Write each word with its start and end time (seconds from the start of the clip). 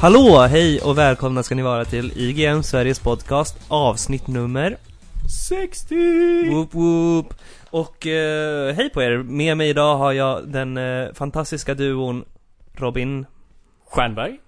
Hallå, 0.00 0.46
hej 0.50 0.80
och 0.80 0.98
välkomna 0.98 1.42
ska 1.42 1.54
ni 1.54 1.62
vara 1.62 1.84
till 1.84 2.12
IGM 2.16 2.62
Sveriges 2.62 3.00
podcast 3.00 3.56
avsnitt 3.68 4.26
nummer 4.26 4.76
60! 5.54 6.50
Woop 6.50 6.74
woop 6.74 7.34
Och 7.70 8.06
eh, 8.06 8.74
hej 8.74 8.90
på 8.90 9.02
er, 9.02 9.16
med 9.18 9.56
mig 9.56 9.68
idag 9.68 9.96
har 9.96 10.12
jag 10.12 10.48
den 10.48 10.76
eh, 10.76 11.12
fantastiska 11.14 11.74
duon 11.74 12.24
Robin 12.74 13.26
Stjernberg 13.90 14.38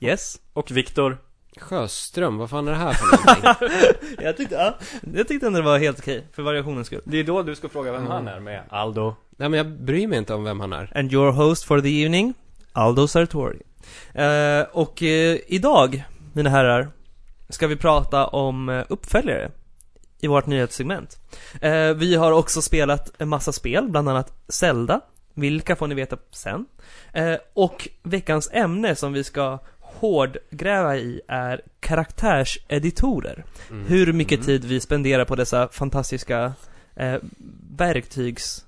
Yes 0.00 0.36
och 0.52 0.70
Viktor. 0.70 1.18
Sjöström, 1.60 2.38
vad 2.38 2.50
fan 2.50 2.68
är 2.68 2.72
det 2.72 2.78
här 2.78 2.92
för 2.92 3.04
någonting? 3.06 3.74
Jag 4.24 4.36
tyckte, 4.36 4.54
ja, 4.54 4.78
jag 5.14 5.28
tyckte 5.28 5.46
ändå 5.46 5.58
det 5.58 5.64
var 5.64 5.78
helt 5.78 5.98
okej, 5.98 6.24
för 6.32 6.42
variationens 6.42 6.86
skull 6.86 7.02
Det 7.04 7.18
är 7.18 7.24
då 7.24 7.42
du 7.42 7.54
ska 7.54 7.68
fråga 7.68 7.92
vem 7.92 8.00
Mm. 8.00 8.12
han 8.12 8.28
är 8.28 8.40
med 8.40 8.62
Aldo. 8.68 9.14
Nej 9.36 9.48
men 9.48 9.58
jag 9.58 9.66
bryr 9.66 10.06
mig 10.06 10.18
inte 10.18 10.34
om 10.34 10.44
vem 10.44 10.60
han 10.60 10.72
är. 10.72 10.92
And 10.94 11.12
your 11.12 11.32
host 11.32 11.64
for 11.64 11.80
the 11.80 12.02
evening, 12.02 12.34
Aldo 12.72 13.08
Sartori 13.08 13.62
eh, 14.14 14.62
Och 14.72 15.02
eh, 15.02 15.38
idag, 15.46 16.04
mina 16.32 16.50
herrar, 16.50 16.88
ska 17.48 17.66
vi 17.66 17.76
prata 17.76 18.26
om 18.26 18.68
eh, 18.68 18.84
uppföljare 18.88 19.50
i 20.20 20.26
vårt 20.26 20.46
nyhetssegment. 20.46 21.18
Eh, 21.60 21.90
vi 21.94 22.14
har 22.14 22.32
också 22.32 22.62
spelat 22.62 23.12
en 23.18 23.28
massa 23.28 23.52
spel, 23.52 23.88
bland 23.88 24.08
annat 24.08 24.32
Zelda. 24.48 25.00
Vilka 25.34 25.76
får 25.76 25.86
ni 25.86 25.94
veta 25.94 26.16
sen. 26.30 26.66
Och 27.54 27.88
veckans 28.02 28.50
ämne 28.52 28.94
som 28.94 29.12
vi 29.12 29.24
ska 29.24 29.58
hårdgräva 29.80 30.96
i 30.96 31.20
är 31.28 31.60
karaktärseditorer. 31.80 33.44
Mm. 33.70 33.86
Hur 33.86 34.12
mycket 34.12 34.38
Mm. 34.38 34.46
tid 34.46 34.64
vi 34.64 34.80
spenderar 34.80 35.24
på 35.24 35.36
dessa 35.36 35.68
fantastiska 35.68 36.52
verktygs... 37.76 38.64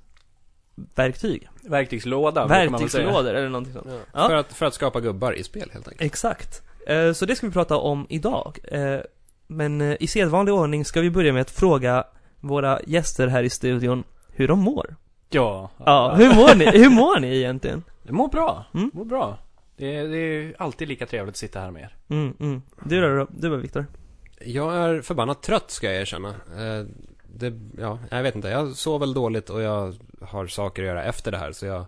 Verktyg? 0.94 1.48
Verktygslåda. 1.62 2.46
Verktygslådor 2.46 3.34
eller 3.34 3.48
någonting 3.48 3.72
sånt. 3.72 3.86
Ja. 3.90 3.98
Ja. 4.12 4.28
För, 4.28 4.34
att, 4.34 4.52
för 4.52 4.66
att 4.66 4.74
skapa 4.74 5.00
gubbar 5.00 5.32
i 5.32 5.42
spel 5.42 5.70
helt 5.72 5.88
enkelt. 5.88 6.06
Exakt. 6.06 6.62
Eh, 6.86 7.12
Så 7.12 7.26
det 7.26 7.36
ska 7.36 7.46
vi 7.46 7.52
prata 7.52 7.76
om 7.76 8.06
idag. 8.08 8.58
Eh, 8.64 8.98
Men 9.46 9.80
eh, 9.80 9.96
i 10.00 10.06
sedvanlig 10.06 10.54
ordning 10.54 10.84
ska 10.84 11.00
vi 11.00 11.10
börja 11.10 11.32
med 11.32 11.40
att 11.42 11.50
fråga 11.50 12.04
våra 12.40 12.80
gäster 12.86 13.26
här 13.26 13.42
i 13.42 13.50
studion 13.50 14.04
hur 14.32 14.48
de 14.48 14.58
mår. 14.58 14.96
Ja. 15.30 15.70
Ja, 15.86 16.14
hur 16.14 16.34
mår 16.34 16.54
ni? 16.54 16.78
Hur 16.78 16.90
mår 16.90 17.20
ni 17.20 17.36
egentligen? 17.36 17.82
Det 18.02 18.12
mår 18.12 18.28
bra. 18.28 18.64
Mm. 18.74 18.90
Mår 18.94 19.04
bra. 19.04 19.38
Det 19.76 19.96
är, 19.96 20.08
det 20.08 20.16
är 20.18 20.54
alltid 20.58 20.88
lika 20.88 21.06
trevligt 21.06 21.32
att 21.32 21.36
sitta 21.36 21.60
här 21.60 21.70
med 21.70 21.82
er. 21.82 21.96
Mm, 22.08 22.34
mm. 22.40 22.62
Du 22.84 23.00
då, 23.00 23.26
du 23.30 23.48
då 23.50 23.56
Viktor? 23.56 23.86
Jag 24.44 24.74
är 24.76 25.02
förbannat 25.02 25.42
trött 25.42 25.70
ska 25.70 25.86
jag 25.86 26.00
erkänna. 26.00 26.34
Det, 27.40 27.52
ja, 27.78 27.98
jag 28.10 28.22
vet 28.22 28.34
inte. 28.36 28.48
Jag 28.48 28.68
sov 28.76 29.00
väl 29.00 29.14
dåligt 29.14 29.50
och 29.50 29.62
jag 29.62 29.94
har 30.20 30.46
saker 30.46 30.82
att 30.82 30.86
göra 30.88 31.04
efter 31.04 31.30
det 31.32 31.38
här 31.38 31.52
så 31.52 31.66
jag... 31.66 31.84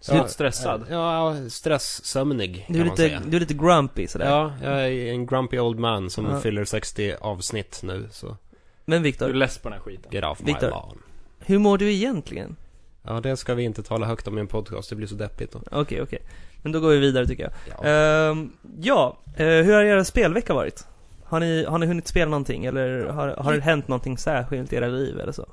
Så 0.00 0.14
lite 0.14 0.28
stressad. 0.28 0.84
Ja, 0.90 1.36
stressömnig 1.48 2.64
kan 2.66 2.74
Du 2.74 2.80
är 2.80 2.84
man 2.84 2.90
lite, 2.96 3.08
säga. 3.08 3.22
du 3.26 3.36
är 3.36 3.40
lite 3.40 3.54
grumpy 3.54 4.06
sådär. 4.06 4.30
Ja, 4.30 4.52
jag 4.62 4.80
är 4.86 5.10
en 5.12 5.26
grumpy 5.26 5.58
old 5.58 5.78
man 5.78 6.10
som 6.10 6.24
Ja. 6.26 6.40
fyller 6.40 6.64
60 6.64 7.14
avsnitt 7.20 7.80
nu 7.82 8.08
så 8.10 8.26
Men 8.26 8.36
Du 8.84 8.96
är 8.96 9.00
Viktor, 9.12 9.28
less 9.32 9.58
på 9.58 9.68
den 9.68 9.78
här 9.78 9.84
skiten. 9.84 10.12
get 10.12 10.24
off 10.24 10.40
Victor. 10.40 10.66
my 10.66 10.70
lawn. 10.70 10.98
hur 11.38 11.58
mår 11.58 11.78
du 11.78 11.92
egentligen? 11.92 12.56
Ja, 13.02 13.20
det 13.20 13.36
ska 13.36 13.54
vi 13.54 13.62
inte 13.62 13.82
tala 13.82 14.06
högt 14.06 14.28
om 14.28 14.38
i 14.38 14.40
en 14.40 14.46
podcast. 14.46 14.90
Det 14.90 14.96
blir 14.96 15.06
så 15.06 15.14
deppigt 15.14 15.52
då. 15.52 15.60
Okej, 15.70 16.02
okej. 16.02 16.18
Men 16.62 16.72
då 16.72 16.80
går 16.80 16.90
vi 16.90 16.98
vidare 16.98 17.26
tycker 17.26 17.42
jag. 17.42 17.52
Ja. 17.84 17.88
Ehm, 17.88 18.52
ja, 18.80 19.16
eh, 19.36 19.46
hur 19.46 19.72
har 19.72 19.82
er 19.82 20.02
spelvecka 20.04 20.54
varit? 20.54 20.86
Har 21.32 21.40
ni, 21.40 21.64
har 21.64 21.78
ni 21.78 21.86
hunnit 21.86 22.08
spela 22.08 22.30
någonting 22.30 22.64
eller 22.64 23.04
har, 23.06 23.28
har 23.28 23.52
det 23.52 23.60
hänt 23.60 23.88
någonting 23.88 24.18
särskilt 24.18 24.72
i 24.72 24.76
era 24.76 24.86
liv 24.86 25.20
eller 25.20 25.32
så? 25.32 25.48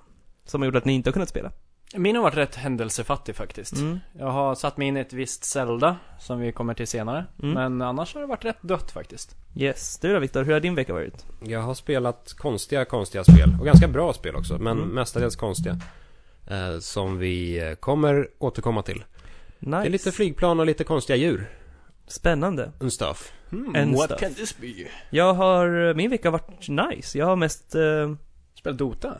Som 0.45 0.61
har 0.61 0.65
gjort 0.65 0.75
att 0.75 0.85
ni 0.85 0.93
inte 0.93 1.09
har 1.09 1.13
kunnat 1.13 1.29
spela? 1.29 1.51
Min 1.95 2.15
har 2.15 2.23
varit 2.23 2.37
rätt 2.37 2.55
händelsefattig 2.55 3.35
faktiskt. 3.35 3.73
Mm. 3.75 3.99
Jag 4.17 4.27
har 4.31 4.55
satt 4.55 4.77
mig 4.77 4.87
in 4.87 4.97
i 4.97 4.99
ett 4.99 5.13
visst 5.13 5.43
Zelda, 5.43 5.97
som 6.19 6.39
vi 6.39 6.51
kommer 6.51 6.73
till 6.73 6.87
senare. 6.87 7.25
Mm. 7.43 7.53
Men 7.53 7.81
annars 7.87 8.13
har 8.13 8.21
det 8.21 8.27
varit 8.27 8.45
rätt 8.45 8.61
dött 8.61 8.91
faktiskt. 8.91 9.35
Yes. 9.55 9.99
Du 10.01 10.13
då 10.13 10.19
Viktor, 10.19 10.43
hur 10.43 10.53
har 10.53 10.59
din 10.59 10.75
vecka 10.75 10.93
varit? 10.93 11.25
Jag 11.45 11.59
har 11.61 11.73
spelat 11.73 12.33
konstiga, 12.37 12.85
konstiga 12.85 13.23
spel. 13.23 13.55
Och 13.59 13.65
ganska 13.65 13.87
bra 13.87 14.13
spel 14.13 14.35
också, 14.35 14.57
men 14.57 14.77
Mm. 14.77 14.89
mestadels 14.89 15.35
konstiga. 15.35 15.77
Eh, 16.47 16.79
som 16.79 17.17
vi 17.17 17.75
kommer 17.79 18.27
återkomma 18.39 18.81
till. 18.83 19.03
Nice. 19.59 19.77
Det 19.81 19.87
är 19.87 19.89
lite 19.89 20.11
flygplan 20.11 20.59
och 20.59 20.65
lite 20.65 20.83
konstiga 20.83 21.17
djur. 21.17 21.49
Spännande. 22.09 22.71
And 22.81 22.93
stuff. 22.93 23.31
Hmm, 23.49 23.75
En 23.75 23.93
what 23.95 24.05
stuff. 24.05 24.19
can 24.19 24.33
this 24.33 24.57
be? 24.57 24.67
Jag 25.09 25.33
har, 25.33 25.93
min 25.93 26.09
vecka 26.09 26.27
har 26.27 26.31
varit 26.31 26.67
nice. 26.67 27.17
Jag 27.17 27.25
har 27.25 27.35
mest, 27.35 27.75
eh, 27.75 28.13
Spel 28.59 28.77
Dota? 28.77 29.13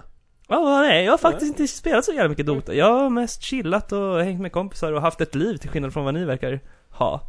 ja 0.48 0.82
nej, 0.82 1.06
jag 1.06 1.14
har 1.14 1.18
faktiskt 1.18 1.50
inte 1.50 1.68
spelat 1.68 2.06
så 2.06 2.12
jävla 2.14 2.30
mycket 2.30 2.46
Dota. 2.46 2.74
Jag 2.74 2.94
har 2.94 3.10
mest 3.10 3.44
chillat 3.44 3.92
och 3.92 4.24
hängt 4.24 4.42
med 4.42 4.52
kompisar 4.52 4.94
och 4.94 5.02
haft 5.02 5.22
ett 5.22 5.36
liv 5.36 5.58
till 5.58 5.70
skillnad 5.70 5.94
från 5.94 6.06
vad 6.06 6.14
ni 6.14 6.26
verkar 6.26 6.60
ha. 6.90 7.22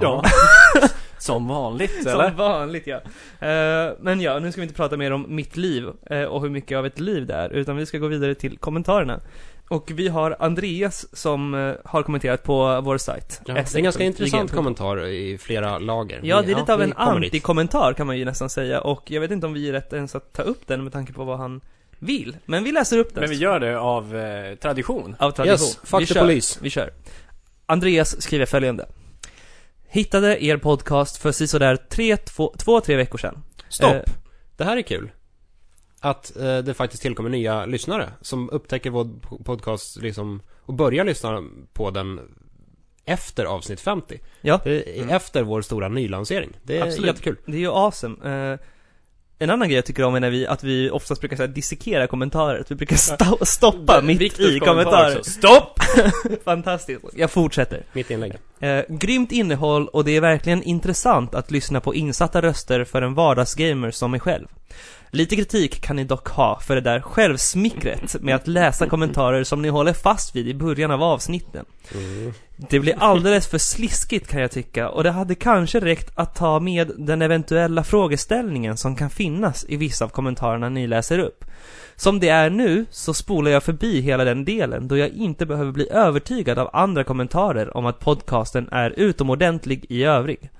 Ja. 0.00 0.24
Som 1.18 1.48
vanligt, 1.48 2.06
eller? 2.06 2.28
Som 2.28 2.36
vanligt 2.36 2.86
ja. 2.86 2.96
Eh, 3.48 3.92
men 4.00 4.20
ja, 4.20 4.38
nu 4.38 4.52
ska 4.52 4.60
vi 4.60 4.64
inte 4.64 4.76
prata 4.76 4.96
mer 4.96 5.12
om 5.12 5.26
mitt 5.28 5.56
liv 5.56 5.88
eh, 6.06 6.22
och 6.22 6.42
hur 6.42 6.50
mycket 6.50 6.78
av 6.78 6.86
ett 6.86 7.00
liv 7.00 7.26
det 7.26 7.34
är, 7.34 7.50
utan 7.50 7.76
vi 7.76 7.86
ska 7.86 7.98
gå 7.98 8.06
vidare 8.06 8.34
till 8.34 8.58
kommentarerna. 8.58 9.20
Och 9.68 9.90
vi 9.94 10.08
har 10.08 10.36
Andreas 10.38 11.06
som 11.18 11.54
eh, 11.54 11.74
har 11.84 12.02
kommenterat 12.02 12.42
på 12.42 12.80
vår 12.80 12.98
sajt. 12.98 13.40
Ja, 13.46 13.54
det 13.54 13.60
är 13.60 13.76
en 13.76 13.84
ganska 13.84 14.04
intressant 14.04 14.52
kommentar 14.52 15.06
i 15.06 15.38
flera 15.38 15.78
lager. 15.78 16.20
Ja, 16.22 16.42
det 16.42 16.52
är 16.52 16.56
lite 16.56 16.74
av 16.74 16.82
en 16.82 16.92
antikommentar 16.92 17.92
kan 17.92 18.06
man 18.06 18.18
ju 18.18 18.24
nästan 18.24 18.50
säga 18.50 18.80
och 18.80 19.10
jag 19.10 19.20
vet 19.20 19.30
inte 19.30 19.46
om 19.46 19.52
vi 19.52 19.68
är 19.68 19.72
rätt 19.72 19.92
ens 19.92 20.14
att 20.14 20.32
ta 20.32 20.42
upp 20.42 20.66
den 20.66 20.84
med 20.84 20.92
tanke 20.92 21.12
på 21.12 21.24
vad 21.24 21.38
han 21.38 21.60
vill. 21.98 22.36
Men 22.44 22.64
vi 22.64 22.72
läser 22.72 22.98
upp 22.98 23.14
den. 23.14 23.20
Men 23.20 23.30
vi 23.30 23.36
gör 23.36 23.60
det 23.60 23.78
av 23.78 24.16
eh, 24.16 24.54
tradition. 24.54 25.16
Av 25.18 25.30
tradition. 25.30 25.66
Yes, 25.66 25.76
fuck 25.84 26.00
vi 26.00 26.06
the 26.06 26.14
kör. 26.14 26.20
police. 26.20 26.58
Vi 26.62 26.70
kör. 26.70 26.92
Andreas 27.66 28.22
skriver 28.22 28.46
följande. 28.46 28.86
Hittade 29.88 30.44
er 30.44 30.56
podcast 30.56 31.16
för 31.16 31.32
sisådär 31.32 31.76
tre, 31.76 32.16
två, 32.16 32.54
två, 32.58 32.80
tre 32.80 32.96
veckor 32.96 33.18
sedan. 33.18 33.42
Stopp! 33.68 33.94
Eh, 33.94 34.02
Det 34.56 34.64
här 34.64 34.76
är 34.76 34.82
kul. 34.82 35.10
Att 36.04 36.36
eh, 36.36 36.58
det 36.58 36.74
faktiskt 36.74 37.02
tillkommer 37.02 37.30
nya 37.30 37.66
lyssnare 37.66 38.10
som 38.20 38.50
upptäcker 38.50 38.90
vår 38.90 39.04
po- 39.04 39.44
podcast 39.44 39.96
liksom 39.96 40.42
och 40.62 40.74
börjar 40.74 41.04
lyssna 41.04 41.42
på 41.72 41.90
den 41.90 42.20
efter 43.04 43.44
avsnitt 43.44 43.80
50. 43.80 44.18
Ja. 44.40 44.60
Det 44.64 44.98
Mm. 44.98 45.10
Efter 45.10 45.42
vår 45.42 45.62
stora 45.62 45.88
nylansering. 45.88 46.50
Det 46.62 46.78
är 46.78 46.82
Absolut. 46.82 47.06
jättekul. 47.06 47.36
Det 47.46 47.52
är 47.56 47.60
ju 47.60 47.70
awesome. 47.70 48.52
Eh, 48.52 48.58
en 49.38 49.50
annan 49.50 49.68
grej 49.68 49.76
jag 49.76 49.84
tycker 49.86 50.02
om 50.04 50.14
är 50.14 50.20
när 50.20 50.30
vi, 50.30 50.46
att 50.46 50.64
vi 50.64 50.90
oftast 50.90 51.20
brukar 51.20 51.36
säga 51.36 51.46
dissekera 51.46 52.06
kommentarer, 52.06 52.60
att 52.60 52.70
vi 52.70 52.74
brukar 52.74 52.96
sto- 52.96 53.44
stoppa 53.44 54.00
mitt 54.02 54.20
Viktors 54.20 54.46
i 54.50 54.58
kommentar 54.58 54.74
kommentarer. 54.90 55.18
också. 55.18 55.30
Stopp! 55.30 55.80
Fantastiskt. 56.44 57.04
Jag 57.16 57.30
fortsätter. 57.30 57.84
Mitt 57.92 58.10
inlägg. 58.10 58.32
Eh, 58.60 58.80
grymt 58.88 59.32
innehåll 59.32 59.88
och 59.88 60.04
det 60.04 60.16
är 60.16 60.20
verkligen 60.20 60.62
intressant 60.62 61.34
att 61.34 61.50
lyssna 61.50 61.80
på 61.80 61.94
insatta 61.94 62.42
röster 62.42 62.84
för 62.84 63.02
en 63.02 63.14
vardagsgamer 63.14 63.90
som 63.90 64.10
mig 64.10 64.20
själv. 64.20 64.46
Lite 65.14 65.36
kritik 65.36 65.80
kan 65.80 65.96
ni 65.96 66.04
dock 66.04 66.28
ha 66.28 66.60
för 66.60 66.74
det 66.74 66.80
där 66.80 67.00
självsmickret 67.00 68.22
med 68.22 68.34
att 68.34 68.48
läsa 68.48 68.86
kommentarer 68.86 69.44
som 69.44 69.62
ni 69.62 69.68
håller 69.68 69.92
fast 69.92 70.36
vid 70.36 70.48
i 70.48 70.54
början 70.54 70.90
av 70.90 71.02
avsnitten. 71.02 71.64
Mm. 71.94 72.32
Det 72.56 72.80
blir 72.80 72.94
alldeles 72.98 73.46
för 73.46 73.58
sliskigt 73.58 74.28
kan 74.28 74.40
jag 74.40 74.50
tycka 74.50 74.88
och 74.88 75.04
det 75.04 75.10
hade 75.10 75.34
kanske 75.34 75.80
räckt 75.80 76.10
att 76.14 76.34
ta 76.34 76.60
med 76.60 76.92
den 76.98 77.22
eventuella 77.22 77.84
frågeställningen 77.84 78.76
som 78.76 78.96
kan 78.96 79.10
finnas 79.10 79.64
i 79.68 79.76
vissa 79.76 80.04
av 80.04 80.08
kommentarerna 80.08 80.68
ni 80.68 80.86
läser 80.86 81.18
upp. 81.18 81.44
Som 81.96 82.20
det 82.20 82.28
är 82.28 82.50
nu 82.50 82.84
så 82.90 83.14
spolar 83.14 83.50
jag 83.50 83.62
förbi 83.62 84.00
hela 84.00 84.24
den 84.24 84.44
delen 84.44 84.88
då 84.88 84.96
jag 84.96 85.08
inte 85.08 85.46
behöver 85.46 85.72
bli 85.72 85.90
övertygad 85.90 86.58
av 86.58 86.70
andra 86.72 87.04
kommentarer 87.04 87.76
om 87.76 87.86
att 87.86 88.00
podcasten 88.00 88.68
är 88.72 88.90
utomordentlig 88.90 89.86
i 89.88 90.04
övrig. 90.04 90.50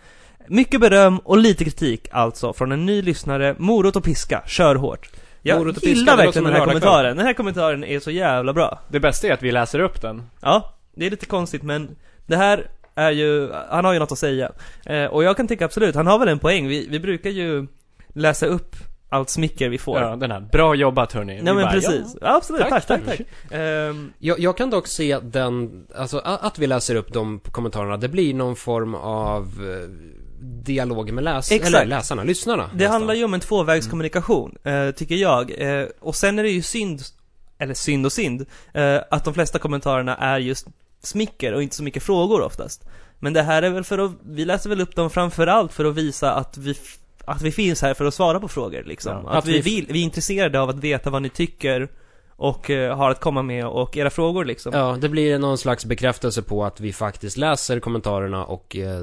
Mycket 0.49 0.81
beröm 0.81 1.19
och 1.19 1.39
lite 1.39 1.65
kritik 1.65 2.09
alltså 2.13 2.53
från 2.53 2.73
en 2.73 2.87
ny 2.87 3.03
lyssnare, 3.03 3.55
morot 3.59 3.97
och 3.97 4.05
piska, 4.05 4.43
kör 4.47 4.75
hårt. 4.75 5.09
Jag 5.43 5.59
Morot 5.59 5.77
och 5.77 5.83
piska, 5.83 5.99
gillar 5.99 6.17
det 6.17 6.25
låter 6.25 6.41
verkligen 6.41 6.45
den 6.45 6.53
en 6.55 6.61
här 6.61 6.67
lördagskväll. 6.67 6.81
kommentaren. 6.93 7.17
Den 7.17 7.27
här 7.27 7.35
kommentaren 7.35 7.85
är 7.85 8.01
så 8.01 8.11
jävla 8.11 8.53
bra. 8.53 8.81
Det 8.89 9.01
bästa 9.01 9.27
är 9.27 9.33
att 9.33 9.43
vi 9.43 9.53
läser 9.53 9.79
upp 9.79 10.03
den. 10.03 10.23
Ja, 10.41 10.75
det 10.95 11.07
är 11.07 11.11
lite 11.11 11.27
konstigt 11.27 11.63
men 11.63 11.97
det 12.27 12.37
här 12.37 12.67
är 12.95 13.11
ju, 13.11 13.51
han 13.71 13.85
har 13.85 13.93
ju 13.93 13.99
något 13.99 14.13
att 14.13 14.19
säga. 14.19 14.51
Eh, 14.87 15.05
och 15.05 15.25
jag 15.25 15.37
kan 15.37 15.49
tycka 15.49 15.65
absolut, 15.65 15.95
han 15.95 16.07
har 16.07 16.19
väl 16.19 16.29
en 16.29 16.39
poäng. 16.39 16.69
Vi, 16.69 16.87
vi 16.91 17.01
brukar 17.01 17.31
ju 17.31 17.67
läsa 18.09 18.47
upp 18.47 18.77
allt 19.09 19.31
smicker 19.31 19.69
vi 19.69 19.79
får. 19.79 20.01
Ja, 20.01 20.17
den 20.17 20.31
här. 20.31 20.41
Bra 20.41 20.75
jobbat 20.75 21.13
hörni. 21.13 21.37
Vi 21.37 21.43
Nej 21.43 21.55
men 21.55 21.63
bara, 21.63 21.73
precis. 21.73 22.17
Ja, 22.21 22.37
absolut, 22.37 22.61
tack, 22.63 22.71
Tack, 22.71 22.87
tack, 22.87 23.01
tack. 23.07 23.17
tack. 23.19 23.27
Ehm, 23.53 24.13
Jag, 24.19 24.39
jag 24.41 24.57
kan 24.57 24.71
dock 24.71 24.87
se 24.87 25.19
den, 25.19 25.85
alltså 25.97 26.19
a- 26.25 26.39
att 26.43 26.59
vi 26.59 26.67
läser 26.67 26.95
upp 26.95 27.13
de 27.13 27.41
kommentarerna, 27.53 27.97
det 27.97 28.09
blir 28.09 28.35
någon 28.35 28.57
form 28.57 28.95
av 28.95 29.43
eh, 29.43 29.89
dialog 30.43 31.13
med 31.13 31.25
läs 31.25 31.53
Exakt. 31.53 31.75
eller 31.75 31.87
läsarna, 31.87 32.25
lyssnarna. 32.25 32.63
det 32.63 32.77
nästan. 32.77 32.93
handlar 32.93 33.15
ju 33.15 33.25
om 33.25 33.35
en 33.35 33.41
tvåvägskommunikation, 33.41 34.57
eh, 34.65 34.91
tycker 34.91 35.15
jag. 35.15 35.51
Eh, 35.59 35.87
och 36.01 36.17
sen 36.17 36.39
är 36.39 36.43
det 36.43 36.51
ju 36.51 36.63
synd, 36.63 37.01
eller 37.59 37.75
synd 37.75 38.07
och 38.07 38.13
synd, 38.13 38.47
eh, 38.75 38.99
att 39.11 39.25
de 39.25 39.35
flesta 39.35 39.59
kommentarerna 39.59 40.17
är 40.17 40.39
just 40.39 40.67
smicker 41.03 41.53
och 41.53 41.63
inte 41.63 41.77
så 41.77 41.83
mycket 41.83 42.03
frågor 42.03 42.41
oftast. 42.43 42.85
Men 43.19 43.33
det 43.33 43.43
här 43.43 43.63
är 43.63 43.71
väl 43.71 43.85
för 43.85 43.99
att, 43.99 44.13
vi 44.27 44.45
läser 44.45 44.71
väl 44.71 44.81
upp 44.81 44.97
dem 44.97 45.11
framförallt 45.11 45.73
för 45.73 45.85
att 45.85 45.95
visa 45.95 46.33
att 46.35 46.57
vi 46.57 46.75
att 47.25 47.43
vi 47.43 47.53
finns 47.53 47.83
här 47.83 47.95
för 47.95 48.05
att 48.05 48.15
svara 48.15 48.41
på 48.41 48.49
frågor 48.49 48.83
liksom. 48.87 49.13
Ja, 49.25 49.31
att, 49.31 49.37
att 49.39 49.47
vi, 49.47 49.53
vi- 49.53 49.61
vill, 49.61 49.87
vi 49.91 49.99
är 50.01 50.05
intresserade 50.05 50.61
av 50.61 50.69
att 50.71 50.79
veta 50.79 51.11
vad 51.11 51.23
ni 51.23 51.29
tycker 51.29 51.89
och 52.43 52.71
eh, 52.71 52.97
har 52.97 53.11
att 53.11 53.21
komma 53.21 53.43
med 53.43 53.67
och 53.67 53.97
era 53.97 54.11
frågor 54.11 54.45
liksom. 54.45 54.73
Ja, 54.75 54.97
det 55.01 55.09
blir 55.09 55.39
någon 55.39 55.59
slags 55.59 55.85
bekräftelse 55.85 56.43
på 56.43 56.65
att 56.65 56.81
vi 56.81 56.93
faktiskt 56.93 57.37
läser 57.37 57.81
kommentarerna 57.81 58.45
och 58.45 58.77
eh, 58.77 59.01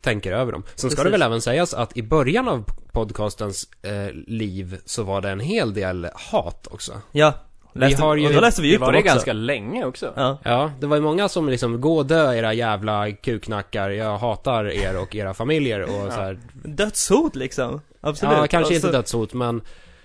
tänker 0.00 0.32
över 0.32 0.52
dem. 0.52 0.62
Sen 0.74 0.76
ska 0.78 0.88
Precis. 0.88 1.04
det 1.04 1.10
väl 1.10 1.22
även 1.22 1.40
sägas 1.40 1.74
att 1.74 1.96
i 1.96 2.02
början 2.02 2.48
av 2.48 2.64
podcastens 2.92 3.68
eh, 3.82 4.14
liv 4.26 4.78
så 4.84 5.02
var 5.02 5.20
det 5.20 5.30
en 5.30 5.40
hel 5.40 5.74
del 5.74 6.08
hat 6.30 6.68
också. 6.70 6.92
Ja. 7.12 7.32
Läste, 7.74 8.02
har 8.02 8.16
ju- 8.16 8.26
och 8.26 8.32
då 8.32 8.40
läste 8.40 8.62
vi 8.62 8.68
Det 8.68 8.74
ut 8.74 8.80
var 8.80 8.92
det 8.92 8.98
också. 8.98 9.08
ganska 9.14 9.32
länge 9.32 9.84
också. 9.84 10.12
Ja. 10.16 10.38
Ja, 10.44 10.70
det 10.80 10.86
var 10.86 10.96
ju 10.96 11.02
många 11.02 11.28
som 11.28 11.48
liksom, 11.48 11.80
gå 11.80 11.96
och 11.98 12.06
dö 12.06 12.34
era 12.34 12.52
jävla 12.54 13.10
kuknackar, 13.12 13.90
jag 13.90 14.18
hatar 14.18 14.64
er 14.70 15.00
och 15.02 15.16
era 15.16 15.34
familjer 15.34 15.80
och 15.82 16.12
så 16.12 16.20
här. 16.20 16.38
Dödshot 16.64 17.36
liksom. 17.36 17.80
Absolut. 18.00 18.34
Ja, 18.38 18.46
kanske 18.46 18.70
Och 18.70 18.74
inte 18.76 18.92
dödshot, 18.92 19.34
men 19.34 19.62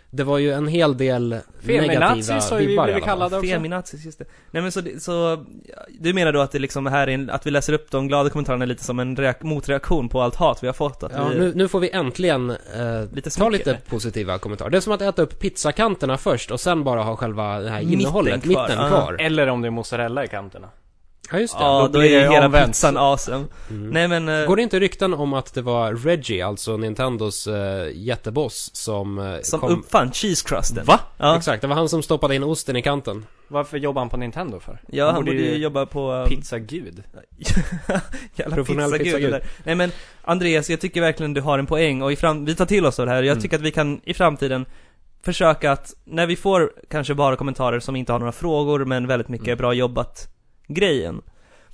det 0.10 0.24
var 0.24 0.38
ju 0.38 0.52
en 0.52 0.68
hel 0.68 0.98
del 0.98 1.30
negativa 1.30 1.88
Feminazis 1.88 2.50
har 2.52 2.60
ju 2.60 2.68
vi 2.68 2.78
blivit 2.84 3.04
kallade 3.04 3.38
också. 3.38 3.50
Feminazis, 3.50 4.06
just 4.06 4.20
det. 4.20 4.26
Nej 4.52 4.62
men 4.62 4.72
så, 4.72 4.82
så 5.00 5.46
du 6.00 6.14
menar 6.14 6.34
då 6.34 6.42
att 6.42 6.52
det 6.52 6.60
liksom 6.60 6.86
här 6.86 7.08
är 7.08 7.12
en, 7.12 7.30
att 7.30 7.48
vi 7.48 7.52
läser 7.52 7.74
upp 7.74 7.92
de 7.92 8.08
glada 8.08 8.30
kommentarerna 8.30 8.66
lite 8.66 8.84
som 8.84 9.00
en 9.00 9.18
reak- 9.18 9.44
motreaktion 9.44 10.10
på 10.10 10.22
allt 10.22 10.36
hat 10.36 10.64
vi 10.64 10.68
har 10.68 10.74
fått? 10.74 11.04
Att 11.04 11.12
Ja, 11.16 11.28
vi, 11.28 11.40
nu, 11.40 11.54
nu 11.56 11.68
får 11.68 11.80
vi 11.80 11.90
äntligen 11.90 12.50
eh, 12.50 12.58
Lite 13.14 13.30
ta 13.30 13.50
lite 13.50 13.78
positiva 13.90 14.38
kommentarer. 14.38 14.70
Det 14.70 14.78
är 14.78 14.82
som 14.82 14.94
att 14.94 15.02
äta 15.02 15.22
upp 15.22 15.40
pizzakanterna 15.40 16.18
först 16.18 16.52
och 16.52 16.60
sen 16.60 16.84
bara 16.84 17.04
ha 17.04 17.16
själva 17.16 17.60
det 17.60 17.70
här 17.70 17.80
Mitten 17.80 18.00
innehållet, 18.00 18.44
kvar. 18.44 18.68
mitten 18.70 18.88
kvar. 18.90 19.18
Eller 19.20 19.48
om 19.48 19.62
det 19.62 19.68
är 19.68 19.72
mozzarella 19.72 20.24
i 20.26 20.28
kanterna. 20.28 20.68
Ja, 21.32 21.40
just 21.40 21.58
det. 21.58 21.64
ja, 21.64 21.80
då 21.82 21.88
då, 21.88 22.00
blir 22.00 22.18
är 22.18 22.32
hela 22.32 22.46
omvänt. 22.46 22.68
pizzan 22.68 22.98
awesome. 22.98 23.46
Mm. 23.70 23.90
Nej 23.90 24.08
men... 24.08 24.30
eh, 24.30 24.46
Går 24.48 24.56
det 24.56 24.62
inte 24.62 24.80
rykten 24.80 25.14
om 25.14 25.34
att 25.34 25.54
det 25.54 25.62
var 25.62 25.94
Reggie, 25.94 26.46
alltså 26.46 26.78
Nintendos 26.78 27.48
eh, 27.48 27.88
jätteboss, 27.94 28.70
som, 28.74 29.20
eh, 29.20 29.36
som 29.42 29.60
kom... 29.60 29.72
uppfann 29.80 30.12
cheese 30.12 30.48
crusten. 30.48 30.86
Va? 30.86 31.00
Ja, 31.18 31.38
Exakt, 31.38 31.62
det 31.62 31.68
var 31.68 31.76
han 31.76 31.90
som 31.90 32.04
stoppade 32.04 32.36
in 32.36 32.44
osten 32.44 32.76
i 32.76 32.82
kanten. 32.82 33.26
Varför 33.48 33.78
jobbar 33.78 34.02
han 34.02 34.10
på 34.10 34.18
Nintendo 34.18 34.60
för? 34.60 34.80
ja 34.88 35.12
han 35.12 35.26
borde 35.26 35.38
ju 35.38 35.56
jobba 35.58 35.86
på... 35.86 36.12
um, 36.14 36.28
Pizzagud. 36.28 37.04
Jävla 38.36 38.56
Professionell 38.56 38.92
pizzagud 38.92 39.04
pizzagud. 39.32 39.42
Nej 39.64 39.76
men 39.76 39.92
Andreas, 40.24 40.70
jag 40.70 40.82
tycker 40.82 41.02
verkligen 41.02 41.34
du 41.34 41.42
har 41.42 41.60
en 41.60 41.66
poäng 41.66 42.02
och 42.02 42.12
i 42.12 42.16
fram- 42.16 42.46
vi 42.46 42.56
tar 42.56 42.66
till 42.66 42.86
oss 42.86 43.00
av 43.00 43.06
det 43.06 43.12
här. 43.12 43.24
Jag 43.24 43.32
Mm. 43.32 43.42
tycker 43.42 43.56
att 43.58 43.62
vi 43.64 43.72
kan 43.72 44.02
i 44.04 44.14
framtiden 44.14 44.66
försöka 45.24 45.72
att, 45.72 45.94
när 46.06 46.26
vi 46.28 46.36
får 46.36 46.72
kanske 46.90 47.14
bara 47.14 47.36
kommentarer 47.36 47.80
som 47.80 47.96
inte 47.96 48.12
har 48.12 48.20
några 48.20 48.32
frågor 48.32 48.86
men 48.86 49.08
väldigt 49.08 49.30
mycket 49.30 49.48
Mm. 49.48 49.58
bra 49.58 49.74
jobbat 49.74 50.28
grejen, 50.68 51.22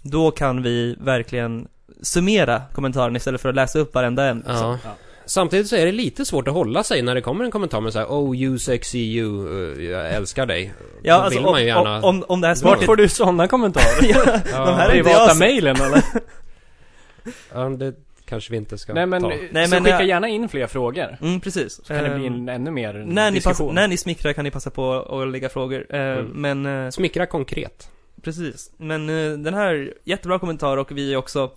då 0.02 0.32
kan 0.32 0.62
vi 0.64 0.96
verkligen 1.00 1.68
summera 2.02 2.62
kommentarerna 2.74 3.18
istället 3.18 3.42
för 3.42 3.50
att 3.50 3.56
läsa 3.56 3.80
upp 3.80 3.94
varenda 3.96 4.26
en. 4.26 4.38
liksom. 4.38 4.56
Ja. 4.58 4.78
Ja. 4.84 4.90
Samtidigt 5.26 5.68
så 5.68 5.76
är 5.76 5.86
det 5.86 5.92
lite 5.92 6.26
svårt 6.26 6.48
att 6.48 6.54
hålla 6.54 6.84
sig 6.84 7.02
när 7.02 7.16
det 7.16 7.22
kommer 7.22 7.46
en 7.46 7.52
kommentar 7.52 7.82
med 7.82 7.94
så 7.94 8.00
här, 8.00 8.06
Oh 8.08 8.36
you 8.38 8.60
sexy 8.60 9.00
you, 9.00 9.48
eh, 9.78 9.84
jag 9.86 10.14
älskar 10.14 10.46
dig. 10.46 10.74
Ja, 11.04 11.18
Då 11.18 11.22
alltså 11.24 11.40
vill 11.40 11.46
om, 11.48 11.52
man 11.52 11.62
ju 11.62 11.68
gärna... 11.68 11.98
om, 11.98 12.04
om, 12.04 12.24
om 12.28 12.42
det 12.42 12.48
här 12.48 12.54
Vart 12.54 12.60
smaket... 12.60 12.86
får 12.86 12.96
du 12.96 13.10
sådana 13.10 13.48
kommentarer? 13.48 13.86
ja, 14.02 14.40
Ja. 14.52 14.66
de 14.66 14.76
här 14.76 14.90
är 14.90 14.96
jag 14.96 15.06
Privata 15.06 15.30
som- 15.30 15.40
mailen 15.40 15.76
eller? 15.76 16.04
Ja, 17.54 17.70
det 17.70 17.94
kanske 18.26 18.52
vi 18.52 18.58
inte 18.58 18.78
ska 18.78 18.94
Nej 18.94 19.06
men, 19.06 19.22
ta. 19.22 19.28
Nej, 19.52 19.68
så 19.68 19.76
men 19.76 19.84
skicka 19.84 19.90
jag- 20.00 20.08
gärna 20.08 20.28
in 20.28 20.50
fler 20.50 20.68
frågor. 20.68 21.18
Mm, 21.22 21.40
precis. 21.40 21.74
Så 21.74 21.84
kan 21.94 22.04
det 22.04 22.10
bli 22.16 22.28
en 22.28 22.50
ännu 22.50 22.72
mer 22.72 22.94
när 22.94 23.32
ni, 23.32 23.38
pass, 23.38 23.44
diskussion. 23.44 23.76
när 23.76 23.88
ni 23.88 23.98
smickrar 23.98 24.34
kan 24.34 24.44
ni 24.44 24.52
passa 24.52 24.70
på 24.70 24.94
att 24.94 25.28
lägga 25.32 25.50
frågor. 25.50 25.86
Eh, 25.90 26.00
Mm. 26.02 26.26
Men 26.26 26.86
eh, 26.86 26.90
Smickra 26.90 27.26
konkret. 27.26 27.90
Precis, 28.24 28.72
men 28.78 29.10
eh, 29.10 29.38
den 29.38 29.54
här, 29.54 29.94
jättebra 30.04 30.40
kommentar 30.40 30.78
och 30.78 30.92
vi 30.92 31.14
är 31.14 31.18
också, 31.18 31.52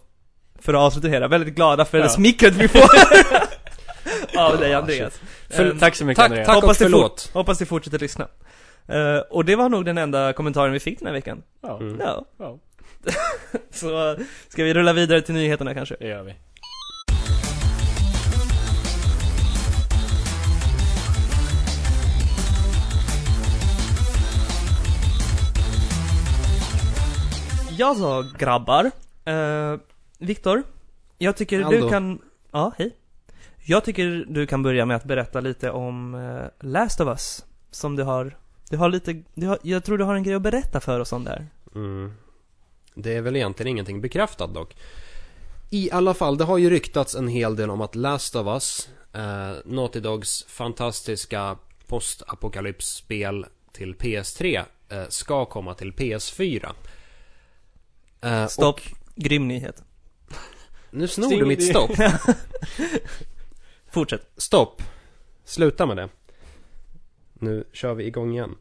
för 0.61 0.75
att 0.75 0.81
avsluta 0.81 1.09
hela, 1.09 1.29
väldigt 1.29 1.55
glada 1.55 1.85
för 1.85 1.99
det 1.99 2.09
smickret 2.09 2.55
vi 2.55 2.69
får 2.69 2.81
av 4.39 4.59
dig 4.59 4.75
Andreas. 4.75 5.21
För, 5.51 5.67
Eh, 5.67 5.79
tack 5.79 5.95
så 5.97 6.05
mycket 6.05 6.17
Tack, 6.17 6.31
Andreas. 6.31 6.47
tack 6.47 6.57
och 6.57 6.63
Hoppas 6.63 6.79
det 6.79 6.85
förlåt. 6.85 7.31
Hoppas 7.33 7.61
ni 7.61 7.67
fortsätter 7.67 7.99
lyssna. 7.99 8.29
Eh, 8.89 9.19
och 9.31 9.45
det 9.45 9.57
var 9.57 9.69
nog 9.69 9.85
den 9.85 9.99
enda 9.99 10.33
kommentaren 10.33 10.73
vi 10.73 10.81
fick 10.81 10.99
den 10.99 11.07
här 11.07 11.13
veckan. 11.13 11.43
Ja, 11.63 11.79
Mm. 11.81 12.01
Ja, 12.01 12.25
ja, 12.39 12.59
så 13.71 14.11
eh, 14.11 14.19
ska 14.49 14.65
vi 14.65 14.75
rulla 14.75 14.93
vidare 14.93 15.21
till 15.23 15.35
nyheterna 15.35 15.75
kanske? 15.75 15.97
det 16.01 16.09
gör 16.09 16.23
vi. 16.23 16.35
Jag 27.79 27.97
sa 27.97 28.25
grabbar. 28.39 28.91
Uh, 29.29 29.81
Viktor, 30.19 30.63
jag 31.19 31.37
tycker 31.37 31.63
Aldo. 31.63 31.81
du 31.81 31.91
kan, 31.91 32.19
ja 32.53 32.73
hej. 32.79 32.97
Jag 33.65 33.85
tycker 33.85 34.25
du 34.29 34.47
kan 34.47 34.63
börja 34.63 34.87
med 34.87 34.97
att 34.97 35.05
berätta 35.05 35.41
lite 35.41 35.71
om 35.71 36.15
uh, 36.15 36.47
Last 36.61 37.01
of 37.01 37.09
Us. 37.09 37.45
Som 37.71 37.97
du 37.97 38.03
har, 38.03 38.37
du 38.71 38.77
har 38.77 38.89
lite, 38.89 39.23
du 39.35 39.47
har, 39.47 39.59
jag 39.63 39.85
tror 39.85 39.99
du 39.99 40.05
har 40.05 40.15
en 40.15 40.23
grej 40.23 40.35
att 40.35 40.43
berätta 40.43 40.81
för 40.81 41.01
oss 41.01 41.13
om 41.13 41.25
där. 41.25 41.47
Mm. 41.75 42.13
Det 42.95 43.17
är 43.17 43.21
väl 43.21 43.37
egentligen 43.37 43.71
ingenting 43.71 44.01
bekräftat 44.01 44.55
dock. 44.55 44.77
I 45.71 45.91
alla 45.91 46.15
fall, 46.15 46.39
det 46.39 46.45
har 46.45 46.59
ju 46.59 46.71
ryktats 46.71 47.15
en 47.15 47.29
hel 47.29 47.57
del 47.57 47.71
om 47.71 47.81
att 47.81 47.95
Last 47.95 48.37
of 48.37 48.47
Us, 48.47 48.89
eh, 49.13 49.53
Naughty 49.65 50.01
Dogs 50.01 50.45
fantastiska 50.49 51.57
postapokalypsspel 51.87 53.47
till 53.73 53.95
PS3 53.95 54.65
eh, 54.89 55.03
ska 55.09 55.45
komma 55.45 55.75
till 55.75 55.93
PS4. 55.93 56.73
Eh, 58.27 58.47
Stopp, 58.47 58.77
och 58.77 58.83
grym 59.15 59.49
nyhet. 59.49 59.83
Nu 60.91 61.09
snor 61.09 61.27
Sting- 61.29 61.39
du 61.41 61.47
mitt 61.47 61.67
stopp. 61.71 61.91
Fortsätt. 63.91 64.29
Stopp. 64.37 64.83
Sluta 65.45 65.87
med 65.87 65.97
det. 65.97 66.09
Nu 67.35 67.65
kör 67.73 67.95
vi 67.95 68.05
igång 68.07 68.33
igen. 68.33 68.57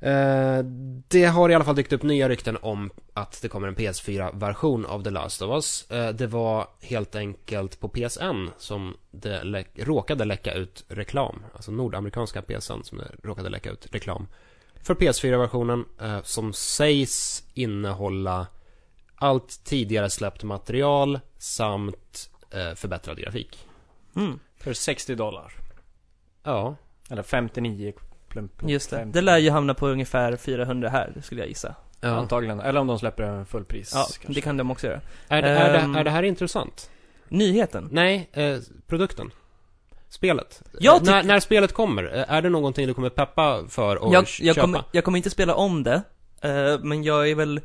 Eh, 0.00 0.58
det 1.08 1.24
har 1.24 1.50
i 1.50 1.54
alla 1.54 1.64
fall 1.64 1.76
dykt 1.76 1.92
upp 1.92 2.02
nya 2.02 2.28
rykten 2.28 2.56
om 2.62 2.90
att 3.14 3.42
det 3.42 3.48
kommer 3.48 3.68
en 3.68 3.76
PS4-version 3.76 4.86
av 4.86 5.04
The 5.04 5.10
Last 5.10 5.42
of 5.42 5.50
Us. 5.50 5.90
Eh, 5.90 6.14
det 6.14 6.26
var 6.26 6.68
helt 6.80 7.14
enkelt 7.16 7.80
på 7.80 7.88
PSN 7.88 8.48
som 8.58 8.96
det 9.10 9.44
lä- 9.44 9.64
råkade 9.76 10.24
läcka 10.24 10.54
ut 10.54 10.84
reklam. 10.88 11.42
Alltså 11.54 11.70
nordamerikanska 11.70 12.42
PSN 12.42 12.82
som 12.82 12.98
det 12.98 13.10
råkade 13.22 13.48
läcka 13.48 13.70
ut 13.70 13.86
reklam. 13.90 14.26
För 14.82 14.94
PS4-versionen 14.94 15.84
eh, 16.00 16.22
som 16.22 16.52
sägs 16.52 17.44
innehålla 17.54 18.46
allt 19.18 19.64
tidigare 19.64 20.10
släppt 20.10 20.42
material 20.44 21.20
samt 21.38 22.30
eh, 22.50 22.74
förbättrad 22.74 23.18
grafik. 23.18 23.58
Mm, 24.16 24.38
För 24.56 24.72
60 24.72 25.14
dollar. 25.14 25.52
Ja, 26.42 26.76
Eller 27.10 27.22
59 27.22 27.92
plump, 28.28 28.56
plump, 28.56 28.70
just 28.72 28.90
det. 28.90 28.96
50. 28.96 29.12
Det 29.12 29.20
lär 29.20 29.38
ju 29.38 29.50
hamna 29.50 29.74
på 29.74 29.88
ungefär 29.88 30.36
400 30.36 30.88
här, 30.88 31.12
skulle 31.22 31.40
jag 31.40 31.48
gissa. 31.48 31.74
ja. 32.00 32.08
Antagligen. 32.08 32.60
Eller 32.60 32.80
om 32.80 32.86
de 32.86 32.98
släpper 32.98 33.22
en 33.22 33.46
fullpris. 33.46 33.90
Ja, 33.94 34.06
kanske. 34.12 34.32
det 34.32 34.40
kan 34.40 34.56
de 34.56 34.70
också 34.70 34.86
göra. 34.86 35.00
Är, 35.28 35.42
det, 35.42 35.48
är, 35.48 35.74
Ehm. 35.74 35.92
det, 35.92 35.98
är 36.00 36.04
det 36.04 36.10
här 36.10 36.22
intressant? 36.22 36.90
Nyheten. 37.28 37.88
Nej, 37.92 38.28
eh, 38.32 38.58
produkten. 38.86 39.30
Spelet. 40.08 40.62
Jag 40.80 40.96
Eh, 40.96 41.02
när, 41.02 41.22
när 41.22 41.40
spelet 41.40 41.72
kommer, 41.72 42.04
eh, 42.16 42.32
är 42.32 42.42
det 42.42 42.48
någonting 42.48 42.86
du 42.86 42.94
kommer 42.94 43.08
peppa 43.10 43.64
för 43.68 43.96
och 43.96 44.14
Jag, 44.14 44.20
jag, 44.20 44.54
köpa? 44.54 44.60
kommer, 44.60 44.82
jag 44.92 45.04
kommer 45.04 45.16
inte 45.18 45.30
spela 45.30 45.54
om 45.54 45.82
det, 45.82 46.02
eh, 46.40 46.78
men 46.82 47.02
jag 47.04 47.30
är 47.30 47.34
väl 47.34 47.60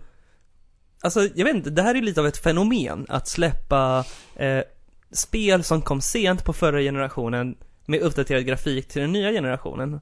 Alltså, 1.04 1.28
jag 1.36 1.46
vet 1.46 1.56
inte, 1.56 1.70
det 1.70 1.82
här 1.82 1.96
är 1.96 2.02
lite 2.02 2.20
av 2.22 2.28
ett 2.28 2.38
fenomen 2.38 3.06
att 3.10 3.28
släppa 3.28 4.06
eh, 4.36 4.60
spel 5.12 5.64
som 5.64 5.82
kom 5.82 6.02
sent 6.02 6.46
på 6.46 6.54
förra 6.54 6.80
generationen 6.80 7.56
med 7.86 8.00
uppdaterad 8.02 8.46
grafik 8.46 8.88
till 8.88 9.02
den 9.02 9.12
nya 9.12 9.32
generationen. 9.32 10.00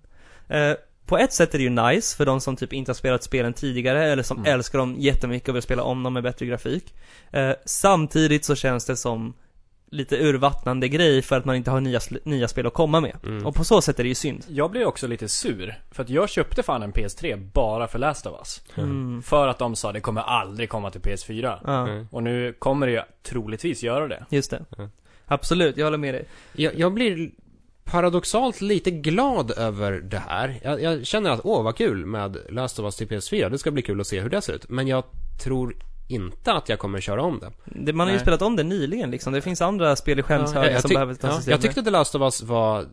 Eh, 0.47 0.73
på 1.05 1.17
ett 1.17 1.33
sätt 1.33 1.53
är 1.53 1.57
det 1.57 1.63
ju 1.63 1.69
nice 1.69 2.17
för 2.17 2.25
de 2.25 2.41
som 2.41 2.55
typ 2.55 2.73
inte 2.73 2.89
har 2.89 2.95
spelat 2.95 3.23
spelen 3.23 3.53
tidigare 3.53 4.11
eller 4.11 4.23
som 4.23 4.37
Mm. 4.37 4.53
älskar 4.53 4.79
dem 4.79 4.95
jättemycket 4.99 5.49
och 5.49 5.55
vill 5.55 5.61
spela 5.63 5.83
om 5.83 6.03
dem 6.03 6.13
med 6.13 6.23
bättre 6.23 6.45
grafik. 6.45 6.93
Eh, 7.31 7.51
samtidigt 7.65 8.45
så 8.45 8.55
känns 8.55 8.85
det 8.85 8.95
som 8.95 9.33
lite 9.91 10.17
urvattnande 10.17 10.87
grej 10.87 11.21
för 11.21 11.37
att 11.37 11.45
man 11.45 11.55
inte 11.55 11.71
har 11.71 11.81
nya, 11.81 11.99
nya 12.23 12.47
spel 12.47 12.67
att 12.67 12.73
komma 12.73 13.01
med. 13.01 13.17
Mm. 13.23 13.45
Och 13.45 13.55
på 13.55 13.63
så 13.63 13.81
sätt 13.81 13.99
är 13.99 14.03
det 14.03 14.09
ju 14.09 14.15
synd. 14.15 14.45
Jag 14.47 14.71
blev 14.71 14.87
också 14.87 15.07
lite 15.07 15.29
sur. 15.29 15.81
För 15.91 16.03
att 16.03 16.09
jag 16.09 16.29
köpte 16.29 16.63
fan 16.63 16.83
en 16.83 16.93
PS3 16.93 17.49
bara 17.53 17.87
för 17.87 17.99
Last 17.99 18.25
of 18.25 18.39
Us. 18.39 18.61
Mm. 18.77 19.23
För 19.23 19.47
att 19.47 19.59
de 19.59 19.75
sa 19.75 19.91
det 19.91 19.99
kommer 19.99 20.21
aldrig 20.21 20.69
komma 20.69 20.91
till 20.91 21.01
PS4. 21.01 21.59
Ja. 21.65 21.87
Mm. 21.87 22.07
Och 22.11 22.23
nu 22.23 22.53
kommer 22.59 22.87
det 22.87 22.93
ju 22.93 23.01
troligtvis 23.23 23.83
göra 23.83 24.07
det. 24.07 24.25
Just 24.29 24.51
det. 24.51 24.65
Ja. 24.77 24.89
Absolut, 25.25 25.77
jag 25.77 25.85
håller 25.85 25.97
med 25.97 26.13
dig. 26.13 26.25
Jag, 26.53 26.79
jag 26.79 26.93
blir 26.93 27.31
paradoxalt 27.83 28.61
lite 28.61 28.91
glad 28.91 29.51
över 29.51 29.91
det 29.91 30.23
här. 30.27 30.59
Jag, 30.63 30.81
jag 30.81 31.05
känner 31.05 31.29
att, 31.29 31.41
åh 31.43 31.63
vad 31.63 31.77
kul 31.77 32.05
med 32.05 32.37
Last 32.49 32.79
of 32.79 32.83
Us 32.83 32.95
till 32.95 33.07
PS4. 33.07 33.49
Det 33.49 33.57
ska 33.57 33.71
bli 33.71 33.81
kul 33.81 34.01
att 34.01 34.07
se 34.07 34.19
hur 34.21 34.29
det 34.29 34.41
ser 34.41 34.53
ut. 34.53 34.69
Men 34.69 34.87
jag 34.87 35.03
tror 35.43 35.75
inte 36.07 36.53
att 36.53 36.69
jag 36.69 36.79
kommer 36.79 37.01
köra 37.01 37.21
om 37.23 37.39
det. 37.39 37.51
Det, 37.65 37.93
man 37.93 38.07
har 38.07 38.11
ju 38.11 38.15
Nej. 38.15 38.21
spelat 38.21 38.41
om 38.41 38.55
det 38.55 38.63
nyligen 38.63 39.11
liksom. 39.11 39.33
Det 39.33 39.41
finns 39.41 39.61
andra 39.61 39.95
spel 39.95 40.19
i 40.19 40.21
Ja, 40.21 40.25
skämshög 40.25 40.73
jag, 40.73 40.81
som 40.81 40.89
behöver 40.89 41.13
tas 41.13 41.23
ja, 41.31 41.35
system 41.35 41.51
jag 41.51 41.61
tyckte 41.61 41.83
The 41.83 41.89
Last 41.89 42.15
of 42.15 42.21
Us 42.21 42.41
var 42.43 42.85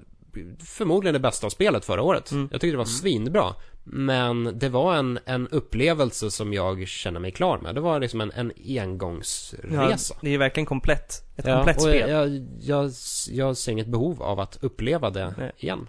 förmodligen 0.65 1.13
det 1.13 1.21
bästa 1.21 1.47
av 1.47 1.51
spelet 1.51 1.85
förra 1.85 2.03
året. 2.03 2.31
Mm. 2.31 2.49
Jag 2.53 2.61
tyckte 2.61 2.75
det 2.75 2.79
var 2.79 2.85
svinbra. 2.85 3.55
Men 3.91 4.59
det 4.59 4.69
var 4.69 4.95
en, 4.95 5.19
en 5.25 5.49
upplevelse 5.49 6.31
som 6.31 6.53
jag 6.53 6.89
känner 6.89 7.21
mig 7.21 7.31
klar 7.31 7.59
med. 7.59 7.75
Det 7.75 7.81
var 7.81 8.01
liksom 8.01 8.21
en, 8.21 8.33
en 8.35 8.53
ja, 8.57 8.83
engångsresa. 8.83 10.15
det 10.21 10.35
är 10.35 10.39
verkligen 10.39 10.67
komplett. 10.67 11.23
Ett 11.37 11.47
Ja, 11.47 11.55
komplett 11.57 11.83
spel. 11.83 12.11
Jag, 12.11 12.47
jag, 12.61 12.91
jag 13.31 13.57
ser 13.57 13.73
inget 13.73 13.87
behov 13.87 14.23
av 14.23 14.41
att 14.41 14.59
uppleva 14.61 15.11
det 15.11 15.35
Nej. 15.39 15.53
igen. 15.57 15.89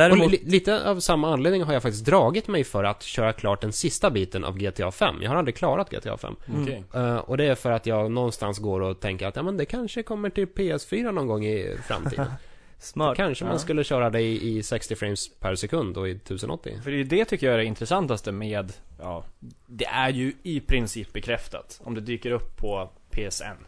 Däremot, 0.00 0.24
Och 0.24 0.30
li 0.30 0.40
lite 0.44 0.90
av 0.90 1.00
samma 1.00 1.32
anledning 1.32 1.62
har 1.62 1.72
jag 1.72 1.82
faktiskt 1.82 2.04
dragit 2.04 2.48
mig 2.48 2.64
för 2.64 2.84
att 2.84 3.02
köra 3.02 3.32
klart 3.32 3.60
den 3.60 3.72
sista 3.72 4.10
biten 4.10 4.44
av 4.44 4.58
GTA 4.58 4.90
5. 4.90 5.14
Jag 5.22 5.30
har 5.30 5.36
aldrig 5.36 5.56
klarat 5.56 5.90
GTA 5.90 6.16
5. 6.16 6.36
Mm. 6.48 6.84
Eh, 6.94 7.16
och 7.16 7.36
det 7.36 7.44
är 7.44 7.54
för 7.54 7.70
att 7.70 7.86
jag 7.86 8.10
någonstans 8.10 8.58
går 8.58 8.80
och 8.80 9.00
tänker 9.00 9.26
att 9.26 9.36
ja, 9.36 9.42
men 9.42 9.56
det 9.56 9.64
kanske 9.64 10.02
kommer 10.02 10.30
till 10.30 10.46
PS4 10.46 11.12
någon 11.12 11.26
gång 11.26 11.44
i 11.46 11.76
framtiden. 11.86 12.26
smart. 12.78 13.16
kanske 13.16 13.44
man 13.44 13.52
Ja. 13.54 13.58
skulle 13.58 13.84
köra 13.84 14.10
det 14.10 14.20
i, 14.20 14.58
i 14.58 14.62
60 14.62 14.94
frames 14.96 15.28
per 15.40 15.54
sekund 15.54 15.96
och 15.96 16.08
i 16.08 16.10
1080. 16.12 16.80
För 16.84 16.90
det 16.90 16.96
är 16.96 16.98
ju 16.98 17.04
det 17.04 17.24
tycker 17.24 17.46
jag 17.46 17.54
är 17.54 17.58
det 17.58 17.64
intressantaste 17.64 18.32
med, 18.32 18.72
ja, 19.00 19.24
det 19.66 19.86
är 19.86 20.10
ju 20.10 20.32
i 20.42 20.60
princip 20.60 21.12
bekräftat 21.12 21.80
om 21.84 21.94
det 21.94 22.00
dyker 22.00 22.30
upp 22.30 22.56
på 22.56 22.90
PSN. 23.10 23.64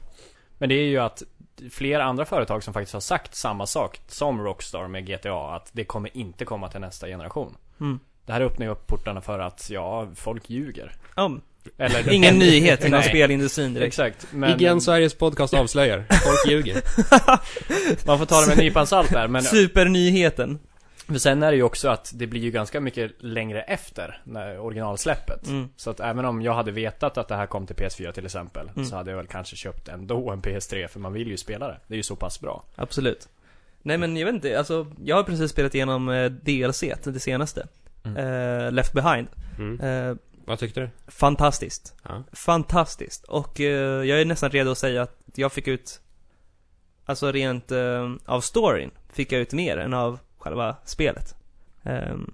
Men 0.58 0.68
det 0.68 0.74
är 0.74 0.84
ju 0.86 0.98
att 0.98 1.22
flera 1.70 2.04
andra 2.04 2.24
företag 2.24 2.62
som 2.62 2.74
faktiskt 2.74 2.92
har 2.92 3.00
sagt 3.00 3.34
samma 3.34 3.66
sak 3.66 4.00
som 4.06 4.42
Rockstar 4.42 4.88
med 4.88 5.06
GTA, 5.06 5.54
att 5.54 5.70
det 5.72 5.84
kommer 5.84 6.16
inte 6.16 6.44
komma 6.44 6.68
till 6.68 6.80
nästa 6.80 7.06
generation. 7.06 7.56
Mm. 7.80 8.00
Det 8.26 8.32
här 8.32 8.40
öppnar 8.40 8.66
ju 8.66 8.72
upp 8.72 8.86
portarna 8.86 9.20
för 9.20 9.38
att, 9.38 9.70
ja, 9.70 10.08
folk 10.14 10.50
ljuger. 10.50 10.92
Ja, 11.16 11.38
Eller, 11.78 12.12
ingen 12.12 12.38
nyhet 12.38 12.84
inom 12.84 13.02
spelindustrin 13.02 13.74
direkt. 13.74 13.86
Exakt, 13.86 14.26
men 14.30 14.60
IGN 14.60 14.80
Sveriges 14.80 15.14
podcast 15.14 15.54
avslöjar. 15.54 16.04
Folk 16.10 16.52
ljuger. 16.52 16.82
man 18.06 18.18
får 18.18 18.26
ta 18.26 18.40
det 18.40 18.46
med 18.46 18.58
en 18.58 18.64
nypa 18.64 18.86
salt 18.86 19.10
där, 19.10 19.28
men 19.28 19.42
Supernyheten. 19.42 20.58
Men 21.06 21.20
sen 21.20 21.42
är 21.42 21.50
det 21.50 21.56
ju 21.56 21.62
också 21.62 21.88
att 21.88 22.12
det 22.14 22.26
blir 22.26 22.40
ju 22.40 22.50
ganska 22.50 22.80
mycket 22.80 23.12
längre 23.18 23.62
efter 23.62 24.22
när 24.24 24.58
originalsläppet. 24.58 25.46
Mm. 25.46 25.68
Så 25.76 25.90
att 25.90 26.00
även 26.00 26.24
om 26.24 26.42
jag 26.42 26.54
hade 26.54 26.70
vetat 26.70 27.18
att 27.18 27.28
det 27.28 27.36
här 27.36 27.46
kom 27.46 27.66
till 27.66 27.76
PS4 27.76 28.12
till 28.12 28.24
exempel 28.24 28.70
Mm. 28.74 28.84
Så 28.84 28.96
hade 28.96 29.10
jag 29.10 29.18
väl 29.18 29.26
kanske 29.26 29.56
köpt 29.56 29.88
ändå 29.88 30.30
en 30.30 30.42
PS3 30.42 30.86
för 30.88 31.00
man 31.00 31.12
vill 31.12 31.28
ju 31.28 31.36
spela 31.36 31.68
det. 31.68 31.80
Det 31.86 31.94
är 31.94 31.96
ju 31.96 32.02
så 32.02 32.16
pass 32.16 32.40
bra. 32.40 32.64
Absolut. 32.74 33.28
Nej 33.82 33.98
men 33.98 34.16
jag 34.16 34.26
vet 34.26 34.34
inte, 34.34 34.58
alltså 34.58 34.86
jag 35.04 35.16
har 35.16 35.22
precis 35.22 35.50
spelat 35.50 35.74
igenom 35.74 36.08
eh, 36.08 36.30
DLC, 36.30 36.84
det 37.04 37.20
senaste. 37.20 37.66
Mm. 38.04 38.16
Eh, 38.16 38.72
Left 38.72 38.92
Behind. 38.92 39.28
Mm. 39.58 39.80
Eh, 39.80 40.16
Vad 40.44 40.58
tyckte 40.58 40.80
du? 40.80 40.88
fantastiskt. 41.08 41.94
Ja. 42.02 42.22
Fantastiskt. 42.32 43.24
Och 43.24 43.60
eh, 43.60 44.04
jag 44.04 44.20
är 44.20 44.24
nästan 44.24 44.50
redo 44.50 44.70
att 44.70 44.78
säga 44.78 45.02
att 45.02 45.18
jag 45.34 45.52
fick 45.52 45.68
ut, 45.68 46.00
alltså 47.04 47.32
rent 47.32 47.72
eh, 47.72 48.12
av 48.26 48.40
storyn, 48.40 48.90
fick 49.12 49.32
jag 49.32 49.40
ut 49.40 49.52
mer 49.52 49.76
än 49.76 49.94
av 49.94 50.18
själva 50.42 50.76
spelet. 50.84 51.34
Ehm, 51.82 52.32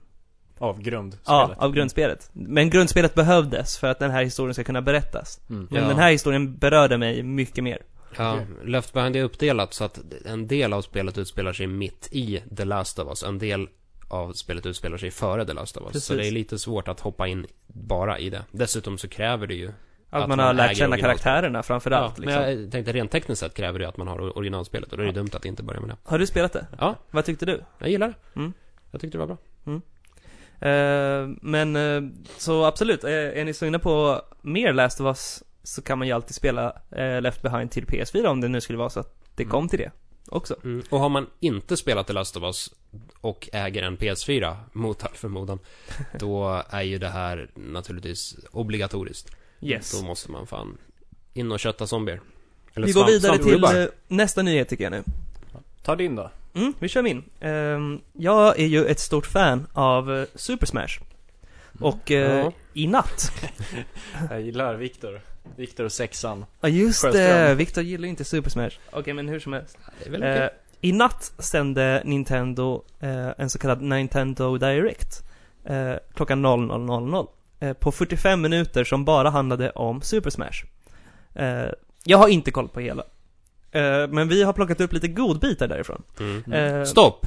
Av 0.58 0.80
grundspelet. 0.82 1.22
ja, 1.26 1.54
av 1.58 1.72
grundspelet. 1.72 2.30
Men 2.32 2.70
grundspelet 2.70 3.14
behövdes 3.14 3.78
för 3.78 3.86
att 3.90 3.98
den 3.98 4.10
här 4.10 4.24
historien 4.24 4.54
ska 4.54 4.64
kunna 4.64 4.82
berättas. 4.82 5.40
Mm. 5.50 5.68
Men 5.70 5.82
Ja. 5.82 5.88
den 5.88 5.98
här 5.98 6.10
historien 6.10 6.56
berörde 6.58 6.98
mig 6.98 7.22
mycket 7.22 7.64
mer. 7.64 7.78
Ja. 8.16 8.40
Left 8.64 8.92
Behind 8.92 9.16
är 9.16 9.22
uppdelat 9.22 9.74
så 9.74 9.84
att 9.84 10.00
en 10.24 10.46
del 10.48 10.72
av 10.72 10.82
spelet 10.82 11.18
utspelar 11.18 11.52
sig 11.52 11.66
mitt 11.66 12.08
i 12.12 12.42
The 12.56 12.64
Last 12.64 12.98
of 12.98 13.08
Us. 13.08 13.22
En 13.22 13.38
del 13.38 13.68
av 14.08 14.32
spelet 14.32 14.66
utspelar 14.66 14.98
sig 14.98 15.10
före 15.10 15.46
The 15.46 15.52
Last 15.52 15.76
of 15.76 15.82
Us. 15.82 15.88
Så 15.88 15.92
Precis. 15.92 16.16
det 16.16 16.26
är 16.26 16.30
lite 16.32 16.58
svårt 16.58 16.88
att 16.88 17.00
hoppa 17.00 17.26
in 17.28 17.46
bara 17.66 18.18
i 18.18 18.30
det. 18.30 18.44
Dessutom 18.52 18.98
så 18.98 19.08
kräver 19.08 19.46
det 19.46 19.54
ju 19.54 19.72
Att, 20.10 20.22
Att 20.22 20.28
man 20.28 20.36
man 20.38 20.46
har 20.46 20.54
lärt 20.54 20.76
känna 20.76 20.96
karaktärerna 20.98 21.62
framförallt 21.62 22.14
ja, 22.18 22.22
liksom. 22.24 22.42
Men 22.42 22.60
jag 22.62 22.72
tänkte 22.72 22.92
rent 22.92 23.10
tekniskt 23.10 23.40
sett 23.40 23.54
kräver 23.54 23.78
det 23.78 23.88
att 23.88 23.96
man 23.96 24.08
har 24.08 24.38
originalspelet 24.38 24.92
och 24.92 24.96
då 24.98 25.02
är 25.02 25.06
det 25.06 25.12
dumt 25.12 25.30
att 25.32 25.44
inte 25.44 25.62
börja 25.62 25.80
med 25.80 25.90
det. 25.90 25.96
Har 26.04 26.18
du 26.18 26.26
spelat 26.26 26.52
det? 26.52 26.66
Ja, 26.78 26.96
Vad 27.10 27.24
tyckte 27.24 27.46
du? 27.46 27.62
jag 27.78 27.90
gillar 27.90 28.08
det. 28.08 28.40
Mm. 28.40 28.52
Jag 28.90 29.00
tyckte 29.00 29.18
det 29.18 29.26
var 29.26 29.36
bra. 29.36 29.36
Eh, 30.60 31.28
men, 31.42 31.76
eh, 31.76 32.10
så 32.38 32.64
absolut, 32.64 33.04
eh, 33.04 33.10
är 33.10 33.44
ni 33.44 33.54
sugna 33.54 33.78
på 33.78 34.22
mer 34.42 34.72
Last 34.72 35.00
of 35.00 35.04
Us 35.04 35.42
så 35.62 35.82
kan 35.82 35.98
man 35.98 36.06
ju 36.08 36.12
alltid 36.14 36.34
spela 36.34 36.76
eh, 36.90 37.20
Left 37.20 37.42
Behind 37.42 37.70
till 37.70 37.86
PS4 37.86 38.26
om 38.26 38.40
det 38.40 38.48
nu 38.48 38.60
skulle 38.60 38.78
vara 38.78 38.90
så 38.90 39.00
att 39.00 39.14
det 39.34 39.42
Mm. 39.42 39.50
kom 39.50 39.68
till 39.68 39.78
det 39.78 39.90
också. 40.28 40.56
Mm. 40.64 40.82
Och 40.90 41.00
har 41.00 41.08
man 41.08 41.26
inte 41.40 41.76
spelat 41.76 42.06
The 42.06 42.12
Last 42.12 42.36
of 42.36 42.42
Us 42.42 42.70
och 43.20 43.48
äger 43.52 43.82
en 43.82 43.96
PS4, 43.98 44.56
mot 44.72 45.02
all 45.04 45.14
förmodan, 45.14 45.58
då 46.18 46.62
är 46.70 46.82
ju 46.82 46.98
det 46.98 47.08
här 47.08 47.50
naturligtvis 47.54 48.36
obligatoriskt. 48.52 49.36
Yes. 49.60 50.00
Då 50.00 50.06
måste 50.06 50.30
man 50.30 50.46
fan 50.46 50.78
in 51.34 51.52
och 51.52 51.60
kötta 51.60 51.86
zombier. 51.86 52.20
Eller 52.74 52.86
Vi 52.86 52.92
går 52.92 53.04
svamp- 53.04 53.08
vidare 53.08 53.38
till 53.38 53.64
eh, 53.64 53.86
nästa 54.08 54.42
nyhet 54.42 54.68
tycker 54.68 54.84
jag 54.84 54.90
nu. 54.90 55.02
Ta 55.82 55.96
din 55.96 56.16
då. 56.16 56.30
Mm, 56.54 56.74
vi 56.78 56.88
kör 56.88 57.02
min. 57.02 57.24
Ehm, 57.40 58.00
jag 58.12 58.58
är 58.58 58.66
ju 58.66 58.84
ett 58.86 59.00
stort 59.00 59.26
fan 59.26 59.66
av 59.72 60.16
eh, 60.18 60.24
Super 60.34 60.66
Smash. 60.66 60.98
Och 61.80 62.10
eh, 62.10 62.38
Ja. 62.38 62.52
i 62.74 62.86
natt, 62.86 63.32
Jag 64.30 64.40
gillar 64.40 64.74
Viktor. 64.74 65.20
Viktor 65.56 65.84
och 65.84 65.92
sexan. 65.92 66.44
ja 66.60 66.68
just 66.68 67.02
det, 67.02 67.08
Sjöström. 67.12 67.56
Viktor 67.56 67.84
gillar 67.84 68.04
ju 68.04 68.10
inte 68.10 68.24
Super 68.24 68.50
Smash. 68.50 68.70
Okej 68.90 69.14
men 69.14 69.28
hur 69.28 69.40
som 69.40 69.52
helst. 69.52 69.78
Det 70.02 70.06
är 70.06 70.10
väl 70.10 70.22
Eh, 70.22 70.32
okej. 70.34 70.50
I 70.80 70.92
natt 70.92 71.32
sände 71.38 72.02
Nintendo 72.04 72.82
eh, 73.00 73.28
en 73.38 73.50
så 73.50 73.58
kallad 73.58 73.82
Nintendo 73.82 74.58
Direct 74.58 75.22
eh, 75.64 75.94
klockan 76.14 76.46
00.00 76.46 77.18
eh, 77.18 77.24
på 77.80 77.92
45 77.92 78.40
minuter 78.40 78.84
som 78.84 79.04
bara 79.04 79.30
handlade 79.30 79.70
om 79.70 80.02
Super 80.02 80.30
Smash. 80.30 80.64
Eh, 81.34 81.70
jag 82.04 82.18
har 82.18 82.28
inte 82.28 82.50
koll 82.50 82.68
på 82.68 82.80
hela. 82.80 83.02
Eh, 83.72 84.08
men 84.08 84.28
vi 84.28 84.42
har 84.42 84.52
plockat 84.52 84.80
upp 84.80 84.92
lite 84.92 85.08
godbitar 85.08 85.68
därifrån. 85.68 86.02
Mm. 86.20 86.52
Eh, 86.52 86.84
Stopp! 86.84 87.26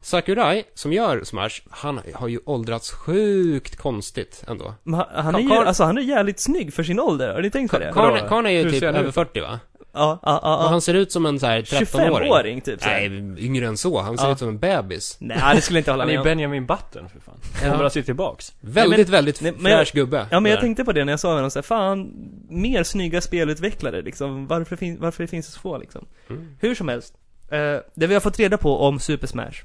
Sakurai, 0.00 0.64
som 0.74 0.92
gör 0.92 1.24
Smash, 1.24 1.60
han 1.70 2.00
har 2.14 2.28
ju 2.28 2.38
åldrats 2.44 2.90
sjukt 2.90 3.76
konstigt 3.76 4.44
ändå. 4.48 4.74
han, 4.84 5.04
han 5.14 5.34
är 5.34 5.40
ju, 5.40 5.52
alltså 5.52 5.84
han 5.84 5.98
är 5.98 6.02
jävligt 6.02 6.40
snygg 6.40 6.74
för 6.74 6.82
sin 6.82 7.00
ålder, 7.00 7.34
har 7.34 7.42
ni 7.42 7.50
tänkt 7.50 7.70
på 7.70 7.78
det? 7.78 7.90
Karn? 7.94 8.28
Karn 8.28 8.46
är 8.46 8.50
ju 8.50 8.70
typ 8.70 8.82
över 8.82 9.04
ut? 9.04 9.14
40 9.14 9.40
va? 9.40 9.60
Ja, 9.94 10.18
ja, 10.22 10.40
ja. 10.42 10.56
Och 10.64 10.70
han 10.70 10.80
ser 10.80 10.94
ut 10.94 11.12
som 11.12 11.26
en 11.26 11.40
så 11.40 11.46
här 11.46 11.62
13-åring. 11.62 12.30
25-åring 12.30 12.60
typ 12.60 12.82
så. 12.82 12.88
Nej, 12.88 13.06
yngre 13.38 13.66
än 13.66 13.76
så. 13.76 14.00
Han 14.00 14.18
ser 14.18 14.26
Ja. 14.26 14.32
ut 14.32 14.38
som 14.38 14.48
en 14.48 14.58
bebis. 14.58 15.16
Nej, 15.20 15.54
det 15.54 15.60
skulle 15.60 15.78
jag 15.78 15.80
inte 15.80 15.90
hålla 15.90 16.02
Han 16.04 16.08
är 16.10 16.12
med 16.12 16.14
ju 16.14 16.18
om. 16.18 16.24
Benjamin 16.24 16.66
Button 16.66 17.08
för 17.08 17.20
fan. 17.20 17.34
Ja. 17.62 17.68
Han 17.68 17.78
drar 17.78 17.88
sig 17.88 18.02
tillbaks. 18.02 18.52
Väldigt, 18.60 19.08
väldigt 19.08 19.40
nej, 19.40 19.52
men 19.58 19.72
jag- 19.72 19.80
fräsch 19.80 19.94
gubbe. 19.94 20.26
Ja 20.30 20.40
men 20.40 20.50
jag 20.50 20.56
Där. 20.56 20.60
tänkte 20.62 20.84
på 20.84 20.92
det 20.92 21.04
när 21.04 21.12
jag 21.12 21.20
såg 21.20 21.34
honom, 21.34 21.50
så 21.50 21.58
här, 21.58 21.62
fan, 21.62 22.12
mer 22.48 22.82
snygga 22.82 23.20
spelutvecklare 23.20 24.02
liksom. 24.02 24.46
Varför, 24.46 24.76
fin- 24.76 24.98
varför 25.00 25.22
det 25.24 25.28
finns 25.28 25.46
så 25.52 25.60
få 25.60 25.78
liksom? 25.78 26.06
Mm. 26.30 26.48
Hur 26.60 26.74
som 26.74 26.88
helst. 26.88 27.14
Eh, 27.50 27.58
det 27.94 28.06
vi 28.06 28.14
har 28.14 28.20
fått 28.20 28.38
reda 28.38 28.56
på 28.56 28.78
om 28.80 28.98
Super 29.00 29.26
Smash 29.26 29.62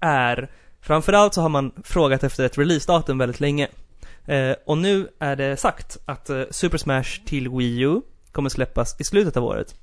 är, 0.00 0.50
framförallt 0.80 1.34
så 1.34 1.40
har 1.40 1.48
man 1.48 1.72
frågat 1.84 2.24
efter 2.24 2.44
ett 2.44 2.58
releasedatum 2.58 3.18
väldigt 3.18 3.40
länge. 3.40 3.68
Eh, 4.26 4.54
och 4.66 4.78
nu 4.78 5.08
är 5.18 5.36
det 5.36 5.56
sagt 5.56 5.98
att 6.04 6.30
eh, 6.30 6.42
Super 6.50 6.78
Smash 6.78 7.24
till 7.26 7.48
Wii 7.48 7.80
U 7.80 8.00
kommer 8.32 8.48
släppas 8.48 9.00
i 9.00 9.04
slutet 9.04 9.36
av 9.36 9.44
året. 9.44 9.74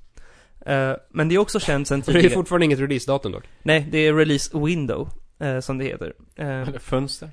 Eh, 0.66 0.94
men 1.10 1.30
det 1.30 1.36
är 1.36 1.40
också 1.40 1.60
känt 1.60 1.88
sedan 1.88 2.00
Det 2.06 2.12
är 2.12 2.14
tidigare. 2.14 2.34
fortfarande 2.34 2.66
inget 2.66 2.80
releasedatum 2.80 3.32
dock. 3.32 3.44
Nej, 3.64 3.88
det 3.92 3.98
är 3.98 4.14
release 4.14 4.58
window, 4.60 5.10
eh, 5.40 5.60
som 5.60 5.78
det 5.78 5.86
heter. 5.86 6.14
Eh, 6.36 6.48
Eller 6.48 6.80
fönster. 6.80 7.30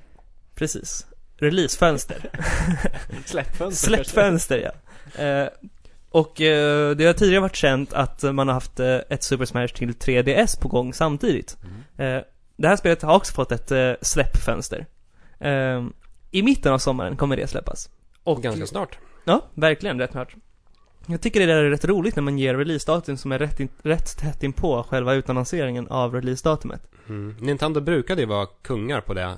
precis. 0.55 1.05
Releasefönster. 1.39 2.17
Släppfönster. 3.25 3.87
Släppfönster 3.87 4.57
ja. 4.57 4.71
Och 6.09 6.33
det 6.37 7.05
har 7.05 7.13
tidigare 7.13 7.41
varit 7.41 7.55
känt 7.55 7.93
att 7.93 8.23
man 8.23 8.47
har 8.47 8.53
haft 8.53 8.79
ett 8.79 9.23
Super 9.23 9.45
Smash 9.45 9.67
till 9.67 9.89
3DS 9.91 10.61
på 10.61 10.67
gång 10.67 10.93
samtidigt. 10.93 11.57
Mm. 11.97 12.23
Det 12.57 12.67
här 12.67 12.75
spelet 12.75 13.01
har 13.01 13.15
också 13.15 13.33
fått 13.33 13.51
ett 13.51 13.97
släppfönster. 14.01 14.85
I 16.31 16.41
mitten 16.43 16.73
av 16.73 16.77
sommaren 16.77 17.17
kommer 17.17 17.37
det 17.37 17.47
släppas. 17.47 17.89
Och 18.23 18.43
ganska 18.43 18.67
snart. 18.67 18.97
Ja, 19.25 19.41
verkligen 19.53 19.99
rätt 19.99 20.11
snart. 20.11 20.35
Jag 21.09 21.21
tycker 21.21 21.39
det 21.39 21.45
där 21.45 21.63
är 21.63 21.69
rätt 21.69 21.85
roligt 21.85 22.15
när 22.15 22.23
man 22.23 22.37
ger 22.37 22.55
releasedatum 22.55 23.17
som 23.17 23.31
är 23.31 23.39
rätt, 23.39 23.59
in, 23.59 23.69
rätt 23.83 24.17
tätt 24.17 24.43
in 24.43 24.53
på 24.53 24.83
själva 24.89 25.13
utannonseringen 25.13 25.87
av 25.87 26.13
releasedatumet. 26.13 26.81
Mm. 27.09 27.35
Nintendo 27.39 27.81
brukade 27.81 28.21
ju 28.21 28.27
vara 28.27 28.45
kungar 28.61 29.01
på 29.01 29.13
det 29.13 29.35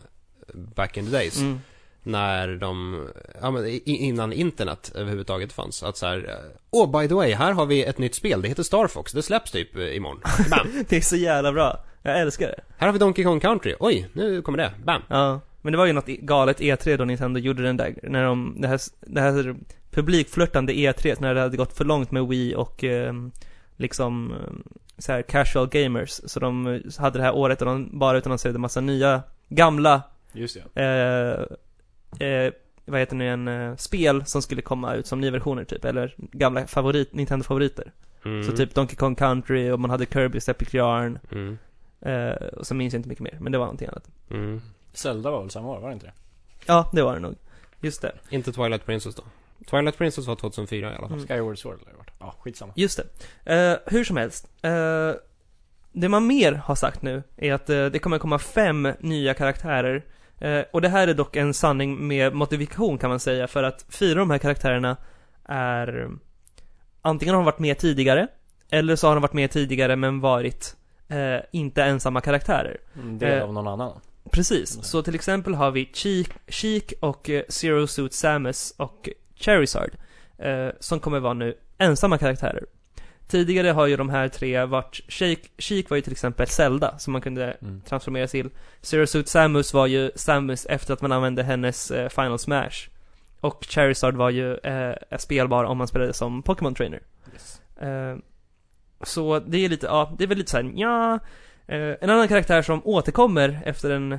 back 0.54 0.98
in 0.98 1.06
the 1.06 1.12
days. 1.12 1.40
Mm. 1.40 1.60
När 2.04 2.56
de, 2.56 3.08
ja 3.42 3.52
men 3.52 3.68
innan 3.86 4.34
internet 4.34 4.92
överhuvudtaget 4.96 5.54
fanns. 5.54 5.84
Att 5.84 5.98
så 5.98 6.06
här, 6.06 6.36
åh 6.70 7.02
by 7.02 7.08
the 7.08 7.14
way, 7.14 7.34
här 7.34 7.52
har 7.52 7.66
vi 7.66 7.84
ett 7.84 7.98
nytt 7.98 8.16
spel, 8.16 8.42
det 8.42 8.48
heter 8.48 8.64
Star 8.64 8.88
Fox, 8.88 9.12
det 9.12 9.22
släpps 9.22 9.52
typ 9.52 9.76
eh, 9.76 9.96
imorgon. 9.96 10.22
Bam! 10.50 10.68
Det 10.90 10.98
är 10.98 11.02
så 11.02 11.16
jävla 11.16 11.52
bra. 11.52 11.84
Jag 12.02 12.20
älskar 12.20 12.48
det. 12.48 12.62
Här 12.78 12.88
har 12.88 12.94
vi 12.94 13.00
Donkey 13.00 13.26
Kong 13.26 13.40
Country, 13.40 13.76
oj, 13.80 14.10
nu 14.14 14.42
kommer 14.42 14.58
det, 14.58 14.72
bam! 14.86 15.02
Ja, 15.08 15.40
men 15.62 15.72
det 15.72 15.78
var 15.78 15.86
ju 15.86 15.94
något 15.94 16.08
galet 16.08 16.60
E3 16.60 16.98
då 16.98 17.06
Nintendo 17.06 17.40
gjorde 17.40 17.64
den 17.64 17.78
där, 17.78 17.96
när 18.04 18.24
de, 18.24 18.62
det 18.62 18.68
här, 18.68 18.80
det 19.00 19.22
här 19.22 19.56
publikflörtande 19.92 20.74
E3, 20.74 21.16
när 21.20 21.36
det 21.36 21.42
hade 21.42 21.58
gått 21.58 21.74
för 21.78 21.86
långt 21.86 22.12
med 22.12 22.28
Wii 22.28 22.56
och 22.56 22.84
ehm, 22.84 23.32
liksom 23.76 24.34
ehm, 24.34 24.64
så 24.98 25.12
här 25.12 25.22
casual 25.22 25.68
gamers. 25.70 26.10
Så 26.26 26.40
de 26.40 26.68
eh, 26.68 26.82
hade 27.00 27.20
det 27.20 27.24
här 27.24 27.36
året 27.36 27.60
där 27.60 27.66
de 27.66 28.00
bara 28.00 28.18
utannonserade 28.18 28.60
massa 28.60 28.82
nya, 28.82 29.24
gamla, 29.50 30.02
Just 30.34 30.58
det. 30.74 30.82
eh, 32.20 32.28
eh, 32.28 32.54
vad 32.86 33.00
heter 33.00 33.12
det 33.16 33.18
nu 33.18 33.26
igen, 33.26 33.48
eh, 33.48 33.76
spel 33.76 34.26
som 34.26 34.42
skulle 34.42 34.62
komma 34.62 34.94
ut 34.96 35.08
som 35.08 35.22
nya 35.22 35.32
versioner 35.32 35.64
typ, 35.64 35.86
eller 35.86 36.16
gamla 36.18 36.68
favorit, 36.68 37.14
Nintendo-favoriter. 37.14 37.92
Mm. 38.26 38.44
Så 38.44 38.52
typ 38.58 38.74
Donkey 38.76 38.96
Kong 38.96 39.16
Country 39.16 39.72
och 39.72 39.80
man 39.80 39.90
hade 39.90 40.06
Kirby's 40.06 40.52
Epic 40.52 40.74
Yarn, 40.74 41.20
Mm. 41.32 41.58
eh, 42.02 42.34
och 42.48 42.68
så 42.68 42.76
minns 42.76 42.94
jag 42.94 43.00
inte 43.00 43.10
mycket 43.10 43.24
mer, 43.24 43.38
men 43.40 43.52
det 43.52 43.58
var 43.58 43.66
någonting 43.66 43.88
annat. 43.88 44.08
Mm. 44.30 44.62
Zelda 44.94 45.32
var 45.32 45.42
väl 45.42 45.50
samma 45.50 45.68
år, 45.68 45.80
var 45.80 45.88
det 45.88 45.94
inte 45.94 46.06
det? 46.06 46.14
Ja, 46.66 46.90
det 46.94 47.02
var 47.02 47.14
det 47.14 47.20
nog. 47.20 47.36
Just 47.82 48.02
det. 48.02 48.12
Inte 48.30 48.52
Twilight 48.52 48.86
Princess 48.86 49.16
då. 49.16 49.24
Twilight 49.70 49.98
Princess 49.98 50.28
var 50.28 50.36
2004 50.36 50.92
i 50.94 50.96
alla 50.96 51.08
fall. 51.08 51.18
Mm. 51.18 51.28
Skyward 51.28 51.58
Sword 51.58 51.80
eller 51.82 51.98
vart? 51.98 52.12
Ja, 52.20 52.36
skitsamma. 52.40 52.74
Just 52.76 53.00
det. 53.44 53.56
Eh, 53.56 53.78
hur 53.86 54.04
som 54.04 54.18
helst. 54.18 54.48
Eh, 54.62 55.12
det 55.92 56.10
man 56.10 56.28
mer 56.28 56.54
har 56.54 56.76
sagt 56.76 57.02
nu 57.02 57.24
är 57.38 57.54
att 57.54 57.70
eh, 57.70 57.86
det 57.86 58.00
kommer 58.00 58.20
komma 58.20 58.40
fem 58.40 58.88
nya 59.00 59.34
karaktärer. 59.34 60.06
Eh, 60.38 60.62
och 60.74 60.82
det 60.82 60.90
här 60.90 61.08
är 61.08 61.14
dock 61.14 61.36
en 61.36 61.54
sanning 61.54 62.08
med 62.08 62.34
modifikation 62.36 62.98
kan 62.98 63.10
man 63.10 63.20
säga, 63.20 63.48
för 63.48 63.64
att 63.64 63.86
fyra 63.90 64.22
av 64.22 64.28
de 64.28 64.32
här 64.32 64.38
karaktärerna 64.38 64.98
är 65.46 66.10
antingen 67.02 67.36
har 67.36 67.42
de 67.42 67.46
varit 67.46 67.60
med 67.60 67.78
tidigare, 67.78 68.28
eller 68.70 68.96
så 68.96 69.08
har 69.08 69.16
de 69.16 69.22
varit 69.22 69.34
med 69.34 69.52
tidigare 69.52 69.96
men 69.96 70.20
varit 70.20 70.76
eh, 71.08 71.38
inte 71.52 71.84
ensamma 71.84 72.22
karaktärer. 72.22 72.78
En 72.94 73.20
del 73.20 73.38
Eh, 73.38 73.44
av 73.44 73.54
någon 73.54 73.68
annan. 73.68 74.00
Precis, 74.32 74.84
så 74.84 75.02
till 75.02 75.16
exempel 75.16 75.56
har 75.56 75.72
vi 75.72 75.90
Cheek, 75.94 76.30
Cheek 76.48 76.94
och 77.00 77.30
Zero 77.48 77.88
Suit 77.88 78.14
Samus 78.14 78.74
och 78.78 79.10
Charizard 79.40 79.92
eh, 80.38 80.68
som 80.80 81.00
kommer 81.00 81.20
vara 81.20 81.34
nu 81.34 81.58
ensamma 81.78 82.18
karaktärer. 82.18 82.64
Tidigare 83.28 83.68
har 83.68 83.88
ju 83.88 83.98
de 83.98 84.10
här 84.10 84.28
tre 84.28 84.66
varit, 84.66 85.02
Cheek, 85.08 85.52
Cheek 85.58 85.90
var 85.90 85.96
ju 85.98 86.02
till 86.02 86.12
exempel 86.12 86.48
Zelda 86.48 86.98
som 87.00 87.14
man 87.14 87.22
kunde 87.22 87.58
Mm. 87.62 87.82
transformera 87.82 88.28
till. 88.28 88.50
Zero 88.82 89.08
Suit 89.08 89.28
Samus 89.28 89.74
var 89.74 89.88
ju 89.88 90.12
Samus 90.16 90.66
efter 90.66 90.94
att 90.94 91.02
man 91.02 91.12
använde 91.12 91.44
hennes 91.44 91.92
eh, 91.92 92.10
Final 92.10 92.40
Smash. 92.40 92.90
Och 93.42 93.66
Charizard 93.70 94.16
var 94.16 94.30
ju 94.30 94.56
eh, 94.58 94.96
spelbar 95.18 95.64
om 95.64 95.78
man 95.78 95.88
spelade 95.88 96.14
som 96.14 96.44
Pokémon 96.44 96.74
Trainer. 96.76 97.00
Yes. 97.34 97.62
Eh, 97.82 98.18
så 99.04 99.40
det 99.40 99.58
är 99.66 99.70
lite, 99.70 99.86
ja, 99.86 100.16
det 100.18 100.24
är 100.24 100.28
väl 100.28 100.38
lite 100.38 100.52
såhär, 100.52 100.72
ja. 100.76 101.20
Eh, 101.68 101.96
en 102.02 102.10
annan 102.10 102.28
karaktär 102.28 102.62
som 102.62 102.82
återkommer 102.88 103.60
efter 103.66 103.90
en, 103.90 104.12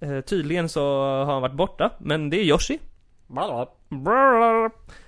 eh, 0.00 0.20
tydligen 0.20 0.68
så 0.68 0.82
har 1.04 1.32
han 1.32 1.42
varit 1.42 1.54
borta, 1.54 1.90
men 1.98 2.30
det 2.30 2.36
är 2.36 2.44
Yoshi. 2.44 2.78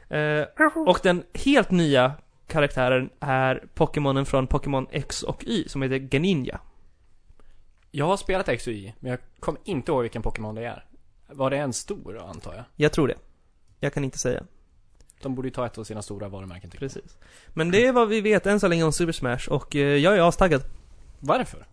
Eh, 0.08 0.46
och 0.86 1.00
den 1.02 1.24
helt 1.34 1.70
nya 1.70 2.12
karaktären 2.46 3.10
är 3.20 3.64
Pokémonen 3.74 4.26
från 4.26 4.46
Pokémon 4.46 4.86
X 4.90 5.22
och 5.22 5.44
Y 5.44 5.68
som 5.68 5.82
heter 5.82 5.96
Greninja. 5.96 6.60
Jag 7.90 8.06
har 8.06 8.16
spelat 8.16 8.48
X 8.48 8.66
och 8.66 8.72
Y, 8.72 8.92
men 9.00 9.10
jag 9.10 9.20
kommer 9.40 9.60
inte 9.64 9.92
ihåg 9.92 10.02
vilken 10.02 10.22
Pokémon 10.22 10.54
det 10.54 10.64
är. 10.64 10.84
Var 11.28 11.50
det 11.50 11.56
en 11.56 11.72
stor 11.72 12.18
antar 12.18 12.54
jag? 12.54 12.64
Jag 12.76 12.92
tror 12.92 13.08
det. 13.08 13.14
Jag 13.80 13.94
kan 13.94 14.04
inte 14.04 14.18
säga. 14.18 14.42
De 15.22 15.34
borde 15.34 15.48
ju 15.48 15.54
ta 15.54 15.66
ett 15.66 15.78
av 15.78 15.84
sina 15.84 16.02
stora 16.02 16.28
varumärken 16.28 16.70
tycker 16.70 16.84
jag. 16.84 16.92
Precis. 16.92 17.18
Men 17.48 17.70
det 17.70 17.86
är 17.86 17.92
vad 17.92 18.08
vi 18.08 18.20
vet 18.20 18.46
än 18.46 18.60
så 18.60 18.68
länge 18.68 18.84
om 18.84 18.92
Super 18.92 19.12
Smash 19.12 19.48
och 19.48 19.76
eh, 19.76 19.96
jag 19.96 20.16
är 20.16 20.28
astaggad. 20.28 20.62
Varför? 21.18 21.66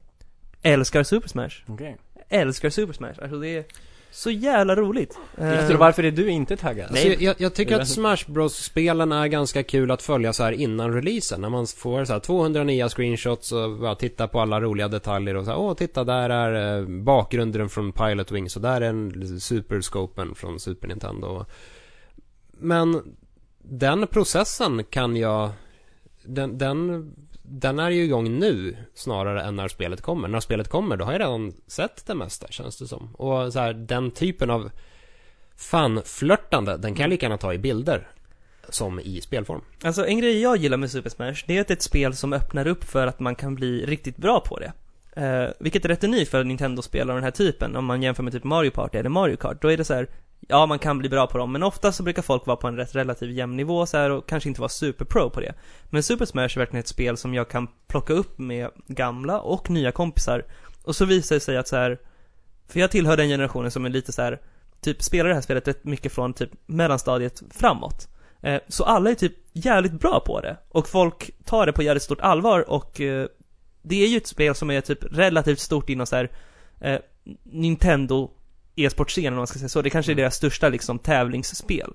Älskar 0.61 1.03
Super 1.03 1.29
Smash. 1.29 1.63
Okej. 1.67 1.97
Älskar 2.29 2.69
Super 2.69 2.93
Smash. 2.93 3.13
Alltså 3.21 3.39
det 3.39 3.47
är 3.47 3.65
så 4.11 4.31
jävla 4.31 4.75
roligt. 4.75 5.17
Okay. 5.33 5.71
Eh, 5.71 5.77
varför 5.77 6.03
är 6.03 6.11
du 6.11 6.29
inte 6.29 6.57
taggad? 6.57 6.89
Alltså, 6.89 7.07
jag, 7.07 7.35
jag, 7.37 7.53
tycker 7.53 7.79
att 7.79 7.87
Smash 7.87 8.17
Bros-spelen 8.27 9.11
är 9.11 9.27
ganska 9.27 9.63
kul 9.63 9.91
att 9.91 10.01
följa 10.01 10.33
så 10.33 10.43
här 10.43 10.51
innan 10.51 10.93
releasen. 10.93 11.41
När 11.41 11.49
man 11.49 11.67
får 11.67 12.05
så 12.05 12.13
här 12.13 12.19
200 12.19 12.63
nya 12.63 12.89
screenshots 12.89 13.51
och 13.51 13.79
bara 13.79 13.95
titta 13.95 14.27
på 14.27 14.39
alla 14.39 14.61
roliga 14.61 14.87
detaljer 14.87 15.35
och 15.35 15.45
så 15.45 15.51
här, 15.51 15.57
åh 15.59 15.73
titta 15.73 16.03
där 16.03 16.29
är 16.29 16.79
eh, 16.79 16.87
bakgrunden 16.87 17.69
från 17.69 17.91
Pilot 17.91 18.31
Wings 18.31 18.55
och 18.55 18.61
där 18.61 18.81
är 18.81 18.89
en 18.89 19.39
Superscopen 19.39 20.35
från 20.35 20.59
Super 20.59 20.87
Nintendo. 20.87 21.45
Men 22.51 23.15
den 23.61 24.07
processen 24.07 24.83
kan 24.83 25.15
jag, 25.15 25.49
den, 26.23 26.57
den, 26.57 27.11
den 27.49 27.79
är 27.79 27.89
ju 27.89 28.03
igång 28.03 28.39
nu 28.39 28.77
snarare 28.93 29.43
än 29.43 29.55
när 29.55 29.67
spelet 29.67 30.01
kommer. 30.01 30.27
När 30.27 30.39
spelet 30.39 30.67
kommer 30.67 30.97
då 30.97 31.05
har 31.05 31.11
jag 31.11 31.19
redan 31.19 31.53
sett 31.67 32.05
det 32.05 32.15
mesta 32.15 32.47
känns 32.47 32.77
det 32.77 32.87
som. 32.87 33.15
Och 33.15 33.53
så 33.53 33.59
här, 33.59 33.73
den 33.73 34.11
typen 34.11 34.49
av 34.49 34.71
fanflörtande, 35.55 36.77
den 36.77 36.95
kan 36.95 37.03
jag 37.03 37.09
lika 37.09 37.25
gärna 37.25 37.37
ta 37.37 37.53
i 37.53 37.57
bilder. 37.57 38.07
Som 38.69 38.99
i 38.99 39.21
spelform. 39.21 39.61
Alltså 39.83 40.05
en 40.05 40.19
grej 40.19 40.41
jag 40.41 40.57
gillar 40.57 40.77
med 40.77 40.91
Super 40.91 41.09
Smash, 41.09 41.43
det 41.47 41.57
är 41.57 41.61
att 41.61 41.67
det 41.67 41.71
är 41.71 41.75
ett 41.75 41.81
spel 41.81 42.15
som 42.15 42.33
öppnar 42.33 42.67
upp 42.67 42.83
för 42.83 43.07
att 43.07 43.19
man 43.19 43.35
kan 43.35 43.55
bli 43.55 43.85
riktigt 43.85 44.17
bra 44.17 44.39
på 44.39 44.59
det. 44.59 44.71
Eh, 45.21 45.49
vilket 45.59 45.85
är 45.85 45.89
rätt 45.89 46.03
unikt 46.03 46.31
för 46.31 46.43
Nintendo-spel 46.43 47.09
av 47.09 47.15
den 47.15 47.23
här 47.23 47.31
typen, 47.31 47.75
om 47.75 47.85
man 47.85 48.03
jämför 48.03 48.23
med 48.23 48.33
typ 48.33 48.43
Mario 48.43 48.71
Party 48.71 48.97
eller 48.97 49.09
Mario 49.09 49.35
Kart. 49.35 49.61
Då 49.61 49.71
är 49.71 49.77
det 49.77 49.83
så 49.83 49.93
här, 49.93 50.07
ja 50.47 50.65
man 50.65 50.79
kan 50.79 50.97
bli 50.97 51.09
bra 51.09 51.27
på 51.27 51.37
dem, 51.37 51.51
men 51.51 51.63
ofta 51.63 51.91
så 51.91 52.03
brukar 52.03 52.21
folk 52.21 52.45
vara 52.45 52.57
på 52.57 52.67
en 52.67 52.77
rätt 52.77 52.95
relativt 52.95 53.35
jämn 53.35 53.57
nivå 53.57 53.85
så 53.85 53.97
här 53.97 54.09
och 54.09 54.29
kanske 54.29 54.49
inte 54.49 54.61
vara 54.61 54.69
superpro 54.69 55.29
på 55.29 55.39
det. 55.39 55.53
Men 55.89 56.03
Super 56.03 56.25
Smash 56.25 56.43
är 56.43 56.57
verkligen 56.57 56.79
ett 56.79 56.87
spel 56.87 57.17
som 57.17 57.33
jag 57.33 57.49
kan 57.49 57.67
plocka 57.87 58.13
upp 58.13 58.37
med 58.37 58.69
gamla 58.87 59.39
och 59.39 59.69
nya 59.69 59.91
kompisar. 59.91 60.45
Och 60.83 60.95
så 60.95 61.05
visar 61.05 61.35
det 61.35 61.39
sig 61.39 61.57
att 61.57 61.67
så 61.67 61.75
här, 61.75 61.97
för 62.67 62.79
jag 62.79 62.91
tillhör 62.91 63.17
den 63.17 63.27
generationen 63.27 63.71
som 63.71 63.85
är 63.85 63.89
lite 63.89 64.11
så 64.11 64.21
här, 64.21 64.41
typ 64.81 65.03
spelar 65.03 65.29
det 65.29 65.35
här 65.35 65.41
spelet 65.41 65.67
rätt 65.67 65.83
mycket 65.83 66.11
från 66.11 66.33
typ 66.33 66.49
mellanstadiet 66.65 67.43
framåt. 67.51 68.07
Eh, 68.41 68.61
Så 68.67 68.83
alla 68.83 69.09
är 69.09 69.15
typ 69.15 69.33
jävligt 69.53 69.99
bra 69.99 70.19
på 70.25 70.41
det. 70.41 70.57
Och 70.69 70.87
folk 70.87 71.31
tar 71.45 71.65
det 71.65 71.73
på 71.73 71.83
jävligt 71.83 72.03
stort 72.03 72.21
allvar 72.21 72.69
och 72.69 73.01
eh, 73.01 73.27
det 73.81 74.03
är 74.03 74.07
ju 74.07 74.17
ett 74.17 74.27
spel 74.27 74.55
som 74.55 74.71
är 74.71 74.81
typ 74.81 74.99
relativt 75.11 75.59
stort 75.59 75.89
inom 75.89 76.05
så 76.07 76.15
här 76.15 76.29
eh, 76.81 76.99
Nintendo 77.43 78.31
e-sportscenen 78.85 79.33
om 79.33 79.37
man 79.37 79.47
ska 79.47 79.59
säga 79.59 79.69
så. 79.69 79.81
Det 79.81 79.89
kanske 79.89 80.11
är 80.11 80.15
deras 80.15 80.35
största 80.35 80.69
liksom 80.69 80.99
tävlingsspel. 80.99 81.93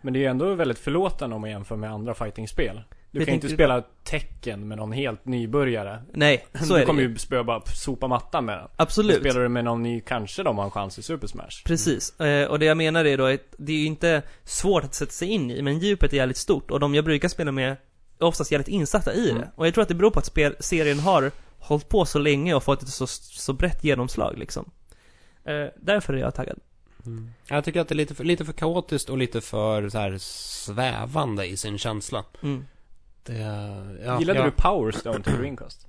Men 0.00 0.12
det 0.12 0.18
är 0.18 0.20
ju 0.20 0.26
ändå 0.26 0.54
väldigt 0.54 0.78
förlåtande 0.78 1.34
om 1.34 1.40
man 1.40 1.50
jämför 1.50 1.76
med 1.76 1.90
andra 1.90 2.14
fightingspel. 2.14 2.82
Du 3.10 3.18
Det 3.18 3.24
kan 3.24 3.32
ju 3.32 3.36
inte 3.36 3.48
spela 3.48 3.82
tecken 4.04 4.68
med 4.68 4.78
någon 4.78 4.92
helt 4.92 5.24
nybörjare. 5.24 6.02
Nej, 6.12 6.46
så 6.64 6.74
du 6.74 6.80
är 6.80 6.86
kommer 6.86 7.02
det 7.02 7.08
ju 7.08 7.18
spöa 7.18 7.44
bara 7.44 7.60
sopa 7.60 8.08
mattan 8.08 8.44
med 8.44 8.58
den. 8.58 8.68
Absolut. 8.76 9.20
Spelar 9.20 9.40
du 9.40 9.48
med 9.48 9.64
någon 9.64 9.82
ny, 9.82 10.00
kanske 10.00 10.42
de 10.42 10.58
har 10.58 10.64
en 10.64 10.70
chans 10.70 10.98
i 10.98 11.02
Super 11.02 11.26
Smash. 11.26 11.64
Precis, 11.64 12.20
eh, 12.20 12.48
och 12.48 12.58
det 12.58 12.66
jag 12.66 12.76
menar 12.76 13.04
är 13.04 13.18
då 13.18 13.24
att 13.26 13.40
det 13.58 13.72
är 13.72 13.76
ju 13.76 13.86
inte 13.86 14.22
svårt 14.44 14.84
att 14.84 14.94
sätta 14.94 15.12
sig 15.12 15.28
in 15.28 15.50
i, 15.50 15.62
men 15.62 15.78
djupet 15.78 16.12
är 16.12 16.16
jävligt 16.16 16.36
stort 16.36 16.70
och 16.70 16.80
de 16.80 16.94
jag 16.94 17.04
brukar 17.04 17.28
spela 17.28 17.52
med 17.52 17.76
är 18.18 18.24
oftast 18.26 18.52
jävligt 18.52 18.68
insatta 18.68 19.14
i 19.14 19.30
Mm. 19.30 19.42
det. 19.42 19.50
Och 19.54 19.66
jag 19.66 19.74
tror 19.74 19.82
att 19.82 19.88
det 19.88 19.94
beror 19.94 20.10
på 20.10 20.18
att 20.18 20.26
spel, 20.26 20.56
serien 20.60 20.98
har 20.98 21.30
hållit 21.58 21.88
på 21.88 22.04
så 22.04 22.18
länge 22.18 22.54
och 22.54 22.62
fått 22.64 22.82
ett 22.82 22.88
så, 22.88 23.06
så 23.06 23.52
brett 23.52 23.84
genomslag 23.84 24.38
liksom. 24.38 24.70
Eh, 25.46 25.68
därför 25.76 26.14
är 26.14 26.18
jag 26.18 26.34
taggad. 26.34 26.58
Jag 27.48 27.64
tycker 27.64 27.80
att 27.80 27.88
det 27.88 27.92
är 27.92 27.96
lite 27.96 28.14
för, 28.14 28.24
lite 28.24 28.44
för 28.44 28.52
kaotiskt 28.52 29.10
och 29.10 29.18
lite 29.18 29.40
för 29.40 29.88
så 29.88 29.98
här 29.98 30.18
svävande 30.18 31.46
i 31.46 31.56
sin 31.56 31.78
känsla. 31.78 32.24
Mm. 32.42 32.64
Det, 33.22 33.38
ja, 34.04 34.18
Gillade 34.18 34.38
ja, 34.38 34.44
du 34.44 34.50
Power 34.50 34.92
Stone 34.92 35.22
till 35.22 35.32
Dreamcast? 35.32 35.86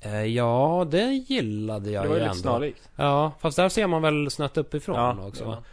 Eh, 0.00 0.24
ja, 0.24 0.86
det 0.90 1.12
gillade 1.12 1.90
jag 1.90 2.04
det 2.04 2.08
var 2.08 2.16
ju 2.16 2.20
ju 2.20 2.24
ändå. 2.24 2.34
lite 2.34 2.42
snarlikt. 2.42 2.90
Ja, 2.96 3.32
fast 3.40 3.56
där 3.56 3.68
ser 3.68 3.86
man 3.86 4.02
väl 4.02 4.30
snett 4.30 4.56
uppifrån 4.56 4.96
Ja, 4.96 5.26
också 5.26 5.44
ja. 5.44 5.48
va? 5.50 5.64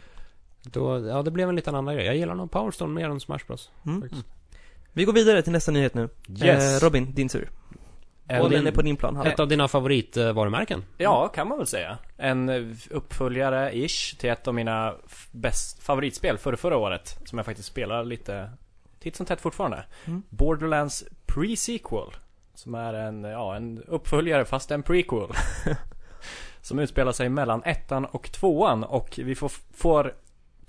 Då, 0.62 1.08
ja, 1.08 1.22
det 1.22 1.30
blev 1.30 1.48
en 1.48 1.56
liten 1.56 1.74
annan 1.74 1.94
grej. 1.94 2.06
Jag 2.06 2.16
gillar 2.16 2.34
nog 2.34 2.50
Powerstone 2.50 2.94
mer 2.94 3.10
än 3.10 3.20
Smash 3.20 3.46
Bros. 3.46 3.70
Mm. 3.86 4.08
Vi 4.92 5.04
går 5.04 5.12
vidare 5.12 5.42
till 5.42 5.52
nästa 5.52 5.72
nyhet 5.72 5.94
nu. 5.94 6.08
Yes. 6.28 6.82
Eh, 6.82 6.86
Robin, 6.86 7.14
din 7.14 7.28
tur. 7.28 7.50
Och 8.40 8.50
den 8.50 8.66
är 8.66 8.72
på 8.72 8.82
din 8.82 8.96
plan. 8.96 9.26
Ett 9.26 9.40
av 9.40 9.48
dina 9.48 9.68
favoritvarumärken. 9.68 10.84
Ja, 10.98 11.28
kan 11.28 11.48
man 11.48 11.58
väl 11.58 11.66
säga. 11.66 11.98
En 12.16 12.50
uppföljare-ish 12.90 14.18
till 14.18 14.30
ett 14.30 14.48
av 14.48 14.54
mina 14.54 14.94
bäst 15.30 15.82
favoritspel 15.82 16.38
för 16.38 16.56
förra 16.56 16.76
året. 16.76 17.18
Som 17.24 17.38
jag 17.38 17.46
faktiskt 17.46 17.68
spelar 17.68 18.04
lite 18.04 18.50
titt 19.00 19.16
som 19.16 19.26
tätt 19.26 19.40
fortfarande. 19.40 19.84
Mm. 20.04 20.22
Borderlands 20.28 21.04
Pre-Sequel. 21.26 22.12
Som 22.54 22.74
är 22.74 22.94
en, 22.94 23.24
ja, 23.24 23.56
en 23.56 23.82
uppföljare 23.82 24.44
fast 24.44 24.70
en 24.70 24.82
prequel. 24.82 25.28
som 26.60 26.78
utspelar 26.78 27.12
sig 27.12 27.28
mellan 27.28 27.62
ettan 27.64 28.04
och 28.04 28.32
tvåan 28.32 28.84
och 28.84 29.20
vi 29.22 29.34
får, 29.34 29.52
får 29.74 30.14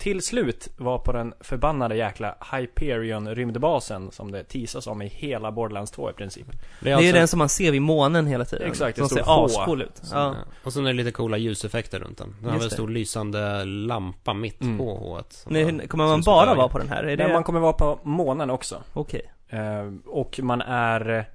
till 0.03 0.21
slut 0.21 0.67
vara 0.77 0.97
på 0.99 1.11
den 1.11 1.33
förbannade 1.39 1.95
jäkla 1.95 2.35
Hyperion 2.51 3.35
rymdbasen 3.35 4.11
som 4.11 4.31
det 4.31 4.43
teasas 4.43 4.87
om 4.87 5.01
i 5.01 5.07
hela 5.07 5.51
Borderlands 5.51 5.91
2 5.91 6.09
i 6.09 6.13
princip. 6.13 6.47
Det 6.51 6.57
Det 6.81 6.91
är 6.91 6.95
alltså- 6.95 7.11
den 7.13 7.27
som 7.27 7.39
man 7.39 7.49
ser 7.49 7.71
vid 7.71 7.81
månen 7.81 8.27
hela 8.27 8.45
tiden. 8.45 8.67
Exakt, 8.67 8.95
det 8.95 9.01
Som 9.07 9.09
ser 9.17 9.23
H. 9.23 9.45
ascool 9.45 9.81
ut. 9.81 9.97
Så, 10.01 10.15
Ja. 10.15 10.35
Och 10.63 10.73
sen 10.73 10.85
är 10.85 10.87
det 10.87 10.93
lite 10.97 11.11
coola 11.11 11.37
ljuseffekter 11.37 11.99
runt 11.99 12.17
den. 12.17 12.35
Den 12.39 12.49
har 12.49 12.57
väl 12.57 12.63
en 12.63 12.69
stor 12.71 12.87
lysande 12.89 13.65
lampa 13.65 14.33
mitt 14.33 14.61
Mm. 14.61 14.77
på 14.77 14.83
H1. 14.97 15.33
som 15.33 15.53
Nej, 15.53 15.63
bara 15.65 15.71
hur- 15.81 15.87
kommer 15.87 16.05
man 16.07 16.21
bara 16.21 16.55
vara 16.55 16.67
på 16.67 16.77
den 16.77 16.89
här? 16.89 17.03
Är 17.03 17.17
det... 17.17 17.23
Men 17.23 17.33
man 17.33 17.43
kommer 17.43 17.59
vara 17.59 17.73
på 17.73 17.99
månen 18.03 18.49
också. 18.49 18.83
Okej. 18.93 19.31
Eh, 19.49 19.59
och 20.05 20.39
man 20.43 20.61
är 20.61 21.25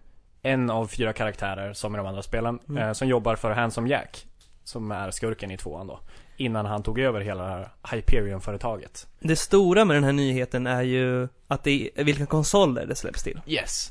en 0.43 0.71
av 0.71 0.87
fyra 0.87 1.13
karaktärer, 1.13 1.73
som 1.73 1.95
i 1.95 1.99
de 1.99 2.07
andra 2.07 2.23
spelen, 2.23 2.59
Mm. 2.69 2.83
eh, 2.89 2.93
som 2.93 3.09
jobbar 3.09 3.37
för 3.37 3.51
Handsome 3.51 3.89
Jack. 3.89 4.27
Som 4.65 4.91
är 4.93 5.11
skurken 5.11 5.51
i 5.51 5.57
tvåan 5.57 5.87
då. 5.87 6.01
Innan 6.41 6.67
han 6.67 6.83
tog 6.83 6.99
över 6.99 7.21
hela 7.21 7.45
det 7.45 7.51
här 7.51 7.97
Hyperion-företaget. 7.97 9.07
Det 9.21 9.37
stora 9.37 9.85
med 9.85 9.97
den 9.97 10.05
här 10.05 10.13
nyheten 10.13 10.67
är 10.67 10.83
ju 10.83 11.29
att 11.49 11.65
det 11.65 11.91
är 11.95 12.05
vilka 12.05 12.27
konsoler 12.27 12.87
det 12.87 12.95
släpps 12.95 13.23
till. 13.23 13.41
Yes. 13.47 13.91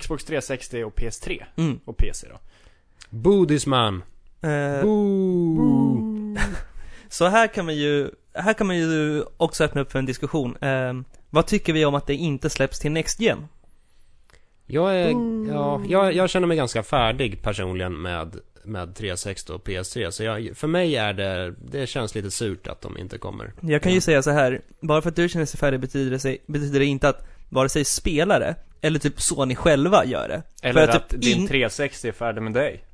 Xbox 0.00 0.24
360 0.24 0.84
och 0.84 0.94
PS3. 0.94 1.44
Mm. 1.56 1.80
Och 1.84 1.96
PC 1.96 2.28
då. 2.28 2.38
Boo 3.10 3.46
this 3.46 3.66
man. 3.66 4.02
Eh, 4.40 4.82
Boo. 4.82 6.36
så 7.08 7.26
här 7.26 7.46
kan 7.46 7.64
man 7.64 7.76
ju, 7.76 8.10
här 8.34 8.52
kan 8.52 8.66
man 8.66 8.76
ju 8.76 9.24
också 9.36 9.64
öppna 9.64 9.80
upp 9.80 9.92
för 9.92 9.98
en 9.98 10.06
diskussion. 10.06 10.56
Eh, 10.56 10.92
vad 11.30 11.46
tycker 11.46 11.72
vi 11.72 11.84
om 11.84 11.94
att 11.94 12.06
det 12.06 12.14
inte 12.14 12.50
släpps 12.50 12.80
till 12.80 12.92
Next 12.92 13.20
Gen? 13.20 13.48
Jag 14.66 14.96
är, 14.96 15.10
ja, 15.48 15.82
jag, 15.88 16.12
jag 16.12 16.30
känner 16.30 16.46
mig 16.46 16.56
ganska 16.56 16.82
färdig 16.82 17.42
personligen 17.42 18.02
med, 18.02 18.36
med 18.66 18.94
360 18.94 19.52
och 19.52 19.66
PS3. 19.66 20.10
Så 20.10 20.22
jag, 20.24 20.50
för 20.54 20.66
mig 20.68 20.96
är 20.96 21.12
det, 21.12 21.54
det 21.70 21.86
känns 21.86 22.14
lite 22.14 22.30
surt 22.30 22.66
att 22.66 22.80
de 22.82 22.98
inte 22.98 23.18
kommer. 23.18 23.52
Jag 23.60 23.82
kan 23.82 23.92
ju 23.92 23.96
Ja. 23.98 24.00
säga 24.02 24.22
så 24.22 24.30
här, 24.30 24.60
bara 24.80 25.02
för 25.02 25.08
att 25.10 25.16
du 25.16 25.28
känner 25.28 25.46
sig 25.46 25.58
färdig 25.60 25.80
betyder 25.80 26.10
det, 26.10 26.18
sig, 26.18 26.38
betyder 26.46 26.78
det 26.78 26.86
inte 26.86 27.08
att 27.08 27.26
vare 27.48 27.68
sig 27.68 27.84
spelare 27.84 28.54
eller 28.80 28.98
typ 28.98 29.20
Sony 29.20 29.54
själva 29.54 30.04
gör 30.04 30.28
det. 30.28 30.42
Eller 30.62 30.86
För 30.86 30.96
att, 30.96 31.08
typ 31.08 31.20
din 31.22 31.38
ing- 31.38 31.48
360 31.48 32.08
är 32.08 32.12
färdig 32.12 32.42
med 32.42 32.52
dig. 32.52 32.84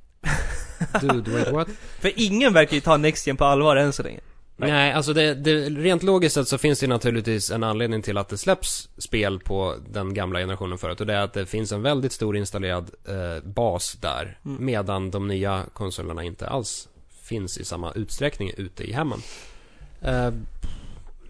Dude, 1.00 1.30
wait 1.30 1.50
what? 1.52 1.68
För 2.00 2.10
ingen 2.16 2.52
verkar 2.52 2.74
ju 2.74 2.80
ta 2.80 2.96
Next 2.96 3.26
Gen 3.26 3.36
på 3.36 3.44
allvar 3.44 3.76
än 3.76 3.92
så 3.92 4.02
länge. 4.02 4.20
Nej. 4.62 4.70
Nej, 4.70 4.92
alltså 4.92 5.12
det, 5.12 5.34
det, 5.34 5.68
rent 5.68 6.02
logiskt 6.02 6.34
sett 6.34 6.48
så 6.48 6.58
finns 6.58 6.80
det 6.80 6.86
naturligtvis 6.86 7.50
en 7.50 7.62
anledning 7.64 8.02
till 8.02 8.18
att 8.18 8.28
det 8.28 8.38
släpps 8.38 8.88
spel 8.98 9.40
på 9.40 9.74
den 9.92 10.14
gamla 10.14 10.38
generationen 10.38 10.78
förut. 10.78 11.00
Och 11.00 11.06
det 11.06 11.14
är 11.14 11.20
att 11.22 11.32
det 11.32 11.46
finns 11.46 11.72
en 11.72 11.82
väldigt 11.82 12.12
stor 12.12 12.36
installerad 12.36 12.90
eh, 13.08 13.44
bas 13.44 13.92
där. 14.00 14.38
Mm. 14.44 14.64
Medan 14.64 15.10
de 15.10 15.28
nya 15.28 15.62
konsolerna 15.72 16.22
inte 16.24 16.48
alls 16.48 16.88
finns 17.22 17.58
i 17.58 17.64
samma 17.64 17.92
utsträckning 17.92 18.50
ute 18.56 18.84
i 18.84 18.92
hemmen. 18.92 19.18
Eh, 20.00 20.30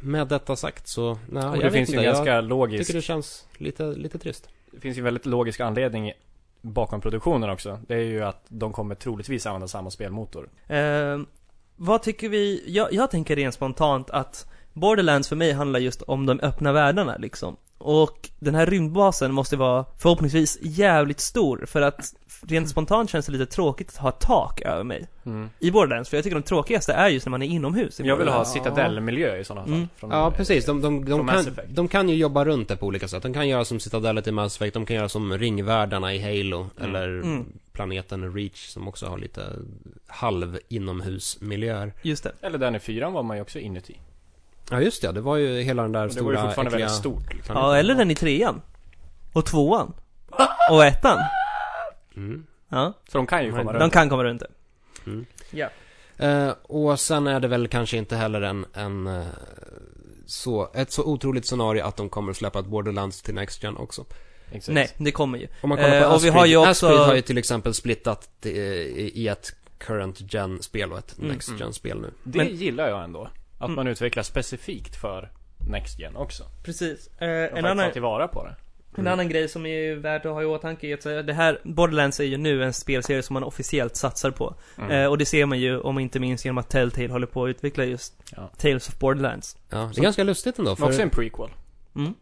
med 0.00 0.28
detta 0.28 0.56
sagt 0.56 0.88
så, 0.88 1.18
nej, 1.30 1.44
Och 1.44 1.48
jag 1.56 1.58
det 1.58 1.64
vet 1.64 1.72
finns 1.72 1.88
ju 1.88 1.92
inte. 1.94 2.08
en 2.08 2.14
ganska 2.14 2.34
Jag 2.34 2.44
logisk, 2.44 2.86
tycker 2.86 2.98
det 2.98 3.02
känns 3.02 3.46
lite, 3.58 3.84
lite 3.84 4.18
trist. 4.18 4.48
det 4.72 4.80
finns 4.80 4.96
ju 4.96 5.00
en 5.00 5.04
väldigt 5.04 5.26
logisk 5.26 5.60
anledning 5.60 6.12
bakom 6.60 7.00
produktionen 7.00 7.50
också. 7.50 7.80
Det 7.88 7.94
är 7.94 7.98
ju 8.00 8.24
att 8.24 8.44
de 8.48 8.72
kommer 8.72 8.94
troligtvis 8.94 9.46
använda 9.46 9.68
samma 9.68 9.90
spelmotor. 9.90 10.48
Eh, 10.66 11.18
vad 11.84 12.02
tycker 12.02 12.28
vi? 12.28 12.64
Jag, 12.66 12.92
jag 12.92 13.10
tänker 13.10 13.36
rent 13.36 13.54
spontant 13.54 14.10
att 14.10 14.46
Borderlands 14.72 15.28
för 15.28 15.36
mig 15.36 15.52
handlar 15.52 15.80
just 15.80 16.02
om 16.02 16.26
de 16.26 16.40
öppna 16.40 16.72
världarna 16.72 17.16
liksom. 17.16 17.56
Och 17.78 18.30
den 18.38 18.54
här 18.54 18.66
rymdbasen 18.66 19.32
måste 19.32 19.56
vara 19.56 19.84
förhoppningsvis 19.98 20.58
jävligt 20.60 21.20
stor 21.20 21.64
för 21.66 21.82
att 21.82 22.14
rent 22.46 22.68
spontant 22.68 23.10
känns 23.10 23.26
det 23.26 23.32
lite 23.32 23.46
tråkigt 23.46 23.88
att 23.88 23.96
ha 23.96 24.10
tak 24.10 24.60
över 24.60 24.84
mig. 24.84 25.08
I 25.58 25.70
Borderlands, 25.70 26.10
för 26.10 26.16
jag 26.16 26.24
tycker 26.24 26.36
de 26.36 26.42
tråkigaste 26.42 26.92
är 26.92 27.08
just 27.08 27.26
när 27.26 27.30
man 27.30 27.42
är 27.42 27.46
inomhus 27.46 28.00
i 28.00 28.06
Jag 28.06 28.16
vill 28.16 28.28
ha 28.28 28.44
citadellmiljö 28.44 29.36
i 29.36 29.44
sådana 29.44 29.66
fall. 29.66 29.74
Mm. 29.74 29.88
Från, 29.96 30.10
Ja, 30.10 30.30
precis. 30.30 30.64
De, 30.66 30.80
de, 30.82 31.04
de, 31.04 31.28
kan, 31.28 31.46
de 31.68 31.88
kan 31.88 32.08
ju 32.08 32.14
jobba 32.16 32.44
runt 32.44 32.68
det 32.68 32.76
på 32.76 32.86
olika 32.86 33.08
sätt. 33.08 33.22
De 33.22 33.34
kan 33.34 33.48
göra 33.48 33.64
som 33.64 33.80
Citadellet 33.80 34.26
i 34.26 34.32
Mass 34.32 34.56
Effect, 34.56 34.74
de 34.74 34.86
kan 34.86 34.96
göra 34.96 35.08
som 35.08 35.38
ringvärldarna 35.38 36.14
i 36.14 36.18
Halo, 36.22 36.66
eller 36.80 37.08
Mm. 37.08 37.46
planeten 37.72 38.34
Reach 38.34 38.68
som 38.68 38.88
också 38.88 39.06
har 39.06 39.18
lite 39.18 39.42
halv 40.06 40.58
inomhusmiljöer. 40.68 41.92
Just 42.02 42.24
det. 42.24 42.32
Eller 42.40 42.58
den 42.58 42.74
i 42.74 42.78
fyran 42.78 43.12
var 43.12 43.22
man 43.22 43.36
ju 43.36 43.42
också 43.42 43.58
inuti. 43.58 43.96
Ja 44.70 44.80
just 44.80 45.02
det, 45.02 45.12
det 45.12 45.20
var 45.20 45.36
ju 45.36 45.62
hela 45.62 45.82
den 45.82 45.92
där 45.92 46.06
det 46.06 46.12
stora 46.12 46.24
var 46.24 46.32
ju 46.32 46.38
fortfarande 46.48 46.68
äckliga 46.70 46.86
väldigt 46.86 46.98
stort. 47.00 47.34
Liksom. 47.34 47.56
Ja, 47.56 47.76
eller 47.76 47.94
den 47.94 48.10
i 48.10 48.14
trean. 48.14 48.60
Och 49.32 49.46
tvåan. 49.46 49.92
Och 50.70 50.84
ettan. 50.84 51.18
Mm. 52.16 52.46
Ja, 52.68 52.92
Så 53.08 53.18
de 53.18 53.26
kan 53.26 53.44
ju 53.44 53.50
komma 53.50 53.62
Men 53.64 53.74
de 53.74 53.80
runt. 53.80 53.92
kan 53.92 54.08
komma 54.08 54.24
runt 54.24 54.40
det. 54.42 54.50
Mm. 55.06 55.26
Ja. 55.50 55.68
Eh, 56.16 56.54
och 56.62 57.00
sen 57.00 57.26
är 57.26 57.40
det 57.40 57.48
väl 57.48 57.68
kanske 57.68 57.96
inte 57.96 58.16
heller 58.16 58.40
en, 58.42 58.66
en 58.74 59.06
eh, 59.06 59.26
så, 60.26 60.70
ett 60.74 60.92
så 60.92 61.04
otroligt 61.04 61.46
scenario 61.46 61.82
att 61.84 61.96
de 61.96 62.08
kommer 62.08 62.30
att 62.30 62.36
släppa 62.36 62.58
ett 62.58 62.66
Borderlands 62.66 63.22
till 63.22 63.34
Next 63.34 63.62
Gen 63.62 63.76
också. 63.76 64.04
Exakt. 64.52 64.74
Nej, 64.74 64.90
det 64.98 65.12
kommer 65.12 65.38
ju. 65.38 65.46
Om 65.60 65.68
man 65.68 65.78
kollar 65.78 65.90
på 65.90 65.96
Eh, 65.96 66.12
och 66.14 66.24
vi 66.24 66.28
Asprey, 66.28 66.30
har 66.32 66.46
ju 66.46 66.56
också- 66.56 66.70
Asprey 66.70 66.96
har 66.98 67.14
ju 67.14 67.20
till 67.22 67.38
exempel 67.38 67.74
splittat 67.74 68.30
det, 68.40 68.50
i 68.96 69.28
ett 69.28 69.52
current 69.78 70.34
gen 70.34 70.62
spel 70.62 70.92
och 70.92 70.98
ett 70.98 71.18
Mm, 71.18 71.30
next 71.30 71.48
mm. 71.48 71.60
gen 71.60 71.72
spel 71.72 72.00
nu. 72.00 72.10
Det 72.24 72.38
Men- 72.38 72.56
gillar 72.56 72.88
jag 72.88 73.04
ändå. 73.04 73.28
Att 73.58 73.64
Mm. 73.64 73.74
man 73.74 73.86
utvecklar 73.86 74.22
specifikt 74.22 74.96
för 75.00 75.30
Next 75.70 75.98
Gen 75.98 76.16
också. 76.16 76.44
Precis. 76.64 77.06
Eh, 77.18 77.58
en 77.58 77.64
annan, 77.64 77.92
tillvara 77.92 78.28
på 78.28 78.44
det. 78.44 78.54
En 78.96 79.06
annan 79.06 79.28
grej 79.28 79.48
som 79.48 79.66
är 79.66 79.94
värt 79.94 80.26
att 80.26 80.32
ha 80.32 80.42
i 80.42 80.44
åtanke 80.44 80.86
är 80.88 81.18
att 81.18 81.26
det 81.26 81.32
här, 81.32 81.60
Borderlands 81.64 82.20
är 82.20 82.24
ju 82.24 82.36
nu 82.36 82.64
en 82.64 82.72
spelserie 82.72 83.22
som 83.22 83.34
man 83.34 83.44
officiellt 83.44 83.96
satsar 83.96 84.30
på. 84.30 84.54
Mm. 84.78 84.90
Eh, 84.90 85.06
och 85.06 85.18
det 85.18 85.24
ser 85.26 85.46
man 85.46 85.60
ju, 85.60 85.78
om 85.80 85.98
inte 85.98 86.20
minst 86.20 86.44
genom 86.44 86.58
att 86.58 86.70
Telltale 86.70 87.08
håller 87.08 87.26
på 87.26 87.44
att 87.44 87.48
utveckla 87.48 87.84
just 87.84 88.14
Ja. 88.36 88.50
Tales 88.58 88.88
of 88.88 88.98
Borderlands. 88.98 89.56
Ja, 89.70 89.76
det 89.78 89.82
är 89.84 89.92
Så- 89.92 90.02
ganska 90.02 90.24
lustigt 90.24 90.58
ändå. 90.58 90.76
Men 90.78 90.84
också 90.88 90.96
För, 90.96 91.02
en 91.02 91.10
prequel. 91.10 91.48
Mm. 91.96 92.14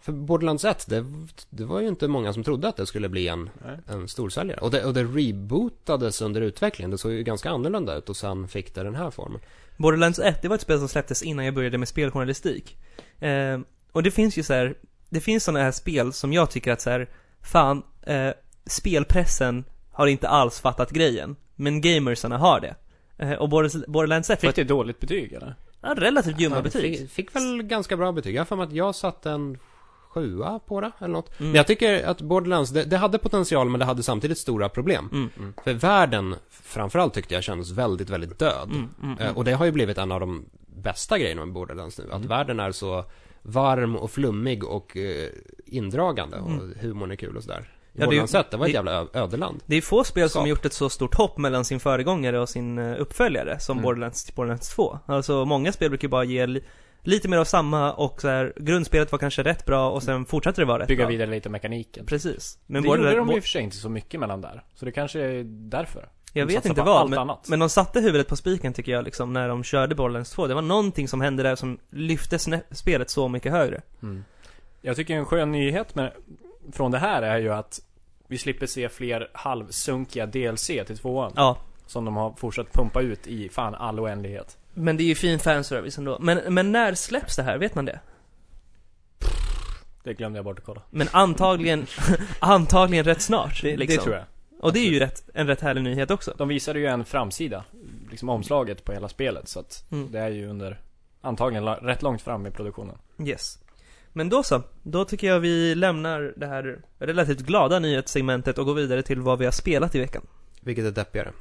för 0.00 0.12
Borderlands 0.12 0.64
1, 0.64 0.86
det, 0.88 1.04
det 1.50 1.64
var 1.64 1.80
ju 1.80 1.88
inte 1.88 2.08
många 2.08 2.32
som 2.32 2.44
trodde 2.44 2.68
att 2.68 2.76
det 2.76 2.86
skulle 2.86 3.08
bli 3.08 3.28
en, 3.28 3.50
Nej. 3.66 3.78
en 3.88 4.08
storsäljare. 4.08 4.60
Och 4.60 4.70
det, 4.70 4.84
och 4.84 4.94
det 4.94 5.04
rebootades 5.04 6.22
under 6.22 6.40
utvecklingen. 6.40 6.90
Det 6.90 6.98
såg 6.98 7.12
ju 7.12 7.22
ganska 7.22 7.50
annorlunda 7.50 7.96
ut 7.96 8.08
och 8.08 8.16
sen 8.16 8.48
fick 8.48 8.74
det 8.74 8.82
den 8.82 8.94
här 8.94 9.10
formen. 9.10 9.40
Borderlands 9.76 10.18
1, 10.18 10.42
det 10.42 10.48
var 10.48 10.54
ett 10.54 10.60
spel 10.62 10.78
som 10.78 10.88
släpptes 10.88 11.22
innan 11.22 11.44
jag 11.44 11.54
började 11.54 11.78
med 11.78 11.88
speljournalistik. 11.88 12.76
Eh, 13.18 13.60
och 13.92 14.02
det 14.02 14.10
finns 14.10 14.38
ju 14.38 14.42
så 14.42 14.54
här, 14.54 14.74
det 15.14 15.20
finns 15.20 15.44
sådana 15.44 15.64
här 15.64 15.72
spel 15.72 16.12
som 16.12 16.32
jag 16.32 16.50
tycker 16.50 16.72
att 16.72 16.80
så 16.80 16.90
här, 16.90 17.08
fan, 17.42 17.82
eh, 18.02 18.30
spelpressen 18.66 19.64
har 19.92 20.06
inte 20.06 20.28
alls 20.28 20.60
fattat 20.60 20.90
grejen. 20.90 21.36
Men 21.56 21.80
gamersarna 21.80 22.38
har 22.38 22.60
det. 22.60 22.74
Eh, 23.18 23.32
och 23.32 23.48
Border- 23.48 23.84
Borderlands 23.90 24.30
1 24.30 24.42
var 24.42 24.50
Fick 24.50 24.58
ett 24.58 24.68
det 24.68 24.74
dåligt 24.74 25.00
betyg 25.00 25.32
eller? 25.32 25.54
ja, 25.80 25.94
relativt 25.96 26.40
ljumma 26.40 26.56
Ja, 26.56 26.62
betyg. 26.62 26.98
Fick, 26.98 27.10
fick 27.10 27.36
väl 27.36 27.62
ganska 27.62 27.96
bra 27.96 28.12
betyg. 28.12 28.34
Jag 28.34 28.44
har 28.50 28.62
att 28.62 28.72
jag 28.72 28.94
satte 28.94 29.30
en 29.30 29.58
sjua 30.08 30.58
på 30.58 30.80
det, 30.80 30.90
eller 30.98 31.08
något. 31.08 31.40
Mm. 31.40 31.50
Men 31.50 31.56
jag 31.56 31.66
tycker 31.66 32.06
att 32.06 32.20
Borderlands, 32.20 32.70
det, 32.70 32.84
det 32.84 32.96
hade 32.96 33.18
potential 33.18 33.68
men 33.68 33.78
det 33.80 33.84
hade 33.86 34.02
samtidigt 34.02 34.38
stora 34.38 34.68
problem. 34.68 35.08
Mm. 35.12 35.54
För 35.64 35.72
världen, 35.72 36.34
framförallt 36.50 37.14
tyckte 37.14 37.34
jag 37.34 37.42
kändes 37.44 37.70
väldigt, 37.70 38.10
väldigt 38.10 38.38
död. 38.38 38.68
Mm, 38.70 38.88
mm, 39.02 39.18
Eh, 39.18 39.24
mm. 39.24 39.36
Och 39.36 39.44
det 39.44 39.52
har 39.52 39.64
ju 39.64 39.72
blivit 39.72 39.98
en 39.98 40.12
av 40.12 40.20
de 40.20 40.44
bästa 40.76 41.18
grejerna 41.18 41.44
med 41.44 41.54
Borderlands 41.54 41.98
nu. 41.98 42.04
Att 42.04 42.14
Mm. 42.16 42.28
världen 42.28 42.60
är 42.60 42.72
så 42.72 43.04
varm 43.44 43.96
och 43.96 44.10
flummig 44.10 44.64
och 44.64 44.96
eh, 44.96 45.28
indragande 45.66 46.36
och 46.36 46.50
Mm. 46.50 46.74
humorn 46.80 47.10
är 47.10 47.16
kul 47.16 47.36
och 47.36 47.42
sådär. 47.42 47.70
Ja, 47.96 48.06
det 48.10 48.16
1, 48.38 48.50
det 48.50 48.56
var 48.56 48.66
ett 48.66 48.72
det- 48.72 48.74
jävla 48.76 49.06
ödeland. 49.12 49.60
Det 49.66 49.76
är 49.76 49.80
få 49.80 50.04
spel 50.04 50.30
som 50.30 50.40
Skap. 50.40 50.48
gjort 50.48 50.64
ett 50.64 50.72
så 50.72 50.90
stort 50.90 51.14
hopp 51.14 51.38
mellan 51.38 51.64
sin 51.64 51.80
föregångare 51.80 52.38
och 52.40 52.48
sin 52.48 52.78
eh, 52.78 53.00
uppföljare 53.00 53.58
som 53.60 53.72
Mm. 53.78 53.82
Borderlands, 53.82 54.34
Borderlands 54.34 54.68
2. 54.74 54.98
Alltså 55.06 55.44
många 55.44 55.72
spel 55.72 55.88
brukar 55.90 56.08
bara 56.08 56.24
ge 56.24 56.46
li- 56.46 56.64
lite 57.02 57.28
mer 57.28 57.36
av 57.38 57.44
samma 57.44 57.92
och 57.92 58.20
så 58.20 58.28
här, 58.28 58.52
grundspelet 58.56 59.12
var 59.12 59.18
kanske 59.18 59.42
rätt 59.42 59.66
bra 59.66 59.90
och 59.90 60.02
sen 60.02 60.24
fortsatte 60.24 60.60
det 60.60 60.64
vara 60.64 60.82
rätt 60.82 60.88
Bygga 60.88 61.04
bra. 61.04 61.10
vidare 61.10 61.30
lite 61.30 61.48
mekaniken. 61.48 62.06
Precis. 62.06 62.58
Men 62.66 62.82
det 62.82 62.88
gjorde 62.88 63.16
de 63.16 63.30
i 63.30 63.38
och 63.38 63.42
för 63.42 63.48
sig 63.48 63.62
inte 63.62 63.76
så 63.76 63.88
mycket 63.88 64.20
mellan 64.20 64.40
där. 64.40 64.64
Så 64.74 64.84
det 64.84 64.92
kanske 64.92 65.20
är 65.20 65.44
därför. 65.44 66.08
Jag 66.36 66.46
vet 66.46 66.66
inte 66.66 66.82
vad, 66.82 67.10
men, 67.10 67.18
annat. 67.18 67.48
men 67.48 67.58
de 67.58 67.68
satte 67.68 68.00
huvudet 68.00 68.28
på 68.28 68.36
spiken 68.36 68.72
tycker 68.72 68.92
jag 68.92 69.04
liksom 69.04 69.32
när 69.32 69.48
de 69.48 69.64
körde 69.64 69.94
Borderlands 69.94 70.30
2. 70.30 70.46
Det 70.46 70.54
var 70.54 70.62
någonting 70.62 71.08
som 71.08 71.20
hände 71.20 71.42
där 71.42 71.56
som 71.56 71.78
lyfte 71.90 72.38
spelet 72.70 73.10
så 73.10 73.28
mycket 73.28 73.52
högre. 73.52 73.82
Jag 74.82 74.96
tycker 74.96 75.14
en 75.14 75.26
skön 75.26 75.52
nyhet 75.52 75.94
med, 75.94 76.12
från 76.72 76.90
det 76.90 76.98
här 76.98 77.22
är 77.22 77.38
ju 77.38 77.52
att 77.52 77.80
vi 78.26 78.38
slipper 78.38 78.66
se 78.66 78.88
fler 78.88 79.28
halvsunkiga 79.32 80.26
DLC 80.26 80.66
till 80.66 80.98
tvåan. 80.98 81.32
Ja. 81.36 81.56
Som 81.86 82.04
de 82.04 82.16
har 82.16 82.32
fortsatt 82.36 82.72
pumpa 82.72 83.00
ut 83.00 83.26
i 83.26 83.48
fan 83.48 83.74
all 83.74 84.00
oändlighet. 84.00 84.56
Men 84.74 84.96
det 84.96 85.02
är 85.02 85.06
ju 85.06 85.14
fin 85.14 85.38
fanservice 85.38 85.98
ändå. 85.98 86.18
Men, 86.20 86.54
men 86.54 86.72
när 86.72 86.94
släpps 86.94 87.36
det 87.36 87.42
här? 87.42 87.58
Vet 87.58 87.74
man 87.74 87.84
det? 87.84 88.00
Det 90.02 90.14
glömde 90.14 90.38
jag 90.38 90.44
bort 90.44 90.58
att 90.58 90.64
kolla. 90.64 90.82
Men 90.90 91.08
antagligen, 91.12 91.86
antagligen 92.38 93.04
rätt 93.04 93.22
snart. 93.22 93.62
Det, 93.62 93.76
liksom. 93.76 93.96
det 93.96 94.02
tror 94.02 94.14
jag. 94.14 94.24
Och 94.64 94.72
det 94.72 94.78
är 94.78 94.90
ju 94.90 94.98
rätt, 94.98 95.24
en 95.34 95.46
rätt 95.46 95.60
härlig 95.60 95.82
nyhet 95.82 96.10
också. 96.10 96.34
De 96.38 96.48
visade 96.48 96.78
ju 96.78 96.86
en 96.86 97.04
framsida, 97.04 97.64
liksom 98.10 98.28
omslaget 98.28 98.84
på 98.84 98.92
hela 98.92 99.08
spelet. 99.08 99.48
Så 99.48 99.60
att 99.60 99.84
Mm. 99.92 100.12
det 100.12 100.18
är 100.18 100.28
ju 100.30 100.48
under, 100.48 100.80
antagligen 101.20 101.66
rätt 101.66 102.02
långt 102.02 102.22
fram 102.22 102.46
i 102.46 102.50
produktionen. 102.50 102.98
Yes. 103.26 103.58
Men 104.12 104.28
då 104.28 104.42
så. 104.42 104.62
Då 104.82 105.04
tycker 105.04 105.26
jag 105.26 105.40
vi 105.40 105.74
lämnar 105.74 106.32
det 106.36 106.46
här 106.46 106.78
relativt 106.98 107.40
glada 107.40 107.78
nyhetssegmentet 107.78 108.58
och 108.58 108.66
går 108.66 108.74
vidare 108.74 109.02
till 109.02 109.20
vad 109.20 109.38
vi 109.38 109.44
har 109.44 109.52
spelat 109.52 109.94
i 109.94 109.98
veckan. 109.98 110.26
Vilket 110.60 110.84
är 110.84 110.90
deppigare. 110.90 111.32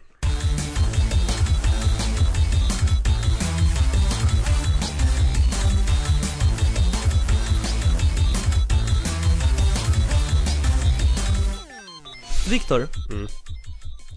Viktor, 12.53 12.87
Mm. 13.11 13.27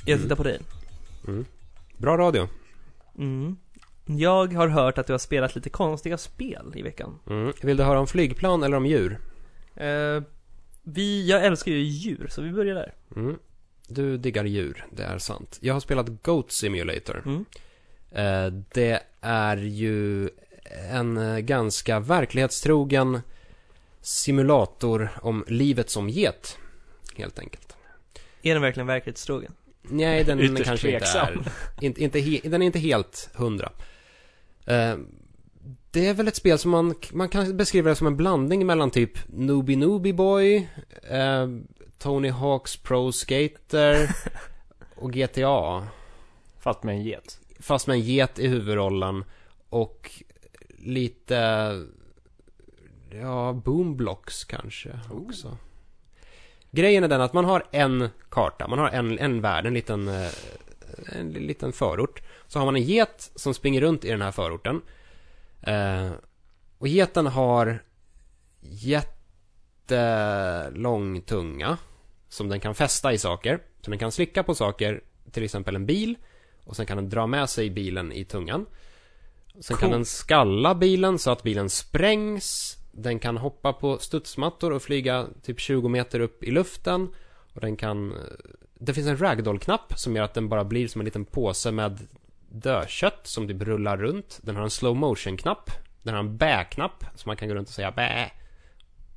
jag 0.06 0.22
tittar 0.22 0.36
på 0.36 0.42
dig. 0.42 0.60
Mm. 1.28 1.44
Bra 1.96 2.16
radio. 2.18 2.48
Mm. 3.18 3.56
Jag 4.06 4.52
har 4.52 4.68
hört 4.68 4.98
att 4.98 5.06
du 5.06 5.12
har 5.12 5.18
spelat 5.18 5.54
lite 5.54 5.70
konstiga 5.70 6.18
spel 6.18 6.72
i 6.74 6.82
veckan. 6.82 7.18
Mm. 7.30 7.52
Vill 7.62 7.76
du 7.76 7.82
höra 7.82 8.00
om 8.00 8.06
flygplan 8.06 8.62
eller 8.62 8.76
om 8.76 8.86
djur? 8.86 9.18
Eh, 9.74 10.22
vi, 10.82 11.28
jag 11.28 11.44
älskar 11.44 11.72
ju 11.72 11.78
djur, 11.78 12.26
så 12.30 12.42
vi 12.42 12.52
börjar 12.52 12.74
där. 12.74 12.94
Mm. 13.16 13.38
Du 13.88 14.18
diggar 14.18 14.44
djur, 14.44 14.84
det 14.90 15.02
är 15.02 15.18
sant. 15.18 15.58
Jag 15.60 15.74
har 15.74 15.80
spelat 15.80 16.22
Goat 16.22 16.52
Simulator. 16.52 17.22
Mm. 17.26 17.44
Eh, 18.10 18.60
det 18.72 19.00
är 19.20 19.56
ju 19.56 20.30
en 20.90 21.16
eh, 21.16 21.38
ganska 21.38 22.00
verklighetstrogen 22.00 23.20
simulator 24.00 25.08
om 25.22 25.44
livet 25.48 25.90
som 25.90 26.08
get, 26.08 26.58
helt 27.16 27.38
enkelt. 27.38 27.75
Är 28.46 28.54
den 28.54 28.62
verkligen 28.62 28.86
verklighetstrogen? 28.86 29.52
Nej, 29.82 30.24
den 30.24 30.40
Ytterst 30.40 30.64
kanske 30.64 30.88
tveksam. 30.90 31.28
inte 31.38 31.50
är. 31.50 31.52
Inte, 31.84 32.02
inte 32.02 32.20
he, 32.20 32.40
den 32.48 32.62
är 32.62 32.66
inte 32.66 32.78
helt 32.78 33.30
hundra. 33.34 33.72
Eh, 34.64 34.96
det 35.90 36.06
är 36.06 36.14
väl 36.14 36.28
ett 36.28 36.36
spel 36.36 36.58
som 36.58 36.70
man, 36.70 36.94
man 37.12 37.28
kan 37.28 37.56
beskriva 37.56 37.90
det 37.90 37.96
som 37.96 38.06
en 38.06 38.16
blandning 38.16 38.66
mellan 38.66 38.90
typ 38.90 39.18
Nooby 39.28 39.76
Nooby 39.76 40.12
Boy, 40.12 40.68
eh, 41.10 41.48
Tony 41.98 42.28
Hawks 42.28 42.76
Pro 42.76 43.12
Skater 43.12 44.10
och 44.96 45.12
GTA. 45.12 45.86
Fast 46.58 46.82
med 46.82 46.94
en 46.94 47.02
get. 47.02 47.40
Fast 47.60 47.86
med 47.86 47.94
en 47.94 48.02
get 48.02 48.38
i 48.38 48.48
huvudrollen 48.48 49.24
och 49.68 50.10
lite, 50.78 51.36
ja, 53.10 53.52
boomblocks 53.52 54.44
kanske 54.44 55.00
också. 55.10 55.56
Grejen 56.76 57.04
är 57.04 57.08
den 57.08 57.20
att 57.20 57.32
man 57.32 57.44
har 57.44 57.62
en 57.70 58.08
karta, 58.28 58.68
man 58.68 58.78
har 58.78 58.88
en, 58.88 59.18
en 59.18 59.40
värld, 59.40 59.66
en 59.66 59.74
liten, 59.74 60.08
eh, 60.08 60.30
en 61.12 61.32
liten 61.32 61.72
förort. 61.72 62.22
Så 62.46 62.58
har 62.58 62.66
man 62.66 62.76
en 62.76 62.82
get 62.82 63.30
som 63.34 63.54
springer 63.54 63.80
runt 63.80 64.04
i 64.04 64.10
den 64.10 64.22
här 64.22 64.32
förorten. 64.32 64.82
Eh, 65.62 66.10
och 66.78 66.88
geten 66.88 67.26
har 67.26 67.82
jättelång 69.88 71.20
tunga 71.20 71.78
som 72.28 72.48
den 72.48 72.60
kan 72.60 72.74
fästa 72.74 73.12
i 73.12 73.18
saker. 73.18 73.58
Så 73.80 73.90
den 73.90 73.98
kan 73.98 74.12
slicka 74.12 74.42
på 74.42 74.54
saker, 74.54 75.00
till 75.30 75.44
exempel 75.44 75.76
en 75.76 75.86
bil. 75.86 76.14
Och 76.64 76.76
sen 76.76 76.86
kan 76.86 76.96
den 76.96 77.08
dra 77.08 77.26
med 77.26 77.50
sig 77.50 77.70
bilen 77.70 78.12
i 78.12 78.24
tungan. 78.24 78.66
Sen 79.60 79.76
kan 79.76 79.88
Cool. 79.88 79.90
den 79.90 80.04
skalla 80.04 80.74
bilen 80.74 81.18
så 81.18 81.30
att 81.30 81.42
bilen 81.42 81.70
sprängs. 81.70 82.75
Den 82.98 83.18
kan 83.18 83.36
hoppa 83.36 83.72
på 83.72 83.98
studsmattor 83.98 84.72
och 84.72 84.82
flyga 84.82 85.26
typ 85.42 85.60
20 85.60 85.88
meter 85.88 86.20
upp 86.20 86.44
i 86.44 86.50
luften. 86.50 87.08
Och 87.52 87.60
den 87.60 87.76
kan... 87.76 88.14
Det 88.74 88.94
finns 88.94 89.06
en 89.06 89.16
ragdoll-knapp 89.16 89.98
som 89.98 90.16
gör 90.16 90.24
att 90.24 90.34
den 90.34 90.48
bara 90.48 90.64
blir 90.64 90.88
som 90.88 91.00
en 91.00 91.04
liten 91.04 91.24
påse 91.24 91.72
med 91.72 92.00
dödkött 92.48 93.20
som 93.26 93.48
typ 93.48 93.62
rullar 93.62 93.96
runt. 93.96 94.40
Den 94.42 94.56
har 94.56 94.62
en 94.62 94.70
slow 94.70 94.96
motion-knapp. 94.96 95.70
Den 96.02 96.14
har 96.14 96.20
en 96.20 96.36
bä-knapp 96.36 97.04
som 97.14 97.28
man 97.28 97.36
kan 97.36 97.48
gå 97.48 97.54
runt 97.54 97.68
och 97.68 97.74
säga 97.74 97.92
bä. 97.92 98.30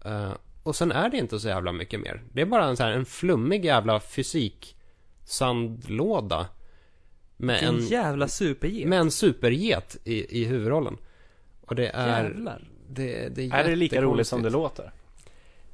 Eh, 0.06 0.32
och 0.64 0.76
sen 0.76 0.92
är 0.92 1.10
det 1.10 1.18
inte 1.18 1.40
så 1.40 1.48
jävla 1.48 1.72
mycket 1.72 2.00
mer. 2.00 2.24
Det 2.34 2.42
är 2.42 2.46
bara 2.46 2.66
en 2.66 2.78
så 2.78 2.84
här 2.84 2.92
en 2.92 3.06
flummig 3.06 3.66
jävla 3.66 4.00
fysik 4.00 4.76
sandlåda. 5.26 6.48
Med 7.38 7.60
Vilken 7.60 7.76
en, 7.76 7.88
jävla 7.88 8.28
superget. 8.28 8.88
med 8.88 9.00
en 9.00 9.12
superget 9.12 9.98
i, 10.04 10.42
i 10.42 10.46
huvudrollen. 10.46 10.98
Och 11.62 11.76
det 11.76 11.88
är... 11.88 12.24
Jävlar. 12.24 12.68
Det, 12.90 13.30
det 13.30 13.44
är, 13.44 13.54
Är 13.54 13.70
det 13.70 13.76
lika 13.76 14.02
roligt 14.02 14.28
som 14.28 14.44
det 14.44 14.50
låter? 14.50 14.92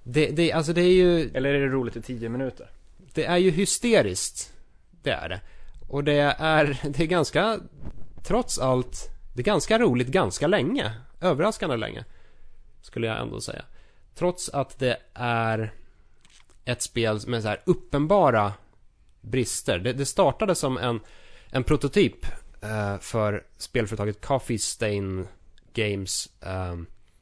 Det, 0.03 0.27
det, 0.27 0.51
alltså 0.51 0.73
det 0.73 0.81
är 0.81 0.93
ju... 0.93 1.31
Eller 1.33 1.53
är 1.53 1.59
det 1.59 1.67
roligt 1.67 1.95
i 1.95 2.01
10 2.01 2.29
minuter? 2.29 2.69
Det 3.13 3.25
är 3.25 3.37
ju 3.37 3.51
hysteriskt. 3.51 4.53
Det 5.01 5.11
är 5.11 5.29
det. 5.29 5.41
Och 5.87 6.03
det 6.03 6.35
är, 6.39 6.79
det 6.83 6.99
är 7.03 7.07
ganska, 7.07 7.59
trots 8.23 8.59
allt, 8.59 9.09
det 9.33 9.41
är 9.41 9.43
ganska 9.43 9.79
roligt 9.79 10.07
ganska 10.07 10.47
länge. 10.47 10.91
Överraskande 11.21 11.77
länge. 11.77 12.05
Skulle 12.81 13.07
jag 13.07 13.21
ändå 13.21 13.41
säga. 13.41 13.65
Trots 14.15 14.49
att 14.49 14.79
det 14.79 14.97
är 15.13 15.73
ett 16.65 16.81
spel 16.81 17.19
med 17.27 17.41
så 17.41 17.47
här 17.47 17.61
uppenbara 17.65 18.53
brister. 19.21 19.79
Det, 19.79 19.93
det 19.93 20.05
startade 20.05 20.55
som 20.55 20.77
en, 20.77 20.99
en 21.51 21.63
prototyp 21.63 22.25
eh, 22.61 22.97
för 22.97 23.43
spelföretaget 23.57 24.25
Coffee 24.25 24.59
Stain 24.59 25.27
Games 25.73 26.29
eh, 26.41 26.75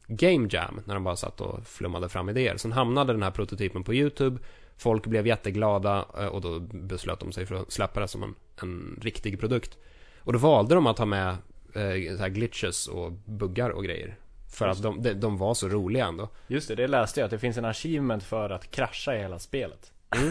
Game 0.08 0.48
Jam. 0.52 0.82
När 0.86 0.94
de 0.94 1.04
bara 1.04 1.16
satt 1.16 1.42
och 1.42 1.68
flummade 1.68 2.10
fram 2.10 2.30
idéer. 2.30 2.58
Sen 2.58 2.72
hamnade 2.72 3.14
den 3.14 3.24
här 3.24 3.32
prototypen 3.32 3.84
på 3.84 3.94
YouTube. 3.94 4.40
Folk 4.78 5.06
blev 5.06 5.28
jätteglada 5.28 6.06
eh, 6.20 6.26
och 6.26 6.42
då 6.42 6.60
beslöt 6.60 7.20
de 7.20 7.32
sig 7.32 7.46
för 7.46 7.56
att 7.56 7.72
släppa 7.72 8.00
det 8.00 8.08
som 8.08 8.24
en, 8.24 8.36
en 8.62 9.00
riktig 9.02 9.40
produkt. 9.40 9.78
Och 10.20 10.34
då 10.34 10.40
valde 10.40 10.76
de 10.76 10.88
att 10.88 10.98
ha 10.98 11.06
med 11.06 11.30
eh, 11.74 12.16
så 12.16 12.22
här 12.22 12.30
glitches 12.30 12.88
och 12.88 13.12
buggar 13.12 13.70
och 13.70 13.84
grejer. 13.84 14.16
För 14.54 14.68
att 14.68 14.82
de, 14.82 15.02
de, 15.02 15.14
de 15.14 15.38
var 15.38 15.54
så 15.54 15.70
roliga 15.70 16.06
ändå. 16.06 16.30
Just 16.48 16.68
det, 16.68 16.76
det 16.76 16.88
läste 16.88 17.20
jag 17.20 17.26
att 17.26 17.32
det 17.32 17.40
finns 17.40 17.58
en 17.58 17.66
achievement 17.66 18.24
för 18.24 18.50
att 18.50 18.72
krascha 18.72 19.16
i 19.16 19.20
hela 19.20 19.40
spelet. 19.40 19.92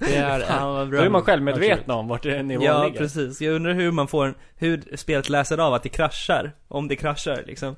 Det 0.00 0.16
är, 0.16 0.40
Fan 0.40 0.90
Då 0.90 0.96
är 0.96 1.08
man 1.08 1.22
självmedveten 1.22 1.90
om 1.90 2.08
vart 2.08 2.22
det 2.22 2.42
nivån 2.42 2.64
Ja, 2.64 2.84
ligger. 2.84 2.98
precis. 2.98 3.40
Jag 3.40 3.54
undrar 3.54 3.72
hur 3.72 3.90
man 3.90 4.08
får 4.08 4.26
en, 4.26 4.34
hur 4.56 4.96
spelet 4.96 5.28
läser 5.28 5.58
av 5.58 5.74
att 5.74 5.82
det 5.82 5.88
kraschar. 5.88 6.52
Om 6.68 6.88
det 6.88 6.96
kraschar 6.96 7.42
liksom. 7.46 7.76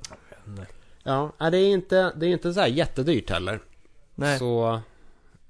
Ja, 1.06 1.50
det 1.50 1.58
är 1.58 1.68
inte, 1.68 2.12
det 2.16 2.26
är 2.26 2.30
inte 2.30 2.54
så 2.54 2.60
här 2.60 2.66
jättedyrt 2.66 3.30
heller. 3.30 3.60
Nej. 4.14 4.38
Så 4.38 4.80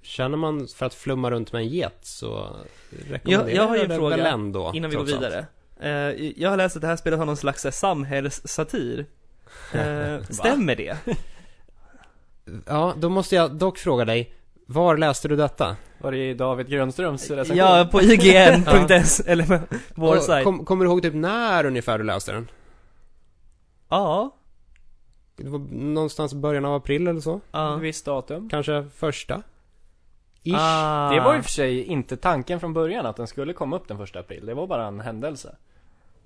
känner 0.03 0.37
man 0.37 0.69
för 0.77 0.87
att 0.87 0.95
flumma 0.95 1.31
runt 1.31 1.53
med 1.53 1.62
en 1.62 1.69
get 1.69 1.99
så 2.03 2.57
rekommenderar 3.09 3.49
Jag- 3.49 3.55
jag 3.57 3.69
har 3.69 3.77
ju 3.77 3.83
en 3.83 3.88
det 3.88 3.97
fråga 3.97 4.16
väl 4.16 4.27
ändå, 4.27 4.73
Innan 4.75 4.90
vi 4.90 4.97
går 4.97 5.05
vidare. 5.05 5.47
Eh, 5.81 5.90
jag 6.42 6.51
har 6.51 6.57
läst 6.57 6.77
att 6.77 6.83
det 6.83 6.88
här 6.88 6.97
spelet 6.97 7.19
har 7.19 7.27
någon 7.27 7.37
slags 7.37 7.66
samhällssatir. 7.71 9.07
Eh, 9.75 10.23
stämmer 10.31 10.77
det? 10.77 10.97
Ja, 12.66 12.95
då 12.97 13.09
måste 13.09 13.35
jag 13.35 13.55
dock 13.55 13.79
fråga 13.79 14.05
dig. 14.05 14.35
Var 14.66 14.97
läste 14.97 15.29
du 15.29 15.37
detta? 15.37 15.77
Var 15.99 16.12
det 16.12 16.31
i 16.31 16.35
David 16.35 16.69
Grönströms 16.69 17.31
recension? 17.31 17.57
Ja, 17.66 17.88
på 17.92 18.03
IGN.s, 18.03 19.21
eller 19.27 19.61
vår 19.95 20.16
sajt. 20.19 20.45
Kom, 20.45 20.64
kommer 20.64 20.85
du 20.85 20.90
ihåg 20.90 21.03
typ 21.03 21.14
när 21.14 21.66
ungefär 21.66 21.99
du 21.99 22.05
läste 22.05 22.33
den? 22.33 22.49
Ja. 23.88 24.37
Det 25.37 25.49
var 25.49 25.59
någonstans 25.70 26.33
i 26.33 26.37
början 26.37 26.64
av 26.64 26.75
april 26.75 27.09
eller 27.09 27.20
så? 27.20 27.40
Ja. 27.53 27.77
Ett 27.77 27.83
visst 27.83 28.05
datum. 28.05 28.49
Kanske 28.49 28.87
första? 28.94 29.42
Ish. 30.42 30.55
Ah. 30.57 31.11
Det 31.14 31.20
var 31.20 31.35
ju 31.35 31.42
för 31.42 31.51
sig 31.51 31.83
inte 31.83 32.16
tanken 32.16 32.61
från 32.61 32.72
början 32.72 33.07
att 33.07 33.16
den 33.16 33.27
skulle 33.27 33.53
komma 33.53 33.77
upp 33.77 33.88
den 33.88 33.99
första 33.99 34.20
april. 34.20 34.46
Det 34.46 34.55
var 34.55 34.66
bara 34.66 34.87
en 34.87 35.01
händelse. 35.01 35.57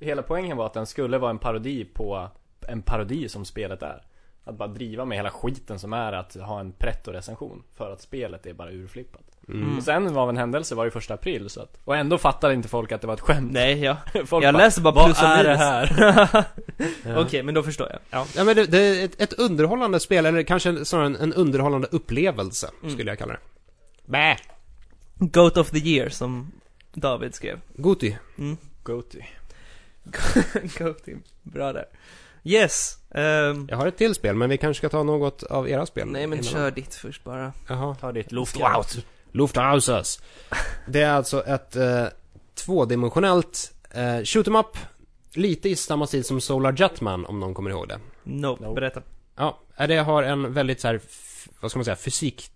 Hela 0.01 0.23
poängen 0.23 0.57
var 0.57 0.67
att 0.67 0.75
den 0.75 0.87
skulle 0.87 1.19
vara 1.19 1.31
en 1.31 1.39
parodi 1.39 1.85
på 1.85 2.29
en 2.69 2.83
parodi 2.83 3.29
som 3.29 3.45
spelet 3.45 3.83
är. 3.83 4.03
Att 4.45 4.59
bara 4.59 4.69
driva 4.69 5.05
med 5.05 5.19
hela 5.19 5.31
skiten 5.31 5.79
som 5.79 5.93
är 5.93 6.13
att 6.13 6.35
ha 6.35 6.61
en 6.61 6.73
pretto-recension. 6.73 7.63
För 7.77 7.93
att 7.93 8.01
spelet 8.01 8.47
är 8.47 8.53
bara 8.53 8.71
urflippat. 8.71 9.23
Mm. 9.49 9.77
Och 9.79 9.83
sen 9.85 10.17
av 10.17 10.29
en 10.31 10.37
händelse 10.37 10.75
var 10.75 10.85
det 10.85 10.91
första 10.91 11.15
april 11.15 11.51
så 11.51 11.63
att, 11.63 11.79
Och 11.85 11.97
ändå 11.97 12.19
fattade 12.19 12.55
inte 12.55 12.69
folk 12.69 12.93
att 12.93 13.01
det 13.01 13.07
var 13.07 13.15
ett 13.15 13.21
skämt. 13.21 13.53
Nej, 13.53 13.79
jag, 13.85 13.97
Folk 14.27 14.45
jag 14.45 14.55
läste 14.55 14.81
bara 14.81 15.05
plus 15.05 15.19
och 15.19 15.29
Vad 15.29 15.39
är 15.39 15.45
minus. 15.45 15.59
det 15.59 15.65
här? 15.65 16.45
Ja. 17.15 17.21
Okej, 17.21 17.43
men 17.43 17.55
då 17.55 17.63
förstår 17.63 17.89
jag. 17.91 17.99
Ja. 18.11 18.27
Ja 18.37 18.45
men 18.45 18.57
det, 18.57 18.67
det 18.67 18.79
är 18.79 19.05
ett, 19.05 19.21
ett 19.21 19.33
underhållande 19.33 20.01
spel, 20.01 20.27
eller 20.27 20.43
kanske 20.43 20.85
snarare 20.85 21.07
en, 21.07 21.17
en 21.17 21.33
underhållande 21.35 21.89
upplevelse, 21.91 22.71
Mm. 22.83 22.95
skulle 22.95 23.11
jag 23.11 23.19
kalla 23.19 23.33
det. 23.33 23.41
Bä! 24.07 24.37
Goat 25.15 25.57
of 25.57 25.71
the 25.71 25.79
year, 25.79 26.09
som 26.09 26.53
David 26.93 27.35
skrev. 27.35 27.61
Goti. 27.77 28.17
Mm. 28.39 28.57
Goaty. 28.83 29.21
Goaty, 30.79 31.15
bra 31.43 31.73
där. 31.73 31.85
Yes. 32.45 32.97
Ehm, 33.15 33.67
Jag 33.71 33.77
har 33.77 33.87
ett 33.87 33.97
till 33.97 34.15
spel, 34.15 34.37
men 34.37 34.51
vi 34.51 34.59
kanske 34.59 34.79
ska 34.81 34.89
ta 34.89 35.03
något 35.03 35.43
av 35.43 35.69
era 35.69 35.87
spel. 35.87 36.09
nej 36.09 36.27
men 36.27 36.39
innan. 36.39 36.51
kör 36.53 36.71
ditt 36.71 36.95
först 36.95 37.25
bara. 37.25 37.53
Jaha. 37.69 37.95
Ta 38.01 38.13
ditt 38.13 38.33
Lufthaus. 38.33 38.95
lufthaus. 38.95 39.05
Lufthauses. 39.33 40.23
Det 40.87 41.03
är 41.03 41.11
alltså 41.13 41.45
ett 41.45 41.77
eh, 41.77 42.05
tvådimensionellt 42.55 43.73
eh, 43.91 44.25
shoot 44.25 44.47
'em 44.49 44.57
up. 44.57 44.77
Lite 45.35 45.69
i 45.69 45.77
samma 45.77 46.07
stil 46.07 46.25
som 46.25 46.41
Solar 46.41 46.75
Jetman, 46.79 47.27
om 47.27 47.41
någon 47.41 47.55
kommer 47.55 47.71
ihåg 47.71 47.89
det. 47.89 47.99
Nope, 48.23 48.63
Nope. 48.65 48.75
berätta. 48.81 49.03
Ja, 49.37 49.59
eh, 49.77 49.87
det 49.89 49.97
har 49.97 50.23
en 50.23 50.53
väldigt 50.53 50.81
så 50.81 50.89
här, 50.89 51.01
vad 51.61 51.71
ska 51.71 51.79
man 51.79 51.85
säga, 51.85 51.97
fysik, 51.97 52.51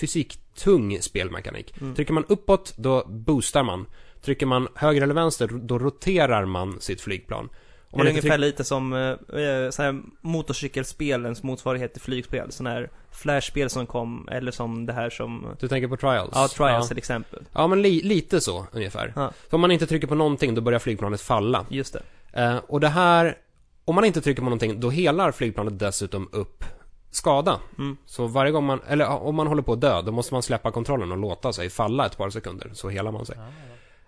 fysiktung 0.00 1.02
spelmekanik. 1.02 1.80
Mm. 1.80 1.94
Trycker 1.94 2.12
man 2.12 2.24
uppåt, 2.28 2.74
då 2.76 3.04
boostar 3.08 3.62
man. 3.62 3.86
Trycker 4.22 4.46
man 4.46 4.68
höger 4.74 5.02
eller 5.02 5.14
vänster, 5.14 5.48
då 5.52 5.78
roterar 5.78 6.44
man 6.44 6.80
sitt 6.80 7.00
flygplan. 7.00 7.48
Om 7.96 8.04
det 8.04 8.10
är 8.10 8.12
man 8.12 8.16
inte 8.16 8.20
ungefär 8.20 8.38
trycker, 8.38 8.46
lite 8.46 8.64
som 8.64 8.92
uh, 8.92 9.70
så 9.70 9.82
här 9.82 10.02
motorcykelspelens 10.20 11.42
motsvarighet 11.42 11.92
till 11.92 12.02
flygspel. 12.02 12.52
Sådana 12.52 12.74
här 12.74 12.90
flashspel 13.10 13.70
som 13.70 13.86
kom, 13.86 14.28
eller 14.32 14.52
som 14.52 14.86
det 14.86 14.92
här 14.92 15.10
som... 15.10 15.46
du 15.60 15.68
tänker 15.68 15.88
på 15.88 15.96
Trials? 15.96 16.30
Ja, 16.34 16.48
Trials 16.48 16.84
Ja, 16.84 16.88
till 16.88 16.98
exempel. 16.98 17.44
ja 17.52 17.66
men 17.66 17.82
li, 17.82 18.02
lite 18.02 18.40
så, 18.40 18.66
ungefär. 18.72 19.12
Ja. 19.16 19.32
Så 19.50 19.56
om 19.56 19.60
man 19.60 19.70
inte 19.70 19.86
trycker 19.86 20.06
på 20.06 20.14
någonting, 20.14 20.54
då 20.54 20.60
börjar 20.60 20.78
flygplanet 20.78 21.20
falla. 21.20 21.66
Just 21.68 21.92
det. 21.92 22.02
Eh, 22.42 22.56
och 22.56 22.80
det 22.80 22.88
här, 22.88 23.36
om 23.84 23.94
man 23.94 24.04
inte 24.04 24.20
trycker 24.20 24.42
på 24.42 24.44
någonting, 24.44 24.80
då 24.80 24.90
helar 24.90 25.32
flygplanet 25.32 25.78
dessutom 25.78 26.28
upp 26.32 26.64
skada. 27.10 27.60
Mm. 27.78 27.96
Så 28.06 28.26
varje 28.26 28.52
gång 28.52 28.64
man, 28.64 28.80
eller 28.88 29.04
ja, 29.04 29.16
om 29.16 29.34
man 29.34 29.46
håller 29.46 29.62
på 29.62 29.72
att 29.72 29.80
dö, 29.80 30.02
då 30.02 30.12
måste 30.12 30.34
man 30.34 30.42
släppa 30.42 30.70
kontrollen 30.70 31.12
och 31.12 31.18
låta 31.18 31.52
sig 31.52 31.70
falla 31.70 32.06
ett 32.06 32.16
par 32.16 32.30
sekunder, 32.30 32.70
så 32.72 32.88
helar 32.88 33.12
man 33.12 33.26
sig. 33.26 33.36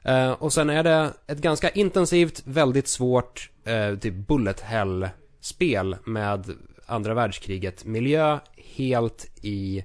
Eh, 0.03 0.33
och 0.33 0.53
sen 0.53 0.71
är 0.71 0.83
det 0.83 1.13
ett 1.27 1.39
ganska 1.39 1.71
intensivt, 1.71 2.43
väldigt 2.45 2.89
svårt, 2.89 3.51
eh, 3.65 3.95
typ 3.99 4.15
bullet 4.15 4.61
hell-spel 4.61 5.97
med 6.05 6.51
andra 6.87 7.15
världskriget 7.15 7.85
miljö, 7.85 8.39
helt 8.57 9.31
i 9.43 9.85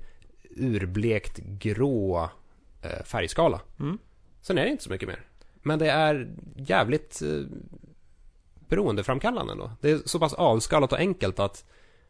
urblekt 0.56 1.38
grå 1.38 2.30
eh, 2.82 3.04
färgskala. 3.04 3.62
Mm. 3.80 3.98
Sen 4.42 4.58
är 4.58 4.64
det 4.64 4.70
inte 4.70 4.84
så 4.84 4.90
mycket 4.90 5.08
mer. 5.08 5.20
Men 5.62 5.80
det 5.80 5.90
är 5.90 6.36
jävligt 6.56 7.22
eh, 7.22 7.58
beroendeframkallande 8.70 9.52
ändå. 9.52 9.72
Det 9.82 9.92
är 9.92 10.00
så 10.06 10.20
pass 10.20 10.34
avskalat 10.34 10.92
och 10.92 11.00
enkelt 11.00 11.40
att, 11.40 11.66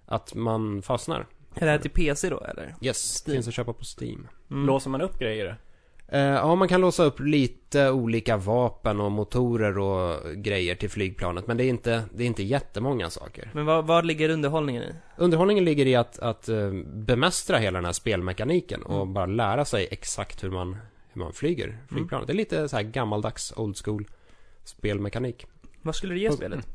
att 0.05 0.35
man 0.35 0.81
fastnar. 0.81 1.27
Är 1.55 1.65
det 1.65 1.71
här 1.71 1.77
till 1.77 1.91
PC 1.91 2.29
då 2.29 2.39
eller? 2.39 2.75
Yes, 2.81 3.23
Steam. 3.25 3.35
finns 3.35 3.47
att 3.47 3.53
köpa 3.53 3.73
på 3.73 3.83
Steam. 3.99 4.27
Mm. 4.51 4.65
Låser 4.65 4.89
man 4.89 5.01
upp 5.01 5.19
grejer? 5.19 5.57
Eh, 6.13 6.19
ja, 6.21 6.56
man 6.56 6.67
kan 6.67 6.82
låsa 6.82 7.04
upp 7.04 7.19
lite 7.19 7.89
olika 7.91 8.38
vapen 8.38 8.99
och 8.99 9.12
motorer 9.12 9.78
och 9.78 10.36
grejer 10.36 10.76
till 10.76 10.89
flygplanet. 10.89 11.47
Men 11.47 11.58
det 11.58 11.63
är 11.65 11.69
inte, 11.69 12.04
det 12.13 12.23
är 12.23 12.28
inte 12.28 12.43
jättemånga 12.43 13.10
saker. 13.10 13.49
Men 13.54 13.65
vad, 13.65 13.86
vad 13.88 14.06
ligger 14.06 14.30
underhållningen 14.30 14.84
i? 14.84 14.93
Underhållningen 15.17 15.65
ligger 15.65 15.86
i 15.86 15.95
att, 15.95 16.19
att 16.19 16.49
eh, 16.49 16.71
bemästra 16.86 17.58
hela 17.58 17.78
den 17.78 17.86
här 17.86 17.91
spelmekaniken 17.93 18.84
och 18.84 19.02
Mm. 19.02 19.13
bara 19.13 19.26
lära 19.26 19.65
sig 19.65 19.88
exakt 19.91 20.43
hur 20.43 20.49
man, 20.52 20.78
hur 21.13 21.21
man 21.21 21.34
flyger 21.34 21.78
flygplanet. 21.89 22.28
Det 22.28 22.34
är 22.34 22.36
lite 22.36 22.69
så 22.69 22.76
här 22.76 22.84
gammaldags, 22.84 23.54
old 23.56 23.78
school 23.86 24.06
spelmekanik. 24.63 25.45
Vad 25.82 25.95
skulle 25.95 26.13
du 26.13 26.19
ge 26.19 26.32
spelet? 26.32 26.67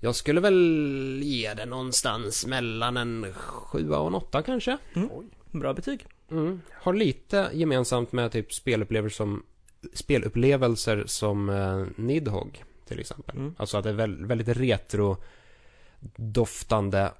Jag 0.00 0.14
skulle 0.14 0.40
väl 0.40 1.20
ge 1.22 1.54
det 1.54 1.66
någonstans 1.66 2.46
mellan 2.46 2.96
en 2.96 3.26
7 3.34 3.90
och 3.90 4.06
en 4.06 4.14
8 4.14 4.42
kanske. 4.42 4.78
Bra 5.50 5.74
betyg. 5.74 6.06
Mm. 6.30 6.60
Har 6.72 6.94
lite 6.94 7.50
gemensamt 7.52 8.12
med 8.12 8.32
typ 8.32 8.52
spelupplevelser 8.52 9.16
som, 9.16 9.42
spelupplevelser 9.92 11.04
som 11.06 11.48
eh, 11.48 11.84
Nidhogg 11.96 12.64
till 12.86 13.00
exempel. 13.00 13.36
Mm. 13.36 13.54
Alltså 13.58 13.78
att 13.78 13.84
det 13.84 13.90
är 13.90 13.94
väl, 13.94 14.26
väldigt 14.26 14.48
retro 14.48 15.16
doftande 16.16 17.12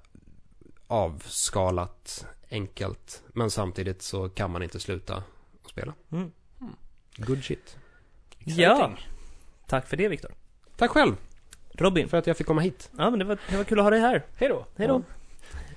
avskalat 0.87 2.27
enkelt. 2.51 3.23
Men 3.29 3.51
samtidigt 3.51 4.03
så 4.03 4.29
kan 4.29 4.51
man 4.51 4.63
inte 4.63 4.81
sluta 4.81 5.17
att 5.65 5.71
spela. 5.71 5.95
Mm. 6.13 6.33
Good 7.17 7.45
shit. 7.45 7.77
Ja. 8.39 8.93
Tack 9.67 9.87
för 9.87 9.97
det 9.97 10.09
Viktor. 10.09 10.31
Tack 10.77 10.91
själv 10.91 11.17
Robin. 11.73 12.09
för 12.09 12.17
att 12.17 12.27
jag 12.27 12.37
fick 12.37 12.47
komma 12.47 12.61
hit. 12.61 12.91
Ja 12.99 13.11
men 13.11 13.19
det 13.19 13.25
var, 13.25 13.39
det 13.51 13.57
var 13.57 13.65
kul 13.65 13.79
att 13.79 13.85
ha 13.85 13.91
dig 13.91 14.01
här. 14.01 14.23
Hej 14.37 14.49
då. 14.49 14.67
Hej 14.77 14.89
då. 14.89 15.03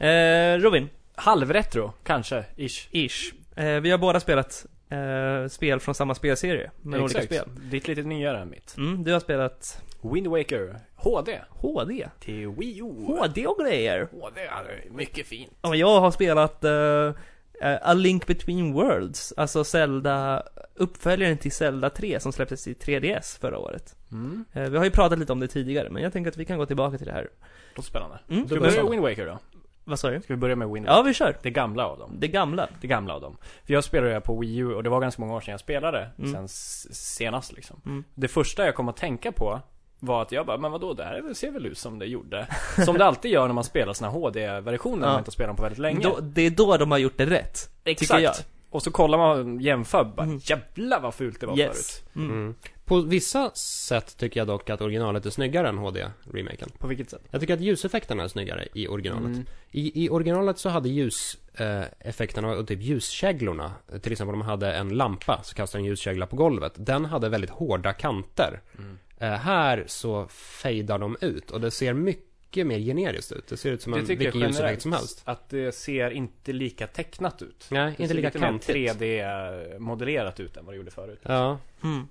Eh, 0.06 0.60
Robin. 0.60 0.90
Halvretro, 1.20 1.94
kanske, 2.04 2.46
ish. 2.56 2.88
Ish. 2.92 3.34
Eh, 3.56 3.80
vi 3.80 3.92
har 3.92 3.98
båda 3.98 4.20
spelat 4.20 4.66
eh, 4.90 5.48
spel 5.50 5.80
från 5.80 5.96
samma 5.96 6.16
spelserie. 6.16 6.72
Med 6.82 7.02
olika 7.02 7.22
spel. 7.22 7.46
Ditt 7.72 7.88
lite 7.88 8.02
nyare 8.02 8.42
än 8.42 8.50
mitt. 8.50 8.78
Mm, 8.78 9.04
du 9.04 9.14
har 9.14 9.20
spelat 9.20 9.84
Wind 10.02 10.28
Waker 10.28 10.76
HD. 10.96 11.40
HD. 11.50 12.08
Till 12.20 12.48
Wii 12.48 12.80
U. 12.80 13.06
HD 13.08 13.48
och 13.48 13.58
grejer. 13.60 14.08
HD 14.12 14.42
är 14.42 14.84
mycket 14.92 15.28
fint. 15.28 15.52
Och 15.62 15.76
jag 15.76 16.00
har 16.00 16.12
spelat 16.12 16.64
eh, 16.64 17.14
eh, 17.62 17.78
A 17.82 17.94
Link 17.94 18.28
Between 18.28 18.74
Worlds. 18.74 19.34
Alltså 19.38 19.64
Zelda, 19.64 20.44
uppföljaren 20.76 21.38
till 21.38 21.52
Zelda 21.52 21.90
3 21.90 22.20
som 22.20 22.34
släpptes 22.34 22.68
i 22.68 22.74
3DS 22.74 23.40
förra 23.40 23.58
året. 23.58 23.96
Mm. 24.12 24.46
Eh, 24.54 24.70
vi 24.70 24.78
har 24.78 24.86
ju 24.86 24.92
pratat 24.92 25.20
lite 25.20 25.32
om 25.32 25.40
det 25.40 25.48
tidigare, 25.48 25.90
men 25.90 26.04
jag 26.04 26.14
tänker 26.14 26.32
att 26.32 26.38
vi 26.38 26.46
kan 26.46 26.58
gå 26.58 26.66
tillbaka 26.66 26.98
till 26.98 27.08
det 27.08 27.14
här. 27.14 27.30
Låter 27.76 27.90
spännande. 27.90 28.20
Mm, 28.30 28.48
då 28.48 28.60
börja 28.60 28.72
börjar 28.72 28.90
Wind 28.90 29.02
Waker 29.02 29.26
då? 29.26 29.40
Vad 29.84 30.00
sa 30.00 30.10
du? 30.10 30.22
Ska 30.22 30.34
vi 30.34 30.38
börja 30.38 30.56
med 30.56 30.70
Wind 30.70 30.86
Waker? 30.86 30.98
Ja, 30.98 31.04
vi 31.04 31.14
kör. 31.14 31.38
Det 31.44 31.50
gamla 31.50 31.86
av 31.88 32.00
dem. 32.00 32.16
Det 32.20 32.28
gamla. 32.28 32.68
Det 32.82 32.88
gamla 32.88 33.14
av 33.14 33.22
dem. 33.22 33.38
För 33.66 33.74
jag 33.74 33.84
spelade 33.84 34.14
det 34.14 34.22
på 34.22 34.40
Wii 34.40 34.58
U 34.58 34.74
och 34.74 34.84
det 34.84 34.90
var 34.90 35.00
ganska 35.02 35.22
många 35.22 35.34
år 35.36 35.42
sedan 35.42 35.52
jag 35.52 35.60
spelade. 35.60 36.10
Mm. 36.20 36.34
Sen 36.34 36.48
senast 36.94 37.52
liksom. 37.54 37.82
Mm. 37.86 38.04
Det 38.16 38.28
första 38.28 38.66
jag 38.66 38.76
kom 38.76 38.90
att 38.90 38.98
tänka 38.98 39.32
på 39.32 39.60
var 40.00 40.22
att 40.22 40.32
jag 40.32 40.46
bara, 40.46 40.58
men 40.58 40.72
vadå, 40.72 40.94
det 40.94 41.04
här 41.04 41.34
ser 41.34 41.52
väl 41.52 41.66
ut 41.66 41.78
som 41.78 42.00
det 42.00 42.06
gjorde. 42.06 42.48
Som 42.86 42.98
det 42.98 43.06
alltid 43.06 43.32
gör 43.32 43.48
när 43.48 43.54
man 43.54 43.64
spelar 43.64 43.94
såna 43.94 44.12
HD-versioner 44.12 45.06
Ja. 45.08 45.12
man 45.12 45.20
inte 45.20 45.32
spelat 45.32 45.50
dem 45.50 45.56
på 45.56 45.64
väldigt 45.64 45.80
länge. 45.80 46.00
Då, 46.04 46.20
det 46.22 46.42
är 46.42 46.50
då 46.50 46.78
de 46.78 46.92
har 46.92 46.98
gjort 46.98 47.18
det 47.18 47.26
rätt. 47.26 47.58
tycker 47.86 48.20
jag. 48.20 48.34
Och 48.70 48.84
så 48.84 48.92
kollar 48.92 49.18
man 49.18 49.56
och 49.56 49.62
jämför, 49.62 50.04
bara 50.04 50.24
Mm. 50.24 50.38
jävlar 50.44 51.00
vad 51.02 51.14
fult 51.14 51.40
det 51.40 51.46
var 51.48 51.58
Yes. 51.58 51.70
förut. 52.00 52.10
Mm. 52.16 52.32
Mm. 52.32 52.56
På 52.90 53.02
vissa 53.02 53.52
sätt 53.56 54.18
tycker 54.18 54.40
jag 54.40 54.48
dock 54.48 54.70
att 54.70 54.82
originalet 54.82 55.26
är 55.26 55.30
snyggare 55.30 55.70
än 55.70 55.78
HD-remaken. 55.78 56.70
På 56.78 56.88
vilket 56.88 57.10
sätt? 57.10 57.22
Jag 57.32 57.42
tycker 57.42 57.54
att 57.54 57.62
ljuseffekterna 57.62 58.24
är 58.24 58.28
snyggare 58.28 58.68
i 58.74 58.88
originalet. 58.88 59.26
Mm. 59.26 59.46
I, 59.72 60.06
I 60.06 60.10
originalet 60.10 60.60
så 60.60 60.70
hade 60.70 60.90
ljuseffekterna 60.90 61.82
eh, 61.82 62.10
effekterna 62.10 62.48
och 62.52 62.68
typ 62.68 62.82
ljuskäglorna, 62.82 63.72
eh, 63.94 64.00
till 64.00 64.12
exempel 64.12 64.34
om 64.34 64.40
man 64.40 64.48
hade 64.48 64.74
en 64.74 64.90
lampa 64.90 65.42
så 65.44 65.56
kastade 65.56 65.82
en 65.82 65.86
ljuskägla 65.86 66.28
på 66.28 66.36
golvet. 66.36 66.74
Den 66.76 67.06
hade 67.06 67.30
väldigt 67.30 67.50
hårda 67.50 67.94
kanter. 67.94 68.62
Mm. 68.78 68.98
Eh, 69.18 69.40
här 69.40 69.84
så 69.88 70.28
fejdar 70.28 71.00
de 71.00 71.18
ut 71.22 71.52
och 71.52 71.62
det 71.62 71.72
ser 71.72 71.94
mycket 71.94 72.68
mer 72.68 72.80
generiskt 72.80 73.32
ut. 73.32 73.48
Det 73.48 73.58
ser 73.58 73.72
ut 73.72 73.82
som 73.82 73.94
en, 73.94 74.00
Det 74.00 74.06
tycker 74.06 74.26
jag 74.26 74.32
vilken 74.32 74.50
ljuseffekt 74.50 74.82
som 74.82 74.92
helst. 74.92 75.22
att 75.26 75.50
det 75.50 75.76
ser 75.76 76.12
inte 76.12 76.54
lika 76.54 76.88
tecknat 76.88 77.42
ut. 77.42 77.68
Nej, 77.70 77.84
Det 77.86 77.90
inte 77.90 78.08
ser 78.08 78.16
lika 78.16 78.28
lite 78.28 78.40
mer 78.40 78.48
kantigt. 78.48 78.76
3D-modellerat 78.76 80.40
ut 80.40 80.58
än 80.58 80.66
vad 80.66 80.74
det 80.74 80.78
gjorde 80.78 80.92
förut. 80.92 81.20
Ja. 81.24 81.58
Mm. 81.84 82.08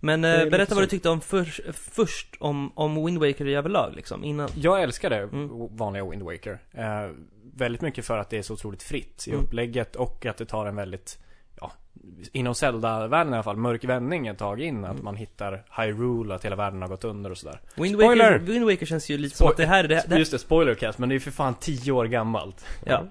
Men 0.00 0.24
eh, 0.24 0.44
berätta 0.46 0.74
vad 0.74 0.82
du 0.84 0.88
tyckte 0.88 1.08
om 1.08 1.20
förs- 1.20 1.60
först 1.72 2.28
om, 2.40 2.72
om 2.74 3.06
Wind 3.06 3.18
Waker 3.18 3.46
i 3.46 3.54
överlag 3.54 3.92
liksom, 3.96 4.24
innan. 4.24 4.48
Jag 4.56 4.82
älskade 4.82 5.16
Mm. 5.16 5.48
vanliga 5.76 6.04
Wind 6.10 6.22
Waker. 6.22 6.58
Eh, 6.72 7.10
väldigt 7.56 7.80
mycket 7.82 8.04
för 8.04 8.18
att 8.18 8.30
det 8.30 8.38
är 8.38 8.42
så 8.42 8.52
otroligt 8.54 8.82
fritt 8.82 9.24
i 9.26 9.30
Mm. 9.30 9.44
upplägget 9.44 9.96
och 9.96 10.26
att 10.26 10.36
det 10.36 10.44
tar 10.46 10.66
en 10.66 10.76
väldigt, 10.76 11.18
ja, 11.60 11.72
inom 12.32 12.54
Zelda-världen 12.54 13.32
i 13.32 13.36
alla 13.36 13.42
fall, 13.42 13.56
mörk 13.56 13.84
vändning 13.84 14.26
ett 14.26 14.38
tag 14.38 14.60
in. 14.60 14.84
Att 14.84 14.90
Mm. 14.92 15.04
man 15.04 15.16
hittar 15.16 15.64
Hyrule, 15.82 16.34
att 16.34 16.44
hela 16.44 16.56
världen 16.56 16.82
har 16.82 16.88
gått 16.88 17.04
under 17.04 17.30
och 17.30 17.38
sådär. 17.38 17.60
Wind 17.76 17.94
Spoiler! 17.96 18.32
Waker, 18.32 18.44
Wind 18.44 18.64
Waker 18.64 18.86
känns 18.86 19.08
ju 19.10 19.18
lite 19.18 19.36
som 19.36 19.48
att 19.48 19.56
det 19.56 19.66
här 19.66 19.84
är 19.84 19.88
det, 19.88 20.04
det 20.08 20.18
Just 20.18 20.32
det, 20.32 20.38
spoilercast, 20.38 20.98
men 20.98 21.08
det 21.08 21.14
är 21.14 21.18
för 21.18 21.30
fan 21.30 21.54
10 21.60 21.92
år 21.92 22.04
gammalt. 22.04 22.64
Ja. 22.86 23.04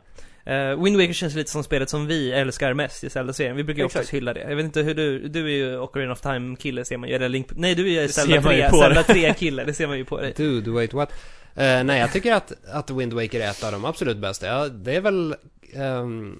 Eh, 0.45 0.83
Wind 0.83 0.97
Waker 0.97 1.13
känns 1.13 1.35
lite 1.35 1.51
som 1.51 1.63
spelet 1.63 1.89
som 1.89 2.07
vi 2.07 2.31
älskar 2.31 2.73
mest 2.73 3.03
i 3.03 3.09
Zelda-serien. 3.09 3.55
Vi 3.55 3.63
brukar 3.63 3.79
ju 3.79 3.85
oftast 3.85 4.09
hylla 4.09 4.33
det. 4.33 4.39
Jag 4.49 4.55
vet 4.55 4.65
inte 4.65 4.81
hur 4.81 4.95
du, 4.95 5.27
du 5.27 5.45
är 5.45 5.49
ju 5.49 5.77
Ocarina 5.77 6.11
of 6.13 6.21
Time-kille 6.21 6.85
ser 6.85 6.97
man 6.97 7.09
ju, 7.09 7.15
eller 7.15 7.29
Link, 7.29 7.47
nej 7.55 7.75
du 7.75 7.93
är 7.95 8.01
ju 8.01 8.07
Zelda 8.07 8.35
ser 8.35 8.41
man 8.41 8.55
ju 8.55 8.61
3, 8.61 8.69
på 8.69 8.77
Zelda 8.77 9.03
det. 9.07 9.13
3-kille, 9.13 9.63
det 9.63 9.73
ser 9.73 9.87
man 9.87 9.97
ju 9.97 10.05
på 10.05 10.21
dig. 10.21 10.33
Dude, 10.37 10.71
wait 10.71 10.93
what? 10.93 11.11
Eh, 11.55 11.83
nej, 11.83 11.99
jag 11.99 12.11
tycker 12.13 12.33
att, 12.33 12.53
att 12.73 12.89
Wind 12.91 13.13
Waker 13.13 13.39
är 13.39 13.49
ett 13.49 13.63
av 13.63 13.71
de 13.71 13.85
absolut 13.85 14.17
bästa. 14.17 14.47
Ja, 14.47 14.67
det 14.67 14.95
är 14.95 15.01
väl 15.01 15.35
um, 15.75 16.39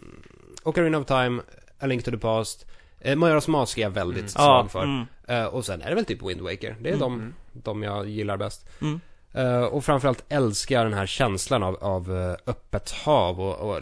Ocarina 0.63 0.97
of 0.97 1.05
Time, 1.07 1.41
A 1.79 1.85
Link 1.85 2.03
to 2.05 2.11
the 2.11 2.17
Past, 2.17 2.65
uh, 3.05 3.11
Majora's 3.11 3.49
Mask 3.49 3.77
är 3.77 3.81
jag 3.81 3.89
väldigt 3.89 4.17
Mm. 4.19 4.29
svag 4.29 4.71
för. 4.71 4.83
mm, 4.83 5.05
Eh, 5.27 5.45
och 5.45 5.65
sen 5.65 5.81
är 5.81 5.89
det 5.89 5.95
väl 5.95 6.05
typ 6.05 6.21
Wind 6.29 6.41
Waker. 6.41 6.75
Det 6.81 6.89
är 6.89 6.93
Mm. 6.93 6.99
de, 6.99 7.13
Mm. 7.13 7.33
de 7.53 7.83
jag 7.83 8.09
gillar 8.09 8.37
bäst. 8.37 8.69
mm. 8.81 8.99
Eh, 9.33 9.63
och 9.63 9.85
framförallt 9.85 10.23
älskar 10.29 10.75
jag 10.75 10.85
den 10.85 10.93
här 10.93 11.05
känslan 11.05 11.63
av, 11.63 11.75
av 11.83 12.17
eh, 12.17 12.35
öppet 12.51 12.91
hav 12.91 13.41
och, 13.41 13.69
och 13.69 13.81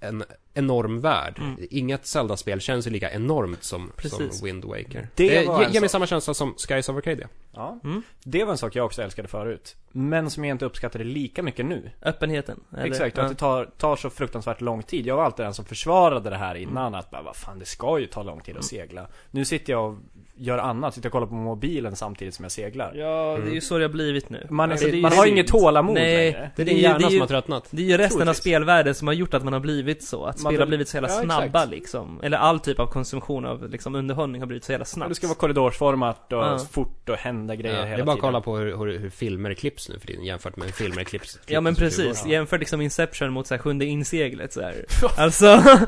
en 0.00 0.24
enorm 0.54 1.00
värld. 1.00 1.38
Mm. 1.38 1.56
Inget 1.70 2.06
Zelda-spel 2.06 2.60
känns 2.60 2.86
ju 2.86 2.90
lika 2.90 3.10
enormt 3.12 3.64
som, 3.64 3.92
Precis. 3.96 4.38
som 4.38 4.46
Wind 4.46 4.64
Waker. 4.64 5.08
Det 5.14 5.28
Det, 5.28 5.36
en 5.46 5.72
ger 5.72 5.80
mig 5.80 5.88
samma 5.88 6.06
känsla 6.06 6.34
som 6.34 6.54
Skies 6.54 6.88
of 6.88 6.96
Arcadia. 6.96 7.28
Ja. 7.52 7.80
Mm. 7.84 8.02
Det 8.24 8.44
var 8.44 8.52
en 8.52 8.58
sak 8.58 8.76
jag 8.76 8.86
också 8.86 9.02
älskade 9.02 9.28
förut. 9.28 9.76
Men 9.92 10.30
som 10.30 10.44
jag 10.44 10.54
inte 10.54 10.64
uppskattade 10.64 11.04
lika 11.04 11.42
mycket 11.42 11.66
nu. 11.66 11.90
Öppenheten. 12.02 12.60
eller? 12.72 12.84
Exakt, 12.84 13.18
och 13.18 13.22
Ja. 13.24 13.26
att 13.26 13.32
det 13.32 13.38
tar, 13.38 13.64
tar 13.64 13.96
så 13.96 14.10
fruktansvärt 14.10 14.60
lång 14.60 14.82
tid. 14.82 15.06
Jag 15.06 15.16
var 15.16 15.24
alltid 15.24 15.44
den 15.46 15.54
som 15.54 15.64
försvarade 15.64 16.30
det 16.30 16.36
här 16.36 16.54
innan, 16.54 16.94
att 16.94 17.10
bara, 17.10 17.22
vad 17.22 17.36
fan 17.36 17.58
det 17.58 17.64
ska 17.66 17.98
ju 17.98 18.06
ta 18.06 18.22
lång 18.22 18.40
tid 18.40 18.56
att 18.56 18.72
Mm. 18.72 18.86
segla. 18.88 19.06
Nu 19.30 19.44
sitter 19.44 19.72
jag 19.72 19.90
och 19.92 19.98
gör 20.40 20.58
annat, 20.58 20.94
sitter 20.94 21.08
och 21.08 21.12
kollar 21.12 21.26
på 21.26 21.34
mobilen 21.34 21.96
samtidigt 21.96 22.34
som 22.34 22.42
jag 22.42 22.52
seglar. 22.52 22.92
Ja, 22.94 23.38
det 23.44 23.50
är 23.50 23.54
ju 23.54 23.60
så 23.60 23.78
det 23.78 23.84
har 23.84 23.88
blivit 23.88 24.30
nu. 24.30 24.46
Man, 24.50 24.70
Alltså, 24.70 24.86
det 24.86 24.92
är 24.92 24.96
ju 24.96 25.02
man 25.02 25.12
har 25.12 25.24
synd. 25.24 25.36
inget 25.36 25.46
tålamod 25.46 25.94
Nej. 25.94 26.32
längre. 26.32 26.50
Det 26.56 26.62
är 26.62 26.66
din 26.66 26.76
ju- 26.76 26.82
hjärna 26.82 26.98
det 26.98 27.04
är 27.04 27.06
som 27.06 27.14
ju- 27.14 27.20
har 27.20 27.26
tröttnat. 27.26 27.68
Det 27.70 27.82
är 27.82 27.86
ju 27.86 27.96
resten 27.96 28.20
av 28.20 28.24
Troligtvis. 28.24 28.40
spelvärlden 28.42 28.94
som 28.94 29.06
har 29.08 29.14
gjort 29.14 29.34
att 29.34 29.44
man 29.44 29.52
har 29.52 29.60
blivit 29.60 30.02
så. 30.02 30.24
Att 30.24 30.42
Man 30.42 30.52
spel 30.52 30.60
har 30.60 30.66
blivit 30.66 30.88
så 30.88 30.96
jävla 30.96 31.08
Ja, 31.08 31.22
exakt. 31.22 31.40
snabba 31.40 31.64
liksom. 31.64 32.20
Eller 32.22 32.36
all 32.38 32.60
typ 32.60 32.78
av 32.80 32.86
konsumtion 32.86 33.44
av 33.46 33.70
liksom 33.70 33.94
underhållning 33.94 34.42
har 34.42 34.46
blivit 34.46 34.64
så 34.64 34.72
jävla 34.72 34.84
snabbt. 34.84 35.08
Det 35.08 35.14
ska 35.14 35.26
vara 35.26 35.36
korridorsformat 35.38 36.32
och 36.32 36.38
Ja. 36.38 36.58
fort 36.72 37.08
och 37.08 37.16
hända 37.16 37.54
grejer 37.56 37.76
Ja, 37.76 37.84
hela 37.84 37.96
det 37.96 38.02
är 38.02 38.06
bara 38.06 38.12
att 38.12 38.16
tiden. 38.18 38.28
kolla 38.28 38.40
på 38.40 38.56
hur, 38.56 38.76
hur, 38.78 38.98
hur 38.98 39.10
filmer 39.10 39.54
klipps 39.54 39.88
nu 39.88 39.98
för 39.98 40.06
tiden 40.06 40.24
jämfört 40.24 40.56
med 40.56 40.66
hur 40.66 40.72
filmer 40.72 41.04
klipps. 41.04 41.38
Ja 41.46 41.60
men 41.60 41.74
klipps 41.74 41.96
för 41.96 42.02
20 42.02 42.08
år 42.08 42.12
precis, 42.12 42.26
jämför 42.26 42.58
liksom 42.58 42.80
Inception 42.80 43.32
mot 43.32 43.46
så 43.46 43.54
här 43.54 43.62
sjunde 43.62 43.84
inseglet 43.84 44.52
så 44.52 44.60
här. 44.60 44.84
Alltså 45.16 45.46
Ja, 45.46 45.62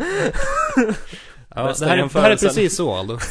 det, 1.78 1.86
här, 1.86 1.98
är- 1.98 2.08
det 2.12 2.20
här 2.20 2.30
är 2.30 2.36
precis 2.36 2.76
så 2.76 2.94
Aldo. 2.94 3.18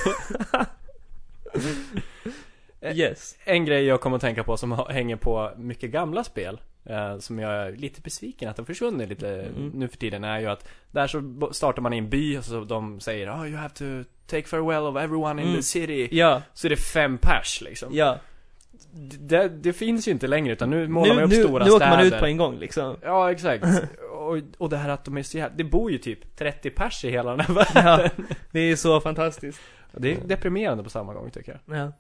Yes. 2.94 3.36
En 3.46 3.66
grej 3.66 3.86
jag 3.86 4.02
kommer 4.02 4.16
att 4.16 4.22
tänka 4.22 4.44
på 4.44 4.58
som 4.58 4.86
hänger 4.90 5.16
på 5.16 5.52
mycket 5.58 5.92
gamla 5.92 6.24
spel 6.24 6.62
eh, 6.86 7.18
Som 7.18 7.40
jag 7.40 7.52
är 7.54 7.72
lite 7.72 8.02
besviken 8.02 8.50
att 8.50 8.56
de 8.56 8.66
försvunnit 8.66 9.10
lite 9.10 9.28
Mm. 9.42 9.70
nu 9.74 9.88
för 9.88 9.98
tiden 9.98 10.24
är 10.24 10.40
ju 10.40 10.48
att 10.48 10.68
Där 10.92 11.08
så 11.08 11.50
startar 11.52 11.82
man 11.82 11.94
i 11.94 11.98
en 11.98 12.10
by 12.10 12.38
och 12.38 12.46
så 12.46 12.64
de 12.64 13.00
säger 13.00 13.30
oh, 13.32 13.48
you 13.48 13.58
have 13.58 13.74
to 13.74 13.84
take 14.28 14.48
farewell 14.48 14.84
of 14.84 14.96
everyone 14.98 15.42
in 15.42 15.48
Mm. 15.48 15.58
the 15.60 15.64
city. 15.64 16.10
Ja, 16.12 16.42
Så 16.54 16.68
är 16.68 16.70
det 16.70 16.76
fem 16.94 17.18
pers 17.18 17.62
liksom. 17.62 17.90
Ja. 17.96 18.18
Det, 19.20 19.48
det 19.50 19.74
finns 19.74 20.08
ju 20.08 20.12
inte 20.12 20.28
längre 20.28 20.54
utan 20.54 20.70
nu 20.70 20.88
målar 20.88 21.10
Nu, 21.10 21.16
man 21.16 21.24
upp 21.24 21.30
nu, 21.30 21.44
stora 21.44 21.66
nu 21.66 21.72
åker 21.72 21.86
städer 21.86 21.98
man 21.98 22.06
ut 22.06 22.20
på 22.20 22.26
en 22.26 22.38
gång 22.38 22.58
liksom. 22.60 22.96
Ja 23.04 23.32
exakt. 23.32 23.66
Och, 24.12 24.38
och 24.58 24.70
det 24.70 24.78
här 24.78 24.90
att 24.90 25.06
de 25.06 25.18
är 25.18 25.24
så 25.24 25.38
jävla, 25.38 25.56
Det 25.58 25.64
bor 25.64 25.92
ju 25.92 25.98
typ 25.98 26.36
30 26.38 26.70
pers 26.70 27.06
i 27.06 27.10
hela 27.10 27.32
den 27.36 27.40
här 27.40 27.54
världen. 27.54 28.10
Ja, 28.18 28.26
det 28.52 28.60
är 28.60 28.76
så 28.76 29.02
fantastiskt. 29.02 29.62
Det 29.92 30.12
är 30.12 30.18
deprimerande 30.28 30.84
på 30.84 30.90
samma 30.90 31.14
gång 31.14 31.30
tycker 31.32 31.60
jag. 31.66 31.78
Ja 31.80 31.92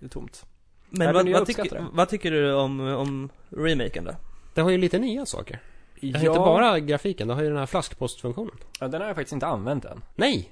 Det 0.00 0.06
är 0.06 0.08
tomt 0.10 0.46
Men 0.90 0.98
Nej, 0.98 1.06
vad, 1.06 1.24
men 1.24 1.32
vad, 1.32 1.46
det. 1.56 1.86
vad 1.92 2.08
tycker 2.08 2.30
du 2.30 2.52
om, 2.54 2.80
om 2.80 3.28
remaken 3.48 4.04
då? 4.04 4.12
Det 4.54 4.60
har 4.60 4.70
ju 4.70 4.78
lite 4.78 4.98
nya 4.98 5.26
saker. 5.26 5.60
Har 6.02 6.06
inte 6.08 6.26
bara 6.28 6.80
grafiken, 6.80 7.28
det 7.28 7.34
har 7.34 7.42
ju 7.42 7.48
den 7.48 7.58
här 7.58 7.66
flaskpostfunktionen. 7.66 8.54
ja, 8.80 8.88
Den 8.88 9.00
har 9.00 9.08
jag 9.08 9.16
faktiskt 9.16 9.32
inte 9.32 9.46
använt 9.46 9.84
än 9.84 10.02
Nej! 10.14 10.50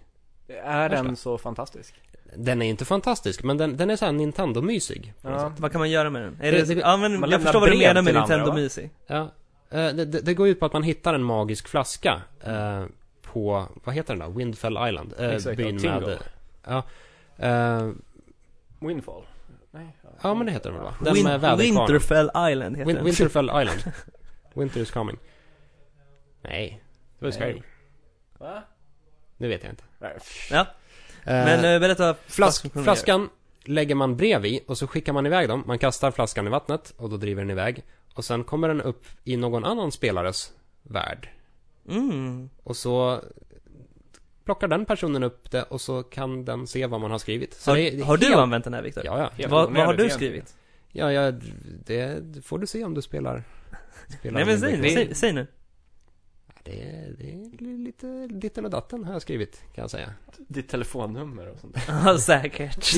Är 0.64 0.88
den 0.88 1.16
så 1.16 1.38
fantastisk? 1.38 1.94
Den 2.36 2.62
är 2.62 2.66
inte 2.66 2.84
fantastisk, 2.84 3.42
men 3.42 3.57
den, 3.57 3.76
den 3.76 3.90
är 3.90 3.96
såhär 3.96 4.12
Nintendo-mysig. 4.12 5.12
Ja. 5.22 5.53
Vad 5.59 5.72
kan 5.72 5.78
man 5.78 5.90
göra 5.90 6.11
med 6.11 6.22
den? 6.22 6.36
Är 6.40 6.53
Det- 6.53 6.59
det, 6.64 6.74
det- 6.74 6.80
ja, 6.80 6.96
men 6.96 7.30
jag 7.30 7.42
förstår 7.42 7.61
vad 7.61 7.70
du 7.70 7.78
menar 7.78 7.94
med 8.03 8.07
till 8.07 8.16
andra, 8.16 8.36
Nintendo 8.36 8.51
va? 8.51 8.57
Music 8.57 8.90
Ja. 9.07 9.20
Eh, 9.70 9.94
det, 9.94 10.05
det, 10.05 10.20
det 10.20 10.34
går 10.34 10.49
ut 10.49 10.61
på 10.61 10.66
att 10.66 10.72
man 10.72 10.82
hittar 10.82 11.14
en 11.14 11.22
magisk 11.22 11.68
flaska 11.68 12.22
eh, 12.40 12.84
på, 13.22 13.66
vad 13.84 13.94
heter 13.94 14.16
den 14.16 14.32
då? 14.32 14.38
Windfell 14.38 14.78
Island. 14.88 15.14
Eh, 15.18 15.30
Exakt, 15.30 15.57
byn 15.57 15.78
ja, 15.82 16.01
med... 16.01 16.18
Ja. 16.66 16.82
Eh, 17.46 17.90
Windfall? 18.80 19.22
Nej, 19.71 19.97
ja 20.23 20.35
men 20.35 20.47
det 20.47 20.53
heter 20.53 20.71
den 20.71 20.79
väl 20.79 20.85
va? 20.85 20.95
Den 21.05 21.14
Win- 21.14 21.25
med 21.25 21.41
väderkvarnar. 21.41 21.87
Winterfell 21.87 22.27
Island 22.51 22.77
heter 22.77 22.91
Win- 22.91 22.95
den 22.95 23.05
Winterfell 23.05 23.45
Island. 23.62 23.93
Winter 24.55 24.81
is 24.81 24.91
coming. 24.91 25.16
Nej. 26.43 26.83
Det 27.19 27.25
var 27.25 27.33
Nej. 27.33 27.41
Skyrim. 27.41 27.62
Va? 28.39 28.62
Nu 29.37 29.49
vet 29.49 29.62
jag 29.62 29.73
inte. 29.73 29.85
Ja, 30.51 30.66
Eh, 31.25 31.35
men 31.45 31.64
eh, 31.75 31.81
berätta 31.81 32.14
Flask, 32.14 32.62
flaskan 32.62 32.85
flaskan 32.85 33.31
lägger 33.64 33.95
man 33.95 34.16
brev 34.16 34.47
i 34.47 34.61
och 34.66 34.79
så 34.79 34.87
skickar 34.87 35.12
man 35.12 35.27
iväg 35.27 35.49
dem. 35.49 35.64
Man 35.66 35.79
kastar 35.79 36.11
flaskan 36.11 36.47
i 36.47 36.51
vattnet 36.51 36.95
och 36.97 37.11
då 37.11 37.16
driver 37.16 37.43
den 37.43 37.51
iväg. 37.51 37.85
Och 38.14 38.25
sen 38.25 38.45
kommer 38.45 38.69
den 38.69 38.81
upp 38.83 39.05
i 39.25 39.37
någon 39.37 39.64
annan 39.64 39.93
spelares 39.93 40.53
värld. 40.83 41.29
Mm, 41.89 42.51
Och 42.62 42.77
så 42.77 43.21
plockar 44.49 44.68
den 44.68 44.84
personen 44.84 45.22
upp 45.22 45.51
det 45.51 45.62
och 45.62 45.80
så 45.80 46.03
kan 46.03 46.44
den 46.44 46.66
se 46.66 46.86
vad 46.86 47.01
man 47.01 47.11
har 47.11 47.18
skrivit. 47.18 47.55
Så 47.55 47.70
Har, 47.70 47.76
det 47.76 47.88
är- 47.88 48.05
har 48.05 48.16
du 48.16 48.26
helt- 48.26 48.36
använt 48.38 48.64
den 48.64 48.74
här 48.74 48.82
Viktor? 48.82 49.05
Ja, 49.07 49.30
ja. 49.36 49.49
Vad, 49.49 49.72
vad 49.72 49.86
har 49.86 49.94
du 49.94 50.11
skrivit? 50.11 50.57
Ja, 50.92 51.12
ja, 51.12 51.32
det 51.86 52.22
får 52.44 52.59
du 52.59 52.66
se 52.66 52.84
om 52.84 52.94
du 52.94 53.03
spelar. 53.03 53.42
spelar 54.18 54.34
Nej 54.34 54.46
men 54.46 54.61
säg, 54.61 54.94
säg, 54.94 55.14
säg 55.14 55.32
nu. 55.32 55.46
Det 56.71 56.83
är, 56.83 57.14
det 57.19 57.31
är 57.64 57.79
lite 57.79 58.27
ditten 58.27 58.64
och 58.64 58.71
datten 58.71 59.05
har 59.05 59.12
jag 59.12 59.23
skrivit, 59.23 59.62
kan 59.75 59.83
jag 59.83 59.91
säga. 59.91 60.12
Ditt 60.37 60.69
telefonnummer 60.69 61.49
och 61.49 61.59
sånt. 61.59 61.77
Ja, 61.89 62.19
säkert. 62.19 62.93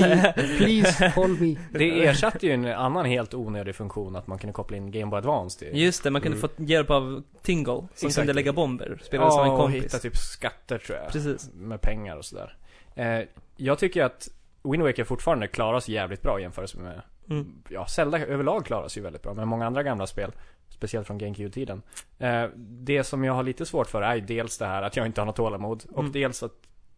Please 0.58 1.12
call 1.14 1.28
me. 1.40 1.56
Det 1.72 2.06
ersatte 2.06 2.46
ju 2.46 2.52
en 2.52 2.66
annan 2.66 3.04
helt 3.06 3.34
onödig 3.34 3.74
funktion 3.74 4.16
att 4.16 4.26
man 4.26 4.38
kunde 4.38 4.52
koppla 4.52 4.76
in 4.76 4.90
Game 4.90 5.06
Boy 5.10 5.18
Advance 5.18 5.58
till. 5.58 5.80
Just 5.82 6.02
det, 6.02 6.10
man 6.10 6.22
kunde 6.22 6.38
Mm. 6.38 6.48
få 6.56 6.62
hjälp 6.64 6.90
av 6.90 7.22
Tingle, 7.42 7.72
som 7.74 7.88
Exakt. 7.92 8.14
kunde 8.14 8.32
lägga 8.32 8.52
bomber. 8.52 9.00
Spelade 9.02 9.30
som 9.30 9.44
en 9.44 9.50
och 9.50 9.58
kompis. 9.58 9.84
hitta 9.84 9.98
typ 9.98 10.16
skatter 10.16 10.78
tror 10.78 10.98
jag. 10.98 11.12
Precis. 11.12 11.50
Med 11.54 11.80
pengar 11.80 12.16
och 12.16 12.24
sådär. 12.24 12.56
Eh, 12.94 13.20
jag 13.56 13.78
tycker 13.78 14.04
att 14.04 14.28
Wind 14.62 14.82
Waker 14.82 15.04
fortfarande 15.04 15.46
klarar 15.48 15.80
sig 15.80 15.94
jävligt 15.94 16.22
bra 16.22 16.38
i 16.38 16.42
jämförelse 16.42 16.78
med 16.78 17.02
Mm. 17.30 17.52
Ja, 17.68 17.86
Zelda 17.86 18.18
överlag 18.26 18.64
klarar 18.66 18.88
sig 18.88 19.00
ju 19.00 19.04
väldigt 19.04 19.22
bra, 19.22 19.34
men 19.34 19.48
många 19.48 19.66
andra 19.66 19.82
gamla 19.82 20.06
spel 20.06 20.32
Speciellt 20.80 21.06
från 21.06 21.18
GameCube-tiden 21.18 21.82
eh, 22.18 22.44
Det 22.56 23.04
som 23.04 23.24
jag 23.24 23.32
har 23.32 23.42
lite 23.42 23.66
svårt 23.66 23.86
för 23.86 24.02
är 24.02 24.20
dels 24.20 24.58
det 24.58 24.66
här 24.66 24.82
att 24.82 24.96
jag 24.96 25.06
inte 25.06 25.20
har 25.20 25.26
något 25.26 25.36
tålamod 25.36 25.84
Och 25.92 25.98
Mm. 26.00 26.12
dels 26.12 26.42
att 26.42 26.52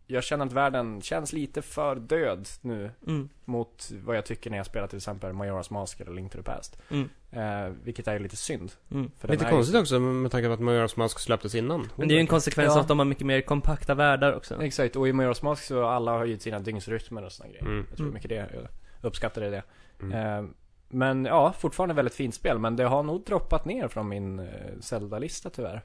jag 0.07 0.24
känner 0.24 0.47
att 0.47 0.53
världen 0.53 1.01
känns 1.03 1.33
lite 1.33 1.62
för 1.62 1.97
död 1.97 2.49
nu 2.61 2.91
Mm. 3.07 3.28
Mot 3.45 3.91
vad 4.05 4.16
jag 4.16 4.26
tycker 4.26 4.51
när 4.51 4.57
jag 4.57 4.66
spelar 4.66 4.87
till 4.87 4.97
exempel 4.97 5.33
Majora's 5.33 5.72
Mask 5.72 6.01
eller 6.01 6.12
Link 6.12 6.33
to 6.33 6.39
the 6.39 6.45
Past 6.45 6.78
Mm. 6.91 7.09
eh, 7.30 7.72
Vilket 7.85 8.09
är 8.09 8.18
lite 8.18 8.37
synd 8.37 8.72
Mm. 8.91 9.11
Lite 9.22 9.45
är 9.45 9.49
ju- 9.49 9.51
konstigt 9.57 9.76
också 9.76 9.99
med 10.01 10.30
tanke 10.30 10.47
på 10.49 10.53
att 10.55 10.61
Majora's 10.61 10.99
Mask 10.99 11.18
släpptes 11.18 11.55
innan. 11.55 11.89
Men 11.97 12.09
det 12.09 12.14
är 12.14 12.16
ju 12.16 12.20
en 12.20 12.26
konsekvens 12.26 12.66
Ja. 12.68 12.74
av 12.74 12.80
att 12.80 12.89
de 12.89 12.99
har 12.99 13.07
mycket 13.07 13.26
mer 13.26 13.41
kompakta 13.41 13.95
världar 13.95 14.33
också. 14.33 14.62
Exakt, 14.62 14.97
och 14.97 15.09
i 15.09 15.12
Majora's 15.12 15.45
Mask 15.45 15.64
så 15.64 15.85
alla 15.87 16.11
har 16.12 16.24
ju 16.24 16.39
sina 16.39 16.59
dygnsrytmer 16.59 17.24
och 17.24 17.33
såna 17.33 17.49
grejer 17.49 17.64
Mm. 17.64 17.87
Jag 17.89 17.97
tror 17.97 18.07
Mm. 18.07 18.14
mycket 18.14 18.28
det, 18.28 18.35
jag 18.35 18.68
uppskattade 19.03 19.51
det 19.51 19.62
Mm. 20.03 20.12
Eh, 20.45 20.51
Men 20.95 21.24
ja, 21.24 21.53
fortfarande 21.59 21.95
väldigt 21.95 22.14
fint 22.14 22.34
spel 22.34 22.59
men 22.59 22.76
det 22.76 22.84
har 22.84 23.03
nog 23.03 23.24
droppat 23.24 23.64
ner 23.64 23.88
från 23.88 24.09
min 24.09 24.38
eh, 24.38 24.47
Zelda-lista 24.80 25.51
tyvär 25.51 25.82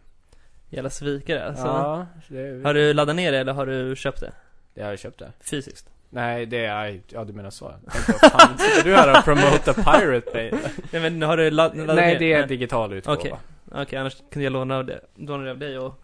Jävla 0.69 0.89
svikare 0.89 1.45
alltså. 1.45 1.65
Ja, 1.65 2.07
det, 2.27 2.63
Har 2.65 2.73
du 2.73 2.93
laddat 2.93 3.15
ner 3.15 3.31
det 3.31 3.37
eller 3.37 3.53
har 3.53 3.65
du 3.65 3.95
köpt 3.95 4.19
det? 4.21 4.31
det 4.73 4.81
har 4.83 4.89
jag 4.89 4.99
köpt 4.99 5.19
det 5.19 5.31
Fysiskt? 5.39 5.89
Nej, 6.09 6.45
det 6.45 6.65
är, 6.65 7.01
ja 7.09 7.23
du 7.23 7.33
menar 7.33 7.49
så 7.49 7.73
Jag 7.85 8.31
fan, 8.31 8.57
du 8.83 8.95
här 8.95 9.17
och 9.17 9.23
promotar 9.23 9.73
Pirate 9.73 10.31
Bay? 10.33 10.51
Nej 10.91 11.01
men 11.01 11.21
har 11.21 11.37
du 11.37 11.51
ladd, 11.51 11.77
laddat 11.77 11.95
Nej, 11.95 12.13
ner? 12.13 12.19
det 12.19 12.33
är 12.33 12.47
digital 12.47 12.93
utgåva 12.93 13.17
Okej. 13.17 13.33
Okej, 13.71 13.99
annars 13.99 14.17
kunde 14.31 14.43
jag 14.43 14.53
låna 14.53 14.77
av 14.77 14.85
det, 14.85 14.99
låna 15.15 15.43
det 15.43 15.51
av 15.51 15.57
dig 15.59 15.77
och 15.79 16.01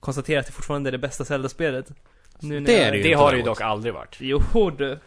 konstatera 0.00 0.40
att 0.40 0.46
det 0.46 0.52
fortfarande 0.52 0.90
är 0.90 0.92
det 0.92 0.98
bästa 0.98 1.24
Zelda-spelet. 1.24 1.92
Nu 2.40 2.60
Det 2.60 2.72
jag- 2.72 2.82
är 2.82 2.90
det 2.90 2.96
ju 2.96 3.02
Det 3.02 3.12
har 3.14 3.30
det 3.32 3.36
ju 3.38 3.42
dock 3.42 3.60
aldrig 3.60 3.94
varit 3.94 4.16
Jo 4.20 4.40
du. 4.78 4.98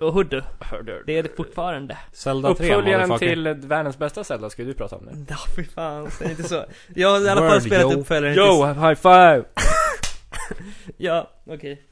Jo 0.00 0.22
du. 0.22 0.42
Hörde 0.60 1.02
Det 1.06 1.18
är 1.18 1.22
det 1.22 1.36
fortfarande. 1.36 1.98
Zelda 2.12 2.54
3, 2.54 2.66
Uppföljaren 2.76 3.18
till 3.18 3.48
världens 3.54 3.98
bästa 3.98 4.24
Zelda, 4.24 4.50
ska 4.50 4.64
du 4.64 4.74
prata 4.74 4.96
om 4.96 5.04
nu? 5.04 5.24
Ja 5.28 5.36
fy 5.56 5.64
fan, 5.64 6.10
säg 6.10 6.30
inte 6.30 6.42
så. 6.42 6.64
Jag 6.94 7.10
har 7.10 7.20
i 7.26 7.28
alla 7.28 7.48
fall 7.48 7.60
spelat 7.60 7.92
yo. 7.92 8.00
uppföljaren 8.00 8.36
Yo, 8.36 8.66
high 8.66 8.94
five! 8.94 9.44
Ja, 10.96 11.30
okej. 11.46 11.82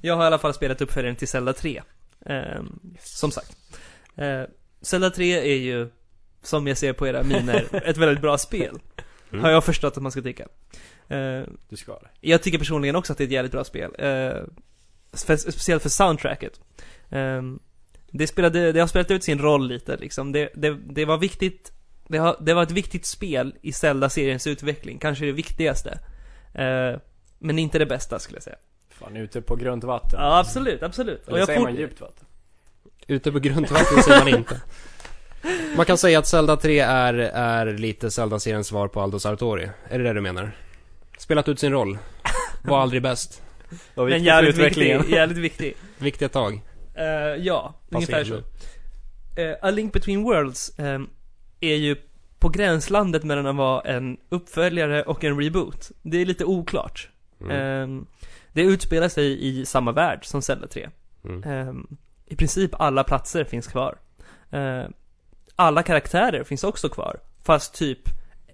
Jag 0.00 0.16
har 0.16 0.22
i 0.22 0.26
alla 0.26 0.38
fall 0.38 0.54
spelat 0.54 0.80
uppföljaren 0.80 1.16
till 1.16 1.28
Zelda 1.28 1.52
3. 1.52 1.82
Ehm, 2.26 2.80
Som 3.00 3.30
sagt. 3.30 3.56
Uh, 4.20 4.42
Zelda 4.80 5.10
3 5.10 5.32
är 5.52 5.56
ju, 5.56 5.88
som 6.42 6.66
jag 6.66 6.76
ser 6.78 6.92
på 6.92 7.06
era 7.06 7.22
miner, 7.22 7.66
ett 7.88 7.96
väldigt 7.96 8.20
bra 8.20 8.38
spel. 8.38 8.78
Mm. 9.32 9.44
Har 9.44 9.50
jag 9.50 9.64
förstått 9.64 9.96
att 9.96 10.02
man 10.02 10.12
ska 10.12 10.22
tycka. 10.22 10.46
Eh, 11.08 11.42
Du 11.68 11.76
ska 11.76 11.92
det 11.92 12.08
jag 12.20 12.42
tycker 12.42 12.58
personligen 12.58 12.96
också 12.96 13.12
att 13.12 13.18
det 13.18 13.24
är 13.24 13.26
ett 13.26 13.32
jävligt 13.32 13.52
bra 13.52 13.64
spel. 13.64 13.90
Spe- 15.12 15.36
speciellt 15.36 15.82
för 15.82 15.88
soundtracket. 15.90 16.60
Ehm, 17.12 17.58
det 18.10 18.26
spelade, 18.26 18.72
det 18.72 18.80
har 18.80 18.86
spelat 18.86 19.10
ut 19.10 19.24
sin 19.24 19.38
roll 19.38 19.68
lite 19.68 19.96
liksom. 19.96 20.32
Det, 20.32 20.50
det, 20.54 20.70
det 20.70 21.04
var 21.04 21.18
viktigt, 21.18 21.72
det, 22.08 22.18
har, 22.18 22.36
det 22.40 22.54
var 22.54 22.62
ett 22.62 22.70
viktigt 22.70 23.06
spel 23.06 23.54
i 23.62 23.72
Zelda-seriens 23.72 24.46
utveckling. 24.46 24.98
Kanske 24.98 25.24
det 25.24 25.32
viktigaste. 25.32 25.98
Eh, 26.54 27.00
men 27.38 27.58
inte 27.58 27.78
det 27.78 27.86
bästa 27.86 28.18
skulle 28.18 28.36
jag 28.36 28.42
säga. 28.42 28.56
Fan, 28.90 29.16
ute 29.16 29.40
på 29.40 29.56
grunt 29.56 29.84
vatten 29.84 30.20
Ja, 30.20 30.38
absolut, 30.38 30.82
absolut. 30.82 31.28
Eller 31.28 31.38
jag 31.38 31.46
säger 31.46 31.60
man 31.60 31.76
djupt 31.76 32.00
vatten? 32.00 32.26
Ute 33.06 33.32
på 33.32 33.38
grundvatten 33.38 34.02
säger 34.02 34.18
man 34.18 34.28
inte. 34.28 34.60
Man 35.76 35.86
kan 35.86 35.98
säga 35.98 36.18
att 36.18 36.26
Zelda 36.26 36.56
3 36.56 36.78
är, 36.78 37.14
är 37.34 37.66
lite 37.66 38.10
Zelda-seriens 38.10 38.66
svar 38.66 38.88
på 38.88 39.00
Aldo 39.00 39.18
Sartori. 39.18 39.70
Är 39.88 39.98
det 39.98 40.04
det 40.04 40.12
du 40.12 40.20
menar? 40.20 40.52
Spelat 41.18 41.48
ut 41.48 41.58
sin 41.60 41.72
roll. 41.72 41.98
Var 42.64 42.80
aldrig 42.80 43.02
bäst. 43.02 43.42
Vad 43.94 44.06
Men 44.08 44.14
viktigt 44.14 44.22
för 44.22 44.26
jävligt 44.26 44.54
utvecklingen 44.54 44.98
viktig, 44.98 45.16
jävligt 45.16 45.38
viktig. 45.38 45.74
Viktiga 45.98 46.28
tag. 46.28 46.60
Eh, 46.94 47.04
ja, 47.46 47.74
ungefär 47.88 48.18
Passerande. 48.18 48.44
så. 49.36 49.40
Eh, 49.40 49.56
A 49.62 49.70
Link 49.70 49.92
Between 49.92 50.22
Worlds 50.22 50.78
eh, 50.78 51.00
är 51.60 51.74
ju 51.74 51.96
på 52.38 52.48
gränslandet 52.48 53.24
mellan 53.24 53.46
att 53.46 53.56
vara 53.56 53.80
en 53.80 54.16
uppföljare 54.28 55.02
och 55.02 55.24
en 55.24 55.40
reboot. 55.40 55.90
Det 56.02 56.18
är 56.18 56.26
lite 56.26 56.44
oklart. 56.44 57.10
Mm. 57.40 57.98
Eh, 57.98 58.04
det 58.52 58.62
utspelar 58.62 59.08
sig 59.08 59.46
i 59.48 59.66
samma 59.66 59.92
värld 59.92 60.24
som 60.24 60.42
Zelda 60.42 60.66
3. 60.66 60.88
Mm. 61.24 61.42
Eh, 61.42 61.74
I 62.26 62.36
princip 62.36 62.70
alla 62.80 63.04
platser 63.04 63.44
finns 63.44 63.66
kvar. 63.66 63.98
Eh, 64.50 64.84
alla 65.56 65.82
karaktärer 65.82 66.44
finns 66.44 66.64
också 66.64 66.88
kvar. 66.88 67.20
Fast 67.44 67.74
typ 67.74 68.00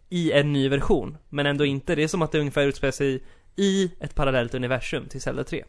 i 0.09 0.32
en 0.32 0.53
ny 0.53 0.68
version. 0.68 1.16
Men 1.28 1.47
ändå 1.47 1.64
inte. 1.64 1.95
Det 1.95 2.03
är 2.03 2.09
som 2.09 2.22
att 2.22 2.32
det 2.32 2.39
ungefär 2.39 2.66
utspelar 2.66 2.93
sig 2.93 3.22
i 3.57 3.93
ett 4.01 4.14
parallellt 4.14 4.55
universum 4.55 5.09
till 5.09 5.20
Zelda 5.20 5.45
3. 5.45 5.64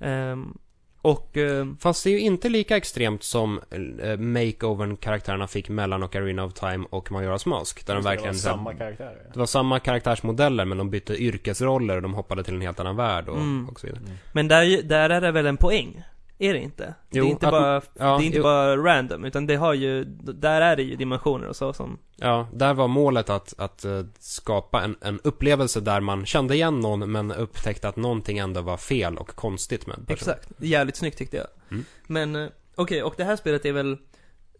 Ehm, 0.00 0.58
och 1.06 1.36
ehm, 1.36 1.76
Fast 1.80 2.04
det 2.04 2.10
är 2.10 2.12
ju 2.12 2.20
inte 2.20 2.48
lika 2.48 2.76
extremt 2.76 3.22
som 3.22 3.60
eh, 4.02 4.16
makeovern 4.18 4.96
karaktärerna 4.96 5.46
fick 5.46 5.68
mellan 5.68 6.02
Ocarina 6.02 6.44
of 6.44 6.52
Time 6.54 6.86
och 6.90 7.08
Majora's 7.08 7.48
Mask. 7.48 7.86
Där 7.86 7.94
de 7.94 8.00
Det 8.00 8.04
var 8.04 8.10
verkligen 8.10 8.34
så 8.34 8.48
här- 8.48 8.56
samma 8.56 8.74
karaktärer 8.74 9.22
Det 9.32 9.38
var 9.38 9.46
samma 9.46 9.78
karaktärsmodeller 9.80 10.64
men 10.64 10.78
de 10.78 10.90
bytte 10.90 11.14
yrkesroller 11.22 11.96
och 11.96 12.02
de 12.02 12.14
hoppade 12.14 12.44
till 12.44 12.54
en 12.54 12.60
helt 12.60 12.80
annan 12.80 12.96
värld 12.96 13.28
och, 13.28 13.36
Mm. 13.36 13.68
och 13.68 13.80
så 13.80 13.86
vidare. 13.86 14.02
Men 14.32 14.48
där, 14.48 14.82
där 14.82 15.10
är 15.10 15.20
det 15.20 15.30
väl 15.32 15.46
en 15.46 15.56
poäng? 15.56 16.02
Är 16.38 16.52
det 16.52 16.58
inte? 16.60 16.94
Jo, 17.10 17.24
det 17.24 17.28
är 17.28 17.30
inte 17.30 17.46
att- 17.46 17.52
bara, 17.52 17.82
ja, 17.98 18.18
det 18.18 18.24
är 18.24 18.26
inte 18.26 18.36
jo. 18.36 18.42
bara 18.42 18.76
random, 18.76 19.24
utan 19.24 19.46
det 19.46 19.56
har 19.56 19.74
ju, 19.74 20.04
där 20.20 20.60
är 20.60 20.76
det 20.76 20.82
ju 20.82 20.96
dimensioner 20.96 21.46
och 21.48 21.56
så 21.56 21.72
som 21.72 21.98
Ja, 22.16 22.48
där 22.52 22.74
var 22.74 22.88
målet 22.88 23.30
att, 23.30 23.54
att 23.58 23.84
eh, 23.84 24.02
skapa 24.18 24.82
en, 24.82 24.96
en 25.00 25.20
upplevelse 25.24 25.80
där 25.80 26.00
man 26.00 26.26
kände 26.26 26.54
igen 26.54 26.80
någon 26.80 27.12
men 27.12 27.32
upptäckte 27.32 27.88
att 27.88 27.96
någonting 27.96 28.38
ändå 28.38 28.60
var 28.60 28.76
fel 28.76 29.18
och 29.18 29.28
konstigt 29.28 29.86
med 29.86 29.96
personen. 30.06 30.34
Exakt, 30.38 30.48
jävligt 30.58 30.96
snyggt 30.96 31.18
tyckte 31.18 31.36
jag. 31.36 31.46
Mm. 31.70 31.84
Men, 32.06 32.36
eh, 32.36 32.48
okej, 32.74 33.02
och 33.02 33.14
det 33.16 33.24
här 33.24 33.36
spelet 33.36 33.64
är 33.64 33.72
väl, 33.72 33.96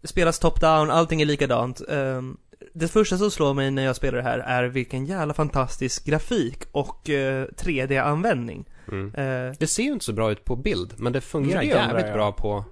spelas 0.03 0.39
top-down, 0.39 0.91
allting 0.91 1.21
är 1.21 1.25
likadant. 1.25 1.81
Ehm, 1.89 2.37
det 2.73 2.87
första 2.87 3.17
som 3.17 3.31
slår 3.31 3.53
mig 3.53 3.71
när 3.71 3.83
jag 3.85 3.95
spelar 3.95 4.17
det 4.17 4.23
här 4.23 4.39
är 4.39 4.63
vilken 4.63 5.05
jävla 5.05 5.33
fantastisk 5.33 6.05
grafik 6.05 6.63
och 6.71 7.09
eh, 7.09 7.45
3D-användning. 7.57 8.65
Mm. 8.91 9.13
Eh, 9.15 9.53
Det 9.59 9.67
ser 9.67 9.83
ju 9.83 9.91
inte 9.91 10.05
så 10.05 10.13
bra 10.13 10.31
ut 10.31 10.45
på 10.45 10.55
bild, 10.55 10.93
men 10.97 11.13
det 11.13 11.21
fungerar 11.21 11.61
Mm, 11.61 11.69
det 11.69 11.75
jävligt 11.75 12.05
jag. 12.05 12.13
bra 12.15 12.31
på... 12.31 12.65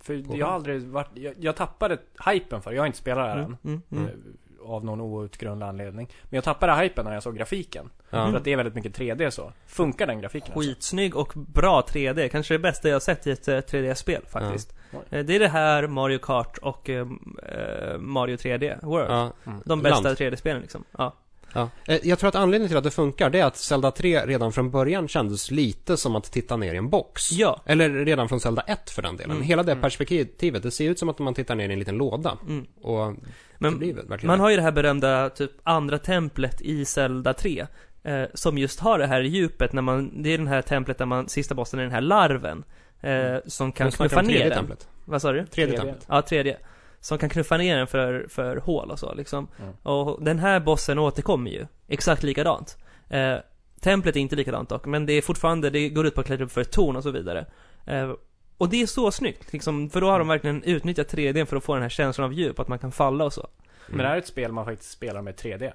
För 0.00 0.22
På- 0.22 0.36
jag 0.36 0.46
har 0.46 0.52
aldrig 0.54 0.82
varit, 0.82 1.08
jag, 1.14 1.34
jag 1.40 1.56
tappade 1.56 1.98
hypen 2.26 2.62
för 2.62 2.72
jag 2.72 2.82
har 2.82 2.86
inte 2.86 2.98
spelat 2.98 3.24
det 3.26 3.30
här 3.30 3.38
mm, 3.38 3.56
mm, 3.64 3.82
mm. 3.90 4.04
än. 4.04 4.10
eh, 4.10 4.70
Av 4.70 4.84
någon 4.84 5.00
outgrundlig 5.00 5.66
anledning. 5.66 6.08
Men 6.24 6.36
jag 6.36 6.44
tappade 6.44 6.76
hypen 6.82 7.04
när 7.04 7.14
jag 7.14 7.22
såg 7.22 7.36
grafiken. 7.36 7.90
Ja. 8.10 8.30
För 8.30 8.36
att 8.36 8.44
det 8.44 8.52
är 8.52 8.56
väldigt 8.56 8.74
mycket 8.74 8.98
3D 8.98 9.30
så. 9.30 9.52
Funkar 9.66 10.06
den 10.06 10.20
grafiken 10.20 10.52
alltså? 10.54 10.70
Skitsnygg 10.70 11.16
och 11.16 11.32
bra 11.36 11.80
3D, 11.88 12.28
kanske 12.28 12.54
det 12.54 12.58
bästa 12.58 12.88
jag 12.88 12.94
har 12.94 13.00
sett 13.00 13.26
i 13.26 13.30
ett 13.30 13.48
eh, 13.48 13.56
3D-spel 13.56 14.22
faktiskt. 14.28 14.74
Ja. 14.90 14.98
Eh, 15.10 15.24
Det 15.24 15.34
är 15.36 15.40
det 15.40 15.48
här, 15.48 15.86
Mario 15.86 16.18
Kart 16.18 16.58
och 16.58 16.90
eh, 16.90 17.06
eh, 17.48 17.98
Mario 17.98 18.36
3D 18.36 18.78
World. 18.86 19.10
Ja, 19.10 19.32
Mm. 19.46 19.62
De 19.64 19.82
bästa 19.82 20.00
Land. 20.00 20.16
3D-spelen 20.18 20.62
liksom. 20.62 20.84
Ja. 20.98 21.14
Ja. 21.54 21.68
Eh, 21.86 21.98
Jag 22.02 22.18
tror 22.18 22.28
att 22.28 22.34
anledningen 22.34 22.68
till 22.68 22.76
att 22.78 22.84
det 22.84 22.90
funkar, 22.90 23.30
det 23.30 23.40
är 23.40 23.44
att 23.44 23.56
Zelda 23.56 23.90
3 23.90 24.26
redan 24.26 24.52
från 24.52 24.70
början 24.70 25.08
kändes 25.08 25.50
lite 25.50 25.96
som 25.96 26.16
att 26.16 26.24
titta 26.32 26.56
ner 26.56 26.74
i 26.74 26.76
en 26.76 26.90
box. 26.90 27.32
Ja. 27.32 27.60
Eller 27.66 27.90
redan 27.90 28.28
från 28.28 28.40
Zelda 28.40 28.62
1 28.62 28.90
för 28.90 29.02
den 29.02 29.16
delen. 29.16 29.30
Mm. 29.30 29.42
Hela 29.42 29.62
det 29.62 29.72
Mm. 29.72 29.82
perspektivet, 29.82 30.62
det 30.62 30.70
ser 30.70 30.90
ut 30.90 30.98
som 30.98 31.08
att 31.08 31.18
man 31.18 31.34
tittar 31.34 31.54
ner 31.54 31.68
i 31.68 31.72
en 31.72 31.78
liten 31.78 31.96
låda. 31.96 32.38
Mm. 32.48 32.66
Och 32.82 33.14
Men 33.58 33.96
man 34.22 34.40
har 34.40 34.50
ju 34.50 34.56
det 34.56 34.62
här 34.62 34.72
berömda 34.72 35.30
typ 35.30 35.50
andra 35.62 35.98
templet 35.98 36.60
i 36.60 36.84
Zelda 36.84 37.32
3. 37.34 37.66
Eh, 38.02 38.22
som 38.34 38.58
just 38.58 38.80
har 38.80 38.98
det 38.98 39.06
här 39.06 39.20
djupet 39.20 39.72
när 39.72 39.82
man, 39.82 40.22
det 40.22 40.34
är 40.34 40.38
den 40.38 40.46
här 40.46 40.62
templet 40.62 40.98
där 40.98 41.06
man, 41.06 41.28
sista 41.28 41.54
bossen 41.54 41.78
är 41.80 41.82
den 41.84 41.92
här 41.92 42.00
larven. 42.00 42.64
Eh, 43.00 43.10
Mm. 43.10 43.40
som 43.46 43.72
kan 43.72 43.90
knuffa 43.90 44.22
ner 44.22 44.44
den. 44.48 44.58
templet. 44.58 44.88
Vad 45.04 45.22
sa 45.22 45.32
du? 45.32 45.46
Tredje 45.46 45.50
Tredje. 45.76 45.78
templet. 45.78 46.06
Ja, 46.08 46.22
tredje. 46.22 46.56
Som 47.00 47.18
kan 47.18 47.28
knuffa 47.28 47.56
ner 47.56 47.76
den 47.76 47.86
för, 47.86 48.26
för 48.28 48.56
hål 48.56 48.90
och 48.90 48.98
så 48.98 49.14
liksom. 49.14 49.48
Mm. 49.58 49.72
Och 49.82 50.24
den 50.24 50.38
här 50.38 50.60
bossen 50.60 50.98
återkommer 50.98 51.50
ju. 51.50 51.66
Exakt 51.88 52.22
likadant. 52.22 52.78
Eh, 53.08 53.36
templet 53.80 54.16
är 54.16 54.20
inte 54.20 54.36
likadant 54.36 54.68
dock, 54.68 54.86
men 54.86 55.06
det 55.06 55.12
är 55.12 55.22
fortfarande, 55.22 55.70
det 55.70 55.88
går 55.88 56.06
ut 56.06 56.14
på 56.14 56.20
att 56.20 56.26
klättra 56.26 56.44
upp 56.44 56.52
för 56.52 56.60
ett 56.60 56.72
torn 56.72 56.96
och 56.96 57.02
så 57.02 57.10
vidare. 57.10 57.46
Eh, 57.86 58.12
och 58.58 58.68
det 58.68 58.82
är 58.82 58.86
så 58.86 59.10
snyggt, 59.10 59.52
liksom, 59.52 59.90
för 59.90 60.00
då 60.00 60.10
har 60.10 60.18
de 60.18 60.28
verkligen 60.28 60.62
utnyttjat 60.62 61.12
3D 61.12 61.44
för 61.44 61.56
att 61.56 61.64
få 61.64 61.74
den 61.74 61.82
här 61.82 61.88
känslan 61.88 62.24
av 62.24 62.32
djup, 62.32 62.58
att 62.58 62.68
man 62.68 62.78
kan 62.78 62.92
falla 62.92 63.24
och 63.24 63.32
så. 63.32 63.48
Men 63.86 63.98
det 63.98 64.04
här 64.04 64.14
är 64.14 64.18
ett 64.18 64.26
spel 64.26 64.52
man 64.52 64.64
faktiskt 64.64 64.90
spelar 64.90 65.22
med 65.22 65.34
3D. 65.34 65.72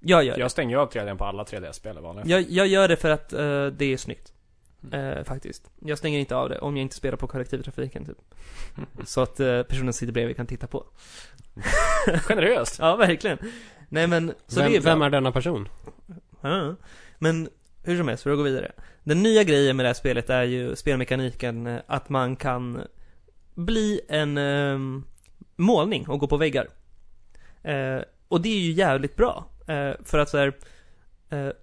Jag 0.00 0.24
gör 0.24 0.34
det. 0.34 0.40
Jag 0.40 0.50
stänger 0.50 0.76
ju 0.76 0.82
av 0.82 0.90
3D 0.90 1.16
på 1.16 1.24
alla 1.24 1.44
3D-spel 1.44 1.98
i 1.98 2.00
vanliga 2.00 2.24
fall. 2.24 2.30
Jag, 2.30 2.42
jag 2.50 2.66
gör 2.66 2.88
det 2.88 2.96
för 2.96 3.10
att 3.10 3.32
eh, 3.32 3.66
det 3.66 3.84
är 3.84 3.96
snyggt. 3.96 4.32
Eh, 4.92 5.24
faktiskt. 5.24 5.70
Jag 5.78 5.98
stänger 5.98 6.18
inte 6.18 6.36
av 6.36 6.48
det 6.48 6.58
om 6.58 6.76
jag 6.76 6.82
inte 6.82 6.96
spelar 6.96 7.16
på 7.16 7.26
kollektivtrafiken 7.26 8.04
typ. 8.04 8.18
Så 9.04 9.20
att 9.20 9.40
eh, 9.40 9.62
personen 9.62 9.92
sitter 9.92 10.12
bredvid 10.12 10.36
kan 10.36 10.46
titta 10.46 10.66
på. 10.66 10.84
Generöst. 12.22 12.78
Ja, 12.78 12.96
verkligen. 12.96 13.38
Nej 13.88 14.06
men, 14.06 14.32
så 14.46 14.60
vem, 14.60 14.70
det 14.70 14.76
är 14.76 14.80
bra. 14.80 14.90
vem 14.92 15.02
är 15.02 15.10
denna 15.10 15.32
person? 15.32 15.68
Ja. 16.40 16.74
Men 17.18 17.48
hur 17.82 17.96
som 17.98 18.08
helst, 18.08 18.22
för 18.22 18.30
att 18.30 18.36
gå 18.36 18.42
vidare. 18.42 18.72
Den 19.04 19.22
nya 19.22 19.44
grejen 19.44 19.76
med 19.76 19.84
det 19.84 19.88
här 19.88 19.94
spelet 19.94 20.30
är 20.30 20.42
ju 20.42 20.76
spelmekaniken 20.76 21.66
eh, 21.66 21.80
att 21.86 22.08
man 22.08 22.36
kan 22.36 22.82
bli 23.54 24.00
en 24.08 24.38
ehm, 24.38 25.04
målning 25.56 26.08
och 26.08 26.20
gå 26.20 26.26
på 26.26 26.36
väggar. 26.36 26.68
Eh, 27.62 28.00
och 28.28 28.40
det 28.40 28.48
är 28.48 28.60
ju 28.60 28.72
jävligt 28.72 29.16
bra. 29.16 29.46
Eh, 29.66 29.92
för 30.04 30.18
att 30.18 30.28
så 30.28 30.38
här, 30.38 30.46
eh, 30.46 30.52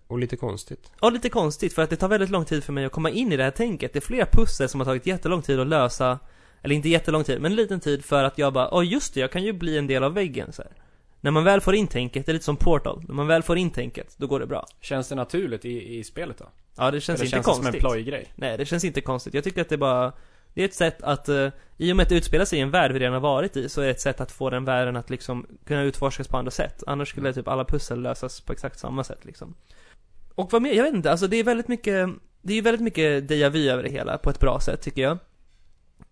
Och 0.08 0.20
lite 0.20 0.36
konstigt. 0.36 0.92
Ja, 1.02 1.10
lite 1.10 1.30
konstigt 1.30 1.74
för 1.74 1.82
att 1.82 1.90
det 1.90 1.96
tar 1.96 2.08
väldigt 2.08 2.30
lång 2.30 2.46
tid 2.46 2.64
för 2.64 2.74
mig 2.74 2.86
att 2.86 2.92
komma 2.92 3.10
in 3.10 3.32
i 3.32 3.38
det 3.38 3.44
här 3.44 3.52
tänket. 3.52 3.94
Det 3.94 4.00
är 4.00 4.02
flera 4.02 4.26
pussel 4.26 4.70
som 4.70 4.80
har 4.80 4.86
tagit 4.86 5.06
jättelång 5.06 5.42
tid 5.42 5.60
att 5.60 5.68
lösa. 5.68 6.20
Eller 6.62 6.76
inte 6.76 6.90
jättelång 6.90 7.24
tid, 7.24 7.42
men 7.42 7.52
en 7.52 7.56
liten 7.56 7.80
tid 7.80 8.06
för 8.06 8.24
att 8.24 8.38
jag 8.38 8.54
bara, 8.54 8.74
åh 8.74 8.88
just 8.88 9.14
det, 9.14 9.20
jag 9.20 9.32
kan 9.32 9.44
ju 9.44 9.54
bli 9.54 9.78
en 9.78 9.88
del 9.88 10.04
av 10.04 10.14
väggen 10.14 10.54
så 10.54 10.62
här. 10.62 10.72
När 11.22 11.32
man 11.32 11.44
väl 11.44 11.62
får 11.62 11.76
in 11.76 11.88
tänket, 11.88 12.26
det 12.26 12.32
är 12.32 12.34
lite 12.34 12.46
som 12.46 12.56
Portal. 12.58 13.04
När 13.08 13.16
man 13.16 13.28
väl 13.28 13.44
får 13.44 13.58
in 13.58 13.72
tänket, 13.72 14.16
då 14.18 14.28
går 14.28 14.40
det 14.40 14.48
bra. 14.48 14.66
Känns 14.82 15.10
det 15.10 15.16
naturligt 15.16 15.66
i, 15.66 15.98
i 15.98 16.04
spelet 16.04 16.38
då? 16.38 16.46
Ja, 16.78 16.92
det 16.92 17.02
känns 17.02 17.20
Eller 17.20 17.26
inte 17.26 17.36
känns 17.36 17.46
det 17.46 17.54
som 17.54 17.64
konstigt. 17.64 17.84
en 17.84 17.90
plojgrej? 17.90 18.34
Nej, 18.36 18.58
det 18.58 18.66
känns 18.66 18.84
inte 18.84 19.02
konstigt. 19.02 19.34
Jag 19.34 19.44
tycker 19.44 19.62
att 19.62 19.70
det 19.70 19.78
bara 19.78 20.14
Det 20.58 20.64
är 20.64 20.66
ett 20.66 20.74
sätt 20.74 21.02
att, 21.02 21.30
eh, 21.30 21.50
i 21.78 21.92
och 21.92 21.96
med 21.96 22.04
att 22.04 22.10
det 22.10 22.16
utspelar 22.16 22.46
sig 22.46 22.60
i 22.60 22.62
en 22.62 22.72
värld 22.72 22.92
vi 22.92 23.00
redan 23.00 23.14
har 23.14 23.22
varit 23.22 23.58
i, 23.58 23.70
så 23.70 23.82
är 23.82 23.86
det 23.86 23.92
ett 23.92 24.02
sätt 24.02 24.22
att 24.22 24.32
få 24.32 24.50
den 24.50 24.66
världen 24.66 24.96
att 24.96 25.10
liksom 25.10 25.48
kunna 25.66 25.82
utforskas 25.82 26.28
på 26.28 26.38
andra 26.38 26.52
sätt. 26.52 26.84
Annars 26.88 27.10
skulle 27.10 27.34
typ 27.34 27.48
alla 27.48 27.66
pussel 27.66 28.02
lösas 28.02 28.42
på 28.42 28.54
exakt 28.54 28.80
samma 28.80 29.04
sätt 29.04 29.26
liksom. 29.26 29.56
Och 30.36 30.52
vad 30.52 30.62
mer, 30.62 30.74
jag 30.74 30.84
vet 30.84 30.94
inte, 30.94 31.12
alltså 31.12 31.28
det 31.28 31.38
är 31.38 31.44
väldigt 31.44 31.68
mycket, 31.68 32.10
det 32.42 32.54
är 32.54 32.62
väldigt 32.62 32.82
mycket 32.82 33.24
déjà 33.24 33.50
vu 33.50 33.70
över 33.70 33.84
det 33.84 33.90
hela 33.90 34.18
på 34.18 34.30
ett 34.30 34.40
bra 34.40 34.60
sätt 34.60 34.82
tycker 34.82 35.02
jag. 35.02 35.18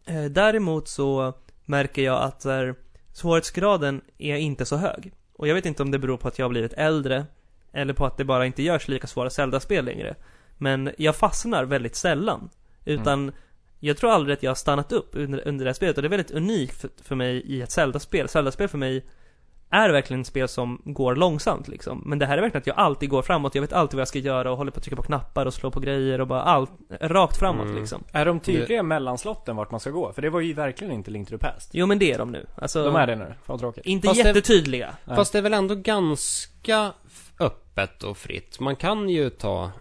Eh, 0.05 0.25
däremot 0.25 0.87
så 0.87 1.33
märker 1.65 2.01
jag 2.01 2.21
att 2.21 2.45
svårighetsgraden 3.13 4.01
är 4.17 4.35
inte 4.35 4.65
så 4.65 4.75
hög. 4.75 5.13
Och 5.33 5.47
jag 5.47 5.55
vet 5.55 5.65
inte 5.65 5.83
om 5.83 5.91
det 5.91 5.99
beror 5.99 6.17
på 6.17 6.27
att 6.27 6.39
jag 6.39 6.45
har 6.45 6.49
blivit 6.49 6.73
äldre, 6.73 7.25
eller 7.71 7.93
på 7.93 8.05
att 8.05 8.17
det 8.17 8.25
bara 8.25 8.45
inte 8.45 8.63
görs 8.63 8.87
lika 8.87 9.07
svåra 9.07 9.29
Zelda-spel 9.29 9.85
längre. 9.85 10.15
Men 10.57 10.91
jag 10.97 11.15
fastnar 11.15 11.63
väldigt 11.63 11.95
sällan. 11.95 12.49
Utan 12.85 13.31
jag 13.79 13.97
tror 13.97 14.11
aldrig 14.11 14.33
att 14.37 14.43
jag 14.43 14.49
har 14.49 14.55
stannat 14.55 14.91
upp 14.91 15.09
under, 15.13 15.47
under 15.47 15.65
det 15.65 15.69
här 15.69 15.73
spelet 15.75 15.95
och 15.97 16.01
det 16.03 16.07
är 16.07 16.09
väldigt 16.09 16.31
unikt 16.31 16.81
för, 16.81 16.89
för 17.03 17.15
mig 17.15 17.41
i 17.45 17.61
ett 17.61 17.71
Zelda-spel. 17.71 18.27
Zelda-spel 18.29 18.67
för 18.67 18.77
mig 18.77 19.05
är 19.69 19.89
verkligen 19.89 20.21
ett 20.21 20.27
spel 20.27 20.47
som 20.47 20.81
går 20.85 21.15
långsamt 21.15 21.67
liksom. 21.67 22.03
Men 22.05 22.19
det 22.19 22.25
här 22.25 22.37
är 22.37 22.41
verkligen 22.41 22.61
att 22.61 22.67
jag 22.67 22.77
alltid 22.77 23.09
går 23.09 23.21
framåt, 23.21 23.55
jag 23.55 23.61
vet 23.61 23.73
alltid 23.73 23.95
vad 23.97 24.01
jag 24.01 24.07
ska 24.07 24.19
göra 24.19 24.51
och 24.51 24.57
håller 24.57 24.71
på 24.71 24.77
att 24.77 24.83
trycka 24.83 24.95
på 24.95 25.01
knappar 25.03 25.45
och 25.45 25.53
slå 25.53 25.71
på 25.71 25.79
grejer 25.79 26.21
och 26.21 26.27
bara 26.27 26.41
allt, 26.41 26.71
rakt 27.01 27.37
framåt 27.37 27.65
Mm. 27.65 27.75
liksom. 27.79 28.03
Är 28.11 28.25
de 28.25 28.39
tydliga 28.39 28.83
mellanslatten 28.83 29.55
vart 29.55 29.71
man 29.71 29.79
ska 29.79 29.89
gå? 29.89 30.13
För 30.13 30.21
det 30.21 30.29
var 30.29 30.39
ju 30.39 30.53
verkligen 30.53 30.93
inte 30.93 31.11
Link 31.11 31.27
to 31.29 31.37
the 31.37 31.45
Past. 31.45 31.69
Jo 31.73 31.85
men 31.85 31.99
det 31.99 32.11
är 32.11 32.17
de 32.17 32.31
nu. 32.31 32.45
Alltså, 32.55 32.83
De 32.83 32.95
är 32.95 33.07
det 33.07 33.15
nu. 33.15 33.33
Fan 33.43 33.59
tråkigt. 33.59 33.85
inte 33.85 34.07
Fast 34.07 34.23
det- 34.23 34.27
jättetydliga. 34.27 34.95
Nej. 35.05 35.15
Fast 35.15 35.31
det 35.33 35.37
är 35.37 35.41
väl 35.43 35.53
ändå 35.53 35.75
ganska 35.75 36.93
öppet 37.39 38.03
och 38.03 38.17
fritt. 38.17 38.59
Man 38.59 38.75
kan 38.75 39.09
ju 39.09 39.29
ta 39.29 39.71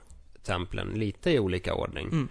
templen 0.42 0.88
lite 0.88 1.30
i 1.30 1.38
olika 1.38 1.74
ordning. 1.74 2.06
Mm. 2.06 2.28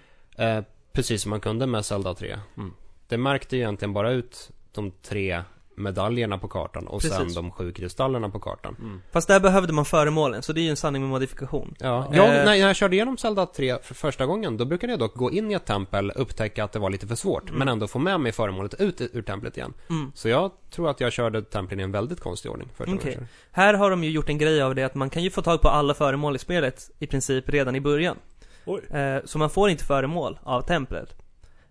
Eh, 0.58 0.64
precis 0.94 1.22
som 1.22 1.30
man 1.30 1.40
kunde 1.40 1.68
med 1.68 1.86
Zelda 1.86 2.14
3. 2.14 2.38
Mm. 2.58 2.74
Det 3.08 3.18
märkte 3.18 3.56
ju 3.56 3.62
egentligen 3.62 3.94
bara 3.94 4.12
ut 4.12 4.50
de 4.72 4.92
tre 4.92 5.44
medaljerna 5.76 6.38
på 6.38 6.48
kartan 6.48 6.88
och 6.88 7.02
sen 7.02 7.12
Precis. 7.18 7.36
de 7.36 7.52
sju 7.52 7.72
kristallerna 7.72 8.30
på 8.30 8.40
kartan. 8.40 8.76
Mm. 8.80 9.02
Fast 9.12 9.28
där 9.28 9.40
behövde 9.40 9.74
man 9.74 9.86
föremålen, 9.86 10.44
så 10.44 10.54
det 10.54 10.62
är 10.62 10.64
ju 10.64 10.70
en 10.70 10.76
sanning 10.76 11.02
med 11.02 11.10
modifikation. 11.12 11.76
Ja, 11.80 12.08
Eh. 12.12 12.18
jag, 12.18 12.28
när, 12.30 12.46
när 12.46 12.54
jag 12.54 12.76
körde 12.76 12.96
igenom 12.96 13.18
Zelda 13.18 13.46
3 13.46 13.78
för 13.84 13.94
första 13.96 14.26
gången, 14.26 14.58
då 14.58 14.66
brukade 14.66 14.94
jag 14.94 15.00
dock 15.00 15.16
gå 15.16 15.32
in 15.32 15.52
i 15.52 15.54
ett 15.54 15.66
tempel, 15.66 16.12
upptäcka 16.16 16.64
att 16.64 16.72
det 16.72 16.80
var 16.80 16.90
lite 16.90 17.08
för 17.08 17.16
svårt, 17.16 17.44
Mm. 17.50 17.60
men 17.60 17.68
ändå 17.68 17.88
få 17.88 18.00
med 18.00 18.20
mig 18.20 18.32
föremålet 18.32 18.74
ut 18.82 19.02
ur 19.02 19.22
templet 19.22 19.58
igen. 19.58 19.74
Mm. 19.90 20.12
Så 20.16 20.30
jag 20.30 20.52
tror 20.72 20.90
att 20.90 21.00
jag 21.00 21.12
körde 21.12 21.42
templen 21.42 21.80
i 21.80 21.84
en 21.84 21.92
väldigt 21.92 22.20
konstig 22.20 22.52
ordning 22.52 22.68
första 22.76 22.92
gången 22.92 23.04
körde. 23.14 23.28
Här 23.52 23.74
har 23.74 23.90
de 23.90 24.04
ju 24.04 24.10
gjort 24.12 24.30
en 24.30 24.38
grej 24.38 24.62
av 24.62 24.76
det 24.76 24.84
att 24.84 24.96
man 24.96 25.10
kan 25.10 25.24
ju 25.24 25.30
få 25.30 25.42
tag 25.42 25.62
på 25.62 25.68
alla 25.70 25.94
föremål 25.94 26.36
i 26.36 26.40
spelet 26.40 26.92
i 27.00 27.08
princip 27.08 27.50
redan 27.50 27.76
i 27.76 27.82
början. 27.82 28.18
Oj. 28.66 28.82
Eh, 29.00 29.18
så 29.26 29.38
man 29.38 29.50
får 29.50 29.70
inte 29.70 29.84
föremål 29.84 30.40
av 30.44 30.62
templet. 30.62 31.16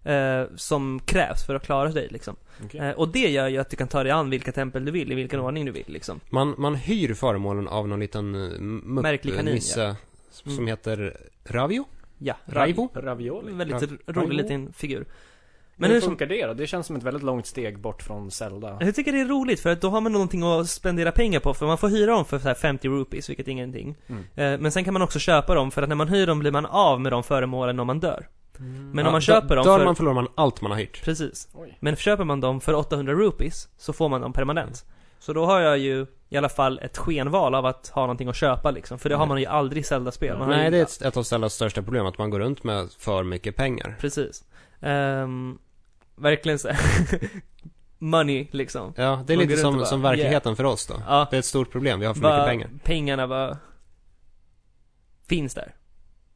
Eh, 0.05 0.43
som 0.57 1.01
krävs 1.05 1.47
för 1.47 1.55
att 1.55 1.63
klara 1.65 1.93
sig 1.93 2.09
liksom. 2.11 2.37
Okej. 2.65 2.81
Eh, 2.81 2.91
och 2.91 3.09
det 3.09 3.31
gör 3.31 3.49
ju 3.49 3.59
att 3.59 3.71
du 3.71 3.77
kan 3.77 3.89
ta 3.89 4.03
dig 4.03 4.13
an 4.13 4.31
vilka 4.31 4.53
tempel 4.53 4.85
du 4.85 4.93
vill, 4.93 5.13
i 5.13 5.15
vilken 5.15 5.41
ordning 5.41 5.65
du 5.65 5.73
vill 5.73 5.85
liksom. 5.87 6.21
Man, 6.31 6.55
man 6.59 6.75
hyr 6.75 7.15
föremålen 7.15 7.69
av 7.69 7.89
någon 7.89 8.01
liten 8.01 8.35
uh, 8.35 8.61
mupp, 8.61 9.03
Märklig 9.03 9.35
kanin, 9.35 9.55
nisse 9.55 9.97
som 10.31 10.53
Mm. 10.53 10.67
heter 10.67 11.17
Ravio? 11.45 11.85
Ja, 12.19 12.37
Raivo? 12.47 12.89
Ravioli? 12.95 13.51
En 13.53 13.59
väldigt 13.59 13.83
rolig 13.83 13.99
Raivo? 14.07 14.33
liten 14.33 14.73
figur. 14.73 15.05
Men 15.83 15.89
Men 15.89 15.91
hur 15.91 15.95
hur 15.95 16.01
som, 16.01 16.11
funkar 16.11 16.27
det 16.27 16.47
då? 16.47 16.55
Det 16.55 16.67
känns 16.67 16.87
som 16.87 16.97
ett 16.97 17.03
väldigt 17.03 17.23
långt 17.23 17.47
steg 17.47 17.79
bort 17.79 18.03
från 18.03 18.31
Zelda. 18.31 18.77
jag 18.81 18.95
tycker 18.95 19.13
det 19.13 19.21
är 19.21 19.25
roligt 19.25 19.61
för 19.61 19.71
att 19.73 19.81
då 19.81 19.89
har 19.89 20.01
man 20.01 20.13
någonting 20.13 20.43
att 20.43 20.69
spendera 20.71 21.13
pengar 21.13 21.41
på 21.41 21.55
för 21.55 21.67
man 21.67 21.79
får 21.79 21.89
hyra 21.89 22.13
dem 22.13 22.25
för 22.25 22.39
så 22.39 22.49
här 22.49 22.55
50 22.55 22.89
rupees, 22.89 23.31
vilket 23.31 23.49
är 23.49 23.53
ingenting. 23.53 23.97
Mm. 24.07 24.23
Eh, 24.35 24.61
men 24.61 24.73
sen 24.73 24.85
kan 24.85 24.93
man 24.93 25.03
också 25.03 25.19
köpa 25.19 25.55
dem 25.55 25.71
för 25.71 25.83
att 25.83 25.89
när 25.89 25.97
man 25.97 26.09
hyr 26.09 26.27
dem 26.27 26.39
blir 26.39 26.51
man 26.51 26.67
av 26.67 27.01
med 27.01 27.13
de 27.13 27.23
föremålen 27.23 27.81
om 27.81 27.87
man 27.87 28.01
dör. 28.01 28.29
Men 28.59 28.99
Ja, 28.99 29.07
om 29.07 29.13
man 29.13 29.21
köper 29.21 29.57
dem 29.57 29.65
Dör 29.65 29.79
för... 29.79 29.85
man 29.85 29.97
förlorar 29.97 30.15
man 30.15 30.29
allt 30.35 30.61
man 30.61 30.71
har 30.71 30.79
hyrt. 30.79 31.05
Precis. 31.05 31.49
Oj. 31.55 31.79
Men 31.81 31.97
köper 31.97 32.25
man 32.25 32.41
dem 32.41 32.61
för 32.61 32.75
800 32.75 33.13
rupees 33.13 33.69
så 33.79 33.93
får 33.93 34.09
man 34.09 34.21
dem 34.21 34.33
permanent. 34.33 34.85
Så 35.19 35.33
då 35.33 35.47
har 35.47 35.61
jag 35.61 35.79
ju 35.79 36.07
i 36.29 36.37
alla 36.37 36.49
fall 36.49 36.79
ett 36.83 36.99
skenval 36.99 37.55
av 37.55 37.67
att 37.67 37.89
ha 37.89 38.03
någonting 38.03 38.29
att 38.29 38.37
köpa 38.37 38.71
liksom. 38.71 38.99
För 38.99 39.09
det 39.09 39.15
har 39.15 39.27
man 39.27 39.41
ju 39.41 39.47
aldrig 39.47 39.81
i 39.81 39.85
Zelda-spel. 39.85 40.39
Nej, 40.39 40.65
ju- 40.65 40.71
det 40.71 40.79
är 40.79 40.83
ett, 40.83 41.03
ett 41.03 41.17
av 41.17 41.23
Zeldas 41.23 41.55
största 41.55 41.83
problem, 41.83 42.07
att 42.07 42.19
man 42.19 42.31
går 42.31 42.39
runt 42.39 42.65
med 42.65 42.89
för 42.99 43.23
mycket 43.23 43.57
pengar. 43.57 43.97
Precis. 44.01 44.45
Ehm, 44.81 45.59
verkligen 46.23 46.59
så 46.59 46.69
Money 47.99 48.47
liksom. 48.51 48.93
Ja, 48.97 49.25
det 49.27 49.33
är 49.33 49.37
lite 49.37 49.57
som, 49.57 49.77
bara, 49.77 49.85
som 49.87 50.03
verkligheten 50.03 50.57
för 50.57 50.65
oss 50.65 50.87
då. 50.87 51.03
Ja. 51.09 51.27
Det 51.31 51.37
är 51.37 51.39
ett 51.39 51.45
stort 51.45 51.73
problem, 51.73 52.01
vi 52.01 52.07
har 52.07 52.15
för 52.15 52.21
Bara- 52.21 52.37
mycket 52.37 52.49
pengar. 52.49 52.71
Pengarna 52.85 53.29
bara 53.29 53.59
finns 55.29 55.55
där. 55.55 55.75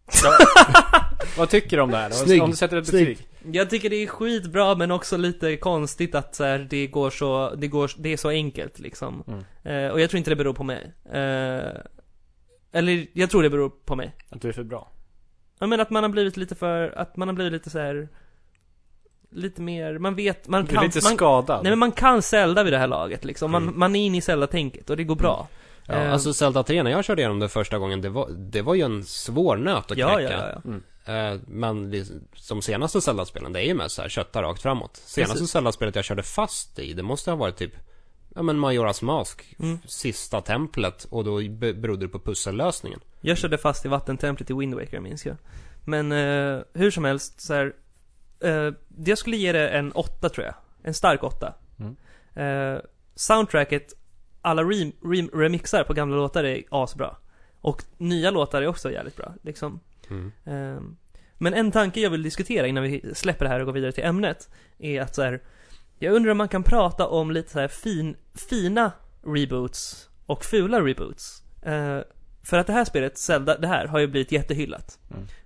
Vad 1.39 1.49
tycker 1.51 1.77
du 1.77 1.83
om 1.83 1.91
det 1.91 1.97
här? 1.97 2.11
Snygg. 2.11 2.43
Om 2.43 2.51
du 2.51 2.57
sätter 2.57 2.77
ett 2.77 2.87
betyg? 2.87 3.29
Jag 3.53 3.71
tycker 3.71 3.91
det 3.91 3.97
är 3.97 4.07
skitbra 4.07 4.75
men 4.75 4.91
också 4.91 5.17
lite 5.17 5.57
konstigt 5.57 6.15
att 6.15 6.35
så 6.35 6.45
här, 6.45 6.67
det 6.71 6.87
går 6.87 7.11
så, 7.11 7.55
det 7.55 7.69
går, 7.69 7.91
det 7.99 8.13
är 8.13 8.17
så 8.17 8.29
enkelt 8.29 8.79
liksom. 8.79 9.25
Mm. 9.27 9.45
Eh, 9.87 9.93
och 9.93 10.01
jag 10.01 10.11
tror 10.11 10.19
inte 10.19 10.31
det 10.31 10.37
beror 10.37 10.55
på 10.55 10.65
mig. 10.65 10.93
Eh, 11.05 11.81
eller 12.73 13.07
jag 13.13 13.31
tror 13.31 13.43
det 13.43 13.51
beror 13.51 13.69
på 13.69 13.97
mig. 13.97 14.15
Att 14.31 14.41
du 14.43 14.49
är 14.49 14.53
för 14.53 14.65
bra? 14.65 14.93
Jag 15.59 15.69
menar 15.69 15.83
att 15.83 15.91
man 15.91 16.03
har 16.03 16.11
blivit 16.11 16.37
lite 16.37 16.55
för, 16.55 16.99
att 16.99 17.17
man 17.17 17.29
har 17.29 17.35
blivit 17.35 17.53
lite 17.53 17.71
så 17.71 17.79
här. 17.79 18.09
Lite 19.37 19.63
mer, 19.63 19.99
man 19.99 20.15
vet, 20.15 20.49
man 20.49 20.65
Du 20.65 20.71
är 20.71 20.75
kan, 20.75 20.85
lite 20.85 21.01
man, 21.03 21.17
skadad? 21.17 21.63
nej 21.63 21.73
men 21.73 21.79
man 21.79 21.93
kan 21.93 22.23
Zelda 22.23 22.63
vid 22.63 22.73
det 22.73 22.79
här 22.79 22.87
laget 22.87 23.25
liksom. 23.25 23.51
Man, 23.51 23.63
Mm. 23.63 23.79
man 23.79 23.97
är 23.97 24.07
inne 24.07 24.19
i 24.19 24.21
Zelda-tänket 24.21 24.91
och 24.91 24.97
det 24.97 25.05
går 25.05 25.17
bra. 25.17 25.49
Ja, 25.87 25.95
Eh, 25.95 26.13
alltså 26.13 26.33
Zelda 26.35 26.63
3, 26.63 26.83
när 26.83 26.91
jag 26.91 27.05
körde 27.05 27.23
igenom 27.23 27.39
det 27.39 27.49
första 27.49 27.79
gången, 27.79 28.01
det 28.01 28.09
var, 28.09 28.31
det 28.31 28.63
var 28.63 28.75
ju 28.75 28.83
en 28.83 29.05
svår 29.05 29.57
nöt 29.57 29.91
att 29.91 29.99
ja, 29.99 30.15
knäcka. 30.17 30.33
ja, 30.33 30.39
ja, 30.49 30.61
ja. 30.65 30.71
Mm. 30.71 31.35
Eh, 31.35 31.41
Men 31.49 32.05
som 32.35 32.63
senaste 32.63 33.01
Zelda-spelen, 33.01 33.53
det 33.53 33.61
är 33.61 33.65
ju 33.65 33.75
med 33.75 33.91
så 33.91 34.03
här 34.03 34.09
kötta 34.09 34.43
rakt 34.43 34.63
framåt. 34.63 34.97
Senaste. 34.97 35.47
Zelda-spelet 35.47 35.97
jag 35.97 36.05
körde 36.05 36.23
fast 36.23 36.79
i, 36.79 36.93
det 36.93 37.03
måste 37.03 37.31
ha 37.31 37.37
varit 37.37 37.57
typ 37.57 37.73
Ja 38.35 38.43
men 38.43 38.59
Majoras 38.59 39.03
Mask, 39.03 39.55
Mm. 39.59 39.79
sista 39.87 40.41
templet 40.41 41.07
och 41.11 41.25
då 41.25 41.37
be- 41.49 41.75
berodde 41.75 42.05
det 42.07 42.09
på 42.09 42.19
pussellösningen. 42.21 43.01
Jag 43.21 43.39
körde 43.39 43.59
fast 43.59 43.85
i 43.85 43.89
vattentemplet 43.89 44.51
i 44.51 44.55
Wind 44.55 44.75
Waker 44.75 45.01
minns 45.01 45.27
jag. 45.27 45.37
Men 45.85 46.13
eh, 46.13 46.59
hur 46.75 46.91
som 46.91 47.05
helst 47.05 47.41
så 47.41 47.55
här. 47.55 47.73
Eh, 48.41 48.73
jag 49.05 49.19
skulle 49.19 49.37
ge 49.37 49.53
det 49.53 49.69
en 49.69 49.93
åtta 49.93 50.29
tror 50.29 50.47
jag. 50.47 50.55
En 50.83 50.95
stark 50.95 51.25
åtta. 51.25 51.55
Mm. 51.79 51.97
Eh, 52.35 52.81
soundtracket, 53.15 53.93
alla 54.43 54.63
rem, 54.63 54.93
rem, 55.05 55.31
remixar 55.35 55.85
på 55.85 55.95
gamla 55.95 56.17
låtar 56.17 56.45
är 56.45 56.63
asbra. 56.71 57.17
Och 57.61 57.83
nya 57.99 58.31
låtar 58.31 58.63
är 58.63 58.67
också 58.67 58.93
jävligt 58.93 59.17
bra, 59.17 59.35
liksom. 59.43 59.81
Mm. 60.11 60.33
Eh, 60.45 60.83
men 61.39 61.55
en 61.55 61.73
tanke 61.73 62.01
jag 62.01 62.11
vill 62.11 62.23
diskutera 62.23 62.67
innan 62.67 62.83
vi 62.83 63.15
släpper 63.15 63.45
det 63.45 63.49
här 63.49 63.61
och 63.61 63.67
går 63.67 63.73
vidare 63.73 63.93
till 63.93 64.05
ämnet 64.05 64.49
är 64.79 65.01
att 65.01 65.15
så 65.15 65.23
här, 65.23 65.43
jag 65.99 66.15
undrar 66.15 66.31
om 66.31 66.39
man 66.39 66.49
kan 66.49 66.63
prata 66.63 67.07
om 67.07 67.31
lite 67.31 67.51
så 67.51 67.61
här 67.61 67.69
fin, 67.69 68.17
fina 68.35 68.93
reboots 69.23 70.09
och 70.27 70.45
fula 70.45 70.81
reboots. 70.81 71.43
Eh, 71.63 72.01
för 72.43 72.59
att 72.59 72.67
det 72.67 72.73
här 72.73 72.85
spelet, 72.85 73.19
Zelda, 73.19 73.59
det 73.59 73.67
här 73.67 73.87
har 73.87 73.99
ju 73.99 74.07
blivit 74.07 74.33
jättehyllat. 74.33 74.99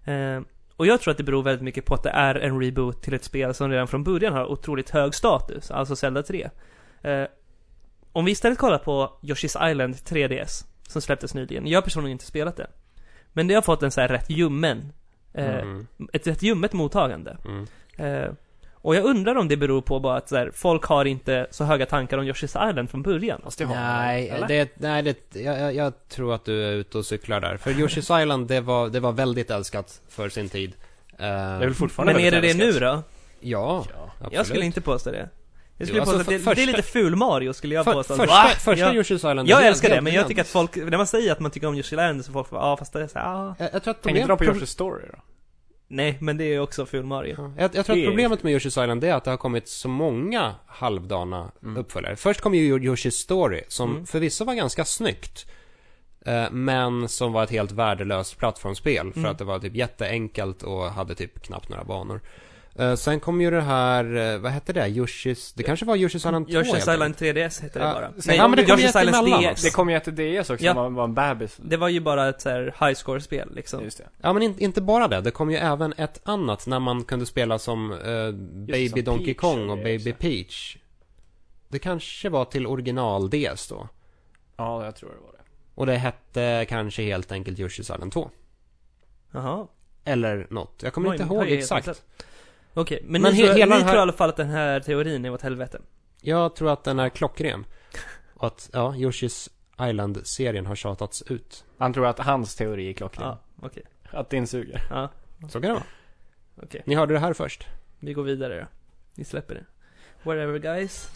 Eh, 0.04 0.40
och 0.80 0.86
jag 0.86 1.00
tror 1.00 1.10
att 1.10 1.16
det 1.18 1.22
beror 1.24 1.42
väldigt 1.42 1.62
mycket 1.64 1.84
på 1.84 1.94
att 1.94 2.02
det 2.02 2.10
är 2.10 2.34
en 2.34 2.60
reboot 2.62 3.02
till 3.02 3.14
ett 3.14 3.24
spel 3.24 3.54
som 3.54 3.70
redan 3.70 3.88
från 3.88 4.04
början 4.04 4.32
har 4.32 4.46
otroligt 4.46 4.90
hög 4.90 5.14
status, 5.14 5.70
alltså 5.70 5.96
Zelda 5.96 6.22
3. 6.22 6.50
Eh, 7.02 7.24
om 8.12 8.24
vi 8.24 8.30
istället 8.32 8.58
kollar 8.58 8.78
på 8.78 9.18
Yoshi's 9.22 9.70
Island 9.70 9.94
3DS, 9.94 10.64
som 10.88 11.02
släpptes 11.02 11.34
nyligen. 11.34 11.66
Jag 11.66 11.76
har 11.76 11.82
personligen 11.82 12.12
inte 12.12 12.24
spelat 12.26 12.56
det. 12.56 12.66
Men 13.32 13.46
det 13.48 13.54
har 13.54 13.62
fått 13.62 13.82
en 13.82 13.90
så 13.90 14.00
här 14.00 14.08
rätt 14.08 14.30
ljummen, 14.30 14.92
eh, 15.34 15.58
Mm. 15.58 15.86
ett 16.12 16.26
rätt 16.26 16.42
ljummet 16.42 16.72
mottagande. 16.72 17.36
Mm. 17.44 17.66
Eh, 17.96 18.30
och 18.82 18.94
jag 18.96 19.04
undrar 19.04 19.34
om 19.34 19.48
det 19.48 19.56
beror 19.56 19.80
på 19.80 20.00
bara 20.00 20.16
att 20.16 20.28
så 20.28 20.36
här, 20.36 20.50
folk 20.54 20.84
har 20.84 21.04
inte 21.04 21.46
så 21.50 21.64
höga 21.64 21.86
tankar 21.86 22.18
om 22.18 22.24
Yoshi's 22.24 22.68
Island 22.70 22.90
från 22.90 23.02
början. 23.02 23.40
Fast 23.44 23.58
det 23.58 23.64
har 23.64 23.74
Nej, 23.74 24.28
eller? 24.28 24.48
det, 24.48 24.68
nej 24.74 25.02
det, 25.02 25.40
jag, 25.40 25.60
jag- 25.60 25.74
jag 25.74 26.08
tror 26.08 26.34
att 26.34 26.44
du 26.44 26.64
är 26.64 26.72
ute 26.72 26.98
och 26.98 27.06
cyklar 27.06 27.40
där. 27.40 27.56
För 27.56 27.70
Yoshi's 27.70 28.20
Island, 28.22 28.46
det 28.48 28.60
var, 28.60 28.88
det 28.88 29.00
var 29.00 29.12
väldigt 29.12 29.50
älskat 29.50 30.00
för 30.08 30.28
sin 30.28 30.48
tid. 30.48 30.72
Eh, 31.12 31.16
Det 31.18 31.24
är 31.26 31.58
väl 31.58 31.74
fortfarande 31.74 32.12
Men 32.14 32.22
är 32.24 32.30
det 32.30 32.40
det 32.40 32.54
nu 32.54 32.72
då? 32.72 32.78
Ja, 32.86 33.02
Ja. 33.40 33.84
absolut. 34.18 34.32
Jag 34.32 34.46
skulle 34.46 34.64
inte 34.64 34.80
påstå 34.80 35.10
det. 35.10 35.28
Jag 35.76 35.86
skulle 35.88 35.98
Jo, 35.98 36.02
alltså, 36.02 36.16
påstå 36.18 36.30
att 36.34 36.38
det, 36.38 36.44
för- 36.44 36.54
det 36.54 36.62
är 36.62 36.66
lite 36.66 36.82
ful 36.82 37.16
Mario 37.16 37.52
skulle 37.52 37.74
jag 37.74 37.84
För, 37.84 37.92
påstå. 37.92 38.14
första, 38.16 38.34
Va? 38.34 38.48
första 38.48 38.76
jag, 38.76 38.94
Yoshi's 38.94 39.14
Island 39.14 39.38
är 39.40 39.44
jag 39.50 39.56
helt- 39.56 39.68
älskar 39.68 39.88
det, 39.94 40.00
men 40.00 40.12
jag 40.12 40.28
tycker 40.28 40.40
att 40.42 40.48
folk, 40.48 40.76
när 40.76 40.96
man 40.96 41.06
säger 41.06 41.32
att 41.32 41.40
man 41.40 41.50
tycker 41.50 41.66
om 41.66 41.74
Yoshi 41.74 41.94
Island 41.94 42.24
så 42.24 42.32
folk 42.32 42.50
bara, 42.50 42.60
ja 42.62 42.76
fast 42.76 42.92
det 42.92 43.02
är 43.02 43.06
så 43.06 43.18
här, 43.18 43.26
ah. 43.26 43.54
jag, 43.58 43.68
jag 43.72 43.82
tror 43.82 43.90
att 43.90 44.02
Tänk 44.02 44.16
inte 44.16 44.26
problem, 44.28 44.48
de 44.48 44.58
på 44.58 44.64
Yoshi's 44.64 44.68
Story 44.68 45.02
då? 45.12 45.18
Nej, 45.92 46.16
men 46.20 46.36
det 46.36 46.44
är 46.44 46.60
också 46.60 46.86
ful 46.86 47.04
Mario. 47.04 47.34
Ja, 47.38 47.52
Jag, 47.62 47.74
jag 47.74 47.86
tror 47.86 47.98
att 47.98 48.04
problemet 48.06 48.42
med 48.42 48.52
Yoshi's 48.56 48.66
Island 48.82 49.04
är 49.04 49.14
att 49.14 49.24
det 49.24 49.30
har 49.30 49.38
kommit 49.38 49.68
så 49.68 49.88
många 49.88 50.54
halvdana 50.66 51.50
Mm. 51.62 51.76
uppföljare. 51.76 52.16
Först 52.16 52.40
kom 52.40 52.54
ju 52.54 52.78
Yoshi's 52.78 53.10
Story, 53.10 53.62
som 53.68 53.90
Mm. 53.90 54.06
förvisso 54.06 54.44
var 54.44 54.54
ganska 54.54 54.84
snyggt. 54.84 55.46
eh, 56.26 56.50
Men 56.50 57.08
som 57.08 57.32
var 57.32 57.44
ett 57.44 57.50
helt 57.50 57.72
värdelöst 57.72 58.38
plattformsspel. 58.38 59.12
För 59.12 59.18
Mm. 59.20 59.30
att 59.30 59.38
det 59.38 59.44
var 59.44 59.58
typ 59.58 59.74
jätteenkelt 59.74 60.62
och 60.62 60.84
hade 60.84 61.14
typ 61.14 61.42
knappt 61.42 61.68
några 61.68 61.84
banor. 61.84 62.20
Eh, 62.78 62.94
Sen 62.94 63.20
kom 63.20 63.40
ju 63.40 63.50
det 63.50 63.60
här, 63.60 64.16
eh, 64.34 64.38
vad 64.38 64.52
hette 64.52 64.72
det? 64.72 64.86
Yoshi's, 64.86 65.52
det 65.56 65.62
kanske 65.62 65.86
var 65.86 65.96
Yoshi's 65.96 66.16
Island 66.16 66.46
2 66.48 66.52
helt 66.56 66.68
Yoshi's 66.68 66.78
Island 66.78 67.02
enkelt. 67.02 67.20
3DS 67.36 67.62
heter 67.62 67.80
det 67.80 67.86
bara. 67.94 68.12
sen- 68.22 68.36
ja, 68.36 68.48
men 68.48 68.56
det 68.56 68.64
kom 68.64 68.76
Yoshi's 68.78 69.02
Island 69.06 69.54
DS. 69.56 69.62
Det 69.62 69.70
kom 69.70 69.90
ju 69.90 69.96
ett 69.96 70.04
DS 70.04 70.50
också, 70.50 70.64
Ja. 70.64 70.74
som 70.74 70.82
var, 70.82 70.90
var 70.90 71.04
en 71.04 71.14
bebis. 71.14 71.56
Det 71.62 71.76
var 71.76 71.88
ju 71.88 72.00
bara 72.00 72.28
ett 72.28 72.40
så 72.40 72.48
här 72.50 72.74
high 72.80 72.94
score-spel 72.94 73.48
liksom. 73.54 73.84
Just 73.84 73.98
det. 73.98 74.04
Ja 74.20 74.32
men 74.32 74.42
in, 74.42 74.54
inte 74.58 74.80
bara 74.80 75.08
det, 75.08 75.20
det 75.20 75.30
kom 75.30 75.50
ju 75.50 75.56
även 75.56 75.92
ett 75.96 76.20
annat 76.24 76.66
när 76.66 76.80
man 76.80 77.04
kunde 77.04 77.26
spela 77.26 77.58
som 77.58 77.92
eh, 77.92 77.98
Baby 78.66 78.88
som 78.88 79.02
Donkey 79.04 79.26
Peach 79.34 79.36
Kong 79.40 79.70
och 79.70 79.76
det 79.76 79.82
Baby. 79.84 80.12
Peach. 80.12 80.76
Det 81.68 81.78
kanske 81.78 82.28
var 82.28 82.44
till 82.44 82.66
original 82.66 83.30
DS 83.30 83.68
då. 83.68 83.88
Ja, 84.56 84.84
jag 84.84 84.96
tror 84.96 85.10
det 85.10 85.16
var 85.26 85.32
det. 85.32 85.38
Och 85.74 85.86
det 85.86 85.96
hette 85.96 86.66
kanske 86.68 87.02
helt 87.02 87.32
enkelt 87.32 87.58
Yoshi's 87.58 87.80
Island 87.80 88.12
2. 88.12 88.30
Jaha. 89.32 89.66
Eller 90.04 90.46
något. 90.50 90.80
Jag 90.82 90.92
kommer 90.92 91.08
Oj, 91.10 91.12
inte 91.14 91.24
ihåg 91.34 91.48
exakt. 91.50 92.02
Okej, 92.74 93.00
men, 93.04 93.22
Men 93.22 93.32
ni, 93.32 93.42
he- 93.42 93.46
tror, 93.46 93.54
hela 93.58 93.74
ni 93.74 93.78
den 93.78 93.82
här- 93.82 93.88
tror 93.92 93.98
i 93.98 94.02
alla 94.02 94.12
fall 94.12 94.28
att 94.28 94.36
den 94.36 94.48
här 94.48 94.80
teorin 94.80 95.24
är 95.24 95.30
åt 95.32 95.42
helvete? 95.42 95.80
Jag 96.20 96.56
tror 96.56 96.70
att 96.72 96.84
den 96.84 96.98
är 96.98 97.08
klockren. 97.08 97.64
Och 98.34 98.46
att, 98.46 98.70
ja, 98.72 98.92
Yoshi's 98.92 99.50
Island-serien 99.90 100.66
har 100.66 100.74
tjatats 100.76 101.22
ut. 101.22 101.64
Han 101.78 101.92
tror 101.92 102.06
att 102.06 102.18
hans 102.18 102.54
teori 102.56 102.88
är 102.88 102.92
klockren. 102.92 103.26
Ja, 103.28 103.38
okej. 103.62 103.82
Att 104.10 104.30
din 104.30 104.46
suger. 104.46 104.82
Ja, 104.90 105.08
Så 105.48 105.52
kan 105.60 105.68
det 105.68 105.72
vara. 105.72 105.82
okej. 106.62 106.82
Ni 106.86 106.94
hörde 106.94 107.14
det 107.14 107.20
här 107.20 107.32
först. 107.32 107.66
Vi 107.98 108.12
går 108.12 108.22
vidare 108.22 108.60
då. 108.60 108.66
Vi 109.14 109.24
släpper 109.24 109.54
det. 109.54 109.64
Whatever 110.22 110.58
guys. 110.58 111.08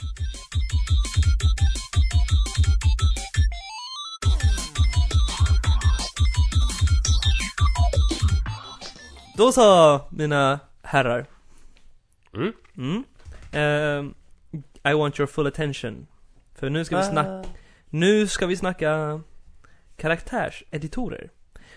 Då 9.37 9.53
så, 9.53 10.01
mina 10.11 10.61
herrar. 10.83 11.27
Mm. 12.37 12.53
Mm. 12.77 13.05
Ehm, 13.53 14.15
I 14.91 14.95
want 14.95 15.19
your 15.21 15.27
full 15.27 15.47
attention. 15.47 16.07
För 16.55 16.71
nu 16.71 16.81
Ah. 16.81 16.85
ska 16.85 16.97
vi 16.97 17.03
snacka, 17.05 17.45
nu 17.91 18.27
ska 18.27 18.47
vi 18.47 18.57
snacka 18.57 19.21
karaktärseditorer. 19.97 21.31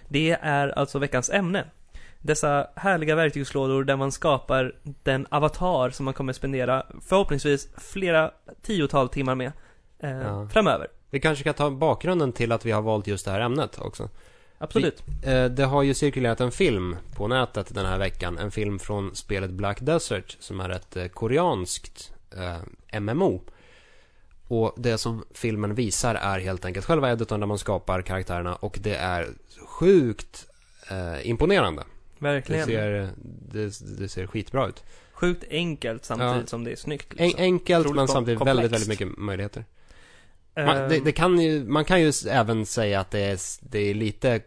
Det 0.07 0.37
är 0.41 0.67
alltså 0.79 0.99
veckans 0.99 1.29
ämne. 1.29 1.65
Dessa 2.19 2.67
härliga 2.75 3.15
verktygslådor 3.15 3.83
där 3.83 3.95
man 3.95 4.11
skapar 4.11 4.75
den 5.03 5.27
avatar 5.31 5.89
som 5.89 6.05
man 6.05 6.13
kommer 6.13 6.33
spendera 6.33 6.85
förhoppningsvis 7.07 7.69
flera 7.77 8.31
tiotal 8.61 9.09
timmar 9.09 9.35
med 9.35 9.51
eh, 9.99 10.09
Ja. 10.11 10.49
framöver. 10.49 10.87
Vi 11.09 11.19
kanske 11.19 11.41
ska 11.43 11.53
ta 11.53 11.69
bakgrunden 11.71 12.33
till 12.33 12.51
att 12.51 12.65
vi 12.65 12.71
har 12.71 12.81
valt 12.81 13.07
just 13.07 13.25
det 13.25 13.31
här 13.31 13.39
ämnet 13.39 13.79
också. 13.79 14.09
Absolut. 14.57 15.03
Eh, 15.23 15.45
Det 15.45 15.65
har 15.65 15.83
ju 15.83 15.93
cirkulerat 15.93 16.41
en 16.41 16.51
film 16.51 16.95
på 17.15 17.27
nätet 17.27 17.75
den 17.75 17.85
här 17.85 17.97
veckan. 17.97 18.37
En 18.37 18.51
film 18.51 18.79
från 18.79 19.15
spelet 19.15 19.51
Black 19.51 19.77
Desert 19.81 20.37
som 20.39 20.59
är 20.59 20.69
ett 20.69 20.95
eh, 20.97 21.07
koreanskt 21.07 22.13
eh, 22.37 22.99
MMO. 22.99 23.41
Och 24.47 24.73
det 24.77 24.97
som 24.97 25.23
filmen 25.33 25.75
visar 25.75 26.15
är 26.15 26.39
helt 26.39 26.65
enkelt 26.65 26.85
själva 26.85 27.11
editorn 27.11 27.39
där 27.39 27.47
man 27.47 27.57
skapar 27.57 28.01
karaktärerna 28.01 28.55
och 28.55 28.77
det 28.81 28.95
är 28.95 29.27
sjukt 29.67 30.47
eh, 30.91 31.29
imponerande. 31.29 31.83
Det 32.19 32.23
Verkligen. 32.25 32.65
ser, 32.65 33.09
det, 33.51 33.79
det 33.99 34.09
ser 34.09 34.27
skitbra 34.27 34.67
ut. 34.67 34.83
Sjukt 35.13 35.43
enkelt 35.49 36.05
samtidigt 36.05 36.35
Ja. 36.35 36.45
som 36.47 36.63
det 36.63 36.71
är 36.71 36.75
snyggt. 36.75 37.13
En, 37.17 37.25
Liksom. 37.27 37.43
enkelt 37.43 37.79
Otroligt 37.85 37.95
men 37.95 38.07
samtidigt 38.07 38.37
komplext. 38.39 38.57
väldigt, 38.57 38.71
väldigt 38.73 38.89
mycket 38.89 39.17
möjligheter. 39.17 39.65
Man, 40.65 40.77
Ehm, 40.77 40.89
det, 40.89 40.99
det 40.99 41.11
kan 41.11 41.39
ju, 41.39 41.63
man 41.65 41.85
kan 41.85 42.01
ju 42.01 42.11
även 42.29 42.65
säga 42.65 42.99
att 42.99 43.11
det 43.11 43.19
är, 43.19 43.39
det 43.61 43.79
är 43.79 43.93
lite 43.93 44.41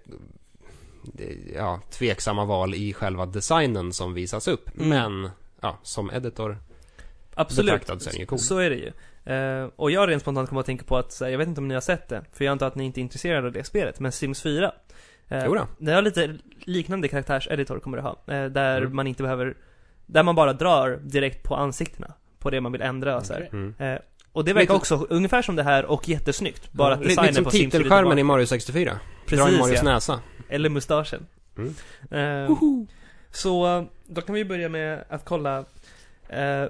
det, 1.03 1.37
ja, 1.55 1.81
tveksamma 1.91 2.45
val 2.45 2.75
i 2.75 2.93
själva 2.93 3.27
designen 3.27 3.93
som 3.93 4.15
visas 4.15 4.49
upp. 4.49 4.71
Mm. 4.77 4.89
Men, 4.89 5.31
ja, 5.61 5.79
som 5.83 6.11
editor 6.11 6.59
Absolut. 7.35 7.67
betraktad 7.67 8.03
så 8.03 8.09
är 8.09 8.13
den 8.13 8.21
ju 8.21 8.27
cool. 8.27 8.39
Så 8.39 8.59
är 8.59 8.71
det 8.71 8.77
ju. 8.77 8.93
Eh, 9.35 9.69
och 9.77 9.91
jag 9.91 10.09
rent 10.09 10.23
spontant 10.23 10.49
kommer 10.49 10.61
att 10.61 10.67
tänka 10.67 10.85
på 10.85 10.97
att, 10.97 11.21
jag 11.21 11.39
vet 11.39 11.49
inte 11.49 11.61
om 11.61 11.69
ni 11.69 11.75
har 11.75 11.81
sett 11.81 12.09
det, 12.09 12.25
för 12.33 12.45
jag 12.45 12.53
antar 12.53 12.67
att 12.67 12.75
ni 12.75 12.85
inte 12.85 13.01
är 13.01 13.03
intresserade 13.03 13.47
av 13.47 13.53
det 13.53 13.65
spelet, 13.65 14.01
men 14.01 14.13
Sims 14.13 14.43
4. 14.43 14.73
Uh, 15.33 15.45
Jo 15.47 15.55
då. 15.55 15.67
Det 15.79 15.93
har 15.93 16.03
lite 16.03 16.39
liknande 16.61 17.09
karaktärseditor 17.09 17.79
kommer 17.79 17.97
det 17.97 18.03
ha, 18.03 18.11
eh, 18.27 18.45
där 18.45 18.79
Mm. 18.81 18.97
man 18.97 19.07
inte 19.07 19.23
behöver, 19.23 19.57
där 20.07 20.23
man 20.23 20.35
bara 20.35 20.53
drar 20.53 20.99
direkt 21.03 21.43
på 21.43 21.57
ansiktena, 21.57 22.15
på 22.39 22.51
det 22.51 22.61
man 22.61 22.73
vill 22.73 22.83
ändra 22.83 23.17
och 23.17 23.27
så 23.27 23.33
här. 23.33 23.49
Mm. 23.53 23.75
Eh, 23.79 23.99
och 24.33 24.45
det 24.45 24.53
verkar 24.53 24.75
Lite- 24.75 24.95
också 24.95 25.07
ungefär 25.11 25.43
som 25.43 25.57
det 25.57 25.63
här 25.63 25.85
och 25.85 26.09
jättesnyggt, 26.09 26.73
bara 26.73 26.95
att 26.95 27.03
designen 27.03 27.25
Lite 27.27 27.35
som 27.35 27.45
på 27.45 27.51
Sims 27.51 27.65
lite 27.65 27.77
titelskärmen 27.77 28.19
i 28.19 28.23
Mario 28.23 28.47
64. 28.47 28.85
Dra 28.85 28.93
in 28.93 29.01
Precis 29.27 29.61
Marios 29.61 29.83
ja. 29.83 29.83
näsa. 29.83 30.21
Eller 30.49 30.69
mustaschen. 30.69 31.27
Mm. 31.57 31.75
Eh, 32.11 32.57
så, 33.31 33.87
då 34.07 34.21
kan 34.21 34.35
vi 34.35 34.45
börja 34.45 34.69
med 34.69 35.05
att 35.09 35.25
kolla 35.25 35.59
eh, 36.29 36.65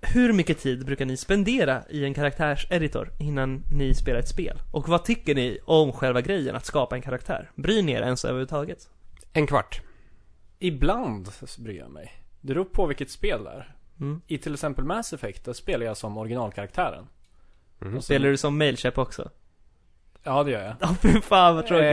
Hur 0.00 0.32
mycket 0.32 0.58
tid 0.58 0.86
brukar 0.86 1.04
ni 1.04 1.16
spendera 1.16 1.82
i 1.90 2.04
en 2.04 2.14
karaktärseditor 2.14 3.10
innan 3.20 3.62
ni 3.72 3.94
spelar 3.94 4.18
ett 4.18 4.28
spel? 4.28 4.58
Och 4.70 4.88
vad 4.88 5.04
tycker 5.04 5.34
ni 5.34 5.58
om 5.64 5.92
själva 5.92 6.20
grejen 6.20 6.56
att 6.56 6.66
skapa 6.66 6.96
en 6.96 7.02
karaktär? 7.02 7.50
Bryr 7.54 7.82
ni 7.82 7.92
er 7.92 8.02
ens 8.02 8.24
överhuvudtaget? 8.24 8.88
En 9.32 9.46
kvart. 9.46 9.80
Ibland 10.58 11.28
bryr 11.58 11.78
jag 11.78 11.90
mig. 11.90 12.12
Det 12.40 12.54
beror 12.54 12.64
på 12.64 12.86
vilket 12.86 13.10
spel 13.10 13.44
det 13.44 13.50
är. 13.50 13.74
Mm. 14.02 14.20
I 14.26 14.38
till 14.38 14.54
exempel 14.54 14.84
Mass 14.84 15.12
Effect, 15.12 15.44
där 15.44 15.52
spelar 15.52 15.86
jag 15.86 15.96
som 15.96 16.18
originalkaraktären. 16.18 17.06
Mm. 17.82 17.96
Och 17.96 18.04
Spelar 18.04 18.28
du 18.28 18.36
som 18.36 18.58
mailchef 18.58 18.98
också? 18.98 19.30
Ja, 20.22 20.42
det 20.42 20.50
gör 20.50 20.62
jag. 20.64 20.74
Ja, 20.80 20.96
fy 21.02 21.20
fan 21.20 21.54
vad 21.54 21.66
tråkigt. 21.66 21.84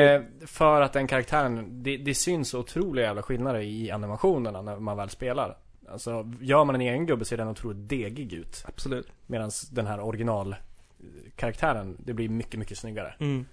Eh, 0.41 0.47
för 0.47 0.81
att 0.81 0.93
den 0.93 1.07
karaktären, 1.07 1.83
det, 1.83 1.97
det 1.97 2.15
syns 2.15 2.53
otroliga 2.53 3.05
jävla 3.05 3.21
skillnader 3.21 3.59
i 3.59 3.91
animationerna 3.91 4.61
när 4.61 4.79
man 4.79 4.97
väl 4.97 5.09
spelar. 5.09 5.57
Alltså, 5.89 6.31
gör 6.41 6.65
man 6.65 6.75
en 6.75 6.81
egen 6.81 7.05
gubbe 7.05 7.25
ser 7.25 7.37
den 7.37 7.47
otroligt 7.47 7.89
degig 7.89 8.33
ut. 8.33 8.63
Absolut. 8.67 9.07
Medan 9.27 9.51
den 9.71 9.87
här 9.87 9.99
originalkaraktären, 9.99 11.97
det 11.99 12.13
blir 12.13 12.29
mycket, 12.29 12.59
mycket 12.59 12.77
snyggare. 12.77 13.15
Mm. 13.19 13.45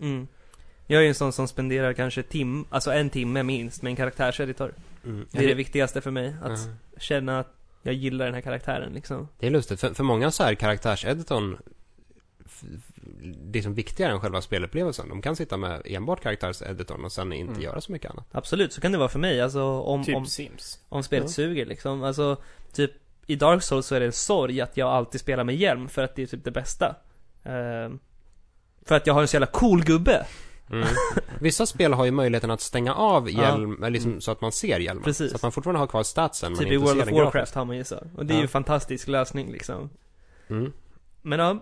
Mm. 0.00 0.28
Jag 0.86 0.98
är 0.98 1.02
ju 1.02 1.08
en 1.08 1.14
sån 1.14 1.32
som 1.32 1.48
spenderar 1.48 1.92
kanske 1.92 2.22
tim, 2.22 2.64
alltså 2.70 2.92
en 2.92 3.10
timme 3.10 3.42
minst 3.42 3.82
med 3.82 3.90
en 3.90 3.96
karaktärseditor. 3.96 4.74
Mm. 5.04 5.26
Det 5.30 5.44
är 5.44 5.48
det 5.48 5.54
viktigaste 5.54 6.00
för 6.00 6.10
mig, 6.10 6.34
att 6.42 6.58
Mm. 6.64 6.74
känna 6.98 7.40
att 7.40 7.54
jag 7.82 7.94
gillar 7.94 8.24
den 8.24 8.34
här 8.34 8.40
karaktären 8.40 8.92
liksom. 8.92 9.28
Det 9.38 9.46
är 9.46 9.50
lustigt, 9.50 9.80
för, 9.80 9.94
för 9.94 10.04
många 10.04 10.30
så 10.30 10.42
är 10.42 10.54
karaktärseditorn 10.54 11.58
liksom 13.52 13.74
viktigare 13.74 14.12
än 14.12 14.20
själva 14.20 14.42
spelupplevelsen. 14.42 15.08
De 15.08 15.22
kan 15.22 15.36
sitta 15.36 15.56
med 15.56 15.82
enbart 15.84 16.20
karaktärseditorn 16.22 17.04
och 17.04 17.12
sen 17.12 17.32
inte 17.32 17.50
Mm. 17.52 17.62
göra 17.62 17.80
så 17.80 17.92
mycket 17.92 18.10
annat. 18.10 18.26
Absolut, 18.32 18.72
så 18.72 18.80
kan 18.80 18.92
det 18.92 18.98
vara 18.98 19.08
för 19.08 19.18
mig. 19.18 19.40
Alltså 19.40 19.62
om, 19.64 20.04
typ 20.04 20.16
om, 20.16 20.26
Sims. 20.26 20.80
om 20.88 21.02
spelet 21.02 21.24
Ja. 21.24 21.32
suger 21.32 21.66
liksom. 21.66 22.02
Alltså, 22.02 22.36
typ 22.72 22.92
i 23.26 23.36
Dark 23.36 23.62
Souls 23.62 23.86
så 23.86 23.94
är 23.94 24.00
det 24.00 24.06
en 24.06 24.12
sorg 24.12 24.60
att 24.60 24.76
jag 24.76 24.88
alltid 24.88 25.20
spelar 25.20 25.44
med 25.44 25.56
hjälm 25.56 25.88
för 25.88 26.02
att 26.02 26.14
det 26.16 26.22
är 26.22 26.26
typ 26.26 26.44
det 26.44 26.50
bästa. 26.50 26.96
Ehm, 27.44 27.98
för 28.82 28.94
att 28.94 29.06
jag 29.06 29.14
har 29.14 29.20
en 29.22 29.28
så 29.28 29.34
jävla 29.36 29.46
cool 29.46 29.84
gubbe. 29.84 30.26
Mm. 30.70 30.88
Vissa 31.40 31.66
spel 31.66 31.92
har 31.92 32.04
ju 32.04 32.10
möjligheten 32.10 32.50
att 32.50 32.60
stänga 32.60 32.94
av 32.94 33.30
Ja. 33.30 33.42
hjälm, 33.42 33.76
eller 33.82 33.90
liksom, 33.90 34.20
så 34.20 34.30
att 34.30 34.40
man 34.40 34.52
ser 34.52 34.78
hjälmen. 34.80 35.04
Precis. 35.04 35.30
Så 35.30 35.36
att 35.36 35.42
man 35.42 35.52
fortfarande 35.52 35.78
har 35.78 35.86
kvar 35.86 36.02
statsen, 36.02 36.52
men 36.52 36.58
Typ 36.58 36.70
i 36.70 36.74
inte 36.74 36.84
World 36.84 36.96
ser 36.96 37.02
of 37.02 37.06
den 37.08 37.14
Warcraft 37.14 37.32
grafiskt. 37.34 37.54
har 37.54 37.64
man 37.64 37.76
ju 37.76 37.84
så. 37.84 37.96
Och 38.16 38.26
det 38.26 38.32
är 38.32 38.34
Ja. 38.34 38.38
ju 38.40 38.42
en 38.42 38.48
fantastisk 38.48 39.08
lösning 39.08 39.52
liksom. 39.52 39.90
Mm. 40.48 40.72
Men 41.22 41.38
ja, 41.38 41.58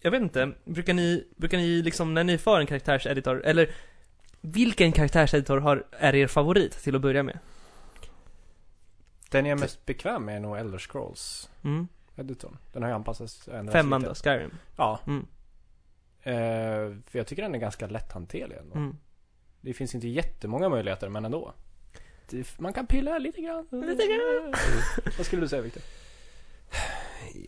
jag 0.00 0.10
vet 0.10 0.22
inte. 0.22 0.52
Brukar 0.64 0.94
ni, 0.94 1.24
brukar 1.36 1.58
ni 1.58 1.82
liksom, 1.82 2.14
när 2.14 2.24
ni 2.24 2.38
får 2.38 2.60
en 2.60 2.66
karaktärseditor, 2.66 3.42
eller 3.44 3.70
vilken 4.40 4.92
karaktärseditor 4.92 5.58
har, 5.58 5.84
är 5.90 6.14
er 6.14 6.26
favorit 6.26 6.72
till 6.82 6.94
att 6.96 7.00
börja 7.02 7.22
med? 7.22 7.38
Den 9.30 9.46
jag 9.46 9.56
är 9.56 9.60
mest 9.60 9.86
bekväm 9.86 10.24
med 10.24 10.36
är 10.36 10.40
nog 10.40 10.58
Elder 10.58 10.78
Scrolls 10.78 11.50
Mm. 11.64 11.88
editorn. 12.16 12.56
Den 12.72 12.82
har 12.82 12.90
ju 12.90 12.94
anpassats 12.94 13.48
ändrats 13.48 13.72
Femman 13.72 14.00
lite. 14.00 14.10
då, 14.10 14.14
Skyrim. 14.14 14.50
Ja. 14.76 15.00
Mm. 15.06 15.26
Eh, 16.26 16.96
för 17.06 17.18
jag 17.18 17.26
tycker 17.26 17.42
den 17.42 17.54
är 17.54 17.58
ganska 17.58 17.86
lätthanterlig 17.86 18.56
ändå. 18.56 18.74
Mm. 18.74 18.96
Det 19.60 19.74
finns 19.74 19.94
inte 19.94 20.08
jättemånga 20.08 20.68
möjligheter, 20.68 21.08
men 21.08 21.24
ändå. 21.24 21.54
Man 22.58 22.72
kan 22.72 22.86
pilla 22.86 23.18
lite 23.18 23.40
grann. 23.40 23.66
Lite 23.70 24.02
grann. 24.06 24.54
Vad 25.16 25.26
skulle 25.26 25.42
du 25.42 25.48
säga 25.48 25.62
Victor? 25.62 25.82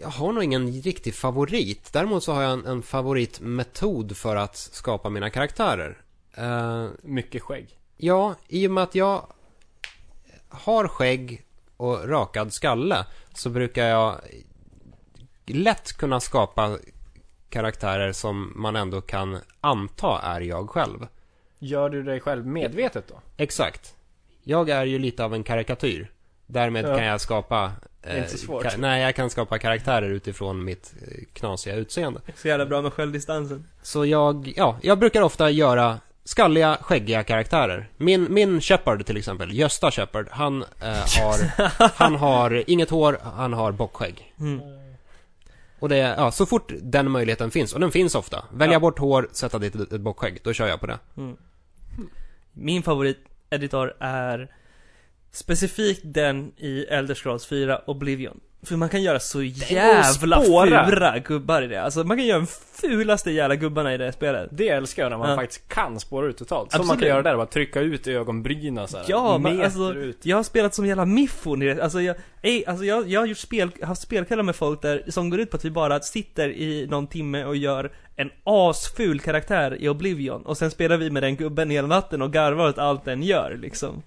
Jag 0.01 0.09
har 0.09 0.33
nog 0.33 0.45
ingen 0.45 0.73
riktig 0.73 1.15
favorit. 1.15 1.93
Däremot 1.93 2.25
så 2.25 2.33
har 2.33 2.43
jag 2.43 2.53
en, 2.53 2.67
en 2.67 2.83
favoritmetod 2.83 4.17
för 4.17 4.37
att 4.37 4.57
skapa 4.57 5.11
mina 5.11 5.31
karaktärer. 5.31 6.03
Eh, 6.35 6.87
Mycket 7.03 7.43
skägg. 7.43 7.79
ja, 7.97 8.35
i 8.49 8.67
och 8.67 8.71
med 8.71 8.85
att 8.85 8.95
jag 8.95 9.33
har 10.49 10.89
skägg 10.89 11.45
och 11.77 12.09
rakad 12.09 12.53
skalle 12.53 13.07
så 13.35 13.51
brukar 13.51 13.85
jag 13.87 14.21
lätt 15.47 15.93
kunna 15.93 16.21
skapa 16.21 16.79
karaktärer 17.51 18.13
som 18.13 18.53
man 18.57 18.77
ändå 18.77 19.01
kan 19.01 19.39
anta 19.61 20.21
är 20.23 20.41
jag 20.41 20.71
själv. 20.71 21.07
Gör 21.59 21.89
du 21.91 22.03
dig 22.03 22.21
själv 22.21 22.47
medvetet 22.47 23.09
då? 23.09 23.21
Exakt. 23.37 23.95
Jag 24.45 24.69
är 24.69 24.85
ju 24.85 24.99
lite 24.99 25.25
av 25.25 25.35
en 25.35 25.43
karikatyr. 25.45 26.11
Därmed 26.47 26.85
Ja. 26.85 26.97
kan 26.97 27.05
jag 27.05 27.21
skapa... 27.21 27.73
Det 28.03 28.09
är 28.09 28.19
inte 28.19 28.31
så 28.31 28.39
svårt. 28.39 28.77
nej, 28.79 29.03
jag 29.03 29.15
kan 29.15 29.31
skapa 29.31 29.59
karaktärer 29.59 30.11
utifrån 30.11 30.65
mitt 30.65 30.95
eh, 31.03 31.25
knasiga 31.33 31.75
utseende. 31.75 32.21
Så 32.37 32.49
jävla 32.49 32.67
bra 32.67 32.83
med 32.83 32.93
självdistansen. 32.93 33.69
Så 33.83 34.07
jag, 34.07 34.53
ja, 34.57 34.79
jag 34.83 34.99
brukar 34.99 35.23
ofta 35.23 35.51
göra 35.51 35.99
skalliga, 36.25 36.79
skäggiga 36.81 37.23
karaktärer. 37.25 37.89
Min, 37.97 38.27
min 38.35 38.61
Shepard 38.61 39.07
till 39.07 39.17
exempel, 39.17 39.53
Gösta 39.59 39.91
Shepard, 39.91 40.29
han 40.31 40.63
eh, 40.63 40.89
har, 40.89 41.69
han 41.95 42.15
har 42.17 42.65
inget 42.71 42.91
hår, 42.91 43.19
han 43.23 43.53
har 43.53 43.73
bockskägg. 43.73 44.35
Mm. 44.41 44.61
Och 45.79 45.89
det 45.89 45.97
ja, 45.97 46.31
så 46.31 46.47
fort 46.47 46.73
den 46.83 47.11
möjligheten 47.11 47.51
finns, 47.51 47.73
och 47.73 47.81
den 47.81 47.91
finns 47.93 48.15
ofta. 48.15 48.45
Välja 48.53 48.73
Ja. 48.73 48.81
bort 48.81 48.99
hår, 48.99 49.29
sätta 49.33 49.59
dit 49.59 49.75
ett, 49.75 49.93
ett 49.93 50.01
bockskägg, 50.01 50.41
då 50.45 50.53
kör 50.53 50.67
jag 50.69 50.81
på 50.81 50.87
det. 50.87 50.99
Mm. 51.17 51.37
Min 52.53 52.83
favoriteditor 52.83 53.95
är 54.01 54.55
specifikt 55.31 56.01
den 56.05 56.53
i 56.57 56.83
Elder 56.83 57.15
Scrolls 57.15 57.47
4 57.47 57.81
Oblivion. 57.87 58.41
För 58.63 58.77
man 58.77 58.89
kan 58.89 59.03
göra 59.03 59.21
så 59.21 59.43
jävla 59.43 60.43
fula 60.43 61.19
gubbar 61.19 61.63
i 61.63 61.67
det. 61.67 61.83
Alltså 61.83 62.05
man 62.05 62.17
kan 62.17 62.27
göra 62.27 62.39
de 62.41 62.47
fulaste 62.81 63.31
jävla 63.31 63.57
gubbarna 63.57 63.95
i 63.95 63.99
det 63.99 64.13
spelet. 64.13 64.49
Det 64.53 64.69
älskar 64.69 65.03
jag 65.03 65.11
när 65.11 65.19
man 65.19 65.31
Ja. 65.31 65.37
faktiskt 65.37 65.69
kan 65.69 66.01
spåra 66.01 66.27
ut 66.27 66.37
totalt. 66.37 66.73
Som 66.73 66.87
man 66.87 66.99
kan 66.99 67.09
göra 67.09 67.23
där, 67.23 67.37
bara 67.37 67.47
trycka 67.47 67.81
ut 67.81 68.07
ögonbrynen 68.07 68.89
såhär. 68.89 69.05
Ja, 69.09 69.39
men 69.39 69.63
alltså, 69.63 69.95
ut. 69.95 70.19
jag 70.27 70.37
har 70.37 70.43
spelat 70.43 70.75
som 70.75 70.87
jävla 70.87 71.05
miffon 71.05 71.63
i 71.63 71.75
det. 71.75 71.83
Alltså 71.85 72.01
jag, 72.01 72.17
ej, 72.43 72.67
alltså 72.67 72.85
jag, 72.85 73.09
jag 73.09 73.21
har 73.21 73.27
gjort 73.27 73.39
spel, 73.39 73.71
haft 73.83 74.03
spelkvällar 74.03 74.43
med 74.43 74.57
folk 74.57 74.83
där, 74.83 75.03
som 75.09 75.31
går 75.31 75.41
ut 75.41 75.51
på 75.51 75.57
att 75.57 75.65
vi 75.65 75.71
bara 75.71 76.01
sitter 76.01 76.49
i 76.49 76.87
någon 76.91 77.07
timme 77.07 77.45
och 77.45 77.57
gör 77.57 77.93
en 78.17 78.31
asful 78.45 79.21
karaktär 79.21 79.77
i 79.83 79.89
Oblivion. 79.89 80.43
Och 80.43 80.57
sen 80.59 80.71
spelar 80.71 80.97
vi 80.97 81.11
med 81.11 81.23
den 81.23 81.37
gubben 81.37 81.71
hela 81.71 81.89
natten 81.89 82.23
och 82.23 82.33
garvar 82.33 82.69
åt 82.69 82.79
allt 82.79 83.05
den 83.05 83.23
gör 83.23 83.59
liksom. 83.63 84.03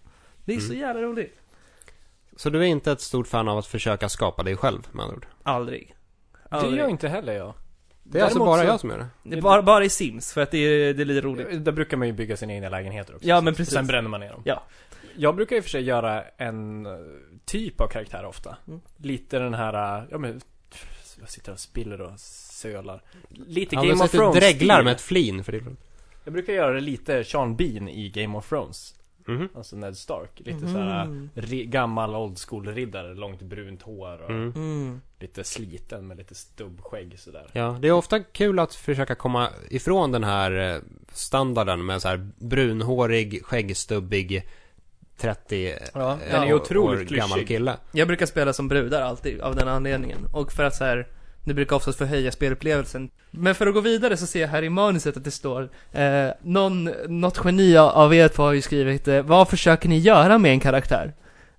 Det 0.45 0.53
är 0.55 0.59
så 0.59 0.73
Mm. 0.73 0.79
jävla 0.79 1.01
roligt. 1.01 1.37
Så 2.35 2.49
du 2.49 2.59
är 2.59 2.63
inte 2.65 2.91
ett 2.91 3.01
stort 3.01 3.27
fan 3.27 3.47
av 3.47 3.57
att 3.57 3.67
försöka 3.67 4.09
skapa 4.09 4.43
dig 4.43 4.55
själv, 4.57 4.87
med 4.91 5.03
andra 5.03 5.15
ord? 5.15 5.25
Aldrig. 5.43 5.95
Det 6.49 6.55
Aldrig. 6.55 6.79
gör 6.79 6.87
inte 6.87 7.07
heller 7.07 7.33
jag. 7.33 7.53
Det 8.03 8.19
är 8.19 8.23
alltså 8.23 8.39
Däremot 8.39 8.53
bara 8.57 8.61
så- 8.61 8.67
jag 8.67 8.79
som 8.79 8.89
gör 8.89 8.97
det? 8.97 9.07
Det 9.23 9.37
är 9.37 9.41
bara, 9.41 9.61
bara 9.61 9.83
i 9.85 9.89
Sims, 9.89 10.33
för 10.33 10.41
att 10.41 10.51
det 10.51 10.57
är, 10.57 10.93
det 10.93 11.03
är 11.03 11.05
lite 11.05 11.21
roligt. 11.27 11.65
Där 11.65 11.71
brukar 11.71 11.97
man 11.97 12.07
ju 12.07 12.13
bygga 12.13 12.37
sina 12.37 12.53
egna 12.53 12.69
lägenheter 12.69 13.15
också. 13.15 13.27
Ja, 13.27 13.41
men 13.41 13.55
precis. 13.55 13.73
Sen 13.73 13.87
bränner 13.87 14.09
man 14.09 14.19
ner 14.19 14.29
dem. 14.29 14.41
Ja. 14.45 14.63
Jag 15.15 15.35
brukar 15.35 15.55
i 15.55 15.59
och 15.59 15.63
för 15.63 15.69
sig 15.69 15.83
göra 15.83 16.23
en 16.37 16.85
eh, 16.85 16.91
typ 17.45 17.81
av 17.81 17.87
karaktär 17.87 18.25
ofta. 18.25 18.57
Mm. 18.67 18.81
Lite 18.97 19.39
den 19.39 19.53
här, 19.53 19.97
eh, 19.97 20.03
ja 20.11 20.17
men, 20.17 20.41
jag 21.19 21.29
sitter 21.29 21.51
och 21.51 21.59
spiller 21.59 22.01
och 22.01 22.19
sölar. 22.19 23.01
Lite 23.29 23.75
Ja, 23.75 23.81
Game 23.81 23.93
of 23.93 24.01
att 24.01 24.11
du 24.11 24.17
Thrones 24.17 24.39
dreglar 24.39 24.83
med 24.83 24.93
ett 24.93 25.01
flin 25.01 25.43
för 25.43 25.51
det. 25.51 25.63
Jag 26.23 26.33
brukar 26.33 26.53
göra 26.53 26.73
det 26.73 26.81
lite 26.81 27.23
Sean 27.23 27.55
Bean 27.55 27.89
i 27.89 28.09
Game 28.09 28.37
of 28.37 28.49
Thrones. 28.49 28.95
Mhm. 29.35 29.49
Alltså 29.55 29.75
Ned 29.75 29.97
Stark. 29.97 30.29
Lite 30.35 30.65
Mhm. 30.65 30.73
såhär 30.73 31.05
ri- 31.35 31.65
gammal 31.65 32.15
old 32.15 32.39
school 32.39 32.67
riddare, 32.67 33.13
långt 33.13 33.41
brunt 33.41 33.81
hår 33.81 34.21
och 34.23 34.29
Mm. 34.29 34.51
Mm. 34.55 35.01
lite 35.19 35.43
sliten 35.43 36.07
med 36.07 36.17
lite 36.17 36.35
stubbskägg 36.35 37.19
sådär. 37.19 37.47
Ja, 37.53 37.77
det 37.81 37.87
är 37.87 37.91
ofta 37.91 38.19
kul 38.19 38.59
att 38.59 38.75
försöka 38.75 39.15
komma 39.15 39.49
ifrån 39.69 40.11
den 40.11 40.23
här 40.23 40.75
eh, 40.75 40.81
standarden 41.13 41.85
med 41.85 42.01
så 42.01 42.07
här 42.07 42.29
brunhårig, 42.37 43.45
skäggstubbig, 43.45 44.43
30 45.17 45.73
Ja, 45.93 46.11
eh, 46.13 46.31
den 46.31 46.43
är 46.43 46.53
otroligt 46.53 47.11
år 47.11 47.15
gammal 47.15 47.45
kille. 47.45 47.77
Jag 47.91 48.07
brukar 48.07 48.25
spela 48.25 48.53
som 48.53 48.67
brudar 48.67 49.01
alltid, 49.01 49.41
av 49.41 49.55
den 49.55 49.67
anledningen. 49.67 50.17
Och 50.33 50.51
för 50.51 50.63
att 50.63 50.75
så 50.75 50.83
här, 50.83 51.07
det 51.43 51.53
brukar 51.53 51.75
oftast 51.75 51.97
förhöja 51.97 52.31
spelupplevelsen. 52.31 53.09
Men 53.31 53.55
för 53.55 53.67
att 53.67 53.73
gå 53.73 53.79
vidare 53.81 54.17
så 54.17 54.25
ser 54.27 54.41
jag 54.41 54.47
här 54.47 54.63
i 54.63 54.69
manuset 54.69 55.17
att 55.17 55.23
det 55.23 55.31
står, 55.31 55.69
eh, 55.91 56.27
någon, 56.41 56.83
något 57.07 57.41
geni 57.45 57.77
av 57.77 58.13
er 58.13 58.27
två 58.27 58.43
har 58.43 58.53
ju 58.53 58.61
skrivit, 58.61 59.07
eh, 59.07 59.21
vad 59.21 59.49
försöker 59.49 59.89
ni 59.89 59.97
göra 59.97 60.37
med 60.37 60.51
en 60.51 60.59
karaktär? 60.59 61.13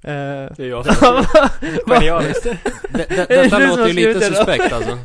Eh, 0.05 0.13
Det 0.57 0.59
är 0.59 0.67
jag 0.67 0.97
som 0.97 1.25
Genialiskt. 1.87 2.45
Det, 2.91 3.07
det, 3.09 3.27
detta 3.29 3.59
låter 3.59 3.81
har 3.81 3.89
ju 3.89 3.93
lite 3.95 4.21
skrivit 4.21 4.37
suspekt 4.37 4.73
alltså. 4.73 4.99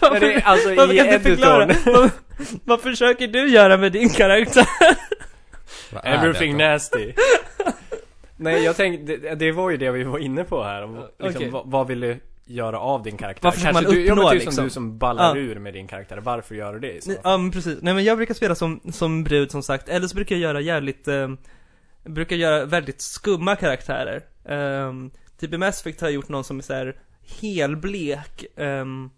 Men 0.12 0.20
det 0.20 0.42
alltså 0.44 0.74
Varför 0.74 0.94
i 0.94 0.96
kan 0.98 1.06
du 1.06 1.18
förklara? 1.20 1.64
editorn. 1.64 1.92
vad, 1.94 2.10
vad 2.64 2.80
försöker 2.80 3.28
du 3.28 3.48
göra 3.48 3.76
med 3.76 3.92
din 3.92 4.08
karaktär? 4.08 4.66
Everything 6.02 6.56
nasty. 6.56 7.12
Nej, 8.36 8.64
jag 8.64 8.76
tänkte, 8.76 9.16
det, 9.16 9.34
det 9.34 9.52
var 9.52 9.70
ju 9.70 9.76
det 9.76 9.90
vi 9.90 10.04
var 10.04 10.18
inne 10.18 10.44
på 10.44 10.64
här. 10.64 10.82
Om, 10.84 10.96
liksom, 11.18 11.36
Okej. 11.36 11.50
vad, 11.50 11.62
vad 11.70 11.86
vill 11.86 12.00
du 12.00 12.20
göra 12.44 12.78
av 12.78 13.02
din 13.02 13.16
karaktär? 13.16 13.42
Vad 13.42 13.54
försöker 13.54 13.72
man 13.72 13.84
du, 13.84 14.06
ja, 14.06 14.14
men 14.14 14.18
uppnå, 14.18 14.30
typ 14.30 14.34
liksom? 14.34 14.54
som 14.54 14.64
du 14.64 14.70
som 14.70 14.98
ballar 14.98 15.36
Ja. 15.36 15.42
ur 15.42 15.58
med 15.58 15.74
din 15.74 15.86
karaktär. 15.86 16.18
Varför 16.18 16.54
gör 16.54 16.72
du 16.72 16.80
det 16.80 16.92
i 16.92 17.00
så 17.00 17.10
fall? 17.10 17.20
Ja 17.24 17.36
men 17.36 17.50
precis, 17.50 17.78
nej 17.82 17.94
men 17.94 18.04
jag 18.04 18.16
brukar 18.16 18.34
spela 18.34 18.54
som, 18.54 18.80
som 18.92 19.24
brud 19.24 19.50
som 19.50 19.62
sagt, 19.62 19.88
eller 19.88 20.08
så 20.08 20.14
brukar 20.14 20.34
jag 20.36 20.42
göra 20.42 20.60
jävligt, 20.60 21.08
eh, 21.08 21.28
brukar 22.04 22.36
göra 22.36 22.64
väldigt 22.64 23.00
skumma 23.00 23.56
karaktärer. 23.56 24.24
Um, 24.44 25.10
typ 25.40 25.54
i 25.54 25.58
Mass 25.58 25.80
Effect 25.80 26.00
har 26.00 26.08
jag 26.08 26.14
gjort 26.14 26.28
någon 26.28 26.44
som 26.44 26.58
är 26.58 26.62
så 26.62 26.74
här 26.74 26.96
helblek, 27.40 28.44
ehm, 28.56 29.10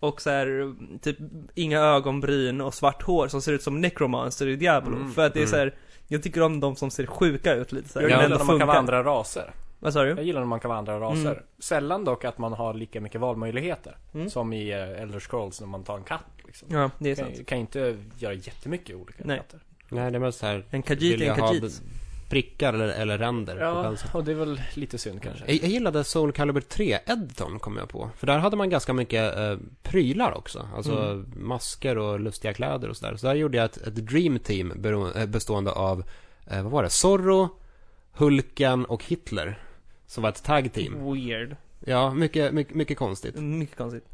och 0.00 0.22
så 0.22 0.30
här, 0.30 0.74
typ 1.02 1.18
inga 1.54 1.80
ögonbryn 1.80 2.60
och 2.60 2.74
svart 2.74 3.02
hår 3.02 3.28
som 3.28 3.42
ser 3.42 3.52
ut 3.52 3.62
som 3.62 3.80
Necromancer 3.80 4.48
i 4.48 4.56
Diablo. 4.56 4.96
Mm, 4.96 5.12
för 5.12 5.26
att 5.26 5.34
det 5.34 5.38
är 5.38 5.42
mm. 5.42 5.50
så 5.50 5.56
här, 5.56 5.74
jag 6.08 6.22
tycker 6.22 6.42
om 6.42 6.60
de 6.60 6.76
som 6.76 6.90
ser 6.90 7.06
sjuka 7.06 7.54
ut 7.54 7.72
lite 7.72 7.88
så 7.88 8.00
här, 8.00 8.08
Jag 8.08 8.16
men 8.16 8.24
ändå 8.24 8.38
när 8.38 8.44
man 8.44 8.58
kan 8.58 8.68
vara 8.68 8.78
andra 8.78 9.04
raser. 9.04 9.50
Vad 9.86 9.92
sa 9.92 10.06
Jag 10.06 10.16
du? 10.16 10.22
gillar 10.22 10.40
när 10.40 10.46
man 10.46 10.60
kan 10.60 10.68
vara 10.68 10.78
andra 10.78 11.00
raser. 11.00 11.30
Mm. 11.30 11.42
Sällan 11.58 12.04
dock 12.04 12.24
att 12.24 12.38
man 12.38 12.52
har 12.52 12.74
lika 12.74 13.00
mycket 13.00 13.20
valmöjligheter. 13.20 13.96
Mm. 14.14 14.30
Som 14.30 14.52
i 14.52 14.74
uh, 14.74 15.02
Elder 15.02 15.20
Scrolls 15.20 15.60
när 15.60 15.68
man 15.68 15.84
tar 15.84 15.96
en 15.96 16.04
katt 16.04 16.24
liksom. 16.46 16.68
Ja, 16.70 16.90
det 16.98 17.10
är 17.10 17.14
sant. 17.14 17.36
kan, 17.36 17.44
kan 17.44 17.58
inte 17.58 17.96
göra 18.18 18.32
jättemycket 18.34 18.96
olika 18.96 19.22
Nej. 19.24 19.36
katter. 19.38 19.60
Nej, 19.88 20.10
det 20.10 20.18
är 20.18 20.20
mest 20.20 20.38
så 20.38 20.46
här. 20.46 20.64
En 20.70 20.82
Khajiit 20.82 21.20
är 21.20 21.24
jag 21.26 21.36
en 21.38 21.42
ha 21.44 21.48
Khajiit. 21.48 21.82
prickar 22.28 22.72
eller, 22.74 22.88
eller 22.88 23.18
ränder 23.18 23.56
Ja, 23.56 23.94
och 24.12 24.24
det 24.24 24.30
är 24.30 24.34
väl 24.34 24.60
lite 24.74 24.98
synd 24.98 25.22
kanske. 25.22 25.44
Jag, 25.46 25.54
jag 25.62 25.70
gillade 25.70 26.04
Soul 26.04 26.32
Calibur 26.32 26.60
3-editorn 26.60 27.58
kom 27.58 27.76
jag 27.76 27.88
på. 27.88 28.10
För 28.16 28.26
där 28.26 28.38
hade 28.38 28.56
man 28.56 28.70
ganska 28.70 28.92
mycket 28.92 29.36
eh, 29.36 29.56
prylar 29.82 30.32
också. 30.32 30.68
Alltså 30.76 30.92
Mm. 30.92 31.32
masker 31.36 31.98
och 31.98 32.20
lustiga 32.20 32.54
kläder 32.54 32.88
och 32.88 32.96
sådär. 32.96 33.16
Så 33.16 33.26
där 33.26 33.34
gjorde 33.34 33.56
jag 33.56 33.64
ett, 33.64 33.76
ett 33.76 33.94
Dream 33.94 34.38
Team 34.38 34.84
eh, 35.16 35.26
bestående 35.26 35.70
av, 35.72 36.04
eh, 36.50 36.62
vad 36.62 36.72
var 36.72 36.82
det? 36.82 36.90
Zorro, 36.90 37.48
Hulken 38.12 38.84
och 38.84 39.04
Hitler. 39.04 39.58
Som 40.06 40.22
var 40.22 40.30
ett 40.30 40.42
tag 40.44 40.72
team. 40.72 41.12
Weird. 41.12 41.56
Ja, 41.84 42.14
mycket, 42.14 42.54
mycket, 42.54 42.74
mycket 42.74 42.98
konstigt. 42.98 43.34
Mycket 43.34 43.76
konstigt. 43.76 44.04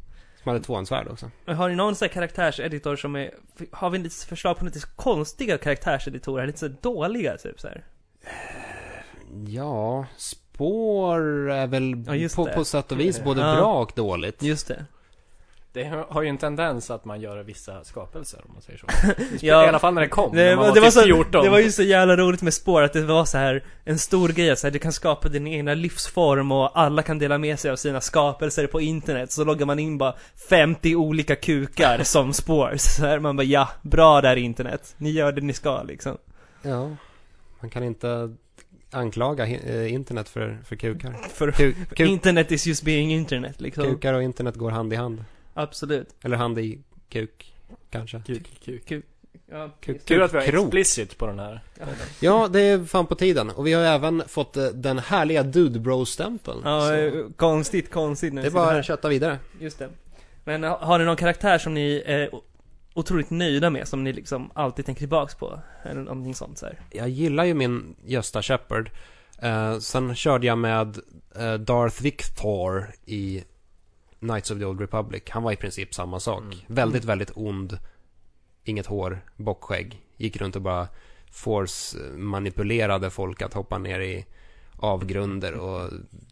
Som 0.43 0.49
hade 0.49 0.63
tvåhandsvärd 0.63 1.07
också. 1.07 1.31
Har 1.45 1.69
ni 1.69 1.75
någon 1.75 1.95
sån 1.95 2.05
här 2.05 2.13
karaktärseditor 2.13 2.95
som 2.95 3.15
är, 3.15 3.31
har 3.71 3.89
vi 3.89 3.97
lite 3.97 4.25
förslag 4.25 4.57
på 4.57 4.65
lite 4.65 4.79
konstiga 4.95 5.57
karaktärseditorer? 5.57 6.47
Lite 6.47 6.59
så 6.59 6.67
dåliga 6.67 7.37
typ 7.37 7.59
så 7.59 7.67
här. 7.67 7.83
Ja, 9.47 10.05
spår 10.17 11.51
är 11.51 11.67
väl 11.67 12.03
Ja, 12.21 12.29
på, 12.35 12.47
det. 12.47 12.53
på 12.53 12.65
sätt 12.65 12.91
och 12.91 12.99
vis 12.99 13.23
både 13.23 13.41
Ja. 13.41 13.55
bra 13.55 13.81
och 13.81 13.91
dåligt. 13.95 14.43
Just 14.43 14.67
det. 14.67 14.85
Det 15.73 16.05
har 16.09 16.21
ju 16.21 16.27
en 16.27 16.37
tendens 16.37 16.91
att 16.91 17.05
man 17.05 17.21
gör 17.21 17.43
vissa 17.43 17.83
skapelser 17.83 18.41
om 18.45 18.53
man 18.53 18.61
säger 18.61 18.79
så. 18.79 18.87
Ja. 19.45 19.63
I 19.65 19.67
alla 19.67 19.79
fall 19.79 19.93
när 19.93 20.01
det 20.01 20.07
kom. 20.07 20.35
Det, 20.35 20.43
när 20.43 20.55
man 20.55 20.57
var, 20.57 20.67
var 20.67 20.75
det, 20.75 20.81
var 20.81 20.87
typ 20.87 20.93
så, 20.93 21.03
14. 21.03 21.43
det 21.43 21.49
var 21.49 21.59
ju 21.59 21.71
så 21.71 21.83
jävla 21.83 22.15
roligt 22.15 22.41
med 22.41 22.53
spår 22.53 22.81
att 22.81 22.93
det 22.93 23.01
var 23.01 23.25
så 23.25 23.37
här 23.37 23.63
en 23.83 23.99
stor 23.99 24.29
grej 24.29 24.51
att 24.51 24.59
så 24.59 24.67
här, 24.67 24.71
du 24.71 24.79
kan 24.79 24.93
skapa 24.93 25.29
din 25.29 25.47
egna 25.47 25.73
livsform 25.73 26.51
och 26.51 26.79
alla 26.79 27.01
kan 27.01 27.19
dela 27.19 27.37
med 27.37 27.59
sig 27.59 27.71
av 27.71 27.75
sina 27.75 28.01
skapelser 28.01 28.67
på 28.67 28.81
internet. 28.81 29.31
Så 29.31 29.43
loggar 29.43 29.65
man 29.65 29.79
in 29.79 29.97
bara 29.97 30.15
50 30.49 30.95
olika 30.95 31.35
kukar 31.35 31.99
som 32.03 32.33
spår. 32.33 32.73
Så 32.77 33.05
här, 33.05 33.19
man 33.19 33.35
bara 33.35 33.43
ja, 33.43 33.69
bra 33.81 34.21
där 34.21 34.35
internet. 34.35 34.95
Ni 34.97 35.11
gör 35.11 35.31
det 35.31 35.41
ni 35.41 35.53
ska 35.53 35.83
liksom. 35.83 36.17
Ja, 36.61 36.89
man 37.59 37.69
kan 37.69 37.83
inte 37.83 38.35
anklaga 38.91 39.47
eh, 39.47 39.93
internet 39.93 40.29
för, 40.29 40.57
för 40.65 40.75
kukar. 40.75 41.13
För 41.33 41.51
kuk, 41.51 41.99
internet 41.99 42.51
is 42.51 42.67
just 42.67 42.83
being 42.83 43.11
internet 43.11 43.61
liksom. 43.61 43.83
kukar 43.83 44.13
och 44.13 44.23
internet 44.23 44.55
går 44.55 44.71
hand 44.71 44.93
i 44.93 44.95
hand. 44.95 45.23
Absolut. 45.53 46.07
Eller 46.23 46.37
hand 46.37 46.59
i 46.59 46.79
kuk, 47.09 47.53
kanske. 47.89 48.21
Kuk, 48.25 48.85
kuk. 48.85 49.03
Ja, 49.51 49.69
Kuk, 49.81 50.05
Kul 50.05 50.21
att 50.23 50.33
vi 50.33 50.37
har 50.37 50.43
explicit 50.63 51.17
på 51.17 51.25
den 51.27 51.39
här. 51.39 51.61
Ja, 52.19 52.47
det 52.47 52.61
är 52.61 52.85
fan 52.85 53.05
på 53.05 53.15
tiden. 53.15 53.49
Och 53.49 53.67
vi 53.67 53.73
har 53.73 53.83
även 53.83 54.23
fått 54.27 54.57
eh, 54.57 54.65
den 54.65 54.99
härliga 54.99 55.43
Dude 55.43 55.79
Bro-stämpeln. 55.79 56.61
Ja, 56.63 56.81
Så 56.81 56.93
eh, 56.93 57.13
konstigt, 57.35 57.91
konstigt 57.91 58.33
när 58.33 58.41
det 58.41 58.47
är 58.47 58.51
bara 58.51 58.79
att 58.79 58.85
kötta 58.85 59.09
vidare. 59.09 59.39
Just 59.59 59.79
det. 59.79 59.89
Men 60.43 60.63
ha- 60.63 60.85
har 60.85 60.99
ni 60.99 61.05
någon 61.05 61.15
karaktär 61.15 61.57
som 61.57 61.73
ni 61.73 62.03
är 62.05 62.29
otroligt 62.93 63.29
nöjda 63.29 63.69
med, 63.69 63.87
som 63.87 64.03
ni 64.03 64.13
liksom 64.13 64.51
alltid 64.53 64.85
tänker 64.85 64.99
tillbaks 64.99 65.35
på? 65.35 65.59
Eller 65.83 66.01
någonting 66.01 66.35
sånt 66.35 66.57
så 66.57 66.65
här. 66.65 66.79
Jag 66.91 67.09
gillar 67.09 67.43
ju 67.43 67.53
min 67.53 67.95
Gösta 68.05 68.41
Shepard. 68.41 68.89
Eh, 69.39 69.79
sen 69.79 70.15
körde 70.15 70.47
jag 70.47 70.57
med 70.57 70.97
eh, 71.35 71.53
Darth 71.53 72.01
Victor 72.03 72.91
i 73.05 73.43
Knights 74.23 74.51
of 74.51 74.57
the 74.59 74.65
Old 74.65 74.79
Republic. 74.81 75.23
Han 75.29 75.43
var 75.43 75.51
i 75.51 75.55
princip 75.55 75.93
samma 75.93 76.19
sak. 76.19 76.41
Mm. 76.43 76.57
Väldigt, 76.67 77.05
väldigt 77.05 77.31
ond. 77.35 77.77
Inget 78.63 78.85
hår, 78.85 79.21
bockskägg. 79.37 80.01
Gick 80.17 80.37
runt 80.37 80.55
och 80.55 80.61
bara 80.61 80.87
force 81.31 81.97
manipulerade 82.17 83.09
folk 83.09 83.41
att 83.41 83.53
hoppa 83.53 83.77
ner 83.77 83.99
i 83.99 84.25
avgrunder 84.77 85.53
och 85.53 85.89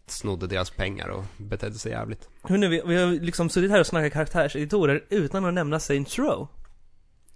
snodde 0.08 0.48
deras 0.48 0.70
pengar 0.70 1.08
och 1.08 1.24
betedde 1.38 1.76
sig 1.76 1.92
jävligt. 1.92 2.30
Hörrni, 2.42 2.68
vi, 2.68 2.82
vi 2.86 3.02
har 3.02 3.12
liksom 3.12 3.50
suttit 3.50 3.72
här 3.72 3.80
och 3.80 3.88
snackat 3.88 4.14
karaktärseditorer 4.14 5.04
utan 5.10 5.46
att 5.46 5.54
nämna 5.54 5.80
Saints 5.80 6.20
Row. 6.20 6.48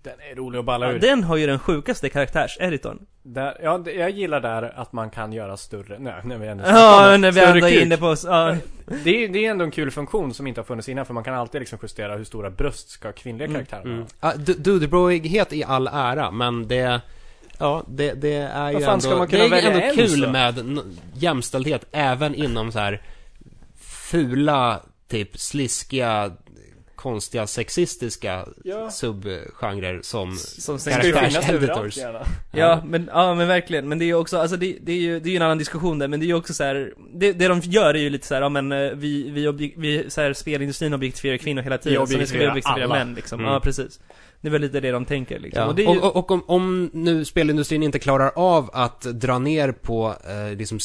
Den 0.03 0.19
är 0.31 0.35
rolig 0.35 0.59
att 0.59 0.65
balla 0.65 0.85
Ja, 0.85 0.91
ur. 0.93 0.99
den 0.99 1.23
har 1.23 1.37
ju 1.37 1.45
den 1.47 1.59
sjukaste 1.59 2.09
karaktärseditorn. 2.09 3.05
Där, 3.27 3.57
ja, 3.63 3.83
jag 3.95 4.09
gillar 4.09 4.39
där 4.39 4.73
att 4.79 4.93
man 4.93 5.09
kan 5.09 5.33
göra 5.33 5.57
större, 5.57 5.99
nej, 5.99 6.13
när 6.23 6.37
vi 6.37 6.47
ändå 6.47 6.63
Ja, 6.67 7.17
när 7.17 7.31
vi 7.31 7.41
ändå 7.43 7.67
är 7.67 7.81
inne 7.81 7.97
på 7.97 8.05
oss. 8.05 8.23
Ja. 8.23 8.55
Det 9.03 9.23
är, 9.23 9.27
det 9.29 9.45
är 9.45 9.51
ändå 9.51 9.63
en 9.65 9.71
kul 9.71 9.91
funktion 9.91 10.33
som 10.33 10.47
inte 10.47 10.61
har 10.61 10.65
funnits 10.65 10.89
innan 10.89 11.05
för 11.05 11.13
man 11.13 11.23
kan 11.23 11.33
alltid 11.33 11.61
liksom 11.61 11.79
justera 11.81 12.15
hur 12.15 12.23
stora 12.23 12.49
bröst 12.49 12.89
ska 12.89 13.11
kvinnliga 13.11 13.47
Mm, 13.47 13.55
karaktärer 13.65 13.81
Mm. 13.93 14.05
ha. 14.19 14.31
Ja, 14.31 14.33
du- 14.37 14.53
Dudebroighet 14.53 15.53
i 15.53 15.63
all 15.63 15.87
ära, 15.87 16.31
men 16.31 16.67
det... 16.67 17.01
Ja, 17.59 17.83
det, 17.87 18.13
det 18.13 18.33
är 18.35 18.71
ju 18.71 18.81
ändå... 18.83 18.99
ska 18.99 19.17
man 19.17 19.27
kunna 19.27 19.47
det 19.47 19.59
är 19.61 19.67
ändå 19.71 19.79
en 19.79 19.95
kul 19.95 20.23
så? 20.23 20.29
med 20.29 20.79
jämställdhet 21.13 21.85
även 21.91 22.35
inom 22.35 22.71
så 22.71 22.79
här 22.79 23.01
fula, 23.79 24.79
typ 25.07 25.37
sliskiga, 25.39 26.31
konstiga, 27.05 27.47
sexistiska 27.47 28.45
Ja. 28.63 28.89
subgenrer 28.89 29.99
som 30.01 30.35
Som 30.37 30.79
överallt 31.53 31.97
gärna. 31.97 32.25
Ja, 32.51 32.81
men, 32.85 33.09
ja 33.13 33.35
men 33.35 33.47
verkligen. 33.47 33.89
Men 33.89 33.99
det 33.99 34.05
är 34.05 34.07
ju 34.07 34.15
också, 34.15 34.37
alltså 34.37 34.57
det, 34.57 34.77
det 34.81 34.91
är 34.91 34.97
ju, 34.97 35.19
det 35.19 35.29
är 35.29 35.31
ju 35.31 35.35
en 35.35 35.41
annan 35.41 35.57
diskussion 35.57 35.99
där, 35.99 36.07
men 36.07 36.19
det 36.19 36.25
är 36.25 36.27
ju 36.27 36.33
också 36.33 36.53
så 36.53 36.63
här, 36.63 36.93
det, 37.13 37.33
det 37.33 37.47
de 37.47 37.59
gör 37.59 37.93
är 37.93 37.99
ju 37.99 38.09
lite 38.09 38.27
så 38.27 38.33
här, 38.33 38.41
ja 38.41 38.49
men 38.49 38.71
eh, 38.71 38.91
vi, 38.91 39.29
vi, 39.29 39.73
vi 39.77 40.09
så 40.09 40.21
här, 40.21 40.33
spelindustrin 40.33 40.93
objektifierar 40.93 41.37
kvinnor 41.37 41.61
hela 41.61 41.77
tiden, 41.77 42.07
så 42.07 42.17
nu 42.17 42.25
ska 42.25 42.37
vi 42.37 42.47
objektifiera 42.47 42.85
alla. 42.85 43.05
män 43.05 43.13
liksom. 43.15 43.39
Mm. 43.39 43.51
Ja, 43.51 43.59
precis. 43.59 43.99
Det 44.45 44.49
är 44.49 44.51
väl 44.51 44.61
lite 44.61 44.79
det 44.79 44.91
de 44.91 45.05
tänker 45.05 45.39
liksom. 45.39 45.61
Ja. 45.61 45.67
Och 45.67 45.75
det 45.75 45.83
är 45.83 45.87
Och, 45.89 45.95
ju, 45.95 46.01
och, 46.01 46.15
och 46.15 46.31
om, 46.31 46.43
om 46.47 46.89
nu 46.93 47.25
spelindustrin 47.25 47.83
inte 47.83 47.99
klarar 47.99 48.31
av 48.35 48.69
att 48.73 49.01
dra 49.01 49.39
ner 49.39 49.71
på 49.71 50.15
eh, 50.29 50.57
liksom 50.57 50.79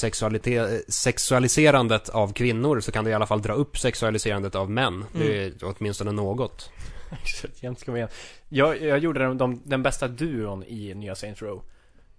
sexualiserandet 0.88 2.08
av 2.08 2.32
kvinnor 2.32 2.80
så 2.80 2.92
kan 2.92 3.04
det 3.04 3.10
i 3.10 3.14
alla 3.14 3.26
fall 3.26 3.42
dra 3.42 3.52
upp 3.52 3.78
sexualiserandet 3.78 4.54
av 4.54 4.70
män. 4.70 5.04
Det 5.12 5.44
är 5.44 5.52
åtminstone 5.62 6.12
något. 6.12 6.70
Jämt 7.60 7.78
ska. 7.80 8.08
Jag, 8.48 8.82
jag 8.82 8.98
gjorde 8.98 9.20
den, 9.20 9.38
de, 9.38 9.62
den 9.64 9.82
bästa 9.82 10.08
duon 10.08 10.64
i 10.64 10.94
nya 10.94 11.14
Saints 11.14 11.42
Row. 11.42 11.62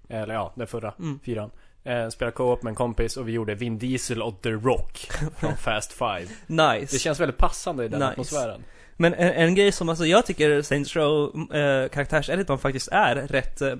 Eller 0.09 0.33
ja, 0.33 0.53
den 0.55 0.67
förra, 0.67 0.93
Mm. 0.99 1.19
fyran. 1.25 1.51
Eh, 1.83 2.09
spelade 2.09 2.35
co-op 2.35 2.63
med 2.63 2.71
en 2.71 2.75
kompis 2.75 3.17
och 3.17 3.27
vi 3.27 3.31
gjorde 3.31 3.55
Vin 3.55 3.79
Diesel 3.79 4.21
och 4.21 4.41
The 4.41 4.49
Rock 4.51 5.09
från 5.37 5.55
Fast 5.57 5.93
Five. 5.93 6.27
nice. 6.47 6.95
Det 6.95 6.99
känns 6.99 7.19
väldigt 7.19 7.37
passande 7.37 7.85
i 7.85 7.87
den 7.87 7.99
Nice. 7.99 8.11
atmosfären. 8.11 8.61
Men 9.01 9.13
en, 9.13 9.33
en 9.33 9.55
grej 9.55 9.71
som 9.71 9.89
alltså 9.89 10.05
jag 10.05 10.25
tycker 10.25 10.61
Saints 10.61 10.95
Row 10.95 11.35
eh, 11.55 11.89
karaktärseditorn 11.89 12.57
faktiskt 12.57 12.87
är 12.91 13.15
rätt, 13.15 13.61
eh, 13.61 13.75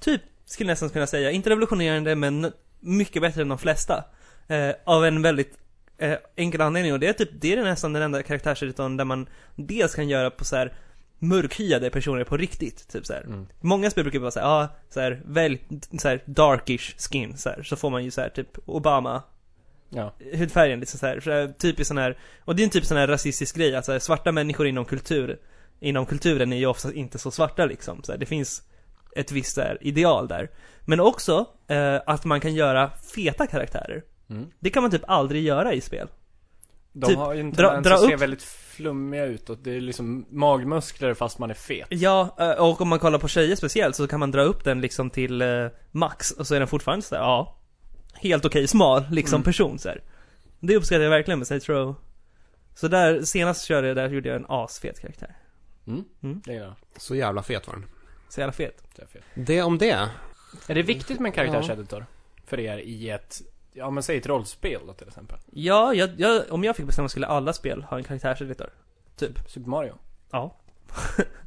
typ, 0.00 0.22
skulle 0.44 0.72
nästan 0.72 0.90
kunna 0.90 1.06
säga, 1.06 1.30
inte 1.30 1.50
revolutionerande 1.50 2.14
men 2.14 2.52
mycket 2.80 3.22
bättre 3.22 3.42
än 3.42 3.48
de 3.48 3.58
flesta. 3.58 4.04
Eh, 4.48 4.70
av 4.84 5.04
en 5.04 5.22
väldigt 5.22 5.58
eh, 5.98 6.16
enkel 6.36 6.60
anledning 6.60 6.92
och 6.92 7.00
det 7.00 7.06
är 7.06 7.12
typ, 7.12 7.30
det 7.32 7.52
är 7.52 7.64
nästan 7.64 7.92
den 7.92 8.02
enda 8.02 8.22
karaktärseditorn 8.22 8.96
där 8.96 9.04
man 9.04 9.28
dels 9.56 9.94
kan 9.94 10.08
göra 10.08 10.30
på 10.30 10.44
så 10.44 10.56
här 10.56 10.72
mörkhyade 11.18 11.90
personer 11.90 12.24
på 12.24 12.36
riktigt, 12.36 12.88
typ 12.88 13.06
så 13.06 13.12
här. 13.12 13.22
Mm. 13.22 13.46
Många 13.60 13.90
spel 13.90 14.04
brukar 14.04 14.18
vara 14.18 14.30
såhär, 14.30 14.46
ja, 14.46 14.62
ah, 14.62 14.68
så 14.90 15.00
här, 15.00 15.22
välj 15.24 15.62
så 15.98 16.08
här 16.08 16.22
darkish 16.26 16.94
skin 16.98 17.36
så 17.36 17.48
här, 17.48 17.62
så 17.62 17.76
får 17.76 17.90
man 17.90 18.04
ju 18.04 18.10
så 18.10 18.20
här 18.20 18.28
typ 18.28 18.58
Obama 18.66 19.22
Ja. 19.94 20.14
hudfärgen 20.34 20.80
liksom 20.80 20.98
så 20.98 21.06
här, 21.06 21.20
så 21.20 21.30
här 21.30 21.54
typiskt 21.58 21.88
sån 21.88 21.98
här, 21.98 22.18
och 22.44 22.56
det 22.56 22.62
är 22.62 22.64
en 22.64 22.70
typ 22.70 22.84
sån 22.84 22.96
här 22.96 23.06
rasistisk 23.06 23.56
grej, 23.56 23.76
att 23.76 23.84
så 23.84 23.92
här, 23.92 23.98
svarta 23.98 24.32
människor 24.32 24.66
inom 24.66 24.84
kultur, 24.84 25.38
inom 25.80 26.06
kulturen 26.06 26.52
är 26.52 26.56
ju 26.56 26.66
ofta 26.66 26.92
inte 26.92 27.18
så 27.18 27.30
svarta 27.30 27.64
liksom, 27.66 28.02
så 28.02 28.12
här, 28.12 28.18
det 28.18 28.26
finns 28.26 28.62
ett 29.16 29.32
visst 29.32 29.56
här, 29.56 29.78
ideal 29.80 30.28
där. 30.28 30.50
Men 30.84 31.00
också 31.00 31.46
eh, 31.68 32.00
att 32.06 32.24
man 32.24 32.40
kan 32.40 32.54
göra 32.54 32.90
feta 33.14 33.46
karaktärer. 33.46 34.02
Mm. 34.30 34.50
Det 34.60 34.70
kan 34.70 34.82
man 34.82 34.90
typ 34.90 35.04
aldrig 35.06 35.42
göra 35.42 35.74
i 35.74 35.80
spel. 35.80 36.08
De 36.92 37.06
Typ, 37.06 37.16
har 37.16 37.34
ju 37.34 37.40
en 37.40 37.52
tendens 37.52 37.86
att 37.86 38.00
se 38.00 38.14
upp- 38.14 38.20
väldigt 38.20 38.42
flummiga 38.42 39.24
ut 39.24 39.50
och 39.50 39.58
det 39.58 39.76
är 39.76 39.80
liksom 39.80 40.26
magmuskler 40.30 41.14
fast 41.14 41.38
man 41.38 41.50
är 41.50 41.54
fet. 41.54 41.86
Ja, 41.90 42.36
eh, 42.38 42.50
och 42.50 42.80
om 42.80 42.88
man 42.88 42.98
kollar 42.98 43.18
på 43.18 43.28
tjejer 43.28 43.56
speciellt 43.56 43.96
så 43.96 44.06
kan 44.08 44.20
man 44.20 44.30
dra 44.30 44.42
upp 44.42 44.64
den 44.64 44.80
liksom 44.80 45.10
till 45.10 45.42
eh, 45.42 45.66
max, 45.90 46.30
och 46.30 46.46
så 46.46 46.54
är 46.54 46.58
den 46.58 46.68
fortfarande 46.68 47.04
så 47.04 47.14
här, 47.14 47.22
ja, 47.22 47.58
helt 48.22 48.44
okej 48.44 48.68
smal 48.68 49.04
liksom 49.10 49.36
Mm. 49.36 49.44
person 49.44 49.78
så 49.78 49.88
här. 49.88 50.02
Det 50.60 50.76
uppskattar 50.76 51.02
jag 51.02 51.10
verkligen 51.10 51.38
med 51.38 51.48
Saints 51.48 51.68
Row. 51.68 51.94
Så 52.74 52.88
där, 52.88 53.22
senast 53.22 53.64
körde 53.64 53.86
jag 53.88 53.96
där 53.96 54.08
gjorde 54.08 54.28
jag 54.28 54.36
en 54.36 54.46
asfet 54.48 55.00
karaktär. 55.00 55.36
Mm. 55.86 56.04
Mm. 56.22 56.42
Det 56.44 56.56
är 56.56 56.60
det. 56.60 56.74
Så 56.96 57.14
jävla 57.14 57.42
fet 57.42 57.66
var 57.66 57.74
den. 57.74 57.86
Så 58.28 58.40
jävla 58.40 58.52
fet. 58.52 58.84
Det 58.96 59.02
är 59.02 59.06
fel. 59.06 59.22
Det 59.34 59.62
om 59.62 59.78
det. 59.78 60.08
Är 60.66 60.74
det 60.74 60.82
viktigt 60.82 61.20
med 61.20 61.28
en 61.28 61.32
karaktärseditor? 61.32 62.06
För 62.46 62.60
er 62.60 62.78
i 62.78 63.10
ett, 63.10 63.42
ja 63.72 63.90
men 63.90 64.02
säg 64.02 64.18
ett 64.18 64.26
rollspel 64.26 64.80
då 64.86 64.92
till 64.92 65.08
exempel. 65.08 65.38
Ja, 65.52 65.94
jag, 65.94 66.10
jag, 66.20 66.42
om 66.50 66.64
jag 66.64 66.76
fick 66.76 66.86
bestämma 66.86 67.08
skulle 67.08 67.26
alla 67.26 67.52
spel 67.52 67.82
ha 67.82 67.98
en 67.98 68.04
karaktärseditor. 68.04 68.70
Typ. 69.16 69.50
Super 69.50 69.68
Mario. 69.68 69.94
Ja. 70.30 70.56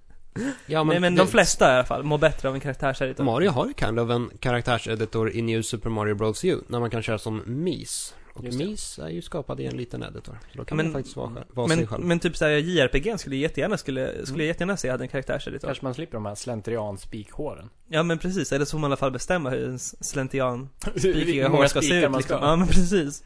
Ja, 0.66 0.84
Men, 0.84 1.02
men 1.02 1.16
det- 1.16 1.22
de 1.22 1.28
flesta 1.28 1.72
i 1.72 1.76
alla 1.76 1.86
fall 1.86 2.04
mår 2.04 2.18
bättre 2.18 2.50
av 2.50 2.56
en 2.56 2.62
karaktärseditor. 2.62 3.24
Mario 3.24 3.50
har 3.50 3.68
ju 3.68 3.74
kind 3.74 4.00
of 4.00 4.10
en 4.10 4.30
karaktärseditor 4.40 5.32
i 5.32 5.42
New 5.42 5.62
Super 5.62 5.90
Mario 5.90 6.16
Bros 6.16 6.46
U, 6.46 6.58
när 6.68 6.80
man 6.80 6.90
kan 6.90 7.02
köra 7.04 7.18
som 7.18 7.42
Mis. 7.46 8.16
Och. 8.34 8.44
Mis 8.44 9.00
är 9.00 9.10
ju 9.10 9.22
skapad 9.22 9.60
i 9.60 9.66
en 9.66 9.78
liten 9.78 10.04
editor. 10.04 10.40
Så 10.52 10.58
då 10.58 10.66
kan 10.66 10.78
Men- 10.78 10.86
man 10.86 10.94
faktiskt 10.94 11.16
vara, 11.16 11.28
själv- 11.34 11.46
vara 11.54 11.68
sig 11.68 11.78
Men, 11.78 11.88
själv. 11.88 12.04
men 12.04 12.20
typ 12.20 12.38
såhär 12.38 12.52
JRPG 12.52 13.18
skulle 13.20 13.36
jag 13.36 13.42
jättegärna, 13.42 13.78
skulle, 13.78 14.26
skulle 14.26 14.44
jag 14.44 14.48
jättegärna 14.48 14.78
se 14.78 14.90
hade 14.90 15.04
en 15.04 15.08
karaktärseditor. 15.08 15.68
Kanske 15.68 15.86
man 15.86 15.94
slipper 15.94 16.14
de 16.14 16.26
här 16.26 16.36
slentrian 16.36 16.98
spikhåren. 16.98 17.70
Ja 17.88 18.04
men 18.04 18.18
precis, 18.18 18.52
eller 18.52 18.66
så 18.66 18.72
får 18.72 18.80
man 18.80 18.88
i 18.88 18.92
alla 18.92 18.98
fall 18.98 19.12
bestämma 19.12 19.50
hur 19.50 19.68
en 19.70 19.80
slentrian 19.80 20.70
spikiga 20.96 21.48
hår 21.50 21.66
ska 21.68 21.80
se 21.82 21.86
spikar 21.88 22.06
ut 22.06 22.12
man 22.12 22.18
liksom. 22.20 22.38
ska. 22.38 22.46
Ja 22.48 22.56
men 22.56 22.68
precis. 22.68 23.24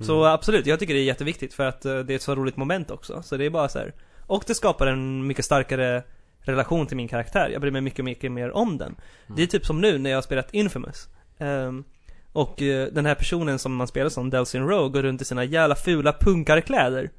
Så 0.00 0.20
Mm. 0.20 0.32
absolut, 0.34 0.66
jag 0.66 0.78
tycker 0.78 0.94
det 0.94 1.00
är 1.00 1.04
jätteviktigt 1.04 1.54
för 1.54 1.66
att 1.66 1.84
eh, 1.84 1.98
det 1.98 2.12
är 2.12 2.16
ett 2.16 2.22
så 2.22 2.34
roligt 2.34 2.56
moment 2.56 2.90
också. 2.90 3.22
Så 3.22 3.36
det 3.36 3.46
är 3.46 3.50
bara 3.50 3.68
så 3.68 3.78
här. 3.78 3.92
Och 4.26 4.44
det 4.46 4.54
skapar 4.54 4.86
en 4.86 5.26
mycket 5.26 5.44
starkare 5.44 6.02
relation 6.42 6.86
till 6.86 6.96
min 6.96 7.08
karaktär. 7.08 7.48
Jag 7.52 7.60
bryr 7.60 7.70
mig 7.70 7.80
mycket, 7.80 8.04
mycket 8.04 8.32
mer 8.32 8.50
om 8.56 8.78
den. 8.78 8.88
Mm. 9.26 9.36
Det 9.36 9.42
är 9.42 9.46
typ 9.46 9.66
som 9.66 9.80
nu 9.80 9.98
när 9.98 10.10
jag 10.10 10.16
har 10.16 10.22
spelat 10.22 10.54
Infamous. 10.54 11.08
Ehm, 11.38 11.84
och 12.32 12.62
eh, 12.62 12.88
den 12.92 13.06
här 13.06 13.14
personen 13.14 13.58
som 13.58 13.74
man 13.76 13.86
spelar 13.86 14.10
som, 14.10 14.30
Delsin 14.30 14.68
Rowe, 14.68 14.88
går 14.88 15.02
runt 15.02 15.22
i 15.22 15.24
sina 15.24 15.44
jävla 15.44 15.74
fula 15.74 16.12
punkarkläder. 16.20 17.10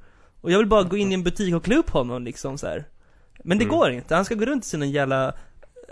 Och 0.41 0.51
jag 0.51 0.57
vill 0.57 0.67
bara 0.67 0.83
gå 0.83 0.97
in 0.97 1.11
i 1.11 1.13
en 1.13 1.23
butik 1.23 1.55
och 1.55 1.63
klä 1.65 1.75
upp 1.75 1.89
honom 1.89 2.23
liksom 2.23 2.57
så 2.57 2.67
här. 2.67 2.85
Men 3.43 3.57
det 3.57 3.63
Mm. 3.63 3.77
går 3.77 3.91
inte. 3.91 4.15
Han 4.15 4.25
ska 4.25 4.35
gå 4.35 4.45
runt 4.45 4.65
i 4.65 4.67
sin 4.67 4.91
jävla 4.91 5.33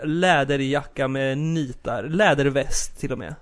läderjacka 0.04 1.08
med 1.08 1.38
nitar, 1.38 2.02
läderväst 2.02 3.00
till 3.00 3.12
och 3.12 3.18
med. 3.18 3.34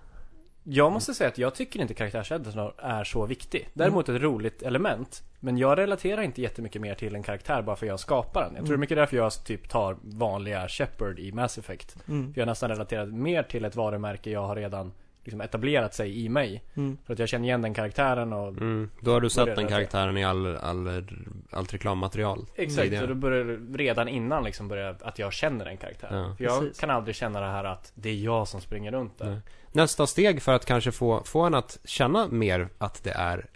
Jag 0.62 0.92
måste 0.92 1.14
säga 1.14 1.28
att 1.28 1.38
jag 1.38 1.54
tycker 1.54 1.80
inte 1.80 1.94
karaktärseditorn 1.94 2.70
är 2.78 3.04
så 3.04 3.26
viktig. 3.26 3.68
Däremot 3.74 4.08
ett 4.08 4.22
roligt 4.22 4.62
element. 4.62 5.22
Men 5.40 5.58
jag 5.58 5.78
relaterar 5.78 6.22
inte 6.22 6.42
jättemycket 6.42 6.82
mer 6.82 6.94
till 6.94 7.14
en 7.14 7.22
karaktär 7.22 7.62
bara 7.62 7.76
för 7.76 7.86
jag 7.86 8.00
skapar 8.00 8.44
den. 8.44 8.54
Jag 8.54 8.56
tror 8.56 8.64
det 8.64 8.68
är 8.68 8.74
Mm. 8.74 8.80
mycket 8.80 8.96
därför 8.96 9.16
jag 9.16 9.44
typ 9.44 9.68
tar 9.68 9.96
vanliga 10.02 10.68
Shepard 10.68 11.18
i 11.18 11.32
Mass 11.32 11.58
Effect. 11.58 11.96
Mm. 12.08 12.32
För 12.34 12.40
jag 12.40 12.46
har 12.46 12.50
nästan 12.50 12.68
relaterat 12.70 13.08
mer 13.08 13.42
till 13.42 13.64
ett 13.64 13.76
varumärke 13.76 14.30
jag 14.30 14.46
har 14.46 14.56
redan 14.56 14.92
liksom 15.24 15.40
etablerat 15.40 15.94
sig 15.94 16.24
i 16.24 16.28
mig. 16.28 16.62
Mm. 16.74 16.98
För 17.06 17.12
att 17.12 17.18
jag 17.18 17.28
känner 17.28 17.44
igen 17.44 17.62
den 17.62 17.74
karaktären 17.74 18.32
och 18.32 18.48
Mm, 18.48 18.90
då 19.00 19.12
har 19.12 19.20
du 19.20 19.30
sett 19.30 19.56
den 19.56 19.68
karaktären 19.68 20.18
i 20.18 20.24
all, 20.24 20.56
all, 20.56 21.04
allt 21.50 21.74
reklammaterial. 21.74 22.46
Exakt, 22.56 22.98
så 22.98 23.06
då 23.06 23.14
börjar 23.14 23.44
det 23.44 23.78
redan 23.78 24.08
innan 24.08 24.44
liksom 24.44 24.68
börja 24.68 24.94
att 25.02 25.18
jag 25.18 25.32
känner 25.32 25.64
den 25.64 25.76
karaktären. 25.76 26.28
Ja. 26.28 26.34
För 26.36 26.44
jag 26.44 26.61
Precis. 26.61 26.80
kan 26.80 26.90
aldrig 26.90 27.16
känna 27.16 27.40
det 27.40 27.46
här 27.46 27.64
att 27.64 27.92
det 27.94 28.08
är 28.11 28.14
jag 28.14 28.48
som 28.48 28.61
springer 28.61 28.92
runt 28.92 29.18
där. 29.18 29.30
Nej. 29.30 29.40
Nästa 29.72 30.06
steg 30.06 30.42
för 30.42 30.52
att 30.52 30.64
kanske 30.64 30.92
få, 30.92 31.22
få 31.24 31.40
en 31.40 31.54
att 31.54 31.78
känna 31.84 32.28
mer 32.28 32.68
att 32.78 33.04
det 33.04 33.10
är 33.10 33.46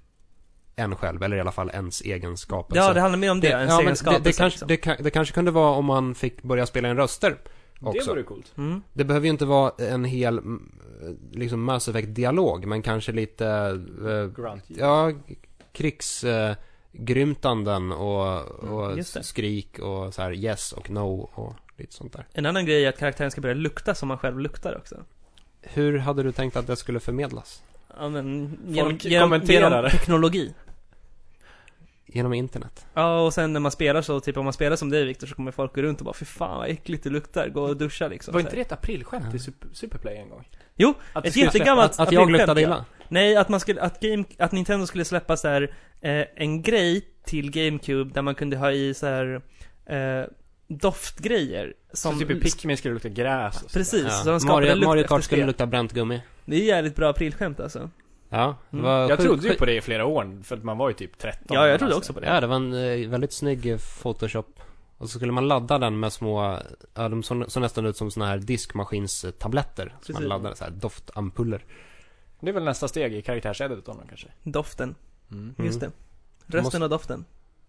en 0.77 0.97
själv, 0.97 1.23
eller 1.23 1.37
i 1.37 1.41
alla 1.41 1.53
fall 1.53 1.71
ens 1.71 2.01
egen 2.01 2.37
skapelse. 2.37 2.81
Ja, 2.87 2.93
det 2.93 3.01
handlar 3.01 3.19
mer 3.19 3.31
om 3.31 3.41
det, 3.41 3.49
ens 3.49 3.71
ja, 3.71 3.75
egen 3.77 3.85
men 3.85 3.93
det, 3.93 3.97
skapelse 3.99 4.23
det, 4.31 4.33
kanske, 4.33 4.67
liksom. 4.67 4.95
det, 4.97 5.03
det 5.05 5.11
kanske 5.11 5.35
kunde 5.35 5.51
vara 5.51 5.71
om 5.77 5.85
man 5.85 6.15
fick 6.15 6.43
börja 6.43 6.67
spela 6.67 6.91
in 6.91 6.97
röster 6.97 7.37
Det 7.81 7.87
också. 7.87 8.11
vore 8.11 8.23
coolt. 8.23 8.53
Mm. 8.57 8.83
Det 8.93 9.05
behöver 9.05 9.27
ju 9.27 9.31
inte 9.31 9.45
vara 9.45 9.73
en 9.79 10.05
hel, 10.05 10.41
liksom 11.33 11.63
Mass 11.63 11.89
Effect-dialog, 11.89 12.67
men 12.67 12.83
kanske 12.83 13.13
lite, 13.13 13.47
eh, 14.09 14.27
Grunt. 14.43 14.65
ja, 14.67 15.13
krigsgrymtanden 15.73 17.93
och, 17.93 18.43
och 18.47 18.85
Mm, 18.93 19.05
det. 19.15 19.23
skrik 19.25 19.79
och 19.79 20.15
så 20.15 20.23
här 20.23 20.33
yes 20.33 20.73
och 20.73 20.91
no 20.91 21.31
och 21.35 21.55
lite 21.77 21.95
sånt 21.95 22.13
där. 22.13 22.27
En 22.33 22.47
annan 22.47 22.67
grej 22.67 22.85
är 22.85 22.89
att 22.89 22.99
karaktären 22.99 23.31
ska 23.31 23.41
börja 23.41 23.55
lukta 23.55 23.95
som 23.95 24.09
man 24.09 24.19
själv 24.19 24.39
luktar 24.39 24.77
också. 24.77 24.97
Hur 25.73 25.99
hade 25.99 26.23
du 26.23 26.33
tänkt 26.33 26.57
att 26.57 26.67
det 26.67 26.77
skulle 26.77 27.01
förmedlas? 27.01 27.63
Ja 27.97 28.09
men, 28.09 28.59
genom, 28.67 28.91
Folk 28.91 29.05
genom, 29.05 29.31
kommenterar 29.31 29.77
genom 29.77 29.91
teknologi. 29.91 30.55
Genom 32.07 32.33
internet? 32.33 32.87
Ja, 32.95 33.21
och 33.21 33.35
sen 33.35 33.53
när 33.53 33.61
man 33.61 33.71
spelar 33.71 34.03
så, 34.03 34.21
typ 34.21 34.37
om 34.37 34.45
man 34.45 34.53
spelar 34.53 34.77
som 34.77 34.91
dig 34.91 35.05
Viktor, 35.05 35.27
så 35.27 35.35
kommer 35.35 35.51
folk 35.51 35.75
gå 35.75 35.83
runt 35.83 35.99
och 35.99 36.05
bara 36.05 36.15
Fy 36.15 36.25
fan 36.25 36.59
vad 36.59 36.69
äckligt 36.69 37.05
det 37.05 37.11
luktar, 37.11 37.49
gå 37.49 37.63
och 37.63 37.77
duscha 37.77 38.09
liksom. 38.09 38.33
Var 38.33 38.41
inte 38.41 38.57
det 38.57 38.61
ett 38.61 38.73
aprilskämt 38.73 39.35
i 39.35 39.39
Super, 39.39 39.69
Superplay 39.73 40.17
en 40.17 40.29
gång? 40.29 40.49
Jo, 40.77 40.95
Att 41.13 41.23
det 41.23 41.29
ett 41.29 41.33
skulle 41.33 41.47
jättegammalt 41.47 41.93
Att, 41.93 42.01
att 42.01 42.13
jag 42.13 42.31
luktade 42.31 42.61
ja. 42.61 42.67
illa? 42.67 42.85
Nej, 43.09 43.37
att 43.37 43.49
man 43.49 43.61
skulle, 43.61 43.81
att 43.81 44.01
game, 44.01 44.25
att 44.39 44.53
Nintendo 44.53 44.87
skulle 44.87 45.05
släppa 45.05 45.37
så 45.37 45.49
här 45.49 45.75
eh, 46.01 46.25
en 46.37 46.63
grej 46.63 47.09
till 47.25 47.51
GameCube 47.51 48.11
där 48.15 48.23
man 48.23 48.35
kunde 48.35 48.57
ha 48.57 48.73
i 48.73 48.95
så 48.95 49.07
här 49.07 49.43
eh, 49.87 50.27
doftgrejer. 50.69 51.75
Som 51.93 52.11
Som, 52.13 52.21
typ 52.21 52.31
i 52.31 52.41
Pikmin 52.41 52.77
skulle 52.77 52.95
lukta 52.95 53.09
gräs 53.09 53.55
och 53.55 53.71
sådär. 53.71 53.73
Precis, 53.81 54.05
Ja. 54.05 54.11
så 54.11 54.31
de 54.31 54.41
skapade 54.41 54.67
Mario, 54.67 54.75
lukt 54.75 54.87
Mario 54.87 55.07
Kart 55.07 55.25
skulle 55.25 55.47
lukta 55.47 55.67
bränt 55.67 55.93
gummi. 55.93 56.23
Det 56.45 56.57
är 56.57 56.61
jävligt 56.65 56.97
bra 56.97 57.11
aprilskämt 57.11 57.61
alltså. 57.61 57.91
Ja, 58.29 58.57
det 58.71 58.77
Mm. 58.77 58.91
var 58.91 59.09
Jag 59.09 59.19
trodde 59.21 59.49
ju 59.49 59.55
på 59.55 59.65
det 59.65 59.77
i 59.77 59.81
flera 59.81 60.05
år, 60.07 60.43
för 60.45 60.57
att 60.57 60.65
man 60.65 60.79
var 60.79 60.89
ju 60.89 60.95
typ 60.95 61.19
13. 61.19 61.47
Ja, 61.57 61.69
jag 61.69 61.79
trodde 61.79 61.95
också 61.95 62.13
på 62.13 62.21
det. 62.21 62.27
Ja, 62.27 62.41
det 62.41 62.47
var 62.47 62.57
en 62.57 62.73
eh, 62.73 63.09
väldigt 63.09 63.33
snygg 63.33 63.67
eh, 63.67 63.79
photoshop. 64.03 64.61
Och 64.99 65.11
så 65.11 65.19
skulle 65.19 65.33
man 65.33 65.49
ladda 65.49 65.79
den 65.79 66.01
med 66.01 66.13
små, 66.13 66.59
ja 66.95 67.09
de 67.09 67.23
såg 67.23 67.45
såg 67.51 67.61
nästan 67.61 67.87
ut 67.87 67.97
som 67.97 68.11
såna 68.11 68.27
här 68.27 68.39
diskmaskinstabletter. 68.39 69.85
Som 69.87 70.13
man 70.13 70.17
Precis. 70.17 70.29
laddade, 70.29 70.57
så 70.57 70.65
här 70.65 70.71
doftampuller. 70.71 71.65
Det 72.41 72.49
är 72.49 72.53
väl 72.55 72.65
nästa 72.65 72.89
steg 72.89 73.15
i 73.15 73.23
karaktärseditorn 73.23 73.97
kanske? 74.09 74.27
Doften, 74.43 74.95
Mm. 75.31 75.55
just 75.59 75.81
det. 75.81 75.87
Mm. 75.87 75.97
Rösten 76.47 76.63
Måste- 76.65 76.83
och 76.85 76.91
doften. 76.91 77.25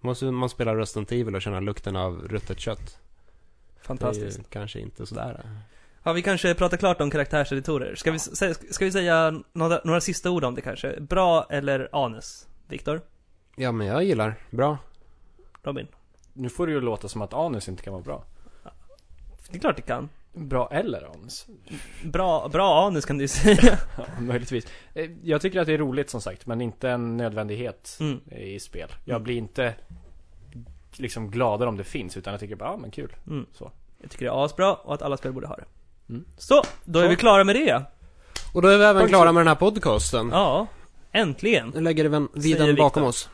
Måste 0.05 0.25
man 0.25 0.49
spela 0.49 0.75
Resident 0.75 1.11
Evil 1.11 1.35
och 1.35 1.41
känna 1.41 1.59
lukten 1.59 1.95
av 1.95 2.27
ruttet 2.27 2.59
kött. 2.59 2.99
Fantastiskt. 3.81 4.37
Det 4.37 4.41
är 4.41 4.43
ju 4.43 4.49
kanske 4.49 4.79
inte 4.79 5.05
sådär. 5.05 5.45
Ja, 6.03 6.13
vi 6.13 6.21
kanske 6.21 6.53
pratar 6.53 6.77
klart 6.77 7.01
om 7.01 7.11
karaktärseditorer. 7.11 7.95
Ska 7.95 8.11
vi, 8.11 8.19
säga, 8.19 8.53
ska 8.53 8.85
vi 8.85 8.91
säga 8.91 9.41
några, 9.53 9.81
några 9.83 10.01
sista 10.01 10.31
ord 10.31 10.43
om 10.43 10.55
det 10.55 10.61
kanske? 10.61 10.99
Bra 11.01 11.47
eller 11.49 11.89
anus? 11.91 12.47
Viktor? 12.67 13.01
Ja, 13.55 13.71
men 13.71 13.87
jag 13.87 14.03
gillar. 14.03 14.35
Bra. 14.49 14.77
Robin? 15.63 15.87
Nu 16.33 16.49
får 16.49 16.67
det 16.67 16.73
ju 16.73 16.81
låta 16.81 17.07
som 17.07 17.21
att 17.21 17.33
anus 17.33 17.69
inte 17.69 17.83
kan 17.83 17.93
vara 17.93 18.03
bra. 18.03 18.23
Det 19.49 19.57
är 19.57 19.59
klart 19.59 19.75
det 19.75 19.81
kan. 19.81 20.09
Bra 20.35 20.69
eller 20.71 21.09
anus? 21.15 21.45
Bra, 22.03 22.47
bra 22.47 22.87
anus 22.87 23.05
kan 23.05 23.17
du 23.17 23.27
säga. 23.27 23.77
Ja, 23.97 24.05
möjligtvis. 24.19 24.67
Eh, 24.93 25.09
Jag 25.23 25.41
tycker 25.41 25.59
att 25.59 25.67
det 25.67 25.73
är 25.73 25.77
roligt 25.77 26.09
som 26.09 26.21
sagt, 26.21 26.45
men 26.45 26.61
inte 26.61 26.89
en 26.89 27.17
nödvändighet 27.17 27.97
Mm. 27.99 28.19
i 28.31 28.59
spel. 28.59 28.89
Jag 29.05 29.21
blir 29.21 29.37
inte 29.37 29.73
liksom 30.97 31.31
gladare 31.31 31.69
om 31.69 31.77
det 31.77 31.83
finns, 31.83 32.17
utan 32.17 32.33
jag 32.33 32.39
tycker 32.39 32.55
bara, 32.55 32.69
ja 32.69 32.77
men 32.77 32.91
kul. 32.91 33.15
Mm. 33.27 33.45
Så. 33.53 33.71
Jag 34.01 34.11
tycker 34.11 34.25
det 34.25 34.31
är 34.31 34.45
asbra 34.45 34.73
och 34.73 34.93
att 34.93 35.01
alla 35.01 35.17
spel 35.17 35.31
borde 35.33 35.47
ha 35.47 35.55
det. 35.55 35.65
Mm. 36.09 36.25
Så, 36.37 36.63
då 36.85 36.99
är 36.99 37.03
Så. 37.03 37.09
vi 37.09 37.15
klara 37.15 37.43
med 37.43 37.55
det. 37.55 37.81
Och 38.53 38.61
då 38.61 38.67
är 38.67 38.77
vi 38.77 38.83
även 38.83 39.01
Punkt 39.01 39.09
klara 39.09 39.31
med 39.31 39.41
den 39.41 39.47
här 39.47 39.55
podcasten. 39.55 40.29
Ja, 40.31 40.67
äntligen. 41.11 41.71
Nu 41.75 41.81
lägger 41.81 42.03
vi 42.03 42.53
den 42.53 42.75
bakom 42.75 43.03
oss. 43.03 43.29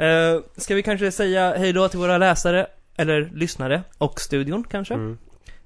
Uh, 0.00 0.40
ska 0.56 0.74
vi 0.74 0.82
kanske 0.82 1.12
säga 1.12 1.54
hej 1.58 1.72
då 1.72 1.88
till 1.88 1.98
våra 1.98 2.18
läsare, 2.18 2.66
eller 2.96 3.30
lyssnare, 3.34 3.82
och 3.98 4.20
studion 4.20 4.64
kanske? 4.64 4.94
Mm. 4.94 5.18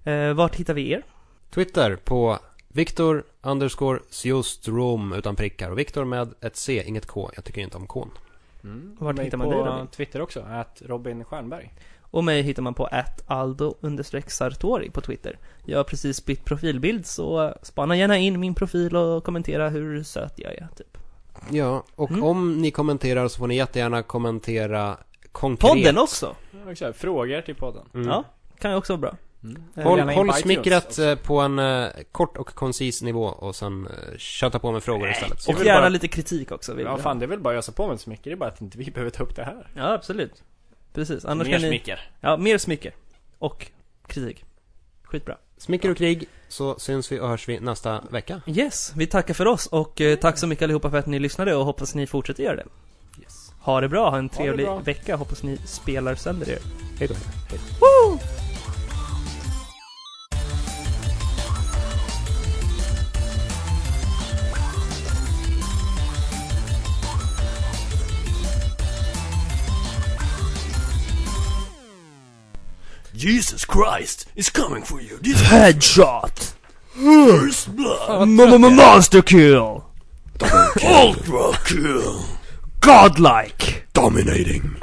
Eh, 0.07 0.33
vart 0.33 0.55
hittar 0.57 0.75
vi 0.75 0.91
er? 0.91 1.03
Twitter 1.51 1.97
på 1.97 2.39
Viktor 2.69 3.25
underscore 3.43 4.01
Sjostrom 4.11 5.13
utan 5.13 5.37
prickar. 5.37 5.71
Och 5.71 5.79
Viktor 5.79 6.05
med 6.05 6.35
ett 6.41 6.57
C, 6.57 6.83
inget 6.87 7.07
K. 7.07 7.31
Jag 7.35 7.45
tycker 7.45 7.61
inte 7.61 7.77
om 7.77 7.87
K. 7.87 8.09
Mm. 8.65 8.97
Vart 9.01 9.19
hittar 9.19 9.39
man 9.39 9.49
dig, 9.49 9.59
Robin? 9.59 9.87
Twitter 9.87 10.21
också, 10.21 10.41
att 10.41 10.83
Robin 10.87 11.25
Stjernberg. 11.25 11.73
Och 12.01 12.25
mig 12.25 12.43
hittar 12.43 12.63
man 12.63 12.75
på 12.75 12.89
aldo 13.27 13.75
sartori 14.27 14.91
på 14.91 15.01
Twitter. 15.01 15.39
Jag 15.65 15.79
har 15.79 15.85
precis 15.85 16.25
bytt 16.25 16.45
profilbild, 16.45 17.07
så 17.07 17.55
spana 17.63 17.97
gärna 17.97 18.17
in 18.19 18.41
min 18.41 18.55
profil 18.55 18.97
och 18.97 19.25
kommentera 19.25 19.69
hur 19.69 20.03
söt 20.03 20.33
jag 20.37 20.53
är, 20.55 20.69
typ. 20.77 20.99
Ja, 21.51 21.85
och 21.95 22.11
Mm. 22.11 22.23
om 22.23 22.59
ni 22.63 22.71
kommenterar 22.71 23.29
så 23.29 23.39
får 23.39 23.47
ni 23.47 23.57
jättegärna 23.57 24.03
kommentera 24.03 24.97
konkret. 25.33 25.71
Podden 25.73 25.99
också! 25.99 26.37
Ja. 26.81 26.93
Frågor 26.93 27.41
till 27.41 27.55
podden. 27.55 27.85
Mm. 27.95 28.09
Ja, 28.09 28.25
kan 28.59 28.71
ju 28.71 28.77
också 28.77 28.93
vara 28.93 29.01
bra. 29.01 29.17
Mm. 29.45 29.62
Håll, 29.74 30.01
håll 30.01 30.30
också. 30.30 31.05
eh, 31.05 31.14
på 31.18 31.41
en 31.41 31.59
eh, 31.59 31.89
kort 32.12 32.37
och 32.37 32.55
koncis 32.55 33.03
nivå 33.03 33.24
och 33.24 33.57
sen 33.57 33.87
uh, 33.87 34.18
köta 34.18 34.59
på 34.59 34.72
med 34.72 34.82
frågor 34.82 35.11
istället. 35.11 35.47
Det 35.47 35.53
är 35.53 35.57
Och 35.57 35.64
gärna 35.64 35.80
bara- 35.80 35.89
lite 35.89 36.09
kritik 36.09 36.53
också, 36.53 36.74
vill 36.74 36.87
Ja 36.87 36.97
fan, 36.99 37.16
ha. 37.16 37.20
det 37.20 37.24
är 37.24 37.28
väl 37.28 37.41
bara 37.41 37.55
att 37.55 37.59
ösa 37.59 37.72
på 37.72 37.89
med 37.89 38.01
smicker, 38.01 38.30
det 38.30 38.34
är 38.34 38.37
bara 38.37 38.51
att 38.51 38.61
inte 38.61 38.78
vi 38.78 38.91
behöver 38.91 39.11
ta 39.11 39.22
upp 39.22 39.37
det 39.37 39.45
här. 39.45 39.68
Ja, 39.74 39.93
absolut. 39.93 40.43
Precis, 40.93 41.24
annars 41.24 41.47
Mer 41.47 41.53
kan 41.55 41.62
ni... 41.62 41.68
smicker. 41.68 42.11
Ja, 42.20 42.37
mer 42.37 42.59
smicker. 42.59 42.95
Och 43.39 43.66
kritik. 44.07 44.45
Skitbra. 45.03 45.37
Smicker 45.59 45.91
och 45.91 45.97
krig, 45.97 46.28
så 46.49 46.78
syns 46.78 47.12
vi 47.12 47.20
och 47.20 47.28
hörs 47.28 47.49
vi 47.49 47.61
nästa 47.61 48.01
vecka. 48.11 48.41
Yes, 48.47 48.93
vi 48.97 49.07
tackar 49.07 49.34
för 49.34 49.47
oss 49.47 49.66
och 49.66 50.01
eh, 50.01 50.16
tack 50.18 50.39
så 50.39 50.47
mycket 50.47 50.62
allihopa 50.64 50.91
för 50.91 50.99
att 50.99 51.07
ni 51.07 51.18
lyssnade 51.18 51.55
och 51.55 51.64
hoppas 51.64 51.95
ni 51.95 52.07
fortsätter 52.07 52.43
göra 52.43 52.57
det. 52.57 52.66
Yes. 53.22 53.53
Ha 53.61 53.80
det 53.80 53.89
bra, 53.89 54.11
ha 54.11 54.18
en 54.18 54.28
trevlig 54.28 54.66
bra. 54.66 54.78
vecka, 54.78 55.16
hoppas 55.16 55.43
ni 55.43 55.57
spelar 55.57 56.14
sönder 56.14 56.51
er. 56.51 56.59
Hej 56.99 57.09
då. 57.09 57.14
Woo! 57.80 58.18
Jesus 73.27 73.64
Christ 73.64 74.24
is 74.37 74.51
coming 74.51 74.85
for 74.85 75.01
you. 75.01 75.18
This 75.18 75.43
Headshot! 75.43 76.55
first 76.95 77.74
blood. 77.74 78.29
Monster 78.29 79.20
kill! 79.20 79.85
Ultra 80.85 81.59
kill. 81.64 82.24
Godlike! 82.79 83.89
Dominating. 83.93 84.77